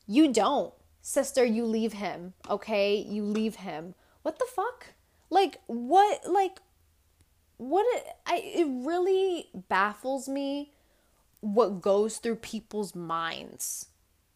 You 0.06 0.32
don't. 0.32 0.72
Sister, 1.02 1.44
you 1.44 1.64
leave 1.64 1.94
him, 1.94 2.34
okay? 2.48 2.96
You 2.96 3.24
leave 3.24 3.56
him. 3.56 3.94
What 4.22 4.38
the 4.38 4.46
fuck? 4.46 4.86
Like 5.30 5.58
what 5.66 6.28
like 6.28 6.58
what 7.56 7.86
it, 7.96 8.06
I 8.26 8.36
it 8.36 8.66
really 8.86 9.48
baffles 9.68 10.28
me 10.28 10.72
what 11.40 11.80
goes 11.80 12.18
through 12.18 12.36
people's 12.36 12.94
minds, 12.94 13.86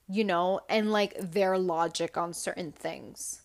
you 0.08 0.24
know, 0.24 0.60
and 0.68 0.92
like 0.92 1.14
their 1.18 1.58
logic 1.58 2.16
on 2.16 2.32
certain 2.32 2.72
things 2.72 3.42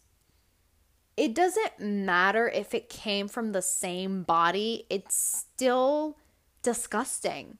it 1.18 1.34
doesn't 1.34 1.80
matter 1.80 2.50
if 2.50 2.74
it 2.74 2.90
came 2.90 3.28
from 3.28 3.52
the 3.52 3.62
same 3.62 4.24
body, 4.24 4.86
it's 4.90 5.16
still 5.16 6.18
disgusting. 6.62 7.58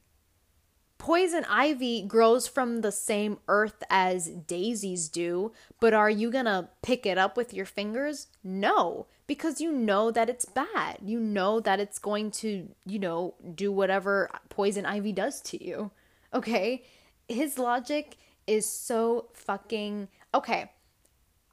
Poison 0.98 1.46
ivy 1.48 2.02
grows 2.02 2.48
from 2.48 2.82
the 2.82 2.92
same 2.92 3.38
earth 3.48 3.84
as 3.90 4.30
daisies 4.30 5.08
do, 5.08 5.52
but 5.80 5.94
are 5.94 6.10
you 6.10 6.32
gonna 6.32 6.70
pick 6.82 7.06
it 7.06 7.18
up 7.18 7.38
with 7.38 7.54
your 7.54 7.66
fingers? 7.66 8.28
No, 8.44 9.08
because 9.28 9.60
you 9.60 9.72
know 9.72 10.12
that 10.12 10.30
it's 10.30 10.46
bad. 10.46 10.98
You 11.04 11.20
know 11.20 11.60
that 11.60 11.80
it's 11.80 12.00
going 12.00 12.32
to, 12.32 12.70
you 12.86 13.00
know, 13.00 13.36
do 13.56 13.72
whatever 13.72 14.30
poison 14.50 14.86
ivy 14.86 15.12
does 15.12 15.42
to 15.42 15.64
you. 15.64 15.92
Okay? 16.34 16.84
His 17.28 17.58
logic 17.58 18.18
is 18.48 18.70
so 18.70 19.30
fucking. 19.34 20.10
Okay, 20.34 20.72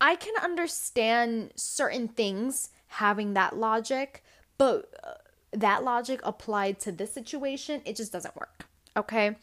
I 0.01 0.16
can 0.16 0.35
understand 0.43 1.53
certain 1.55 2.09
things 2.09 2.70
having 2.89 3.35
that 3.35 3.57
logic, 3.57 4.24
but 4.59 4.93
uh, 5.05 5.12
that 5.53 5.85
logic 5.85 6.20
applied 6.24 6.81
to 6.81 6.93
this 6.93 7.12
situation, 7.12 7.82
it 7.85 7.97
just 7.97 8.12
doesn't 8.12 8.35
work. 8.35 8.66
Okay? 8.97 9.36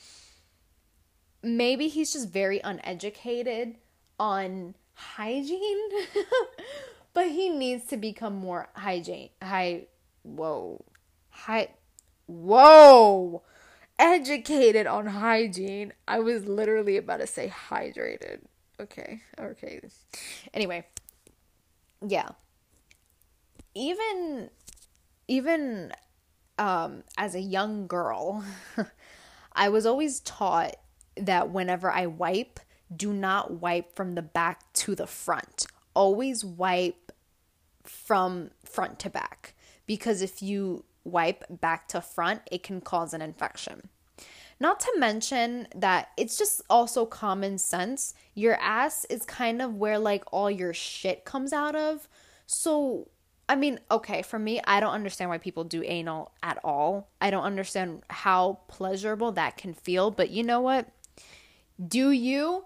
Maybe 1.42 1.88
he's 1.88 2.12
just 2.12 2.30
very 2.30 2.60
uneducated 2.60 3.78
on 4.20 4.76
hygiene, 4.94 5.90
needs 7.60 7.86
to 7.86 7.98
become 7.98 8.36
more 8.36 8.70
hygiene. 8.74 9.30
High, 9.42 9.88
whoa, 10.24 10.84
high, 11.30 11.70
whoa, 12.26 13.44
educated 13.98 14.88
on 14.88 15.06
hygiene. 15.08 15.94
I 16.08 16.20
was 16.20 16.46
literally 16.46 16.98
about 16.98 17.18
to 17.18 17.28
say 17.28 17.52
hydrated. 17.70 18.40
Okay. 18.80 19.22
Okay. 19.38 19.82
Anyway, 20.54 20.86
yeah. 22.06 22.30
Even 23.76 24.50
even 25.28 25.92
um 26.58 27.04
as 27.18 27.36
a 27.36 27.42
young 27.42 27.88
girl, 27.88 28.44
I 29.54 29.70
was 29.70 29.86
always 29.86 30.22
taught 30.22 30.76
that 31.18 31.50
whenever 31.50 31.92
I 31.92 32.06
wipe, 32.06 32.60
do 32.96 33.14
not 33.14 33.62
wipe 33.62 33.96
from 33.96 34.16
the 34.16 34.22
back 34.22 34.72
to 34.74 34.96
the 34.96 35.08
front. 35.08 35.68
Always 35.94 36.46
wipe 36.46 37.09
from 37.90 38.52
front 38.64 39.00
to 39.00 39.10
back 39.10 39.54
because 39.86 40.22
if 40.22 40.42
you 40.42 40.86
wipe 41.04 41.44
back 41.50 41.88
to 41.90 42.00
front, 42.00 42.42
it 42.52 42.64
can 42.64 42.80
cause 42.80 43.14
an 43.14 43.22
infection. 43.22 43.90
Not 44.60 44.80
to 44.82 44.94
mention 44.98 45.68
that 45.74 46.10
it's 46.18 46.38
just 46.38 46.62
also 46.70 47.06
common 47.06 47.58
sense. 47.58 48.14
Your 48.36 48.56
ass 48.56 49.06
is 49.06 49.26
kind 49.26 49.62
of 49.62 49.76
where 49.76 49.98
like 49.98 50.24
all 50.32 50.52
your 50.52 50.74
shit 50.74 51.24
comes 51.24 51.54
out 51.54 51.76
of. 51.76 52.08
So, 52.46 53.08
I 53.48 53.56
mean, 53.56 53.80
okay, 53.90 54.22
for 54.22 54.38
me, 54.38 54.60
I 54.66 54.80
don't 54.80 54.94
understand 54.94 55.30
why 55.30 55.38
people 55.38 55.64
do 55.64 55.82
anal 55.84 56.34
at 56.44 56.60
all. 56.64 57.10
I 57.22 57.32
don't 57.32 57.44
understand 57.44 58.04
how 58.10 58.60
pleasurable 58.68 59.32
that 59.34 59.58
can 59.58 59.74
feel, 59.74 60.12
but 60.12 60.30
you 60.30 60.44
know 60.44 60.60
what? 60.60 60.88
Do 61.88 62.12
you? 62.12 62.66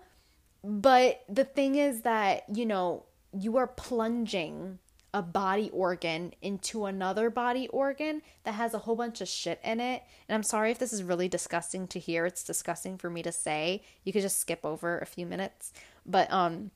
But 0.64 1.24
the 1.30 1.44
thing 1.44 1.76
is 1.76 2.02
that, 2.02 2.44
you 2.54 2.66
know, 2.66 3.06
you 3.32 3.58
are 3.58 3.68
plunging 3.68 4.80
a 5.14 5.22
body 5.22 5.70
organ 5.72 6.34
into 6.42 6.86
another 6.86 7.30
body 7.30 7.68
organ 7.68 8.22
that 8.44 8.54
has 8.54 8.74
a 8.74 8.80
whole 8.80 8.96
bunch 8.96 9.22
of 9.22 9.28
shit 9.28 9.60
in 9.64 9.80
it. 9.80 10.02
And 10.28 10.36
I'm 10.36 10.44
sorry 10.44 10.72
if 10.72 10.80
this 10.80 10.92
is 10.92 11.04
really 11.04 11.28
disgusting 11.28 11.88
to 11.90 12.00
hear. 12.00 12.26
It's 12.26 12.44
disgusting 12.44 12.98
for 12.98 13.10
me 13.10 13.22
to 13.22 13.32
say. 13.32 13.84
You 14.04 14.12
could 14.12 14.24
just 14.24 14.40
skip 14.40 14.66
over 14.66 14.98
a 14.98 15.06
few 15.06 15.26
minutes. 15.26 15.72
But 16.06 16.32
um 16.32 16.72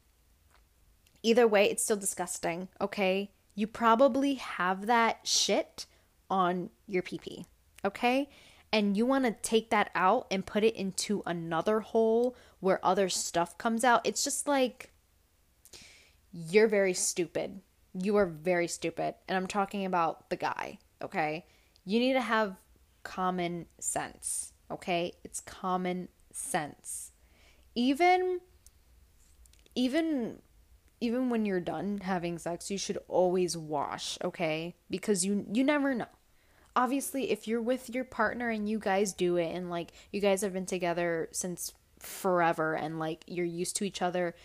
either 1.24 1.48
way, 1.48 1.70
it's 1.70 1.84
still 1.84 1.98
disgusting, 1.98 2.68
okay? 2.80 3.32
You 3.56 3.66
probably 3.66 4.36
have 4.36 4.86
that 4.86 5.20
shit 5.24 5.88
on 6.30 6.70
your 6.86 7.02
PP, 7.02 7.46
okay? 7.84 8.30
And 8.72 8.96
you 8.96 9.06
want 9.06 9.26
to 9.26 9.32
take 9.32 9.72
that 9.72 9.90
out 9.96 10.28
and 10.30 10.46
put 10.46 10.64
it 10.64 10.76
into 10.76 11.24
another 11.26 11.80
hole 11.80 12.36
where 12.60 12.86
other 12.86 13.10
stuff 13.10 13.58
comes 13.58 13.84
out. 13.84 14.06
It's 14.06 14.24
just 14.24 14.48
like 14.48 14.92
you're 16.32 16.68
very 16.68 16.94
stupid 16.94 17.62
you 18.02 18.16
are 18.18 18.26
very 18.26 18.68
stupid. 18.68 19.16
And 19.28 19.38
I'm 19.38 19.48
talking 19.48 19.86
about 19.86 20.30
the 20.30 20.36
guy, 20.36 20.80
okay? 21.02 21.46
You 21.86 22.00
need 22.00 22.14
to 22.14 22.22
have 22.22 22.56
common 23.04 23.68
sense, 23.80 24.54
okay? 24.70 25.14
It's 25.24 25.42
common 25.42 26.10
sense. 26.32 27.12
Even 27.76 28.40
even 29.76 30.40
even 31.00 31.30
when 31.30 31.46
you're 31.46 31.60
done 31.60 32.00
having 32.00 32.40
sex, 32.40 32.72
you 32.72 32.78
should 32.78 32.98
always 33.08 33.56
wash, 33.56 34.18
okay? 34.24 34.76
Because 34.90 35.26
you 35.26 35.46
you 35.52 35.64
never 35.64 35.94
know. 35.94 36.08
Obviously, 36.76 37.32
if 37.32 37.48
you're 37.48 37.62
with 37.62 37.90
your 37.90 38.04
partner 38.04 38.50
and 38.50 38.70
you 38.70 38.80
guys 38.80 39.14
do 39.14 39.38
it 39.38 39.56
and 39.56 39.70
like 39.70 39.92
you 40.12 40.22
guys 40.22 40.42
have 40.42 40.54
been 40.54 40.66
together 40.66 41.30
since 41.32 41.74
forever 42.00 42.76
and 42.76 43.00
like 43.00 43.24
you're 43.28 43.46
used 43.46 43.76
to 43.78 43.84
each 43.84 44.02
other, 44.02 44.36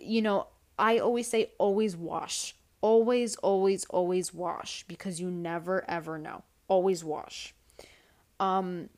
you 0.00 0.22
know, 0.22 0.46
I 0.78 0.98
always 0.98 1.28
say 1.28 1.52
always 1.58 1.96
wash. 1.96 2.54
Always, 2.80 3.36
always, 3.36 3.84
always 3.86 4.34
wash 4.34 4.84
because 4.88 5.20
you 5.20 5.30
never 5.30 5.88
ever 5.88 6.18
know. 6.18 6.42
Always 6.68 7.04
wash. 7.04 7.54
Um 8.40 8.88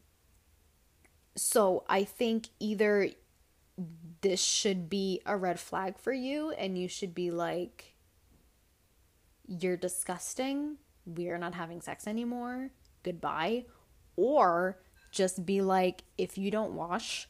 so 1.37 1.85
I 1.89 2.05
think 2.05 2.49
either 2.61 3.11
this 4.21 4.41
should 4.43 4.89
be 4.89 5.21
a 5.27 5.37
red 5.37 5.59
flag 5.59 5.99
for 5.99 6.13
you 6.13 6.53
and 6.53 6.79
you 6.79 6.89
should 6.89 7.15
be 7.15 7.31
like 7.31 7.97
you're 9.47 9.77
disgusting. 9.77 10.79
We 11.05 11.29
are 11.29 11.39
not 11.39 11.55
having 11.55 11.81
sex 11.81 12.07
anymore. 12.07 12.71
Goodbye. 13.03 13.67
Or 14.17 14.79
just 15.11 15.45
be 15.45 15.61
like 15.61 16.05
if 16.17 16.39
you 16.39 16.51
don't 16.51 16.73
wash, 16.73 17.29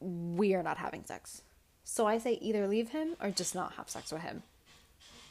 we 0.00 0.54
are 0.54 0.62
not 0.62 0.78
having 0.78 1.04
sex. 1.04 1.42
So 1.88 2.04
I 2.04 2.18
say 2.18 2.32
either 2.42 2.66
leave 2.66 2.88
him 2.88 3.14
or 3.22 3.30
just 3.30 3.54
not 3.54 3.74
have 3.74 3.88
sex 3.88 4.10
with 4.10 4.22
him. 4.22 4.42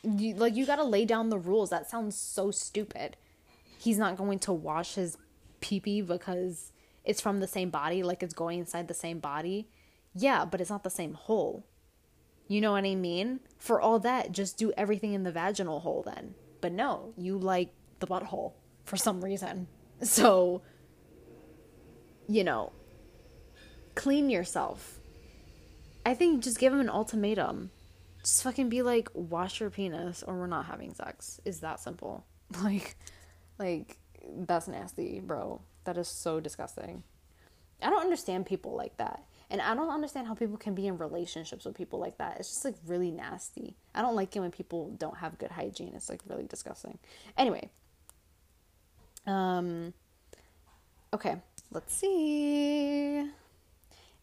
You, 0.03 0.35
like 0.35 0.55
you 0.55 0.65
got 0.65 0.77
to 0.77 0.85
lay 0.85 1.03
down 1.03 1.29
the 1.29 1.37
rules. 1.37 1.69
That 1.69 1.89
sounds 1.89 2.15
so 2.15 2.49
stupid. 2.49 3.17
He's 3.77 3.97
not 3.97 4.15
going 4.15 4.39
to 4.39 4.53
wash 4.53 4.95
his 4.95 5.17
pee 5.59 5.81
pee 5.81 6.01
because 6.01 6.71
it's 7.03 7.19
from 7.19 7.41
the 7.41 7.47
same 7.47 7.69
body, 7.69 8.03
like 8.03 8.23
it's 8.23 8.33
going 8.33 8.59
inside 8.59 8.87
the 8.87 8.93
same 8.93 9.19
body. 9.19 9.67
Yeah, 10.13 10.45
but 10.45 10.61
it's 10.61 10.69
not 10.69 10.85
the 10.85 10.89
same 10.89 11.15
hole. 11.15 11.65
You 12.47 12.61
know 12.61 12.71
what 12.71 12.85
I 12.85 12.95
mean? 12.95 13.41
For 13.57 13.81
all 13.81 13.99
that, 13.99 14.31
just 14.31 14.57
do 14.57 14.71
everything 14.77 15.13
in 15.13 15.23
the 15.23 15.33
vaginal 15.33 15.81
hole 15.81 16.03
then. 16.05 16.35
But 16.61 16.71
no, 16.71 17.13
you 17.17 17.37
like 17.37 17.73
the 17.99 18.07
butthole 18.07 18.53
for 18.85 18.95
some 18.95 19.21
reason. 19.21 19.67
So, 20.01 20.61
you 22.27 22.43
know, 22.43 22.73
clean 23.95 24.29
yourself 24.29 24.99
I 26.05 26.13
think 26.13 26.43
just 26.43 26.59
give 26.59 26.71
him 26.71 26.79
an 26.79 26.89
ultimatum. 26.89 27.71
Just 28.21 28.43
fucking 28.43 28.69
be 28.69 28.81
like, 28.81 29.09
wash 29.13 29.59
your 29.59 29.69
penis 29.69 30.23
or 30.23 30.37
we're 30.37 30.47
not 30.47 30.65
having 30.65 30.93
sex. 30.93 31.39
Is 31.45 31.59
that 31.61 31.79
simple? 31.79 32.25
Like, 32.61 32.95
like 33.57 33.97
that's 34.37 34.67
nasty, 34.67 35.19
bro. 35.19 35.61
That 35.85 35.97
is 35.97 36.07
so 36.07 36.39
disgusting. 36.39 37.01
I 37.81 37.89
don't 37.89 38.01
understand 38.01 38.45
people 38.45 38.75
like 38.75 38.95
that. 38.97 39.23
And 39.49 39.59
I 39.61 39.73
don't 39.73 39.89
understand 39.89 40.27
how 40.27 40.35
people 40.35 40.57
can 40.57 40.75
be 40.75 40.85
in 40.87 40.97
relationships 40.97 41.65
with 41.65 41.75
people 41.75 41.99
like 41.99 42.19
that. 42.19 42.37
It's 42.39 42.49
just 42.49 42.65
like 42.65 42.75
really 42.85 43.11
nasty. 43.11 43.75
I 43.95 44.03
don't 44.03 44.15
like 44.15 44.35
it 44.35 44.39
when 44.39 44.51
people 44.51 44.91
don't 44.91 45.17
have 45.17 45.39
good 45.39 45.51
hygiene. 45.51 45.93
It's 45.95 46.09
like 46.09 46.21
really 46.27 46.45
disgusting. 46.45 46.99
Anyway, 47.37 47.69
um 49.25 49.93
Okay, 51.13 51.35
let's 51.71 51.95
see. 51.95 53.29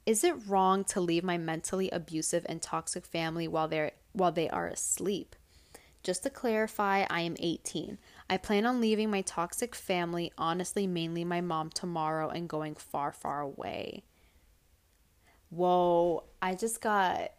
Is 0.05 0.25
it 0.25 0.49
wrong 0.49 0.85
to 0.85 1.01
leave 1.01 1.23
my 1.23 1.39
mentally 1.39 1.89
abusive 1.91 2.45
and 2.49 2.61
toxic 2.61 3.07
family 3.07 3.47
while 3.47 3.69
they're 3.69 3.93
while 4.13 4.33
they 4.33 4.49
are 4.49 4.67
asleep? 4.67 5.37
Just 6.03 6.25
to 6.25 6.31
clarify, 6.31 7.05
I 7.09 7.21
am 7.21 7.37
18. 7.39 7.99
I 8.29 8.37
plan 8.37 8.67
on 8.67 8.81
leaving 8.81 9.09
my 9.09 9.23
toxic 9.23 9.75
family, 9.75 10.33
honestly, 10.37 10.87
mainly 10.89 11.25
my 11.25 11.41
mom, 11.41 11.71
tomorrow 11.71 12.29
and 12.29 12.49
going 12.49 12.75
far, 12.75 13.13
far 13.13 13.41
away. 13.41 14.03
Whoa, 15.51 16.25
I 16.41 16.55
just 16.55 16.81
got 16.81 17.31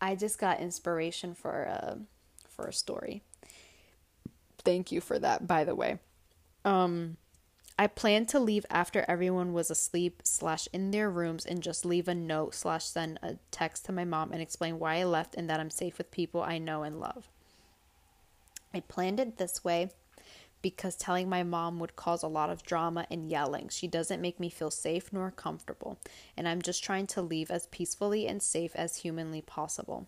I 0.00 0.14
just 0.14 0.38
got 0.38 0.60
inspiration 0.60 1.34
for 1.34 1.62
a 1.62 1.98
for 2.48 2.66
a 2.66 2.72
story. 2.72 3.22
Thank 4.58 4.92
you 4.92 5.00
for 5.00 5.18
that, 5.18 5.48
by 5.48 5.64
the 5.64 5.74
way. 5.74 5.98
Um 6.64 7.16
I 7.82 7.88
planned 7.88 8.28
to 8.28 8.38
leave 8.38 8.64
after 8.70 9.04
everyone 9.08 9.52
was 9.52 9.68
asleep 9.68 10.22
slash 10.22 10.68
in 10.72 10.92
their 10.92 11.10
rooms 11.10 11.44
and 11.44 11.60
just 11.60 11.84
leave 11.84 12.06
a 12.06 12.14
note 12.14 12.54
slash 12.54 12.84
send 12.84 13.18
a 13.24 13.38
text 13.50 13.86
to 13.86 13.92
my 13.92 14.04
mom 14.04 14.30
and 14.30 14.40
explain 14.40 14.78
why 14.78 14.98
I 14.98 15.02
left 15.02 15.34
and 15.34 15.50
that 15.50 15.58
I'm 15.58 15.68
safe 15.68 15.98
with 15.98 16.12
people 16.12 16.44
I 16.44 16.58
know 16.58 16.84
and 16.84 17.00
love. 17.00 17.28
I 18.72 18.78
planned 18.78 19.18
it 19.18 19.36
this 19.36 19.64
way 19.64 19.90
because 20.62 20.94
telling 20.94 21.28
my 21.28 21.42
mom 21.42 21.80
would 21.80 21.96
cause 21.96 22.22
a 22.22 22.28
lot 22.28 22.50
of 22.50 22.62
drama 22.62 23.04
and 23.10 23.28
yelling. 23.28 23.68
She 23.68 23.88
doesn't 23.88 24.22
make 24.22 24.38
me 24.38 24.48
feel 24.48 24.70
safe 24.70 25.12
nor 25.12 25.32
comfortable, 25.32 25.98
and 26.36 26.46
I'm 26.46 26.62
just 26.62 26.84
trying 26.84 27.08
to 27.08 27.20
leave 27.20 27.50
as 27.50 27.66
peacefully 27.66 28.28
and 28.28 28.40
safe 28.40 28.76
as 28.76 28.98
humanly 28.98 29.40
possible. 29.42 30.06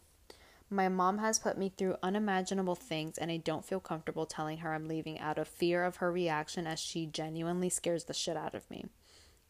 My 0.70 0.88
mom 0.88 1.18
has 1.18 1.38
put 1.38 1.58
me 1.58 1.72
through 1.76 1.96
unimaginable 2.02 2.74
things, 2.74 3.18
and 3.18 3.30
I 3.30 3.36
don't 3.36 3.64
feel 3.64 3.80
comfortable 3.80 4.26
telling 4.26 4.58
her 4.58 4.74
I'm 4.74 4.88
leaving 4.88 5.18
out 5.20 5.38
of 5.38 5.46
fear 5.46 5.84
of 5.84 5.96
her 5.96 6.10
reaction 6.10 6.66
as 6.66 6.80
she 6.80 7.06
genuinely 7.06 7.68
scares 7.68 8.04
the 8.04 8.14
shit 8.14 8.36
out 8.36 8.54
of 8.54 8.68
me. 8.70 8.86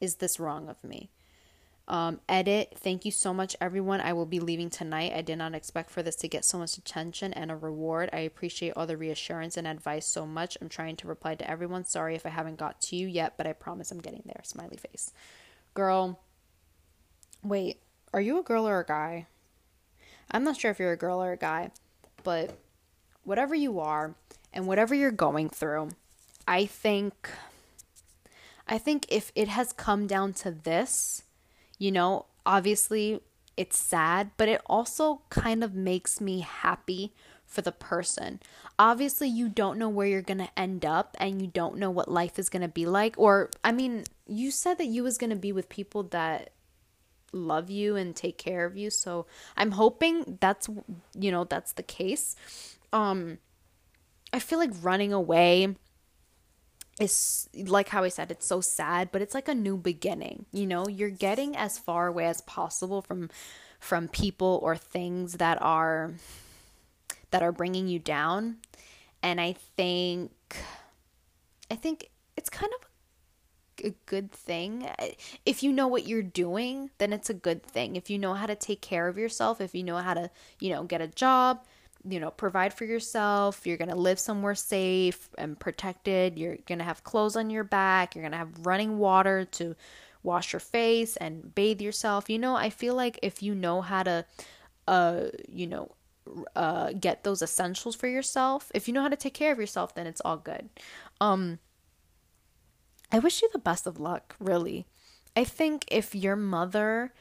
Is 0.01 0.17
this 0.17 0.41
wrong 0.41 0.69
of 0.69 0.83
me? 0.83 1.11
Um, 1.87 2.21
edit. 2.29 2.75
Thank 2.77 3.05
you 3.05 3.11
so 3.11 3.35
much, 3.35 3.57
everyone. 3.61 4.01
I 4.01 4.15
will 4.15 4.27
be 4.27 4.41
leaving 4.41 4.71
tonight. 4.71 5.13
I 5.15 5.21
did 5.21 5.37
not 5.37 5.55
expect 5.55 5.91
for 5.91 6.03
this 6.03 6.17
to 6.17 6.29
get 6.29 6.45
so 6.45 6.59
much 6.59 6.79
attention 6.79 7.33
and 7.35 7.51
a 7.51 7.57
reward. 7.57 8.09
I 8.13 8.21
appreciate 8.21 8.73
all 8.75 8.87
the 8.87 8.97
reassurance 8.97 9.57
and 9.57 9.67
advice 9.67 10.07
so 10.07 10.27
much. 10.27 10.57
I'm 10.61 10.71
trying 10.71 10.97
to 10.97 11.09
reply 11.09 11.35
to 11.35 11.49
everyone. 11.51 11.85
Sorry 11.85 12.15
if 12.15 12.25
I 12.25 12.31
haven't 12.31 12.57
got 12.57 12.81
to 12.83 12.97
you 12.97 13.07
yet, 13.07 13.35
but 13.37 13.47
I 13.47 13.53
promise 13.53 13.91
I'm 13.91 14.01
getting 14.01 14.23
there. 14.25 14.41
Smiley 14.45 14.79
face. 14.79 15.13
Girl, 15.75 16.21
wait, 17.43 17.81
are 18.15 18.21
you 18.21 18.39
a 18.39 18.43
girl 18.43 18.67
or 18.67 18.81
a 18.81 18.87
guy? 18.87 19.27
I'm 20.31 20.45
not 20.45 20.57
sure 20.57 20.71
if 20.71 20.79
you're 20.79 20.93
a 20.93 20.97
girl 20.97 21.23
or 21.23 21.33
a 21.33 21.37
guy, 21.37 21.71
but 22.23 22.57
whatever 23.25 23.55
you 23.55 23.81
are 23.81 24.15
and 24.53 24.67
whatever 24.67 24.95
you're 24.95 25.11
going 25.11 25.49
through, 25.49 25.91
I 26.47 26.67
think 26.67 27.31
I 28.67 28.79
think 28.79 29.07
if 29.09 29.31
it 29.35 29.49
has 29.49 29.73
come 29.73 30.07
down 30.07 30.33
to 30.35 30.51
this, 30.51 31.23
you 31.79 31.93
know, 31.93 32.27
obviously 32.47 33.21
it's 33.57 33.79
sad, 33.79 34.31
but 34.37 34.49
it 34.49 34.63
also 34.67 35.21
kind 35.29 35.63
of 35.63 35.75
makes 35.75 36.21
me 36.21 36.41
happy 36.41 37.13
for 37.47 37.61
the 37.61 37.73
person. 37.73 38.41
Obviously, 38.79 39.29
you 39.29 39.49
don't 39.49 39.79
know 39.79 39.89
where 39.89 40.07
you're 40.07 40.23
going 40.23 40.39
to 40.39 40.59
end 40.59 40.85
up 40.85 41.17
and 41.21 41.41
you 41.41 41.47
don't 41.47 41.77
know 41.77 41.91
what 41.91 42.11
life 42.11 42.39
is 42.39 42.49
going 42.49 42.63
to 42.63 42.69
be 42.69 42.87
like 42.87 43.15
or 43.19 43.51
I 43.63 43.73
mean, 43.73 44.05
you 44.27 44.51
said 44.51 44.79
that 44.79 44.87
you 44.87 45.03
was 45.03 45.19
going 45.19 45.31
to 45.31 45.37
be 45.37 45.53
with 45.53 45.69
people 45.69 46.03
that 46.05 46.51
love 47.35 47.71
you 47.71 47.97
and 47.97 48.15
take 48.15 48.39
care 48.39 48.65
of 48.65 48.77
you. 48.77 48.91
So, 48.91 49.27
I'm 49.57 49.73
hoping 49.73 50.39
that's 50.41 50.69
you 51.19 51.31
know, 51.31 51.45
that's 51.45 51.73
the 51.73 51.83
case. 51.83 52.37
Um 52.93 53.39
I 54.33 54.39
feel 54.39 54.59
like 54.59 54.73
running 54.83 55.13
away 55.13 55.77
is 57.01 57.49
like 57.55 57.89
how 57.89 58.05
I 58.05 58.09
said, 58.09 58.31
it's 58.31 58.47
so 58.47 58.61
sad, 58.61 59.11
but 59.13 59.23
it's 59.23 59.35
like 59.35 59.49
a 59.49 59.55
new 59.55 59.77
beginning. 59.77 60.47
You 60.53 60.67
know, 60.67 60.87
you're 60.89 61.11
getting 61.11 61.57
as 61.57 61.79
far 61.79 62.07
away 62.07 62.27
as 62.27 62.41
possible 62.43 63.03
from 63.03 63.31
from 63.81 64.09
people 64.09 64.59
or 64.63 64.77
things 64.77 65.35
that 65.35 65.61
are 65.61 66.15
that 67.31 67.43
are 67.43 67.53
bringing 67.53 67.89
you 67.89 67.99
down. 67.99 68.57
And 69.23 69.41
I 69.41 69.55
think 69.77 70.33
I 71.71 71.75
think 71.75 72.11
it's 72.37 72.51
kind 72.51 72.73
of 72.81 72.87
a 72.87 72.94
good 73.91 74.33
thing. 74.33 74.89
If 75.45 75.63
you 75.63 75.73
know 75.73 75.89
what 75.89 76.07
you're 76.07 76.23
doing, 76.23 76.91
then 76.99 77.13
it's 77.13 77.31
a 77.31 77.35
good 77.35 77.63
thing. 77.63 77.97
If 77.97 78.11
you 78.11 78.19
know 78.19 78.35
how 78.35 78.47
to 78.47 78.55
take 78.55 78.81
care 78.81 79.09
of 79.09 79.19
yourself, 79.19 79.61
if 79.61 79.75
you 79.75 79.83
know 79.83 79.97
how 79.97 80.15
to, 80.15 80.31
you 80.61 80.71
know, 80.71 80.85
get 80.85 81.01
a 81.01 81.09
job, 81.09 81.65
you 82.07 82.21
know, 82.21 82.31
provide 82.31 82.75
for 82.75 82.85
yourself. 82.85 83.67
You're 83.67 83.77
going 83.77 83.91
to 83.91 83.97
live 83.97 84.19
somewhere 84.19 84.55
safe 84.55 85.31
and 85.39 85.59
protected. 85.59 86.39
You're 86.39 86.59
going 86.67 86.79
to 86.79 86.85
have 86.85 87.05
clothes 87.05 87.37
on 87.37 87.51
your 87.51 87.65
back. 87.65 88.15
You're 88.15 88.23
going 88.23 88.33
to 88.33 88.39
have 88.39 88.67
running 88.67 88.99
water 88.99 89.47
to 89.53 89.75
wash 90.23 90.53
your 90.53 90.61
face 90.61 91.17
and 91.17 91.55
bathe 91.55 91.81
yourself. 91.81 92.29
You 92.29 92.39
know, 92.39 92.55
I 92.55 92.71
feel 92.71 92.95
like 92.95 93.19
if 93.23 93.43
you 93.43 93.55
know 93.55 93.81
how 93.81 94.03
to, 94.03 94.25
uh, 94.87 95.25
you 95.49 95.67
know, 95.67 95.93
uh, 96.57 96.93
get 96.93 97.25
those 97.25 97.43
essentials 97.43 97.95
for 97.95 98.07
yourself, 98.07 98.71
if 98.75 98.89
you 98.89 98.95
know 98.95 99.03
how 99.03 99.09
to 99.09 99.17
take 99.17 99.35
care 99.35 99.53
of 99.53 99.59
yourself, 99.59 99.95
then 99.95 100.07
it's 100.07 100.23
all 100.25 100.39
good. 100.39 100.69
Um, 101.21 101.59
I 103.15 103.21
wish 103.21 103.43
you 103.43 103.49
the 103.53 103.61
best 103.61 103.87
of 103.87 104.01
luck, 104.01 104.35
really. 104.41 104.87
I 105.37 105.45
think 105.45 105.85
if 105.87 106.17
your 106.17 106.35
mother 106.35 107.13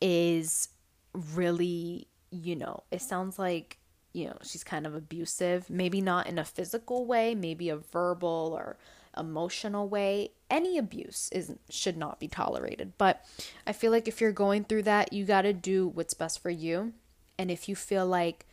is 0.00 0.68
really, 1.12 2.06
you 2.30 2.54
know, 2.54 2.84
it 2.92 3.02
sounds 3.02 3.36
like 3.36 3.80
you 4.12 4.26
know, 4.26 4.36
she's 4.42 4.64
kind 4.64 4.86
of 4.86 4.94
abusive, 4.94 5.70
maybe 5.70 6.00
not 6.00 6.26
in 6.26 6.38
a 6.38 6.44
physical 6.44 7.06
way, 7.06 7.34
maybe 7.34 7.68
a 7.68 7.76
verbal 7.76 8.52
or 8.56 8.76
emotional 9.16 9.88
way. 9.88 10.32
Any 10.48 10.78
abuse 10.78 11.28
is 11.32 11.52
should 11.68 11.96
not 11.96 12.18
be 12.18 12.28
tolerated. 12.28 12.92
But 12.98 13.24
I 13.66 13.72
feel 13.72 13.92
like 13.92 14.08
if 14.08 14.20
you're 14.20 14.32
going 14.32 14.64
through 14.64 14.84
that, 14.84 15.12
you 15.12 15.24
got 15.24 15.42
to 15.42 15.52
do 15.52 15.88
what's 15.88 16.14
best 16.14 16.42
for 16.42 16.50
you. 16.50 16.92
And 17.38 17.50
if 17.50 17.68
you 17.68 17.76
feel 17.76 18.06
like 18.06 18.46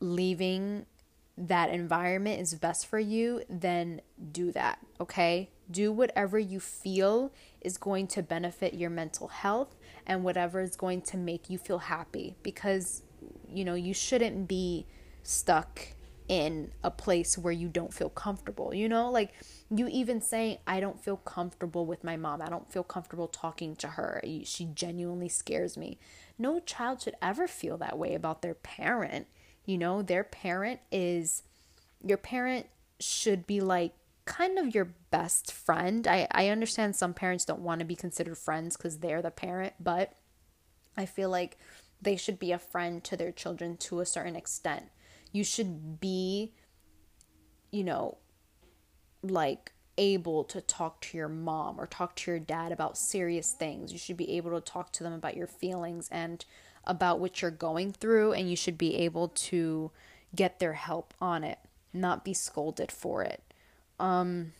leaving 0.00 0.86
that 1.46 1.70
environment 1.70 2.40
is 2.40 2.54
best 2.54 2.86
for 2.86 2.98
you, 2.98 3.42
then 3.48 4.00
do 4.30 4.52
that, 4.52 4.78
okay? 5.00 5.50
Do 5.70 5.90
whatever 5.90 6.38
you 6.38 6.60
feel 6.60 7.32
is 7.60 7.76
going 7.78 8.06
to 8.08 8.22
benefit 8.22 8.74
your 8.74 8.90
mental 8.90 9.28
health 9.28 9.74
and 10.06 10.22
whatever 10.22 10.60
is 10.60 10.76
going 10.76 11.02
to 11.02 11.16
make 11.16 11.50
you 11.50 11.58
feel 11.58 11.78
happy 11.78 12.36
because 12.42 13.02
you 13.48 13.64
know, 13.64 13.74
you 13.74 13.94
shouldn't 13.94 14.48
be 14.48 14.86
stuck 15.22 15.80
in 16.28 16.72
a 16.82 16.90
place 16.90 17.36
where 17.36 17.52
you 17.52 17.68
don't 17.68 17.92
feel 17.92 18.08
comfortable. 18.08 18.72
You 18.72 18.88
know, 18.88 19.10
like 19.10 19.32
you 19.70 19.88
even 19.88 20.20
saying, 20.20 20.58
I 20.66 20.80
don't 20.80 21.02
feel 21.02 21.16
comfortable 21.18 21.84
with 21.84 22.04
my 22.04 22.16
mom. 22.16 22.40
I 22.40 22.48
don't 22.48 22.72
feel 22.72 22.84
comfortable 22.84 23.28
talking 23.28 23.76
to 23.76 23.88
her. 23.88 24.22
She 24.44 24.66
genuinely 24.66 25.28
scares 25.28 25.76
me. 25.76 25.98
No 26.38 26.60
child 26.60 27.02
should 27.02 27.16
ever 27.20 27.46
feel 27.46 27.76
that 27.78 27.98
way 27.98 28.14
about 28.14 28.42
their 28.42 28.54
parent. 28.54 29.26
You 29.64 29.78
know, 29.78 30.02
their 30.02 30.24
parent 30.24 30.80
is, 30.90 31.42
your 32.04 32.18
parent 32.18 32.66
should 33.00 33.46
be 33.46 33.60
like 33.60 33.92
kind 34.24 34.58
of 34.58 34.74
your 34.74 34.94
best 35.10 35.52
friend. 35.52 36.06
I, 36.06 36.28
I 36.30 36.48
understand 36.48 36.96
some 36.96 37.14
parents 37.14 37.44
don't 37.44 37.60
want 37.60 37.80
to 37.80 37.84
be 37.84 37.96
considered 37.96 38.38
friends 38.38 38.76
because 38.76 38.98
they're 38.98 39.22
the 39.22 39.30
parent, 39.30 39.74
but 39.80 40.14
I 40.96 41.06
feel 41.06 41.30
like 41.30 41.58
they 42.00 42.16
should 42.16 42.38
be 42.38 42.52
a 42.52 42.58
friend 42.58 43.02
to 43.04 43.16
their 43.16 43.32
children 43.32 43.76
to 43.78 44.00
a 44.00 44.06
certain 44.06 44.36
extent. 44.36 44.84
You 45.32 45.44
should 45.44 46.00
be, 46.00 46.52
you 47.70 47.84
know, 47.84 48.18
like 49.22 49.72
able 49.98 50.42
to 50.44 50.60
talk 50.60 51.00
to 51.00 51.16
your 51.16 51.28
mom 51.28 51.80
or 51.80 51.86
talk 51.86 52.16
to 52.16 52.30
your 52.30 52.40
dad 52.40 52.72
about 52.72 52.98
serious 52.98 53.52
things. 53.52 53.92
You 53.92 53.98
should 53.98 54.16
be 54.16 54.36
able 54.36 54.50
to 54.50 54.60
talk 54.60 54.92
to 54.92 55.04
them 55.04 55.12
about 55.12 55.36
your 55.36 55.46
feelings 55.46 56.08
and 56.10 56.44
about 56.84 57.20
what 57.20 57.40
you're 57.40 57.50
going 57.50 57.92
through, 57.92 58.32
and 58.32 58.50
you 58.50 58.56
should 58.56 58.78
be 58.78 58.96
able 58.96 59.28
to 59.28 59.90
get 60.34 60.58
their 60.58 60.74
help 60.74 61.14
on 61.20 61.44
it, 61.44 61.58
not 61.92 62.24
be 62.24 62.34
scolded 62.34 62.90
for 62.90 63.22
it. 63.22 63.42
Um, 63.98 64.52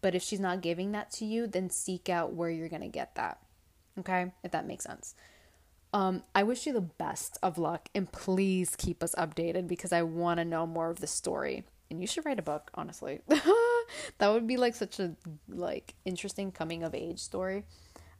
but 0.00 0.14
if 0.14 0.22
she's 0.22 0.40
not 0.40 0.62
giving 0.62 0.92
that 0.92 1.10
to 1.12 1.24
you, 1.24 1.46
then 1.46 1.70
seek 1.70 2.08
out 2.08 2.32
where 2.32 2.50
you're 2.50 2.68
going 2.68 2.82
to 2.82 2.88
get 2.88 3.14
that. 3.16 3.38
Okay? 3.98 4.32
If 4.42 4.52
that 4.52 4.66
makes 4.66 4.84
sense. 4.84 5.14
Um, 5.92 6.22
I 6.34 6.44
wish 6.44 6.66
you 6.66 6.72
the 6.72 6.80
best 6.80 7.36
of 7.42 7.58
luck 7.58 7.88
and 7.94 8.10
please 8.10 8.76
keep 8.76 9.02
us 9.02 9.14
updated 9.16 9.66
because 9.66 9.92
I 9.92 10.02
want 10.02 10.38
to 10.38 10.44
know 10.44 10.66
more 10.66 10.90
of 10.90 11.00
the 11.00 11.06
story. 11.06 11.64
And 11.90 12.00
you 12.00 12.06
should 12.06 12.24
write 12.24 12.38
a 12.38 12.42
book, 12.42 12.70
honestly. 12.74 13.20
that 14.18 14.28
would 14.28 14.46
be 14.46 14.56
like 14.56 14.76
such 14.76 15.00
a 15.00 15.16
like 15.48 15.94
interesting 16.04 16.52
coming 16.52 16.84
of 16.84 16.94
age 16.94 17.18
story. 17.18 17.64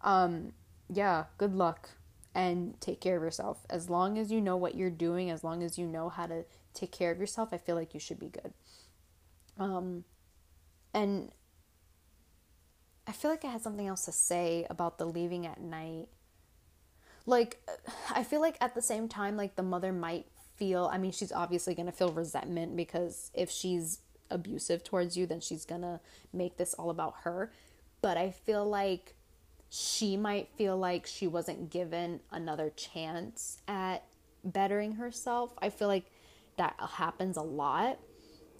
Um, 0.02 0.52
yeah, 0.92 1.26
good 1.38 1.54
luck 1.54 1.90
and 2.34 2.80
take 2.80 3.00
care 3.00 3.16
of 3.16 3.22
yourself. 3.22 3.64
As 3.68 3.90
long 3.90 4.18
as 4.18 4.30
you 4.30 4.40
know 4.40 4.56
what 4.56 4.74
you're 4.74 4.90
doing, 4.90 5.30
as 5.30 5.42
long 5.42 5.62
as 5.62 5.78
you 5.78 5.86
know 5.86 6.08
how 6.08 6.26
to 6.26 6.44
take 6.74 6.92
care 6.92 7.10
of 7.10 7.18
yourself, 7.18 7.50
I 7.52 7.58
feel 7.58 7.76
like 7.76 7.94
you 7.94 8.00
should 8.00 8.18
be 8.18 8.28
good. 8.28 8.52
Um, 9.58 10.04
and 10.94 11.32
I 13.06 13.12
feel 13.12 13.30
like 13.30 13.44
I 13.44 13.48
had 13.48 13.62
something 13.62 13.86
else 13.86 14.04
to 14.04 14.12
say 14.12 14.66
about 14.70 14.98
the 14.98 15.04
leaving 15.04 15.46
at 15.46 15.60
night 15.60 16.08
like 17.26 17.58
I 18.14 18.24
feel 18.24 18.40
like 18.40 18.56
at 18.60 18.74
the 18.74 18.82
same 18.82 19.08
time 19.08 19.36
like 19.36 19.56
the 19.56 19.62
mother 19.62 19.92
might 19.92 20.26
feel 20.56 20.90
I 20.92 20.98
mean 20.98 21.12
she's 21.12 21.32
obviously 21.32 21.74
going 21.74 21.86
to 21.86 21.92
feel 21.92 22.12
resentment 22.12 22.76
because 22.76 23.30
if 23.34 23.50
she's 23.50 24.00
abusive 24.30 24.84
towards 24.84 25.16
you 25.16 25.26
then 25.26 25.40
she's 25.40 25.64
going 25.64 25.82
to 25.82 26.00
make 26.32 26.56
this 26.56 26.74
all 26.74 26.90
about 26.90 27.14
her 27.22 27.52
but 28.02 28.16
I 28.16 28.30
feel 28.30 28.68
like 28.68 29.14
she 29.70 30.16
might 30.16 30.48
feel 30.56 30.76
like 30.76 31.06
she 31.06 31.28
wasn't 31.28 31.70
given 31.70 32.20
another 32.32 32.70
chance 32.70 33.58
at 33.68 34.02
bettering 34.42 34.92
herself. 34.92 35.54
I 35.62 35.70
feel 35.70 35.86
like 35.86 36.10
that 36.56 36.74
happens 36.78 37.36
a 37.36 37.42
lot. 37.42 38.00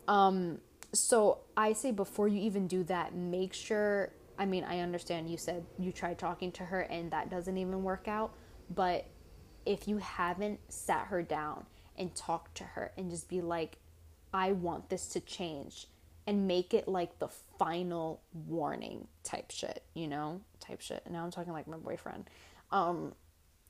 Um, 0.06 0.58
so 0.92 1.38
I 1.56 1.72
say 1.72 1.90
before 1.90 2.28
you 2.28 2.40
even 2.40 2.68
do 2.68 2.84
that, 2.84 3.14
make 3.14 3.52
sure. 3.52 4.12
I 4.38 4.46
mean, 4.46 4.64
I 4.64 4.78
understand 4.78 5.28
you 5.28 5.36
said 5.36 5.66
you 5.78 5.92
tried 5.92 6.18
talking 6.18 6.52
to 6.52 6.64
her 6.64 6.82
and 6.82 7.10
that 7.10 7.28
doesn't 7.28 7.58
even 7.58 7.82
work 7.82 8.06
out, 8.08 8.32
but 8.74 9.04
if 9.66 9.86
you 9.86 9.98
haven't 9.98 10.60
sat 10.72 11.08
her 11.08 11.22
down 11.22 11.66
and 11.98 12.14
talked 12.14 12.56
to 12.58 12.64
her 12.64 12.92
and 12.96 13.10
just 13.10 13.28
be 13.28 13.40
like, 13.40 13.78
I 14.32 14.52
want 14.52 14.88
this 14.88 15.08
to 15.08 15.20
change 15.20 15.88
and 16.26 16.46
make 16.46 16.74
it 16.74 16.86
like 16.86 17.18
the 17.18 17.28
final 17.58 18.20
warning 18.46 19.08
type 19.24 19.50
shit, 19.50 19.82
you 19.94 20.06
know? 20.06 20.40
Type 20.60 20.80
shit. 20.80 21.02
Now 21.10 21.24
I'm 21.24 21.30
talking 21.30 21.52
like 21.52 21.66
my 21.66 21.76
boyfriend. 21.76 22.28
Um 22.70 23.14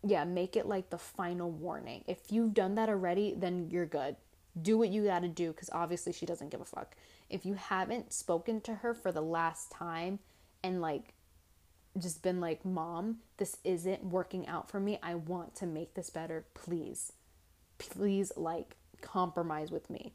yeah, 0.02 0.24
make 0.24 0.56
it 0.56 0.66
like 0.66 0.90
the 0.90 0.98
final 0.98 1.50
warning. 1.50 2.04
If 2.06 2.32
you've 2.32 2.54
done 2.54 2.74
that 2.76 2.88
already, 2.88 3.34
then 3.36 3.68
you're 3.70 3.86
good. 3.86 4.16
Do 4.60 4.78
what 4.78 4.88
you 4.88 5.04
got 5.04 5.20
to 5.20 5.28
do 5.28 5.52
cuz 5.52 5.70
obviously 5.72 6.12
she 6.12 6.26
doesn't 6.26 6.50
give 6.50 6.60
a 6.60 6.64
fuck. 6.64 6.96
If 7.28 7.46
you 7.46 7.54
haven't 7.54 8.12
spoken 8.12 8.60
to 8.62 8.76
her 8.76 8.94
for 8.94 9.12
the 9.12 9.22
last 9.22 9.70
time 9.70 10.18
and 10.62 10.80
like 10.80 11.14
just 11.98 12.22
been 12.22 12.40
like, 12.40 12.64
"Mom, 12.64 13.20
this 13.36 13.56
isn't 13.64 14.04
working 14.04 14.46
out 14.46 14.70
for 14.70 14.78
me. 14.80 14.98
I 15.02 15.14
want 15.14 15.54
to 15.56 15.66
make 15.66 15.94
this 15.94 16.10
better. 16.10 16.46
Please. 16.54 17.12
Please 17.78 18.32
like 18.36 18.76
compromise 19.00 19.70
with 19.70 19.90
me." 19.90 20.12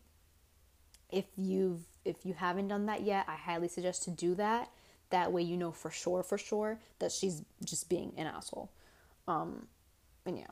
If 1.11 1.25
you've 1.35 1.85
if 2.05 2.25
you 2.25 2.33
haven't 2.33 2.69
done 2.69 2.85
that 2.85 3.01
yet, 3.01 3.25
I 3.27 3.35
highly 3.35 3.67
suggest 3.67 4.03
to 4.03 4.11
do 4.11 4.35
that. 4.35 4.69
That 5.09 5.33
way 5.33 5.41
you 5.41 5.57
know 5.57 5.71
for 5.71 5.91
sure 5.91 6.23
for 6.23 6.37
sure 6.37 6.79
that 6.99 7.11
she's 7.11 7.43
just 7.63 7.89
being 7.89 8.13
an 8.17 8.27
asshole. 8.27 8.69
Um 9.27 9.67
and 10.25 10.37
yeah. 10.37 10.47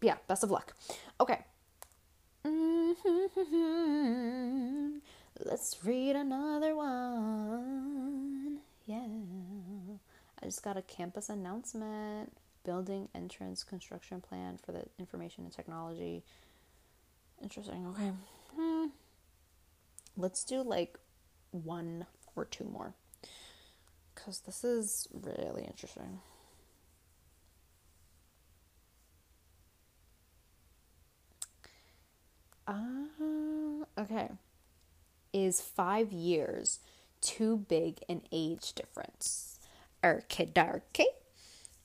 Yeah, 0.00 0.16
best 0.26 0.44
of 0.44 0.50
luck. 0.50 0.74
Okay. 1.20 1.38
Let's 5.44 5.76
read 5.84 6.16
another 6.16 6.76
one. 6.76 8.58
Yeah. 8.86 9.06
I 10.42 10.46
just 10.46 10.62
got 10.62 10.76
a 10.76 10.82
campus 10.82 11.28
announcement. 11.28 12.32
Building 12.64 13.08
entrance 13.14 13.64
construction 13.64 14.20
plan 14.20 14.58
for 14.64 14.72
the 14.72 14.84
information 14.98 15.44
and 15.44 15.52
technology. 15.52 16.22
Interesting. 17.42 17.86
Okay. 17.88 18.12
Hmm. 18.56 18.86
Let's 20.16 20.44
do 20.44 20.62
like 20.62 20.98
one 21.50 22.06
or 22.36 22.44
two 22.44 22.64
more. 22.64 22.94
Because 24.14 24.40
this 24.40 24.62
is 24.64 25.08
really 25.12 25.64
interesting. 25.64 26.20
Uh, 32.66 33.84
okay. 33.98 34.28
Is 35.32 35.60
five 35.60 36.12
years 36.12 36.80
too 37.20 37.56
big 37.56 38.00
an 38.08 38.22
age 38.30 38.74
difference? 38.74 39.58
Arkidarky. 40.02 41.06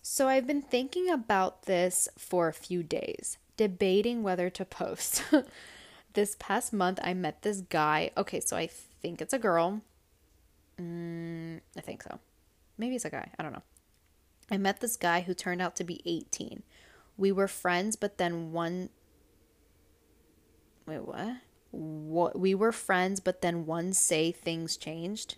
So 0.01 0.27
I've 0.27 0.47
been 0.47 0.61
thinking 0.61 1.09
about 1.09 1.63
this 1.63 2.07
for 2.17 2.47
a 2.47 2.53
few 2.53 2.83
days, 2.83 3.37
debating 3.57 4.23
whether 4.23 4.49
to 4.49 4.65
post. 4.65 5.23
this 6.17 6.35
past 6.39 6.73
month, 6.73 6.99
I 7.03 7.13
met 7.13 7.43
this 7.43 7.61
guy. 7.61 8.09
Okay, 8.17 8.39
so 8.39 8.57
I 8.57 8.65
think 8.65 9.21
it's 9.21 9.35
a 9.35 9.39
girl. 9.39 9.81
Mm, 10.81 11.61
I 11.77 11.81
think 11.81 12.01
so. 12.01 12.17
Maybe 12.75 12.95
it's 12.95 13.05
a 13.05 13.11
guy. 13.11 13.29
I 13.37 13.43
don't 13.43 13.53
know. 13.53 13.61
I 14.49 14.57
met 14.57 14.79
this 14.79 14.97
guy 14.97 15.21
who 15.21 15.35
turned 15.35 15.61
out 15.61 15.75
to 15.75 15.83
be 15.83 16.01
18. 16.07 16.63
We 17.17 17.31
were 17.31 17.47
friends, 17.47 17.95
but 17.95 18.17
then 18.17 18.51
one 18.51 18.89
Wait, 20.87 21.03
what? 21.03 21.37
What 21.69 22.39
we 22.39 22.55
were 22.55 22.71
friends, 22.71 23.19
but 23.19 23.41
then 23.41 23.67
one 23.67 23.93
say 23.93 24.31
things 24.31 24.75
changed. 24.75 25.35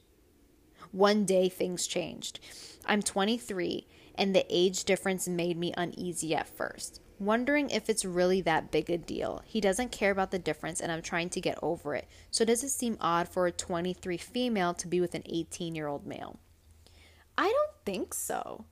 One 0.94 1.26
day 1.26 1.50
things 1.50 1.88
changed. 1.88 2.40
I'm 2.86 3.02
23 3.02 3.86
and 4.16 4.34
the 4.34 4.46
age 4.50 4.86
difference 4.86 5.28
made 5.28 5.58
me 5.58 5.74
uneasy 5.76 6.34
at 6.34 6.48
first, 6.48 7.02
wondering 7.20 7.70
if 7.70 7.90
it's 7.90 8.06
really 8.06 8.42
that 8.42 8.72
big 8.72 8.90
a 8.90 8.98
deal. 8.98 9.42
He 9.46 9.62
doesn't 9.62 9.92
care 9.92 10.12
about 10.12 10.32
the 10.32 10.40
difference 10.40 10.80
and 10.80 10.92
I'm 10.92 11.02
trying 11.02 11.30
to 11.32 11.42
get 11.42 11.60
over 11.62 11.96
it. 11.96 12.08
So 12.32 12.46
does 12.46 12.64
it 12.64 12.70
seem 12.70 12.98
odd 13.00 13.28
for 13.28 13.48
a 13.48 13.52
23 13.52 14.18
female 14.18 14.74
to 14.76 14.88
be 14.88 15.02
with 15.02 15.16
an 15.16 15.24
18-year-old 15.24 16.06
male? 16.06 16.40
I 17.38 17.44
don't 17.44 17.86
think 17.86 18.14
so. 18.14 18.66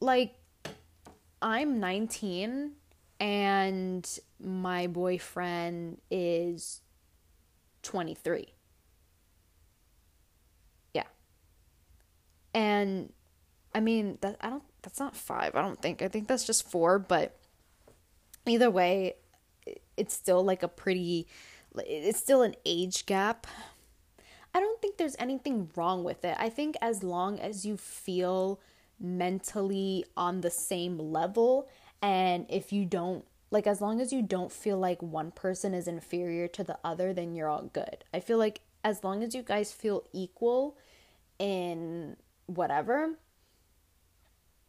Like 0.00 0.34
I'm 1.40 1.80
19 1.80 2.72
and 3.18 4.18
my 4.38 4.86
boyfriend 4.86 5.98
is 6.10 6.82
23. 7.82 8.52
Yeah. 10.92 11.02
And 12.52 13.12
I 13.74 13.80
mean, 13.80 14.18
that 14.20 14.36
I 14.40 14.50
don't 14.50 14.62
that's 14.82 15.00
not 15.00 15.16
5. 15.16 15.54
I 15.54 15.62
don't 15.62 15.82
think. 15.82 16.00
I 16.00 16.08
think 16.08 16.28
that's 16.28 16.44
just 16.44 16.70
4, 16.70 17.00
but 17.00 17.36
either 18.48 18.70
way, 18.70 19.16
it's 19.96 20.14
still 20.14 20.44
like 20.44 20.62
a 20.62 20.68
pretty 20.68 21.26
it's 21.78 22.18
still 22.18 22.42
an 22.42 22.54
age 22.64 23.04
gap. 23.06 23.46
I 24.54 24.60
don't 24.60 24.80
think 24.80 24.96
there's 24.96 25.16
anything 25.18 25.70
wrong 25.76 26.04
with 26.04 26.24
it. 26.24 26.34
I 26.38 26.48
think 26.48 26.76
as 26.80 27.02
long 27.02 27.38
as 27.38 27.66
you 27.66 27.76
feel 27.76 28.58
mentally 28.98 30.06
on 30.16 30.40
the 30.40 30.50
same 30.50 30.98
level 30.98 31.68
and 32.00 32.46
if 32.48 32.72
you 32.72 32.86
don't, 32.86 33.26
like, 33.50 33.66
as 33.66 33.82
long 33.82 34.00
as 34.00 34.12
you 34.12 34.22
don't 34.22 34.50
feel 34.50 34.78
like 34.78 35.02
one 35.02 35.30
person 35.30 35.74
is 35.74 35.86
inferior 35.86 36.48
to 36.48 36.64
the 36.64 36.78
other, 36.82 37.12
then 37.12 37.34
you're 37.34 37.48
all 37.48 37.70
good. 37.72 38.04
I 38.14 38.20
feel 38.20 38.38
like 38.38 38.62
as 38.82 39.04
long 39.04 39.22
as 39.22 39.34
you 39.34 39.42
guys 39.42 39.72
feel 39.72 40.04
equal 40.12 40.78
in 41.38 42.16
whatever, 42.46 43.18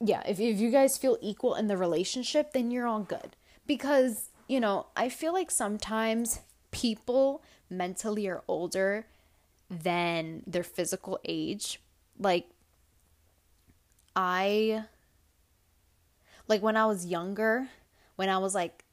yeah, 0.03 0.21
if, 0.27 0.39
if 0.39 0.59
you 0.59 0.69
guys 0.69 0.97
feel 0.97 1.17
equal 1.21 1.55
in 1.55 1.67
the 1.67 1.77
relationship, 1.77 2.51
then 2.51 2.71
you're 2.71 2.87
all 2.87 2.99
good. 2.99 3.36
Because, 3.67 4.29
you 4.47 4.59
know, 4.59 4.87
I 4.95 5.09
feel 5.09 5.33
like 5.33 5.51
sometimes 5.51 6.39
people 6.71 7.43
mentally 7.69 8.27
are 8.27 8.43
older 8.47 9.05
than 9.69 10.43
their 10.47 10.63
physical 10.63 11.19
age. 11.25 11.81
Like, 12.17 12.47
I 14.15 14.85
like 16.47 16.61
when 16.61 16.77
I 16.77 16.85
was 16.85 17.05
younger, 17.05 17.67
when 18.15 18.29
I 18.29 18.37
was 18.37 18.55
like 18.55 18.85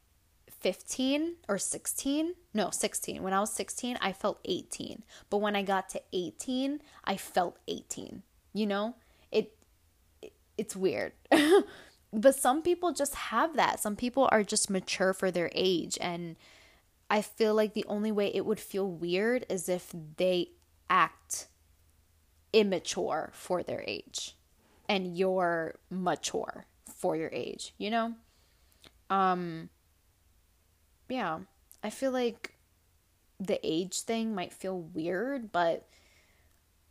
15 0.49 1.35
or 1.47 1.57
16, 1.57 2.33
no, 2.53 2.69
16. 2.69 3.23
When 3.23 3.33
I 3.33 3.39
was 3.39 3.51
16, 3.53 3.97
I 4.01 4.11
felt 4.11 4.39
18. 4.45 5.03
But 5.29 5.37
when 5.37 5.55
I 5.55 5.61
got 5.61 5.89
to 5.89 6.01
18, 6.11 6.81
I 7.03 7.17
felt 7.17 7.57
18. 7.67 8.23
You 8.53 8.65
know? 8.65 8.95
It, 9.31 9.55
it 10.21 10.33
it's 10.57 10.75
weird. 10.75 11.13
but 12.21 12.35
some 12.35 12.61
people 12.61 12.91
just 12.91 13.15
have 13.15 13.55
that. 13.55 13.79
Some 13.79 13.95
people 13.95 14.29
are 14.31 14.43
just 14.43 14.69
mature 14.69 15.13
for 15.13 15.31
their 15.31 15.49
age 15.53 15.97
and 16.01 16.35
I 17.09 17.21
feel 17.21 17.53
like 17.53 17.73
the 17.73 17.85
only 17.87 18.11
way 18.11 18.31
it 18.33 18.45
would 18.45 18.59
feel 18.59 18.89
weird 18.89 19.45
is 19.49 19.69
if 19.69 19.93
they 20.17 20.49
act 20.89 21.47
immature 22.51 23.31
for 23.33 23.61
their 23.61 23.83
age 23.85 24.35
and 24.87 25.17
you're 25.17 25.75
mature 25.89 26.65
for 26.85 27.15
your 27.15 27.29
age, 27.31 27.73
you 27.77 27.89
know? 27.89 28.13
Um 29.09 29.69
yeah, 31.09 31.39
I 31.83 31.89
feel 31.91 32.11
like 32.11 32.55
the 33.39 33.59
age 33.63 33.99
thing 34.01 34.33
might 34.33 34.53
feel 34.53 34.79
weird, 34.79 35.51
but 35.51 35.87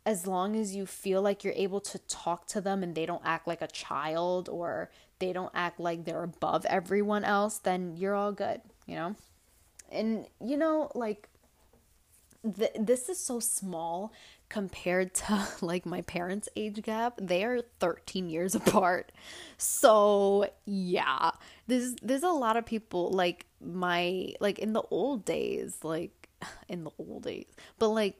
as 0.05 0.27
long 0.27 0.55
as 0.55 0.75
you 0.75 0.85
feel 0.85 1.21
like 1.21 1.43
you're 1.43 1.53
able 1.53 1.81
to 1.81 1.97
talk 1.99 2.45
to 2.45 2.61
them 2.61 2.83
and 2.83 2.93
they 2.93 3.05
don't 3.05 3.23
act 3.25 3.47
like 3.47 3.61
a 3.61 3.67
child 3.67 4.47
or 4.47 4.91
they 5.19 5.33
don't 5.33 5.51
act 5.53 5.79
like 5.79 6.05
they're 6.05 6.23
above 6.23 6.65
everyone 6.65 7.23
else, 7.23 7.59
then 7.59 7.95
you're 7.97 8.15
all 8.15 8.31
good, 8.31 8.61
you 8.85 8.95
know? 8.95 9.15
And 9.91 10.25
you 10.43 10.57
know, 10.57 10.91
like 10.95 11.29
th- 12.57 12.75
this 12.77 13.09
is 13.09 13.19
so 13.19 13.39
small 13.39 14.11
compared 14.49 15.13
to 15.13 15.47
like 15.61 15.85
my 15.85 16.01
parents' 16.01 16.49
age 16.55 16.81
gap, 16.81 17.19
they 17.21 17.43
are 17.43 17.61
13 17.79 18.29
years 18.29 18.55
apart. 18.61 19.11
So, 19.57 20.49
yeah. 20.65 21.31
There's 21.67 21.95
there's 22.01 22.23
a 22.23 22.29
lot 22.29 22.57
of 22.57 22.65
people 22.65 23.11
like 23.11 23.45
my 23.61 24.33
like 24.39 24.59
in 24.59 24.73
the 24.73 24.83
old 24.91 25.25
days, 25.25 25.77
like 25.83 26.29
in 26.69 26.83
the 26.83 26.91
old 26.99 27.23
days. 27.23 27.47
But 27.79 27.89
like 27.89 28.19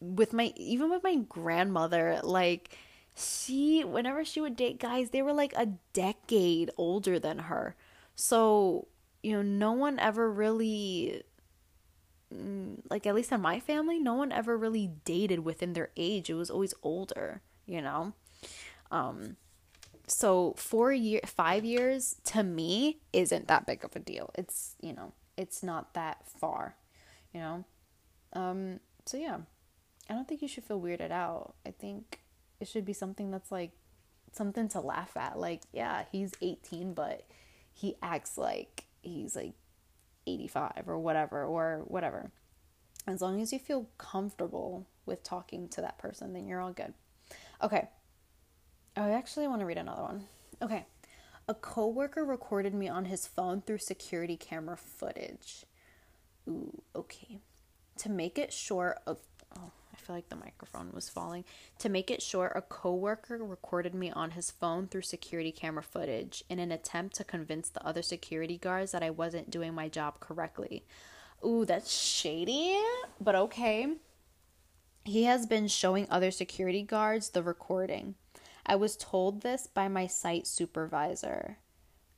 with 0.00 0.32
my 0.32 0.52
even 0.56 0.90
with 0.90 1.02
my 1.02 1.16
grandmother, 1.28 2.20
like 2.22 2.76
she 3.16 3.82
whenever 3.84 4.24
she 4.24 4.40
would 4.40 4.56
date 4.56 4.78
guys, 4.78 5.10
they 5.10 5.22
were 5.22 5.32
like 5.32 5.54
a 5.56 5.66
decade 5.92 6.70
older 6.76 7.18
than 7.18 7.40
her. 7.40 7.76
So, 8.14 8.88
you 9.22 9.32
know, 9.32 9.42
no 9.42 9.72
one 9.72 9.98
ever 9.98 10.30
really 10.30 11.22
Mm, 12.34 12.80
like 12.90 13.06
at 13.06 13.14
least 13.14 13.32
in 13.32 13.40
my 13.40 13.60
family, 13.60 13.98
no 13.98 14.14
one 14.14 14.32
ever 14.32 14.56
really 14.56 14.90
dated 15.04 15.40
within 15.44 15.72
their 15.74 15.90
age. 15.96 16.28
It 16.28 16.34
was 16.34 16.50
always 16.50 16.74
older, 16.82 17.40
you 17.66 17.80
know? 17.80 18.14
Um, 18.90 19.36
so 20.06 20.54
four 20.56 20.92
year, 20.92 21.20
five 21.24 21.64
years 21.64 22.16
to 22.24 22.42
me 22.42 22.98
isn't 23.12 23.48
that 23.48 23.66
big 23.66 23.84
of 23.84 23.94
a 23.94 24.00
deal. 24.00 24.30
It's, 24.34 24.74
you 24.80 24.92
know, 24.92 25.12
it's 25.36 25.62
not 25.62 25.94
that 25.94 26.28
far, 26.28 26.76
you 27.32 27.40
know? 27.40 27.64
Um, 28.32 28.80
so 29.04 29.16
yeah, 29.16 29.38
I 30.10 30.14
don't 30.14 30.26
think 30.26 30.42
you 30.42 30.48
should 30.48 30.64
feel 30.64 30.80
weirded 30.80 31.12
out. 31.12 31.54
I 31.64 31.70
think 31.70 32.20
it 32.60 32.68
should 32.68 32.84
be 32.84 32.92
something 32.92 33.30
that's 33.30 33.52
like 33.52 33.72
something 34.32 34.68
to 34.68 34.80
laugh 34.80 35.16
at. 35.16 35.38
Like, 35.38 35.62
yeah, 35.72 36.04
he's 36.10 36.32
18, 36.40 36.94
but 36.94 37.26
he 37.72 37.96
acts 38.02 38.38
like 38.38 38.84
he's 39.02 39.36
like 39.36 39.54
85 40.26 40.84
or 40.86 40.98
whatever, 40.98 41.44
or 41.44 41.84
whatever. 41.86 42.30
As 43.06 43.22
long 43.22 43.40
as 43.40 43.52
you 43.52 43.58
feel 43.58 43.88
comfortable 43.98 44.86
with 45.04 45.22
talking 45.22 45.68
to 45.68 45.80
that 45.80 45.98
person, 45.98 46.32
then 46.32 46.46
you're 46.46 46.60
all 46.60 46.72
good. 46.72 46.94
Okay. 47.62 47.88
Oh, 48.96 49.04
I 49.04 49.10
actually 49.10 49.46
want 49.46 49.60
to 49.60 49.66
read 49.66 49.78
another 49.78 50.02
one. 50.02 50.24
Okay. 50.60 50.86
A 51.48 51.54
coworker 51.54 52.24
recorded 52.24 52.74
me 52.74 52.88
on 52.88 53.04
his 53.04 53.26
phone 53.26 53.62
through 53.62 53.78
security 53.78 54.36
camera 54.36 54.76
footage. 54.76 55.64
Ooh, 56.48 56.82
okay. 56.96 57.38
To 57.98 58.10
make 58.10 58.38
it 58.38 58.52
short, 58.52 58.98
I 59.06 59.14
feel 60.06 60.16
like 60.16 60.28
the 60.28 60.36
microphone 60.36 60.90
was 60.92 61.08
falling. 61.08 61.44
To 61.80 61.88
make 61.88 62.10
it 62.10 62.22
short, 62.22 62.52
a 62.54 62.62
coworker 62.62 63.38
recorded 63.38 63.94
me 63.94 64.10
on 64.10 64.32
his 64.32 64.50
phone 64.50 64.86
through 64.86 65.02
security 65.02 65.52
camera 65.52 65.82
footage 65.82 66.44
in 66.48 66.58
an 66.58 66.70
attempt 66.70 67.16
to 67.16 67.24
convince 67.24 67.68
the 67.68 67.84
other 67.84 68.02
security 68.02 68.56
guards 68.56 68.92
that 68.92 69.02
I 69.02 69.10
wasn't 69.10 69.50
doing 69.50 69.74
my 69.74 69.88
job 69.88 70.20
correctly. 70.20 70.84
Ooh, 71.44 71.64
that's 71.64 71.92
shady, 71.92 72.78
but 73.20 73.34
okay. 73.34 73.96
He 75.04 75.24
has 75.24 75.46
been 75.46 75.68
showing 75.68 76.06
other 76.10 76.30
security 76.30 76.82
guards 76.82 77.30
the 77.30 77.42
recording. 77.42 78.14
I 78.64 78.76
was 78.76 78.96
told 78.96 79.42
this 79.42 79.66
by 79.66 79.88
my 79.88 80.06
site 80.06 80.46
supervisor. 80.46 81.58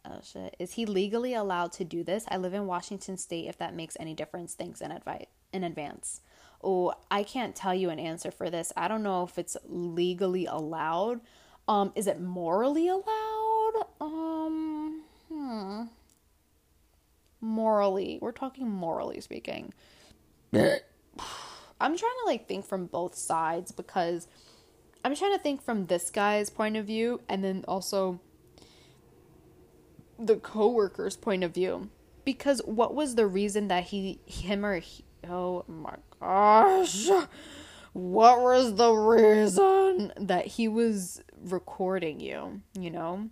Oh 0.05 0.21
shit. 0.23 0.57
Is 0.59 0.73
he 0.73 0.87
legally 0.87 1.35
allowed 1.35 1.73
to 1.73 1.85
do 1.85 2.03
this? 2.03 2.25
I 2.29 2.39
live 2.39 2.55
in 2.55 2.67
Washington 2.67 3.19
state 3.19 3.47
if 3.47 3.59
that 3.59 3.75
makes 3.75 3.97
any 4.01 4.15
difference. 4.15 4.55
Thanks 4.55 4.81
in 4.81 4.91
advice 4.91 5.27
in 5.53 5.65
advance. 5.65 6.21
Oh, 6.63 6.93
I 7.11 7.23
can't 7.23 7.55
tell 7.55 7.75
you 7.75 7.91
an 7.91 7.99
answer 7.99 8.31
for 8.31 8.51
this. 8.51 8.73
I 8.77 8.89
don't 8.89 9.03
know 9.03 9.23
if 9.23 9.39
it's 9.39 9.57
legally 9.67 10.47
allowed. 10.47 11.21
Um 11.67 11.93
is 11.95 12.07
it 12.07 12.21
morally 12.21 12.89
allowed? 12.89 13.85
Um 14.01 15.03
hmm. 15.29 15.83
Morally. 17.41 18.19
We're 18.21 18.33
talking 18.33 18.69
morally 18.69 19.21
speaking. 19.21 19.73
I'm 21.81 21.97
trying 21.97 21.99
to 21.99 22.27
like 22.27 22.49
think 22.49 22.67
from 22.67 22.87
both 22.87 23.15
sides 23.15 23.71
because 23.71 24.27
I'm 25.05 25.15
trying 25.15 25.37
to 25.37 25.43
think 25.43 25.63
from 25.63 25.87
this 25.87 26.11
guy's 26.11 26.51
point 26.51 26.77
of 26.77 26.87
view 26.87 27.21
and 27.29 27.45
then 27.45 27.65
also 27.69 28.21
the 30.19 30.37
coworker's 30.37 31.17
point 31.17 31.45
of 31.45 31.55
view. 31.55 31.89
Because 32.25 32.61
what 32.65 32.95
was 32.95 33.15
the 33.15 33.27
reason 33.27 33.69
that 33.69 33.85
he 33.85 34.21
him 34.27 34.67
or 34.67 34.81
he, 34.81 35.05
oh 35.29 35.65
my 35.67 35.95
gosh. 36.21 37.09
What 37.93 38.41
was 38.41 38.75
the 38.75 38.93
reason 38.93 40.13
that 40.17 40.47
he 40.47 40.69
was 40.69 41.23
recording 41.41 42.21
you, 42.21 42.61
you 42.79 42.91
know? 42.91 43.31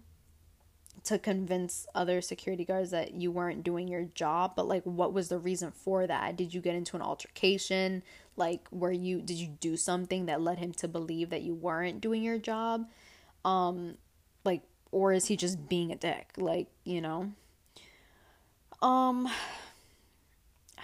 to 1.07 1.21
convince 1.21 1.87
other 1.95 2.21
security 2.21 2.65
guards 2.65 2.91
that 2.91 3.15
you 3.15 3.31
weren't 3.31 3.63
doing 3.63 3.87
your 3.87 4.03
job 4.03 4.55
but 4.57 4.67
like 4.67 4.83
what 4.83 5.13
was 5.13 5.29
the 5.29 5.39
reason 5.39 5.71
for 5.71 6.05
that 6.05 6.35
did 6.37 6.53
you 6.53 6.61
get 6.61 6.75
into 6.75 6.97
an 6.97 7.03
altercation 7.03 8.03
like 8.35 8.67
where 8.71 8.91
you 8.91 9.23
did 9.23 9.37
you 9.37 9.47
do 9.47 9.77
something 9.77 10.27
that 10.27 10.41
led 10.41 10.59
him 10.59 10.73
to 10.73 10.89
believe 10.89 11.31
that 11.31 11.43
you 11.43 11.55
weren't 11.55 12.01
doing 12.01 12.25
your 12.25 12.39
job 12.39 12.91
um 13.45 13.97
like 14.45 14.63
or 14.91 15.13
is 15.13 15.27
he 15.27 15.37
just 15.37 15.69
being 15.69 15.93
a 15.93 15.97
dick 15.97 16.33
like 16.37 16.67
you 16.83 17.01
know 17.01 17.31
um 18.83 19.29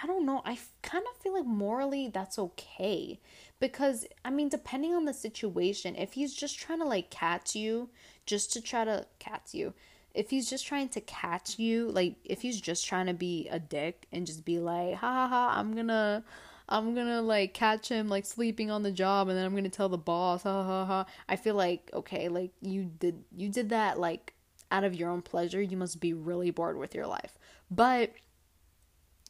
I 0.02 0.06
don't 0.06 0.26
know. 0.26 0.42
I 0.44 0.58
kind 0.82 1.04
of 1.08 1.22
feel 1.22 1.34
like 1.34 1.46
morally 1.46 2.10
that's 2.12 2.38
okay 2.38 3.20
because 3.60 4.04
I 4.24 4.30
mean, 4.30 4.48
depending 4.48 4.94
on 4.94 5.04
the 5.04 5.14
situation, 5.14 5.94
if 5.94 6.14
he's 6.14 6.34
just 6.34 6.58
trying 6.58 6.80
to 6.80 6.84
like 6.84 7.10
catch 7.10 7.54
you, 7.54 7.88
just 8.26 8.52
to 8.54 8.60
try 8.60 8.84
to 8.84 9.06
catch 9.20 9.54
you, 9.54 9.74
if 10.14 10.30
he's 10.30 10.50
just 10.50 10.66
trying 10.66 10.88
to 10.90 11.00
catch 11.00 11.58
you, 11.58 11.88
like 11.90 12.16
if 12.24 12.42
he's 12.42 12.60
just 12.60 12.86
trying 12.86 13.06
to 13.06 13.14
be 13.14 13.48
a 13.50 13.60
dick 13.60 14.06
and 14.12 14.26
just 14.26 14.44
be 14.44 14.58
like, 14.58 14.94
ha 14.96 15.12
ha 15.12 15.28
ha, 15.28 15.54
I'm 15.56 15.74
gonna 15.74 16.24
I'm 16.68 16.94
gonna 16.94 17.22
like 17.22 17.54
catch 17.54 17.88
him 17.88 18.08
like 18.08 18.26
sleeping 18.26 18.70
on 18.70 18.82
the 18.82 18.90
job 18.90 19.28
and 19.28 19.38
then 19.38 19.44
I'm 19.44 19.54
gonna 19.54 19.68
tell 19.68 19.88
the 19.88 19.98
boss, 19.98 20.42
ha 20.42 20.64
ha 20.64 20.84
ha. 20.84 21.06
I 21.28 21.36
feel 21.36 21.54
like 21.54 21.90
okay, 21.94 22.28
like 22.28 22.50
you 22.60 22.84
did 22.84 23.22
you 23.36 23.48
did 23.48 23.68
that 23.68 24.00
like 24.00 24.34
out 24.72 24.82
of 24.82 24.96
your 24.96 25.10
own 25.10 25.22
pleasure. 25.22 25.62
You 25.62 25.76
must 25.76 26.00
be 26.00 26.12
really 26.12 26.50
bored 26.50 26.76
with 26.76 26.94
your 26.94 27.06
life. 27.06 27.38
But 27.70 28.12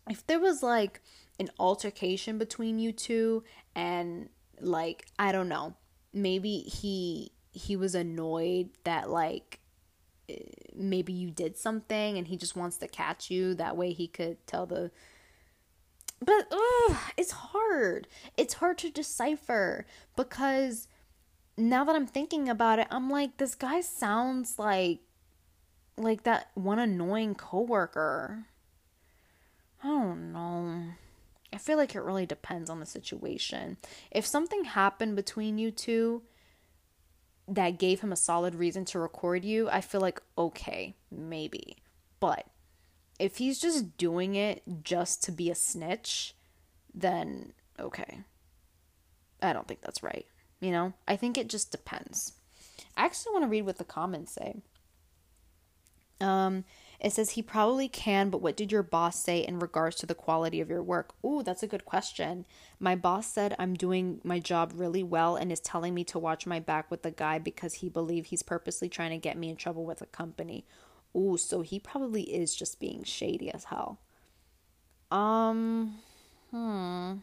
if 0.09 0.27
there 0.27 0.41
was 0.41 0.63
like 0.63 1.01
an 1.39 1.51
altercation 1.59 2.39
between 2.39 2.79
you 2.79 2.93
two 2.93 3.45
and 3.75 4.29
like 4.61 5.07
I 5.19 5.33
don't 5.33 5.49
know, 5.49 5.75
maybe 6.13 6.59
he 6.59 7.33
he 7.53 7.77
was 7.77 7.95
annoyed 7.95 8.71
that 8.85 9.11
like 9.11 9.61
eh, 10.29 10.37
maybe 10.75 11.13
you 11.13 11.31
did 11.31 11.57
something 11.57 12.19
and 12.19 12.29
he 12.29 12.37
just 12.37 12.57
wants 12.57 12.79
to 12.79 12.89
catch 12.89 13.31
you 13.31 13.55
that 13.55 13.77
way 13.77 13.93
he 13.93 14.07
could 14.09 14.45
tell 14.47 14.67
the 14.67 14.91
but 16.25 16.47
ugh, 16.53 16.97
it's 17.17 17.33
hard. 17.33 18.07
It's 18.37 18.55
hard 18.55 18.79
to 18.79 18.91
decipher 18.91 19.87
because 20.17 20.87
now 21.57 21.85
that 21.85 21.95
i'm 21.95 22.07
thinking 22.07 22.49
about 22.49 22.79
it 22.79 22.87
i'm 22.91 23.11
like 23.11 23.37
this 23.37 23.55
guy 23.55 23.81
sounds 23.81 24.59
like 24.59 25.01
like 25.97 26.23
that 26.23 26.51
one 26.55 26.79
annoying 26.79 27.35
coworker 27.35 28.47
i 29.83 29.89
don't 29.89 30.33
know 30.33 30.85
i 31.53 31.59
feel 31.59 31.77
like 31.77 31.95
it 31.95 32.01
really 32.01 32.27
depends 32.27 32.71
on 32.71 32.81
the 32.81 32.87
situation 32.87 33.77
if 34.11 34.25
something 34.25 34.65
happened 34.65 35.17
between 35.17 35.59
you 35.59 35.71
two 35.71 36.23
that 37.49 37.79
gave 37.79 38.01
him 38.01 38.13
a 38.13 38.17
solid 38.17 38.55
reason 38.55 38.85
to 38.87 38.99
record 38.99 39.45
you, 39.45 39.69
I 39.71 39.81
feel 39.81 40.01
like 40.01 40.23
okay, 40.37 40.95
maybe. 41.11 41.77
But 42.21 42.47
if 43.19 43.37
he's 43.37 43.61
just 43.61 43.97
doing 43.97 44.35
it 44.35 44.63
just 44.83 45.23
to 45.25 45.33
be 45.33 45.51
a 45.51 45.55
snitch, 45.55 46.35
then 46.95 47.53
okay. 47.79 48.21
I 49.43 49.53
don't 49.53 49.67
think 49.67 49.81
that's 49.83 50.03
right. 50.03 50.27
You 50.61 50.71
know? 50.71 50.93
I 51.09 51.17
think 51.17 51.37
it 51.37 51.49
just 51.49 51.73
depends. 51.73 52.35
I 52.97 53.05
actually 53.05 53.33
want 53.33 53.45
to 53.45 53.49
read 53.49 53.67
what 53.67 53.79
the 53.79 53.85
comments 53.85 54.33
say. 54.33 54.63
Um, 56.21 56.65
it 57.03 57.13
says 57.13 57.31
he 57.31 57.43
probably 57.43 57.89
can, 57.89 58.31
but 58.31 58.41
what 58.41 58.57
did 58.57 58.71
your 58.71 58.85
boss 58.85 59.19
say 59.19 59.41
in 59.41 59.59
regards 59.59 59.97
to 59.97 60.07
the 60.07 60.15
quality 60.15 60.61
of 60.61 60.71
your 60.71 60.85
work? 60.85 61.15
Ooh, 61.25 61.43
that's 61.43 61.65
a 61.65 61.67
good 61.67 61.85
question. 61.85 62.47
My 62.79 62.95
boss 62.95 63.27
said 63.27 63.57
I'm 63.59 63.75
doing 63.75 64.21
my 64.23 64.39
job 64.39 64.73
really 64.77 65.03
well 65.03 65.35
and 65.35 65.51
is 65.51 65.59
telling 65.59 65.95
me 65.95 66.05
to 66.05 66.21
watch 66.21 66.47
my 66.47 66.61
back 66.61 66.93
with 66.93 67.03
the 67.03 67.11
guy 67.11 67.41
because 67.41 67.75
he 67.75 67.89
believes 67.89 68.31
he's 68.31 68.45
purposely 68.45 68.89
trying 68.89 69.11
to 69.11 69.19
get 69.19 69.37
me 69.37 69.51
in 69.51 69.57
trouble 69.57 69.85
with 69.85 70.01
a 70.01 70.07
company. 70.07 70.65
Ooh, 71.17 71.37
so 71.37 71.63
he 71.63 71.81
probably 71.81 72.23
is 72.23 72.55
just 72.55 72.79
being 72.79 73.03
shady 73.03 73.53
as 73.53 73.65
hell. 73.65 73.99
Um, 75.11 75.99
hmm. 76.53 77.15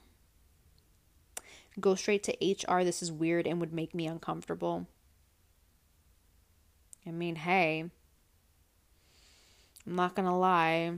Go 1.80 1.96
straight 1.96 2.24
to 2.24 2.34
HR. 2.46 2.84
This 2.84 3.02
is 3.02 3.14
weird 3.14 3.48
and 3.48 3.62
would 3.62 3.72
make 3.72 3.96
me 3.96 4.08
uncomfortable. 4.08 4.88
I 7.08 7.12
mean, 7.12 7.38
hey, 7.38 7.92
I'm 9.86 9.96
not 9.96 10.16
gonna 10.16 10.38
lie. 10.38 10.94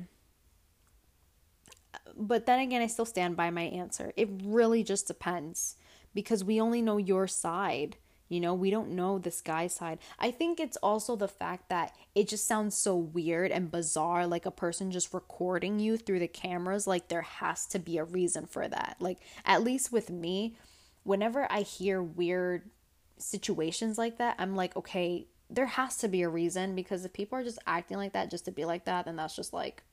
But 2.16 2.46
then 2.46 2.60
again, 2.60 2.82
I 2.82 2.88
still 2.88 3.06
stand 3.06 3.36
by 3.36 3.50
my 3.50 3.64
answer. 3.64 4.14
It 4.16 4.30
really 4.44 4.84
just 4.84 5.08
depends 5.08 5.76
because 6.14 6.44
we 6.44 6.60
only 6.60 6.82
know 6.82 6.98
your 6.98 7.28
side. 7.28 7.98
You 8.28 8.40
know, 8.40 8.54
we 8.54 8.70
don't 8.70 8.92
know 8.92 9.20
this 9.20 9.42
guy's 9.42 9.74
side. 9.74 10.00
I 10.18 10.32
think 10.32 10.60
it's 10.60 10.78
also 10.78 11.18
the 11.18 11.28
fact 11.28 11.68
that 11.68 11.94
it 12.16 12.30
just 12.30 12.48
sounds 12.48 12.78
so 12.78 12.96
weird 12.96 13.52
and 13.52 13.70
bizarre, 13.70 14.26
like 14.26 14.46
a 14.46 14.52
person 14.52 14.90
just 14.90 15.14
recording 15.14 15.80
you 15.80 15.98
through 15.98 16.20
the 16.20 16.30
cameras. 16.30 16.88
Like, 16.88 17.10
there 17.10 17.24
has 17.24 17.66
to 17.68 17.80
be 17.80 17.98
a 17.98 18.06
reason 18.06 18.46
for 18.46 18.70
that. 18.70 18.96
Like, 19.00 19.18
at 19.44 19.64
least 19.64 19.92
with 19.92 20.10
me, 20.10 20.56
whenever 21.04 21.46
I 21.52 21.62
hear 21.62 22.02
weird 22.02 22.70
situations 23.18 23.98
like 23.98 24.18
that, 24.20 24.38
I'm 24.40 24.56
like, 24.56 24.78
okay, 24.78 25.28
there 25.52 25.66
has 25.66 25.98
to 25.98 26.08
be 26.08 26.22
a 26.22 26.30
reason 26.30 26.76
because 26.76 27.04
if 27.04 27.12
people 27.12 27.38
are 27.38 27.44
just 27.44 27.60
acting 27.68 27.98
like 27.98 28.14
that 28.14 28.32
just 28.32 28.46
to 28.46 28.52
be 28.52 28.64
like 28.64 28.86
that, 28.86 29.06
then 29.06 29.18
that's 29.18 29.36
just 29.36 29.52
like 29.52 29.84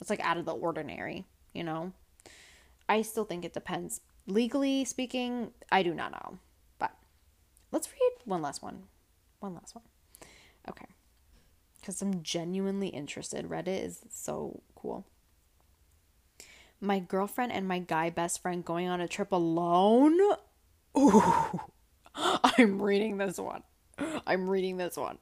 it's 0.00 0.10
like 0.10 0.20
out 0.20 0.38
of 0.38 0.46
the 0.46 0.54
ordinary, 0.54 1.26
you 1.52 1.62
know? 1.62 1.92
I 2.88 3.02
still 3.02 3.24
think 3.24 3.44
it 3.44 3.52
depends. 3.52 4.00
Legally 4.26 4.84
speaking, 4.84 5.52
I 5.70 5.82
do 5.82 5.94
not 5.94 6.12
know. 6.12 6.38
But 6.78 6.92
let's 7.70 7.90
read 7.92 8.12
one 8.24 8.42
last 8.42 8.62
one. 8.62 8.84
One 9.40 9.54
last 9.54 9.74
one. 9.74 9.84
Okay. 10.68 10.86
Because 11.80 12.00
I'm 12.02 12.22
genuinely 12.22 12.88
interested. 12.88 13.48
Reddit 13.48 13.84
is 13.84 14.00
so 14.10 14.62
cool. 14.74 15.06
My 16.80 16.98
girlfriend 16.98 17.52
and 17.52 17.68
my 17.68 17.78
guy 17.78 18.10
best 18.10 18.42
friend 18.42 18.64
going 18.64 18.88
on 18.88 19.00
a 19.00 19.08
trip 19.08 19.32
alone. 19.32 20.18
Ooh. 20.98 21.60
I'm 22.14 22.80
reading 22.80 23.18
this 23.18 23.38
one. 23.38 23.62
I'm 24.26 24.48
reading 24.48 24.76
this 24.76 24.96
one. 24.96 25.18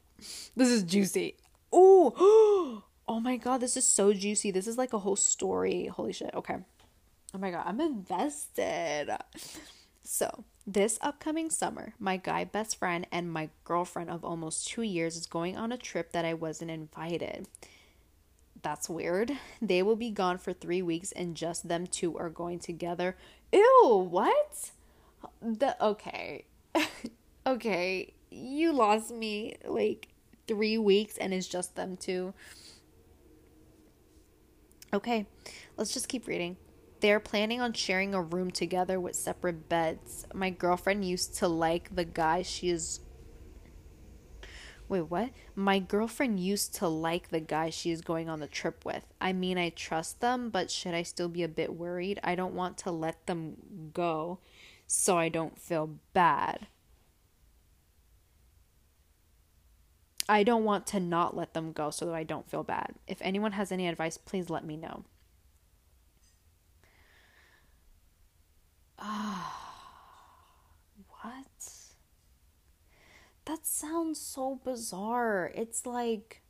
This 0.56 0.68
is 0.68 0.82
juicy. 0.82 1.36
Oh, 1.72 2.82
oh 3.08 3.20
my 3.20 3.36
god, 3.36 3.60
this 3.60 3.76
is 3.76 3.86
so 3.86 4.12
juicy. 4.12 4.50
This 4.50 4.66
is 4.66 4.78
like 4.78 4.92
a 4.92 4.98
whole 4.98 5.16
story. 5.16 5.86
Holy 5.86 6.12
shit. 6.12 6.30
Okay. 6.34 6.56
Oh 7.34 7.38
my 7.38 7.50
god, 7.50 7.64
I'm 7.66 7.80
invested. 7.80 9.16
So, 10.04 10.44
this 10.66 10.98
upcoming 11.00 11.50
summer, 11.50 11.94
my 11.98 12.16
guy 12.16 12.44
best 12.44 12.76
friend 12.76 13.06
and 13.10 13.32
my 13.32 13.50
girlfriend 13.64 14.10
of 14.10 14.24
almost 14.24 14.68
two 14.68 14.82
years 14.82 15.16
is 15.16 15.26
going 15.26 15.56
on 15.56 15.72
a 15.72 15.76
trip 15.76 16.12
that 16.12 16.24
I 16.24 16.34
wasn't 16.34 16.70
invited. 16.70 17.48
That's 18.62 18.88
weird. 18.88 19.32
They 19.60 19.82
will 19.82 19.96
be 19.96 20.10
gone 20.10 20.38
for 20.38 20.52
three 20.52 20.80
weeks 20.80 21.12
and 21.12 21.34
just 21.34 21.68
them 21.68 21.86
two 21.86 22.16
are 22.16 22.30
going 22.30 22.60
together. 22.60 23.16
Ew, 23.52 24.08
what? 24.08 24.70
The 25.42 25.76
okay. 25.84 26.44
okay. 27.46 28.13
You 28.34 28.72
lost 28.72 29.14
me 29.14 29.54
like 29.64 30.08
three 30.48 30.76
weeks 30.76 31.16
and 31.18 31.32
it's 31.32 31.46
just 31.46 31.76
them 31.76 31.96
two. 31.96 32.34
Okay, 34.92 35.26
let's 35.76 35.94
just 35.94 36.08
keep 36.08 36.26
reading. 36.26 36.56
They're 37.00 37.20
planning 37.20 37.60
on 37.60 37.74
sharing 37.74 38.14
a 38.14 38.22
room 38.22 38.50
together 38.50 38.98
with 38.98 39.14
separate 39.14 39.68
beds. 39.68 40.26
My 40.34 40.50
girlfriend 40.50 41.04
used 41.04 41.36
to 41.36 41.48
like 41.48 41.94
the 41.94 42.04
guy 42.04 42.42
she 42.42 42.70
is. 42.70 43.00
Wait, 44.88 45.02
what? 45.02 45.30
My 45.54 45.78
girlfriend 45.78 46.40
used 46.40 46.74
to 46.76 46.88
like 46.88 47.28
the 47.28 47.40
guy 47.40 47.70
she 47.70 47.90
is 47.90 48.00
going 48.00 48.28
on 48.28 48.40
the 48.40 48.46
trip 48.46 48.84
with. 48.84 49.04
I 49.20 49.32
mean, 49.32 49.58
I 49.58 49.70
trust 49.70 50.20
them, 50.20 50.50
but 50.50 50.70
should 50.70 50.94
I 50.94 51.02
still 51.02 51.28
be 51.28 51.42
a 51.42 51.48
bit 51.48 51.74
worried? 51.74 52.20
I 52.24 52.34
don't 52.34 52.54
want 52.54 52.78
to 52.78 52.90
let 52.90 53.26
them 53.26 53.90
go 53.92 54.40
so 54.86 55.18
I 55.18 55.28
don't 55.28 55.58
feel 55.58 55.98
bad. 56.12 56.66
I 60.28 60.42
don't 60.42 60.64
want 60.64 60.86
to 60.88 61.00
not 61.00 61.36
let 61.36 61.52
them 61.54 61.72
go 61.72 61.90
so 61.90 62.06
that 62.06 62.14
I 62.14 62.24
don't 62.24 62.48
feel 62.48 62.62
bad. 62.62 62.94
If 63.06 63.18
anyone 63.20 63.52
has 63.52 63.70
any 63.70 63.86
advice, 63.88 64.16
please 64.16 64.48
let 64.48 64.64
me 64.64 64.76
know. 64.76 65.04
Ah, 68.98 69.60
what? 71.20 71.44
That 73.44 73.66
sounds 73.66 74.18
so 74.20 74.60
bizarre. 74.64 75.52
It's 75.54 75.84
like. 75.84 76.40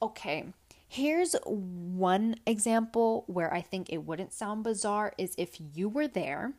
Okay, 0.00 0.46
here's 0.86 1.34
one 1.44 2.36
example 2.46 3.24
where 3.26 3.52
I 3.52 3.60
think 3.60 3.90
it 3.90 4.04
wouldn't 4.04 4.32
sound 4.32 4.62
bizarre 4.62 5.12
is 5.18 5.34
if 5.36 5.58
you 5.74 5.88
were 5.88 6.06
there 6.06 6.52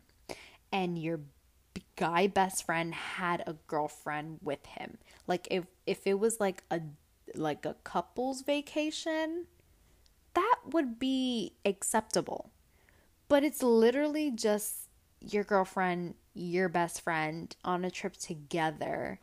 and 0.73 0.97
your 0.97 1.21
guy 1.95 2.27
best 2.27 2.65
friend 2.65 2.93
had 2.93 3.43
a 3.45 3.55
girlfriend 3.67 4.39
with 4.41 4.65
him. 4.65 4.97
Like 5.27 5.47
if 5.51 5.65
if 5.85 6.07
it 6.07 6.19
was 6.19 6.39
like 6.39 6.63
a 6.71 6.81
like 7.35 7.65
a 7.65 7.75
couple's 7.83 8.41
vacation, 8.41 9.45
that 10.33 10.55
would 10.71 10.99
be 10.99 11.53
acceptable. 11.65 12.51
But 13.27 13.43
it's 13.43 13.61
literally 13.61 14.31
just 14.31 14.89
your 15.19 15.43
girlfriend, 15.43 16.15
your 16.33 16.69
best 16.69 17.01
friend 17.01 17.55
on 17.63 17.85
a 17.85 17.91
trip 17.91 18.17
together. 18.17 19.19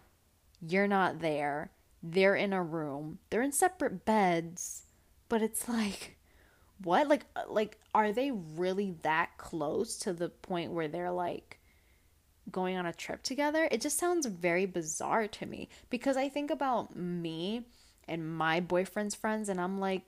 You're 0.60 0.86
not 0.86 1.20
there. 1.20 1.70
They're 2.02 2.36
in 2.36 2.52
a 2.52 2.62
room. 2.62 3.18
They're 3.30 3.42
in 3.42 3.52
separate 3.52 4.04
beds, 4.04 4.82
but 5.28 5.42
it's 5.42 5.68
like 5.68 6.18
what? 6.82 7.08
Like 7.08 7.24
uh, 7.34 7.44
like 7.48 7.78
are 7.94 8.12
they 8.12 8.30
really 8.30 8.96
that 9.02 9.30
close 9.38 9.96
to 10.00 10.12
the 10.12 10.28
point 10.28 10.72
where 10.72 10.88
they're 10.88 11.10
like 11.10 11.58
going 12.50 12.76
on 12.76 12.86
a 12.86 12.92
trip 12.92 13.22
together? 13.22 13.68
It 13.70 13.80
just 13.80 13.98
sounds 13.98 14.26
very 14.26 14.66
bizarre 14.66 15.26
to 15.28 15.46
me. 15.46 15.68
Because 15.90 16.16
I 16.16 16.28
think 16.28 16.50
about 16.50 16.96
me 16.96 17.64
and 18.08 18.36
my 18.36 18.60
boyfriend's 18.60 19.14
friends 19.14 19.48
and 19.48 19.60
I'm 19.60 19.78
like, 19.78 20.02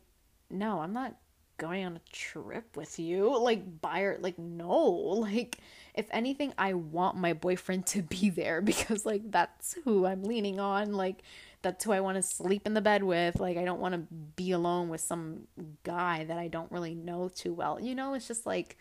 no, 0.51 0.81
I'm 0.81 0.93
not 0.93 1.15
going 1.59 1.85
on 1.85 1.97
a 1.97 2.13
trip 2.13 2.77
with 2.77 2.99
you. 2.99 3.37
Like 3.49 3.81
buyer 3.81 4.19
like 4.21 4.39
no. 4.39 4.79
Like 5.29 5.59
if 5.95 6.07
anything 6.13 6.53
i 6.57 6.75
want 6.75 7.17
my 7.17 7.33
boyfriend 7.33 7.85
to 7.87 8.03
be 8.03 8.31
there 8.31 8.61
because 8.61 9.05
like 9.05 9.33
that's 9.33 9.77
who 9.85 10.07
i'm 10.07 10.23
leaning 10.23 10.61
on. 10.61 10.93
Like 10.93 11.23
that's 11.61 11.85
who 11.85 11.93
i 11.93 12.01
want 12.01 12.17
to 12.17 12.23
sleep 12.23 12.67
in 12.67 12.75
the 12.75 12.81
bed 12.81 13.03
with. 13.03 13.41
Like 13.41 13.57
i 13.57 13.65
don't 13.65 13.81
want 13.81 13.95
to 13.95 14.15
be 14.37 14.53
alone 14.53 14.89
with 14.89 15.01
some 15.01 15.49
guy 15.83 16.25
that 16.25 16.39
i 16.39 16.49
don't 16.49 16.71
really 16.73 16.95
know 16.95 17.29
too 17.29 17.53
well. 17.53 17.81
You 17.81 17.95
know 17.95 18.15
it's 18.15 18.29
just 18.29 18.47
like 18.47 18.79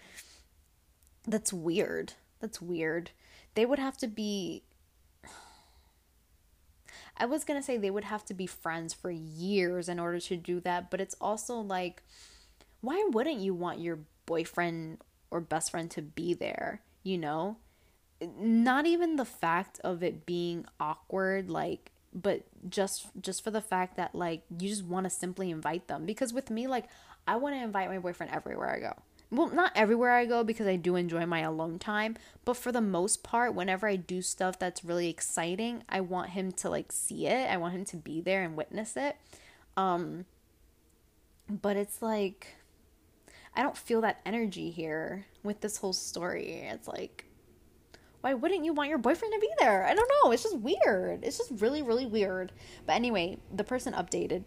that's 1.28 1.52
weird. 1.52 2.14
That's 2.40 2.62
weird 2.62 3.12
they 3.58 3.66
would 3.66 3.80
have 3.80 3.98
to 3.98 4.08
be 4.08 4.62
I 7.18 7.26
was 7.26 7.44
going 7.44 7.60
to 7.60 7.66
say 7.66 7.78
they 7.78 7.90
would 7.90 8.04
have 8.04 8.24
to 8.26 8.36
be 8.36 8.46
friends 8.46 8.94
for 8.94 9.10
years 9.10 9.90
in 9.90 10.00
order 10.00 10.20
to 10.20 10.38
do 10.38 10.60
that, 10.60 10.92
but 10.92 11.02
it's 11.02 11.16
also 11.20 11.56
like 11.56 12.04
why 12.82 13.04
wouldn't 13.12 13.40
you 13.40 13.56
want 13.56 13.80
your 13.80 13.98
boyfriend 14.28 15.00
or 15.32 15.42
best 15.42 15.72
friend 15.72 15.90
to 15.90 16.04
be 16.04 16.36
there, 16.36 16.82
you 17.02 17.18
know? 17.18 17.58
Not 18.40 18.86
even 18.86 19.16
the 19.16 19.26
fact 19.26 19.80
of 19.84 20.04
it 20.04 20.28
being 20.28 20.68
awkward 20.80 21.50
like 21.50 21.92
but 22.14 22.44
just 22.70 23.08
just 23.20 23.44
for 23.44 23.50
the 23.50 23.62
fact 23.62 23.98
that 23.98 24.14
like 24.14 24.44
you 24.60 24.70
just 24.70 24.86
want 24.86 25.06
to 25.06 25.10
simply 25.10 25.50
invite 25.50 25.88
them 25.88 26.06
because 26.06 26.32
with 26.32 26.52
me 26.52 26.68
like 26.68 26.86
I 27.28 27.38
want 27.38 27.56
to 27.56 27.62
invite 27.64 27.90
my 27.90 27.98
boyfriend 27.98 28.32
everywhere 28.32 28.70
I 28.70 28.80
go. 28.80 28.94
Well, 29.30 29.50
not 29.50 29.74
everywhere 29.76 30.14
I 30.14 30.26
go 30.26 30.44
because 30.44 30.68
I 30.68 30.78
do 30.78 30.96
enjoy 30.96 31.26
my 31.26 31.40
alone 31.40 31.80
time, 31.80 32.16
but 32.46 32.56
for 32.56 32.72
the 32.72 32.82
most 32.82 33.24
part, 33.24 33.54
whenever 33.54 33.88
I 33.88 33.98
do 33.98 34.22
stuff 34.22 34.58
that's 34.58 34.86
really 34.86 35.10
exciting, 35.10 35.84
I 35.90 36.00
want 36.00 36.30
him 36.30 36.52
to 36.54 36.70
like 36.70 36.92
see 36.94 37.28
it. 37.28 37.50
I 37.50 37.58
want 37.58 37.74
him 37.74 37.84
to 37.86 37.98
be 37.98 38.22
there 38.22 38.44
and 38.44 38.56
witness 38.56 38.96
it. 38.96 39.18
Um 39.76 40.26
but 41.50 41.76
it's 41.76 42.02
like 42.02 42.56
I 43.58 43.64
don't 43.64 43.78
feel 43.78 44.02
that 44.02 44.22
energy 44.24 44.70
here 44.70 45.26
with 45.44 45.62
this 45.62 45.78
whole 45.78 45.94
story. 45.94 46.68
It's 46.70 46.88
like, 46.88 47.26
why 48.22 48.36
wouldn't 48.36 48.64
you 48.64 48.72
want 48.72 48.90
your 48.90 49.00
boyfriend 49.00 49.34
to 49.34 49.40
be 49.40 49.50
there? 49.60 49.84
I 49.84 49.96
don't 49.96 50.12
know. 50.24 50.32
It's 50.32 50.44
just 50.44 50.60
weird. 50.60 51.24
It's 51.24 51.40
just 51.40 51.52
really, 51.60 51.82
really 51.82 52.06
weird. 52.06 52.52
But 52.86 52.94
anyway, 52.94 53.40
the 53.52 53.64
person 53.64 53.94
updated. 53.94 54.44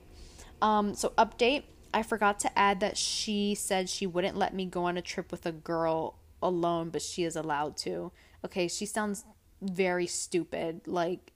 Um, 0.63 0.95
so 0.95 1.13
update. 1.19 1.65
I 1.93 2.03
forgot 2.03 2.39
to 2.41 2.59
add 2.59 2.81
that 2.81 2.97
she 2.97 3.55
said 3.55 3.89
she 3.89 4.07
wouldn't 4.07 4.37
let 4.37 4.55
me 4.55 4.67
go 4.67 4.85
on 4.85 4.97
a 4.97 5.03
trip 5.03 5.31
with 5.31 5.47
a 5.47 5.53
girl 5.53 6.17
alone, 6.43 6.91
but 6.91 7.03
she 7.03 7.25
is 7.25 7.37
allowed 7.37 7.77
to. 7.79 8.13
Okay, 8.45 8.69
she 8.69 8.87
sounds 8.87 9.25
very 9.61 10.07
stupid. 10.07 10.83
Like, 10.87 11.33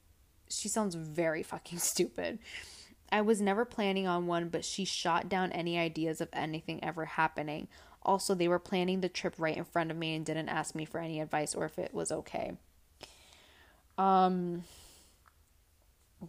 she 0.48 0.68
sounds 0.68 0.94
very 0.94 1.42
fucking 1.42 1.78
stupid. 1.80 2.38
I 3.10 3.20
was 3.20 3.40
never 3.40 3.64
planning 3.64 4.06
on 4.06 4.26
one, 4.26 4.48
but 4.48 4.64
she 4.64 4.84
shot 4.84 5.28
down 5.28 5.52
any 5.52 5.78
ideas 5.78 6.20
of 6.20 6.28
anything 6.32 6.82
ever 6.82 7.04
happening. 7.04 7.68
Also, 8.02 8.34
they 8.34 8.48
were 8.48 8.58
planning 8.58 9.00
the 9.00 9.08
trip 9.08 9.34
right 9.38 9.56
in 9.56 9.64
front 9.64 9.90
of 9.90 9.96
me 9.96 10.14
and 10.14 10.26
didn't 10.26 10.48
ask 10.48 10.74
me 10.74 10.84
for 10.84 10.98
any 10.98 11.20
advice 11.20 11.54
or 11.54 11.64
if 11.64 11.78
it 11.78 11.94
was 11.94 12.12
okay. 12.12 12.52
Um 13.96 14.64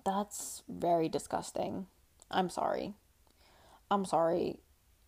that's 0.03 0.63
very 0.67 1.09
disgusting. 1.09 1.87
I'm 2.29 2.49
sorry. 2.49 2.93
I'm 3.89 4.05
sorry. 4.05 4.59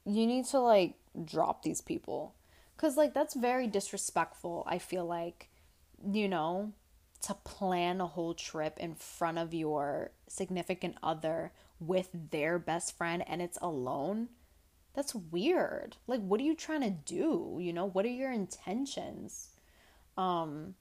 You 0.05 0.27
need 0.27 0.45
to 0.45 0.59
like 0.59 0.95
drop 1.25 1.63
these 1.63 1.81
people 1.81 2.35
cuz 2.77 2.95
like 2.95 3.13
that's 3.13 3.33
very 3.33 3.67
disrespectful. 3.67 4.63
I 4.67 4.77
feel 4.77 5.05
like 5.05 5.49
you 6.03 6.27
know, 6.27 6.73
to 7.21 7.33
plan 7.33 7.99
a 7.99 8.07
whole 8.07 8.33
trip 8.33 8.77
in 8.77 8.93
front 8.95 9.37
of 9.37 9.53
your 9.53 10.11
significant 10.27 10.95
other 11.01 11.51
with 11.79 12.09
their 12.13 12.59
best 12.59 12.95
friend 12.95 13.23
and 13.27 13.41
it's 13.41 13.57
alone, 13.61 14.29
that's 14.93 15.15
weird. 15.15 15.97
Like 16.07 16.21
what 16.21 16.39
are 16.39 16.43
you 16.43 16.55
trying 16.55 16.81
to 16.81 16.89
do? 16.89 17.57
You 17.59 17.73
know, 17.73 17.87
what 17.87 18.05
are 18.05 18.09
your 18.09 18.31
intentions? 18.31 19.49
Um 20.17 20.75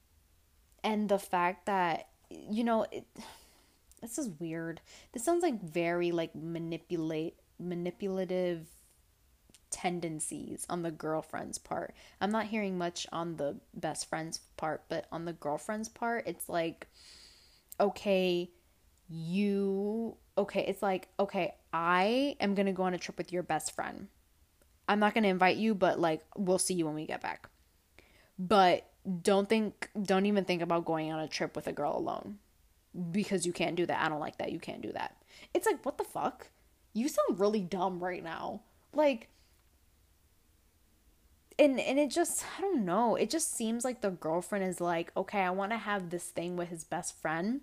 and 0.84 1.08
the 1.08 1.18
fact 1.18 1.66
that 1.66 2.08
you 2.30 2.64
know, 2.64 2.86
it, 2.92 3.06
this 4.00 4.18
is 4.18 4.28
weird. 4.38 4.80
This 5.12 5.24
sounds 5.24 5.42
like 5.42 5.60
very 5.62 6.12
like 6.12 6.34
manipulate 6.34 7.36
manipulative 7.58 8.66
tendencies 9.70 10.66
on 10.70 10.82
the 10.82 10.90
girlfriend's 10.90 11.58
part. 11.58 11.94
I'm 12.20 12.30
not 12.30 12.46
hearing 12.46 12.78
much 12.78 13.06
on 13.12 13.36
the 13.36 13.56
best 13.74 14.08
friend's 14.08 14.40
part, 14.56 14.84
but 14.88 15.06
on 15.10 15.24
the 15.24 15.32
girlfriend's 15.32 15.88
part, 15.88 16.26
it's 16.26 16.48
like 16.48 16.86
okay, 17.78 18.50
you 19.08 20.16
okay, 20.38 20.64
it's 20.66 20.82
like, 20.82 21.08
okay, 21.18 21.54
I 21.72 22.36
am 22.40 22.54
going 22.54 22.66
to 22.66 22.72
go 22.72 22.82
on 22.82 22.94
a 22.94 22.98
trip 22.98 23.16
with 23.18 23.32
your 23.32 23.42
best 23.42 23.74
friend. 23.74 24.08
I'm 24.88 25.00
not 25.00 25.14
going 25.14 25.24
to 25.24 25.30
invite 25.30 25.56
you, 25.56 25.74
but 25.74 25.98
like 25.98 26.22
we'll 26.36 26.58
see 26.58 26.74
you 26.74 26.86
when 26.86 26.94
we 26.94 27.06
get 27.06 27.22
back. 27.22 27.48
But 28.38 28.88
don't 29.22 29.48
think 29.48 29.88
don't 30.00 30.26
even 30.26 30.44
think 30.44 30.62
about 30.62 30.84
going 30.84 31.12
on 31.12 31.20
a 31.20 31.28
trip 31.28 31.54
with 31.54 31.66
a 31.66 31.72
girl 31.72 31.96
alone 31.96 32.38
because 33.10 33.46
you 33.46 33.52
can't 33.52 33.76
do 33.76 33.86
that. 33.86 34.04
I 34.04 34.08
don't 34.08 34.20
like 34.20 34.38
that. 34.38 34.52
You 34.52 34.58
can't 34.58 34.82
do 34.82 34.92
that. 34.92 35.16
It's 35.54 35.66
like, 35.66 35.84
what 35.84 35.98
the 35.98 36.04
fuck? 36.04 36.48
You 36.96 37.08
sound 37.08 37.38
really 37.38 37.60
dumb 37.60 38.02
right 38.02 38.24
now. 38.24 38.62
Like 38.94 39.28
and 41.58 41.78
and 41.78 41.98
it 41.98 42.10
just 42.10 42.42
I 42.56 42.62
don't 42.62 42.86
know. 42.86 43.16
It 43.16 43.28
just 43.28 43.54
seems 43.54 43.84
like 43.84 44.00
the 44.00 44.10
girlfriend 44.10 44.64
is 44.64 44.80
like, 44.80 45.12
okay, 45.14 45.40
I 45.40 45.50
want 45.50 45.72
to 45.72 45.78
have 45.78 46.08
this 46.08 46.24
thing 46.24 46.56
with 46.56 46.70
his 46.70 46.84
best 46.84 47.20
friend, 47.20 47.60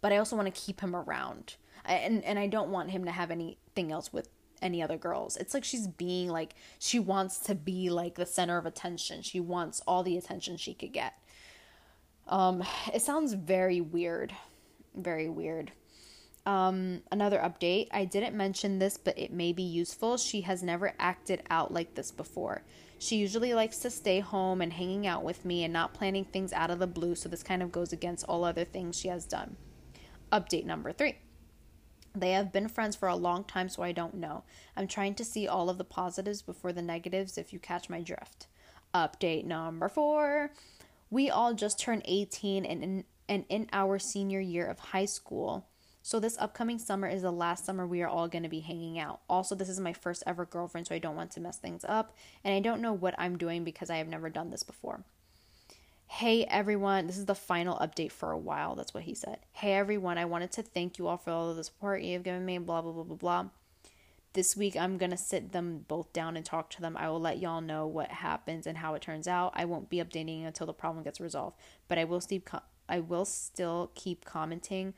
but 0.00 0.12
I 0.12 0.18
also 0.18 0.36
want 0.36 0.54
to 0.54 0.60
keep 0.60 0.80
him 0.80 0.94
around. 0.94 1.56
And 1.84 2.24
and 2.24 2.38
I 2.38 2.46
don't 2.46 2.70
want 2.70 2.92
him 2.92 3.04
to 3.06 3.10
have 3.10 3.32
anything 3.32 3.90
else 3.90 4.12
with 4.12 4.28
any 4.62 4.84
other 4.84 4.96
girls. 4.96 5.36
It's 5.36 5.52
like 5.52 5.64
she's 5.64 5.88
being 5.88 6.28
like 6.28 6.54
she 6.78 7.00
wants 7.00 7.40
to 7.40 7.56
be 7.56 7.90
like 7.90 8.14
the 8.14 8.26
center 8.26 8.56
of 8.56 8.66
attention. 8.66 9.22
She 9.22 9.40
wants 9.40 9.80
all 9.84 10.04
the 10.04 10.16
attention 10.16 10.56
she 10.56 10.74
could 10.74 10.92
get. 10.92 11.14
Um 12.28 12.62
it 12.94 13.02
sounds 13.02 13.32
very 13.32 13.80
weird. 13.80 14.32
Very 14.94 15.28
weird. 15.28 15.72
Um, 16.46 17.02
another 17.12 17.38
update. 17.38 17.88
I 17.90 18.04
didn't 18.04 18.36
mention 18.36 18.78
this, 18.78 18.96
but 18.96 19.18
it 19.18 19.32
may 19.32 19.52
be 19.52 19.62
useful. 19.62 20.16
She 20.16 20.42
has 20.42 20.62
never 20.62 20.94
acted 20.98 21.42
out 21.50 21.72
like 21.72 21.94
this 21.94 22.10
before. 22.10 22.62
She 22.98 23.16
usually 23.16 23.54
likes 23.54 23.78
to 23.78 23.90
stay 23.90 24.20
home 24.20 24.60
and 24.60 24.72
hanging 24.72 25.06
out 25.06 25.22
with 25.22 25.44
me 25.44 25.62
and 25.62 25.72
not 25.72 25.94
planning 25.94 26.24
things 26.24 26.52
out 26.52 26.70
of 26.70 26.78
the 26.78 26.86
blue, 26.86 27.14
so 27.14 27.28
this 27.28 27.42
kind 27.42 27.62
of 27.62 27.70
goes 27.70 27.92
against 27.92 28.24
all 28.28 28.44
other 28.44 28.64
things 28.64 28.98
she 28.98 29.08
has 29.08 29.24
done. 29.24 29.56
Update 30.32 30.64
number 30.64 30.92
three. 30.92 31.16
They 32.14 32.32
have 32.32 32.52
been 32.52 32.68
friends 32.68 32.96
for 32.96 33.08
a 33.08 33.14
long 33.14 33.44
time, 33.44 33.68
so 33.68 33.82
I 33.82 33.92
don't 33.92 34.14
know. 34.14 34.42
I'm 34.76 34.88
trying 34.88 35.14
to 35.16 35.24
see 35.24 35.46
all 35.46 35.70
of 35.70 35.78
the 35.78 35.84
positives 35.84 36.42
before 36.42 36.72
the 36.72 36.82
negatives 36.82 37.38
if 37.38 37.52
you 37.52 37.58
catch 37.58 37.88
my 37.88 38.00
drift. 38.00 38.48
Update 38.94 39.44
number 39.44 39.88
four. 39.88 40.50
We 41.10 41.30
all 41.30 41.54
just 41.54 41.78
turned 41.78 42.02
18 42.04 42.64
and 42.64 42.82
in, 42.82 43.04
and 43.28 43.44
in 43.48 43.68
our 43.72 43.98
senior 43.98 44.40
year 44.40 44.66
of 44.66 44.78
high 44.78 45.04
school. 45.04 45.66
So 46.02 46.18
this 46.18 46.38
upcoming 46.38 46.78
summer 46.78 47.08
is 47.08 47.22
the 47.22 47.30
last 47.30 47.64
summer 47.64 47.86
we 47.86 48.02
are 48.02 48.08
all 48.08 48.28
going 48.28 48.42
to 48.42 48.48
be 48.48 48.60
hanging 48.60 48.98
out. 48.98 49.20
Also, 49.28 49.54
this 49.54 49.68
is 49.68 49.80
my 49.80 49.92
first 49.92 50.22
ever 50.26 50.46
girlfriend, 50.46 50.86
so 50.86 50.94
I 50.94 50.98
don't 50.98 51.16
want 51.16 51.30
to 51.32 51.40
mess 51.40 51.58
things 51.58 51.84
up, 51.86 52.16
and 52.44 52.54
I 52.54 52.60
don't 52.60 52.80
know 52.80 52.92
what 52.92 53.14
I'm 53.18 53.36
doing 53.36 53.64
because 53.64 53.90
I 53.90 53.96
have 53.96 54.08
never 54.08 54.30
done 54.30 54.50
this 54.50 54.62
before. 54.62 55.04
Hey 56.10 56.46
everyone, 56.46 57.06
this 57.06 57.18
is 57.18 57.26
the 57.26 57.34
final 57.34 57.76
update 57.76 58.12
for 58.12 58.32
a 58.32 58.38
while. 58.38 58.74
That's 58.74 58.94
what 58.94 59.02
he 59.02 59.14
said. 59.14 59.40
Hey 59.52 59.74
everyone, 59.74 60.16
I 60.16 60.24
wanted 60.24 60.50
to 60.52 60.62
thank 60.62 60.98
you 60.98 61.06
all 61.06 61.18
for 61.18 61.30
all 61.30 61.54
the 61.54 61.62
support 61.62 62.00
you 62.00 62.14
have 62.14 62.22
given 62.22 62.46
me, 62.46 62.56
blah, 62.56 62.80
blah, 62.80 62.92
blah, 62.92 63.04
blah, 63.04 63.16
blah. 63.16 63.46
This 64.32 64.56
week 64.56 64.74
I'm 64.74 64.96
going 64.96 65.10
to 65.10 65.18
sit 65.18 65.52
them 65.52 65.84
both 65.86 66.12
down 66.14 66.36
and 66.36 66.46
talk 66.46 66.70
to 66.70 66.80
them. 66.80 66.96
I 66.96 67.10
will 67.10 67.20
let 67.20 67.40
y'all 67.40 67.60
know 67.60 67.86
what 67.86 68.10
happens 68.10 68.66
and 68.66 68.78
how 68.78 68.94
it 68.94 69.02
turns 69.02 69.28
out. 69.28 69.52
I 69.54 69.66
won't 69.66 69.90
be 69.90 69.98
updating 69.98 70.46
until 70.46 70.66
the 70.66 70.72
problem 70.72 71.04
gets 71.04 71.20
resolved, 71.20 71.56
but 71.88 71.98
I 71.98 72.04
will 72.04 72.20
still 72.20 72.40
I 72.88 73.00
will 73.00 73.26
still 73.26 73.90
keep 73.94 74.24
commenting 74.24 74.94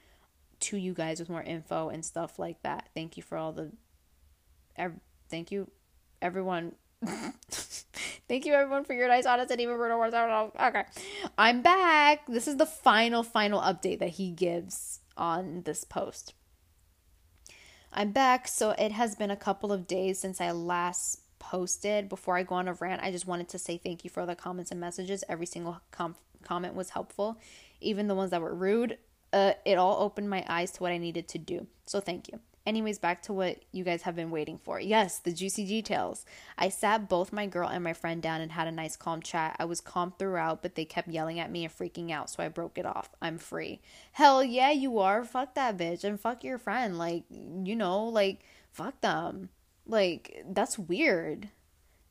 to 0.60 0.76
you 0.76 0.94
guys 0.94 1.20
with 1.20 1.28
more 1.28 1.42
info 1.42 1.88
and 1.88 2.04
stuff 2.04 2.38
like 2.38 2.62
that. 2.62 2.88
Thank 2.94 3.16
you 3.16 3.22
for 3.22 3.36
all 3.36 3.52
the 3.52 3.72
ev- 4.76 5.00
thank 5.28 5.50
you 5.50 5.70
everyone. 6.20 6.72
thank 8.28 8.44
you 8.44 8.52
everyone 8.52 8.84
for 8.84 8.92
your 8.92 9.08
nice 9.08 9.26
honest 9.26 9.50
and 9.50 9.60
even 9.60 9.76
brutal 9.76 9.98
words. 9.98 10.14
Okay. 10.14 10.84
I'm 11.38 11.62
back. 11.62 12.26
This 12.26 12.46
is 12.46 12.56
the 12.56 12.66
final 12.66 13.22
final 13.22 13.60
update 13.60 13.98
that 14.00 14.10
he 14.10 14.30
gives 14.30 15.00
on 15.16 15.62
this 15.62 15.84
post. 15.84 16.34
I'm 17.92 18.12
back, 18.12 18.46
so 18.46 18.70
it 18.70 18.92
has 18.92 19.16
been 19.16 19.32
a 19.32 19.36
couple 19.36 19.72
of 19.72 19.88
days 19.88 20.20
since 20.20 20.40
I 20.40 20.52
last 20.52 21.22
posted. 21.40 22.08
Before 22.08 22.36
I 22.36 22.44
go 22.44 22.54
on 22.54 22.68
a 22.68 22.74
rant, 22.74 23.02
I 23.02 23.10
just 23.10 23.26
wanted 23.26 23.48
to 23.48 23.58
say 23.58 23.78
thank 23.78 24.04
you 24.04 24.10
for 24.10 24.24
the 24.26 24.36
comments 24.36 24.70
and 24.70 24.78
messages. 24.78 25.24
Every 25.28 25.46
single 25.46 25.80
com- 25.90 26.14
comment 26.44 26.74
was 26.74 26.90
helpful, 26.90 27.38
even 27.80 28.06
the 28.06 28.14
ones 28.14 28.30
that 28.30 28.40
were 28.40 28.54
rude 28.54 28.98
uh, 29.32 29.52
it 29.64 29.78
all 29.78 30.02
opened 30.02 30.30
my 30.30 30.44
eyes 30.48 30.70
to 30.72 30.82
what 30.82 30.92
I 30.92 30.98
needed 30.98 31.28
to 31.28 31.38
do. 31.38 31.66
So 31.86 32.00
thank 32.00 32.28
you. 32.28 32.40
Anyways, 32.66 32.98
back 32.98 33.22
to 33.22 33.32
what 33.32 33.62
you 33.72 33.84
guys 33.84 34.02
have 34.02 34.14
been 34.14 34.30
waiting 34.30 34.58
for. 34.58 34.78
Yes, 34.78 35.18
the 35.18 35.32
juicy 35.32 35.64
details. 35.64 36.26
I 36.58 36.68
sat 36.68 37.08
both 37.08 37.32
my 37.32 37.46
girl 37.46 37.68
and 37.68 37.82
my 37.82 37.94
friend 37.94 38.22
down 38.22 38.42
and 38.42 38.52
had 38.52 38.68
a 38.68 38.72
nice 38.72 38.96
calm 38.96 39.22
chat. 39.22 39.56
I 39.58 39.64
was 39.64 39.80
calm 39.80 40.12
throughout, 40.18 40.60
but 40.60 40.74
they 40.74 40.84
kept 40.84 41.08
yelling 41.08 41.40
at 41.40 41.50
me 41.50 41.64
and 41.64 41.74
freaking 41.74 42.10
out, 42.10 42.28
so 42.28 42.42
I 42.42 42.48
broke 42.48 42.76
it 42.76 42.84
off. 42.84 43.08
I'm 43.22 43.38
free. 43.38 43.80
Hell 44.12 44.44
yeah, 44.44 44.70
you 44.70 44.98
are. 44.98 45.24
Fuck 45.24 45.54
that 45.54 45.78
bitch 45.78 46.04
and 46.04 46.20
fuck 46.20 46.44
your 46.44 46.58
friend. 46.58 46.98
Like, 46.98 47.24
you 47.30 47.74
know, 47.74 48.04
like, 48.04 48.40
fuck 48.70 49.00
them. 49.00 49.48
Like, 49.86 50.44
that's 50.46 50.78
weird. 50.78 51.48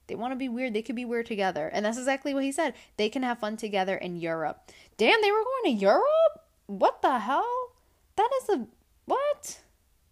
They 0.08 0.16
want 0.16 0.32
to 0.32 0.36
be 0.36 0.50
weird. 0.50 0.74
They 0.74 0.82
could 0.82 0.96
be 0.96 1.06
weird 1.06 1.28
together. 1.28 1.70
And 1.72 1.86
that's 1.86 2.00
exactly 2.00 2.34
what 2.34 2.44
he 2.44 2.52
said. 2.52 2.74
They 2.98 3.10
can 3.10 3.22
have 3.22 3.38
fun 3.38 3.56
together 3.56 3.96
in 3.96 4.18
Europe. 4.18 4.72
Damn, 4.98 5.22
they 5.22 5.32
were 5.32 5.44
going 5.44 5.76
to 5.76 5.80
Europe? 5.80 6.49
What 6.70 7.02
the 7.02 7.18
hell? 7.18 7.72
That 8.16 8.30
is 8.42 8.50
a 8.50 8.68
what? 9.06 9.60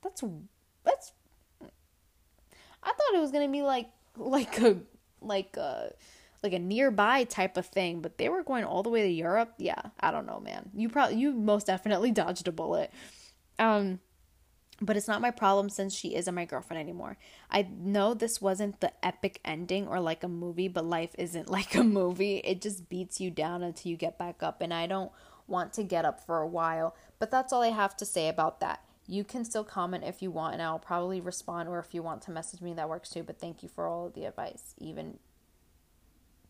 That's 0.01 0.23
that's. 0.83 1.13
I 1.61 2.87
thought 2.87 3.13
it 3.13 3.19
was 3.19 3.31
gonna 3.31 3.47
be 3.47 3.61
like 3.61 3.89
like 4.15 4.59
a 4.61 4.77
like 5.21 5.55
a 5.55 5.91
like 6.41 6.53
a 6.53 6.59
nearby 6.59 7.25
type 7.25 7.57
of 7.57 7.67
thing, 7.67 8.01
but 8.01 8.17
they 8.17 8.29
were 8.29 8.43
going 8.43 8.63
all 8.63 8.81
the 8.81 8.89
way 8.89 9.03
to 9.03 9.09
Europe. 9.09 9.53
Yeah, 9.57 9.81
I 9.99 10.09
don't 10.09 10.25
know, 10.25 10.39
man. 10.39 10.71
You 10.73 10.89
probably 10.89 11.17
you 11.17 11.31
most 11.31 11.67
definitely 11.67 12.11
dodged 12.23 12.47
a 12.47 12.51
bullet. 12.51 12.91
Um 13.59 13.99
but 14.79 14.95
it's 14.95 15.07
not 15.07 15.21
my 15.21 15.31
problem 15.31 15.69
since 15.69 15.93
she 15.93 16.15
isn't 16.15 16.35
my 16.35 16.45
girlfriend 16.45 16.79
anymore. 16.79 17.17
I 17.49 17.67
know 17.79 18.13
this 18.13 18.39
wasn't 18.39 18.79
the 18.79 18.93
epic 19.03 19.39
ending 19.43 19.87
or 19.87 19.99
like 19.99 20.23
a 20.23 20.27
movie, 20.27 20.67
but 20.67 20.85
life 20.85 21.15
isn't 21.17 21.49
like 21.51 21.75
a 21.75 21.83
movie. 21.83 22.37
It 22.37 22.61
just 22.61 22.89
beats 22.89 23.19
you 23.19 23.29
down 23.29 23.63
until 23.63 23.91
you 23.91 23.97
get 23.97 24.17
back 24.17 24.41
up 24.41 24.61
and 24.61 24.73
I 24.73 24.87
don't 24.87 25.11
want 25.47 25.73
to 25.73 25.83
get 25.83 26.05
up 26.05 26.25
for 26.25 26.41
a 26.41 26.47
while. 26.47 26.95
But 27.19 27.31
that's 27.31 27.51
all 27.51 27.61
I 27.61 27.69
have 27.69 27.95
to 27.97 28.05
say 28.05 28.27
about 28.29 28.59
that. 28.59 28.81
You 29.07 29.23
can 29.23 29.45
still 29.45 29.63
comment 29.63 30.03
if 30.05 30.21
you 30.21 30.31
want, 30.31 30.53
and 30.53 30.61
I'll 30.61 30.79
probably 30.79 31.21
respond, 31.21 31.69
or 31.69 31.79
if 31.79 31.93
you 31.93 32.03
want 32.03 32.21
to 32.23 32.31
message 32.31 32.61
me, 32.61 32.73
that 32.73 32.89
works 32.89 33.09
too. 33.09 33.23
But 33.23 33.39
thank 33.39 33.63
you 33.63 33.69
for 33.69 33.87
all 33.87 34.09
the 34.09 34.25
advice. 34.25 34.75
Even 34.77 35.17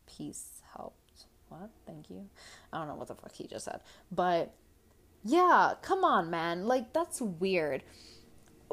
peace 0.08 0.62
helped. 0.76 1.26
What? 1.50 1.70
Thank 1.86 2.10
you. 2.10 2.26
I 2.74 2.80
don't 2.80 2.88
know 2.88 2.96
what 2.96 3.08
the 3.08 3.16
fuck 3.16 3.34
he 3.34 3.48
just 3.48 3.66
said. 3.66 3.82
But 4.12 4.54
yeah, 5.24 5.76
come 5.82 6.04
on, 6.04 6.30
man. 6.30 6.66
Like, 6.66 6.94
that's 6.94 7.22
weird. 7.22 7.84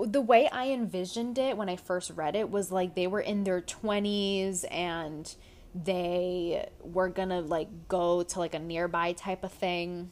The 0.02 0.20
way 0.20 0.48
I 0.48 0.70
envisioned 0.70 1.38
it 1.38 1.56
when 1.56 1.68
I 1.68 1.76
first 1.76 2.10
read 2.10 2.34
it 2.34 2.50
was 2.50 2.72
like 2.72 2.94
they 2.94 3.06
were 3.06 3.20
in 3.20 3.44
their 3.44 3.60
20s 3.60 4.64
and 4.70 5.32
they 5.74 6.68
were 6.80 7.08
gonna 7.08 7.40
like 7.40 7.88
go 7.88 8.22
to 8.22 8.38
like 8.38 8.54
a 8.54 8.58
nearby 8.58 9.12
type 9.12 9.42
of 9.42 9.52
thing. 9.52 10.10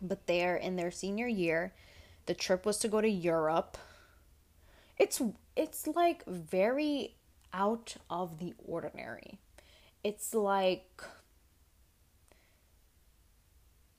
But 0.00 0.26
they're 0.26 0.56
in 0.56 0.76
their 0.76 0.90
senior 0.90 1.26
year. 1.26 1.74
The 2.24 2.34
trip 2.34 2.64
was 2.64 2.78
to 2.78 2.88
go 2.88 3.00
to 3.00 3.08
europe. 3.08 3.76
It's 4.96 5.20
it's 5.56 5.86
like 5.86 6.24
very 6.26 7.16
out 7.52 7.96
of 8.08 8.38
the 8.38 8.54
ordinary. 8.64 9.38
It's 10.02 10.32
like 10.34 11.02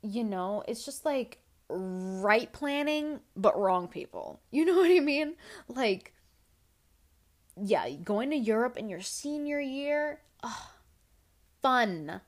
you 0.02 0.24
know 0.24 0.64
it's 0.68 0.84
just 0.84 1.06
like 1.06 1.38
right 1.70 2.52
planning 2.52 3.20
but 3.36 3.60
wrong 3.60 3.88
people. 3.88 4.40
You 4.50 4.66
know 4.66 4.76
what 4.78 4.90
i 4.90 5.00
mean? 5.00 5.36
Like 5.68 6.14
yeah 7.62 7.90
going 7.90 8.30
to 8.30 8.38
europe 8.38 8.78
in 8.78 8.88
your 8.88 9.02
senior 9.02 9.60
year 9.60 10.22
ugh, 10.44 10.70
fun. 11.62 12.22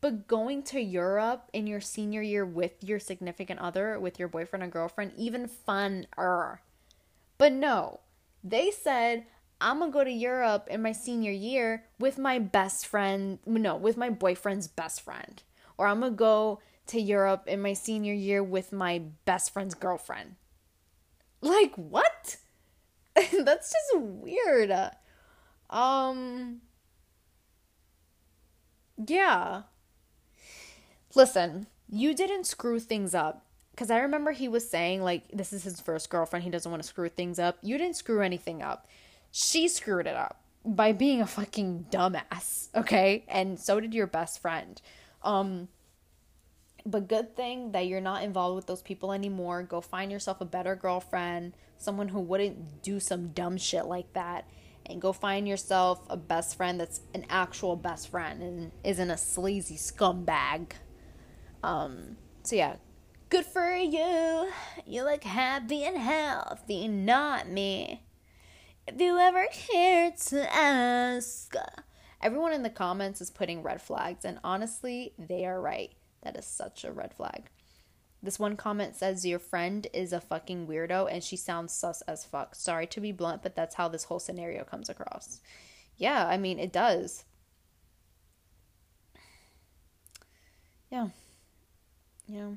But 0.00 0.26
going 0.26 0.62
to 0.64 0.80
Europe 0.80 1.50
in 1.52 1.66
your 1.66 1.80
senior 1.80 2.22
year 2.22 2.44
with 2.44 2.82
your 2.82 2.98
significant 2.98 3.60
other, 3.60 4.00
with 4.00 4.18
your 4.18 4.28
boyfriend 4.28 4.62
or 4.62 4.68
girlfriend, 4.68 5.12
even 5.16 5.48
funner. 5.68 6.58
But 7.36 7.52
no, 7.52 8.00
they 8.42 8.70
said, 8.70 9.26
I'm 9.60 9.80
gonna 9.80 9.92
go 9.92 10.04
to 10.04 10.10
Europe 10.10 10.68
in 10.70 10.80
my 10.80 10.92
senior 10.92 11.32
year 11.32 11.84
with 11.98 12.16
my 12.16 12.38
best 12.38 12.86
friend, 12.86 13.38
no, 13.44 13.76
with 13.76 13.98
my 13.98 14.08
boyfriend's 14.08 14.68
best 14.68 15.02
friend. 15.02 15.42
Or 15.76 15.86
I'm 15.86 16.00
gonna 16.00 16.12
go 16.12 16.60
to 16.86 17.00
Europe 17.00 17.44
in 17.46 17.60
my 17.60 17.74
senior 17.74 18.14
year 18.14 18.42
with 18.42 18.72
my 18.72 19.02
best 19.26 19.52
friend's 19.52 19.74
girlfriend. 19.74 20.36
Like, 21.42 21.74
what? 21.76 22.36
That's 23.14 23.72
just 23.72 24.02
weird. 24.02 24.72
Um, 25.68 26.62
yeah. 29.06 29.62
Listen, 31.14 31.66
you 31.88 32.14
didn't 32.14 32.44
screw 32.44 32.78
things 32.78 33.14
up. 33.14 33.46
Because 33.72 33.90
I 33.90 34.00
remember 34.00 34.32
he 34.32 34.48
was 34.48 34.68
saying, 34.68 35.02
like, 35.02 35.28
this 35.32 35.52
is 35.52 35.62
his 35.62 35.80
first 35.80 36.10
girlfriend. 36.10 36.44
He 36.44 36.50
doesn't 36.50 36.70
want 36.70 36.82
to 36.82 36.88
screw 36.88 37.08
things 37.08 37.38
up. 37.38 37.56
You 37.62 37.78
didn't 37.78 37.96
screw 37.96 38.20
anything 38.20 38.62
up. 38.62 38.86
She 39.30 39.68
screwed 39.68 40.06
it 40.06 40.16
up 40.16 40.42
by 40.64 40.92
being 40.92 41.22
a 41.22 41.26
fucking 41.26 41.86
dumbass, 41.90 42.68
okay? 42.74 43.24
And 43.28 43.58
so 43.58 43.80
did 43.80 43.94
your 43.94 44.06
best 44.06 44.42
friend. 44.42 44.80
Um, 45.22 45.68
but 46.84 47.08
good 47.08 47.36
thing 47.36 47.72
that 47.72 47.86
you're 47.86 48.00
not 48.02 48.22
involved 48.22 48.56
with 48.56 48.66
those 48.66 48.82
people 48.82 49.12
anymore. 49.12 49.62
Go 49.62 49.80
find 49.80 50.12
yourself 50.12 50.40
a 50.42 50.46
better 50.46 50.74
girlfriend, 50.74 51.54
someone 51.78 52.08
who 52.08 52.20
wouldn't 52.20 52.82
do 52.82 53.00
some 53.00 53.28
dumb 53.28 53.56
shit 53.56 53.86
like 53.86 54.12
that 54.12 54.46
and 54.90 55.00
go 55.00 55.12
find 55.12 55.46
yourself 55.48 56.00
a 56.08 56.16
best 56.16 56.56
friend 56.56 56.80
that's 56.80 57.00
an 57.14 57.26
actual 57.30 57.76
best 57.76 58.08
friend 58.08 58.42
and 58.42 58.72
isn't 58.84 59.10
a 59.10 59.16
sleazy 59.16 59.76
scumbag. 59.76 60.72
Um, 61.62 62.16
so 62.42 62.56
yeah, 62.56 62.76
good 63.28 63.44
for 63.44 63.74
you. 63.74 64.50
You 64.86 65.04
look 65.04 65.24
happy 65.24 65.84
and 65.84 65.96
healthy, 65.98 66.88
not 66.88 67.48
me. 67.48 68.02
if 68.86 69.00
you 69.00 69.18
ever 69.18 69.46
care 69.52 70.12
to 70.28 70.54
ask. 70.54 71.54
Everyone 72.22 72.52
in 72.52 72.62
the 72.62 72.70
comments 72.70 73.20
is 73.20 73.30
putting 73.30 73.62
red 73.62 73.80
flags, 73.80 74.24
and 74.24 74.38
honestly, 74.44 75.14
they 75.18 75.46
are 75.46 75.60
right. 75.60 75.92
That 76.22 76.36
is 76.36 76.44
such 76.44 76.84
a 76.84 76.92
red 76.92 77.14
flag. 77.14 77.48
This 78.22 78.38
one 78.38 78.56
comment 78.56 78.94
says, 78.96 79.24
Your 79.24 79.38
friend 79.38 79.86
is 79.92 80.12
a 80.12 80.20
fucking 80.20 80.66
weirdo 80.66 81.08
and 81.10 81.24
she 81.24 81.36
sounds 81.36 81.72
sus 81.72 82.02
as 82.02 82.24
fuck. 82.24 82.54
Sorry 82.54 82.86
to 82.88 83.00
be 83.00 83.12
blunt, 83.12 83.42
but 83.42 83.54
that's 83.54 83.76
how 83.76 83.88
this 83.88 84.04
whole 84.04 84.20
scenario 84.20 84.64
comes 84.64 84.88
across. 84.88 85.40
Yeah, 85.96 86.26
I 86.26 86.36
mean, 86.36 86.58
it 86.58 86.72
does. 86.72 87.24
Yeah. 90.90 91.08
Yeah. 92.26 92.52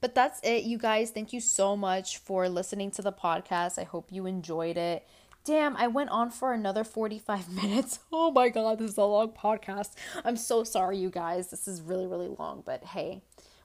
But 0.00 0.14
that's 0.14 0.40
it, 0.42 0.64
you 0.64 0.78
guys. 0.78 1.10
Thank 1.10 1.32
you 1.32 1.40
so 1.40 1.76
much 1.76 2.18
for 2.18 2.48
listening 2.48 2.90
to 2.92 3.02
the 3.02 3.12
podcast. 3.12 3.78
I 3.78 3.84
hope 3.84 4.10
you 4.10 4.26
enjoyed 4.26 4.76
it. 4.76 5.06
Damn, 5.44 5.76
I 5.76 5.88
went 5.88 6.10
on 6.10 6.30
for 6.30 6.52
another 6.52 6.84
45 6.84 7.50
minutes. 7.62 7.98
Oh 8.12 8.30
my 8.30 8.48
god, 8.48 8.78
this 8.78 8.92
is 8.92 8.98
a 8.98 9.04
long 9.04 9.30
podcast. 9.30 9.92
I'm 10.24 10.36
so 10.36 10.64
sorry, 10.64 10.98
you 10.98 11.10
guys. 11.10 11.48
This 11.50 11.66
is 11.66 11.80
really, 11.80 12.06
really 12.06 12.28
long, 12.28 12.62
but 12.64 12.84
hey, 12.84 13.22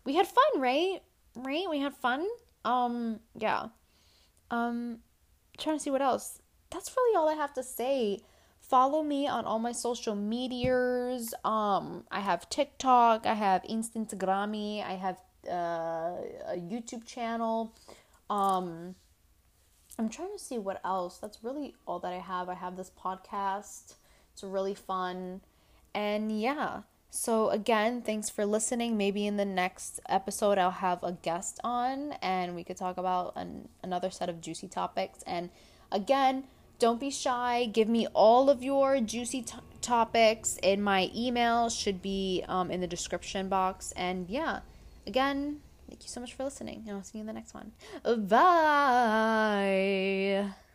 we 0.08 0.16
had 0.16 0.26
fun, 0.26 0.62
right? 0.62 1.02
Right? 1.36 1.66
We 1.70 1.80
had 1.80 1.94
fun. 1.94 2.26
Um, 2.64 3.20
yeah. 3.36 3.68
Um, 4.50 5.00
trying 5.58 5.78
to 5.78 5.84
see 5.84 5.92
what 5.92 6.02
else. 6.02 6.42
That's 6.72 6.90
really 6.96 7.18
all 7.18 7.28
I 7.28 7.34
have 7.34 7.54
to 7.56 7.64
say. 7.64 8.22
Follow 8.62 9.04
me 9.04 9.28
on 9.28 9.44
all 9.44 9.60
my 9.60 9.74
social 9.74 10.16
medias. 10.16 11.34
Um, 11.44 12.06
I 12.10 12.22
have 12.22 12.50
TikTok, 12.50 13.26
I 13.26 13.34
have 13.34 13.64
Instagram, 13.64 14.82
I 14.84 14.94
have 14.94 15.18
uh, 15.46 16.54
a 16.54 16.58
YouTube 16.58 17.06
channel. 17.06 17.76
Um, 18.30 18.96
I'm 20.00 20.10
trying 20.10 20.32
to 20.38 20.44
see 20.44 20.58
what 20.58 20.80
else. 20.86 21.18
That's 21.18 21.44
really 21.44 21.76
all 21.86 22.00
that 22.00 22.14
I 22.14 22.20
have. 22.20 22.48
I 22.48 22.56
have 22.56 22.78
this 22.78 22.92
podcast. 22.92 23.96
It's 24.34 24.44
really 24.44 24.76
fun. 24.76 25.42
And 25.94 26.40
yeah. 26.40 26.82
So 27.10 27.50
again, 27.50 28.02
thanks 28.02 28.30
for 28.30 28.46
listening. 28.46 28.98
Maybe 28.98 29.26
in 29.26 29.38
the 29.38 29.46
next 29.46 30.00
episode 30.10 30.58
I'll 30.58 30.72
have 30.72 31.04
a 31.04 31.14
guest 31.14 31.60
on 31.64 32.14
and 32.22 32.56
we 32.56 32.64
could 32.64 32.78
talk 32.78 32.98
about 32.98 33.34
an, 33.36 33.70
another 33.82 34.10
set 34.12 34.30
of 34.30 34.42
juicy 34.42 34.68
topics. 34.68 35.24
And 35.26 35.50
again, 35.92 36.44
don't 36.80 37.00
be 37.00 37.10
shy. 37.10 37.66
Give 37.66 37.88
me 37.88 38.08
all 38.14 38.50
of 38.50 38.62
your 38.62 39.00
juicy 39.00 39.42
t- 39.42 39.58
topics. 39.82 40.58
In 40.62 40.82
my 40.82 41.10
email 41.16 41.70
should 41.70 42.02
be 42.02 42.44
um, 42.48 42.70
in 42.70 42.82
the 42.82 42.88
description 42.88 43.50
box. 43.50 43.94
And 43.94 44.30
yeah, 44.30 44.60
again, 45.08 45.62
thank 45.90 46.04
you 46.04 46.10
so 46.10 46.20
much 46.22 46.34
for 46.34 46.44
listening. 46.44 46.84
And 46.88 46.98
I'll 46.98 47.04
see 47.04 47.18
you 47.18 47.22
in 47.22 47.28
the 47.28 47.34
next 47.34 47.54
one. 47.54 47.72
Bye. 48.28 49.48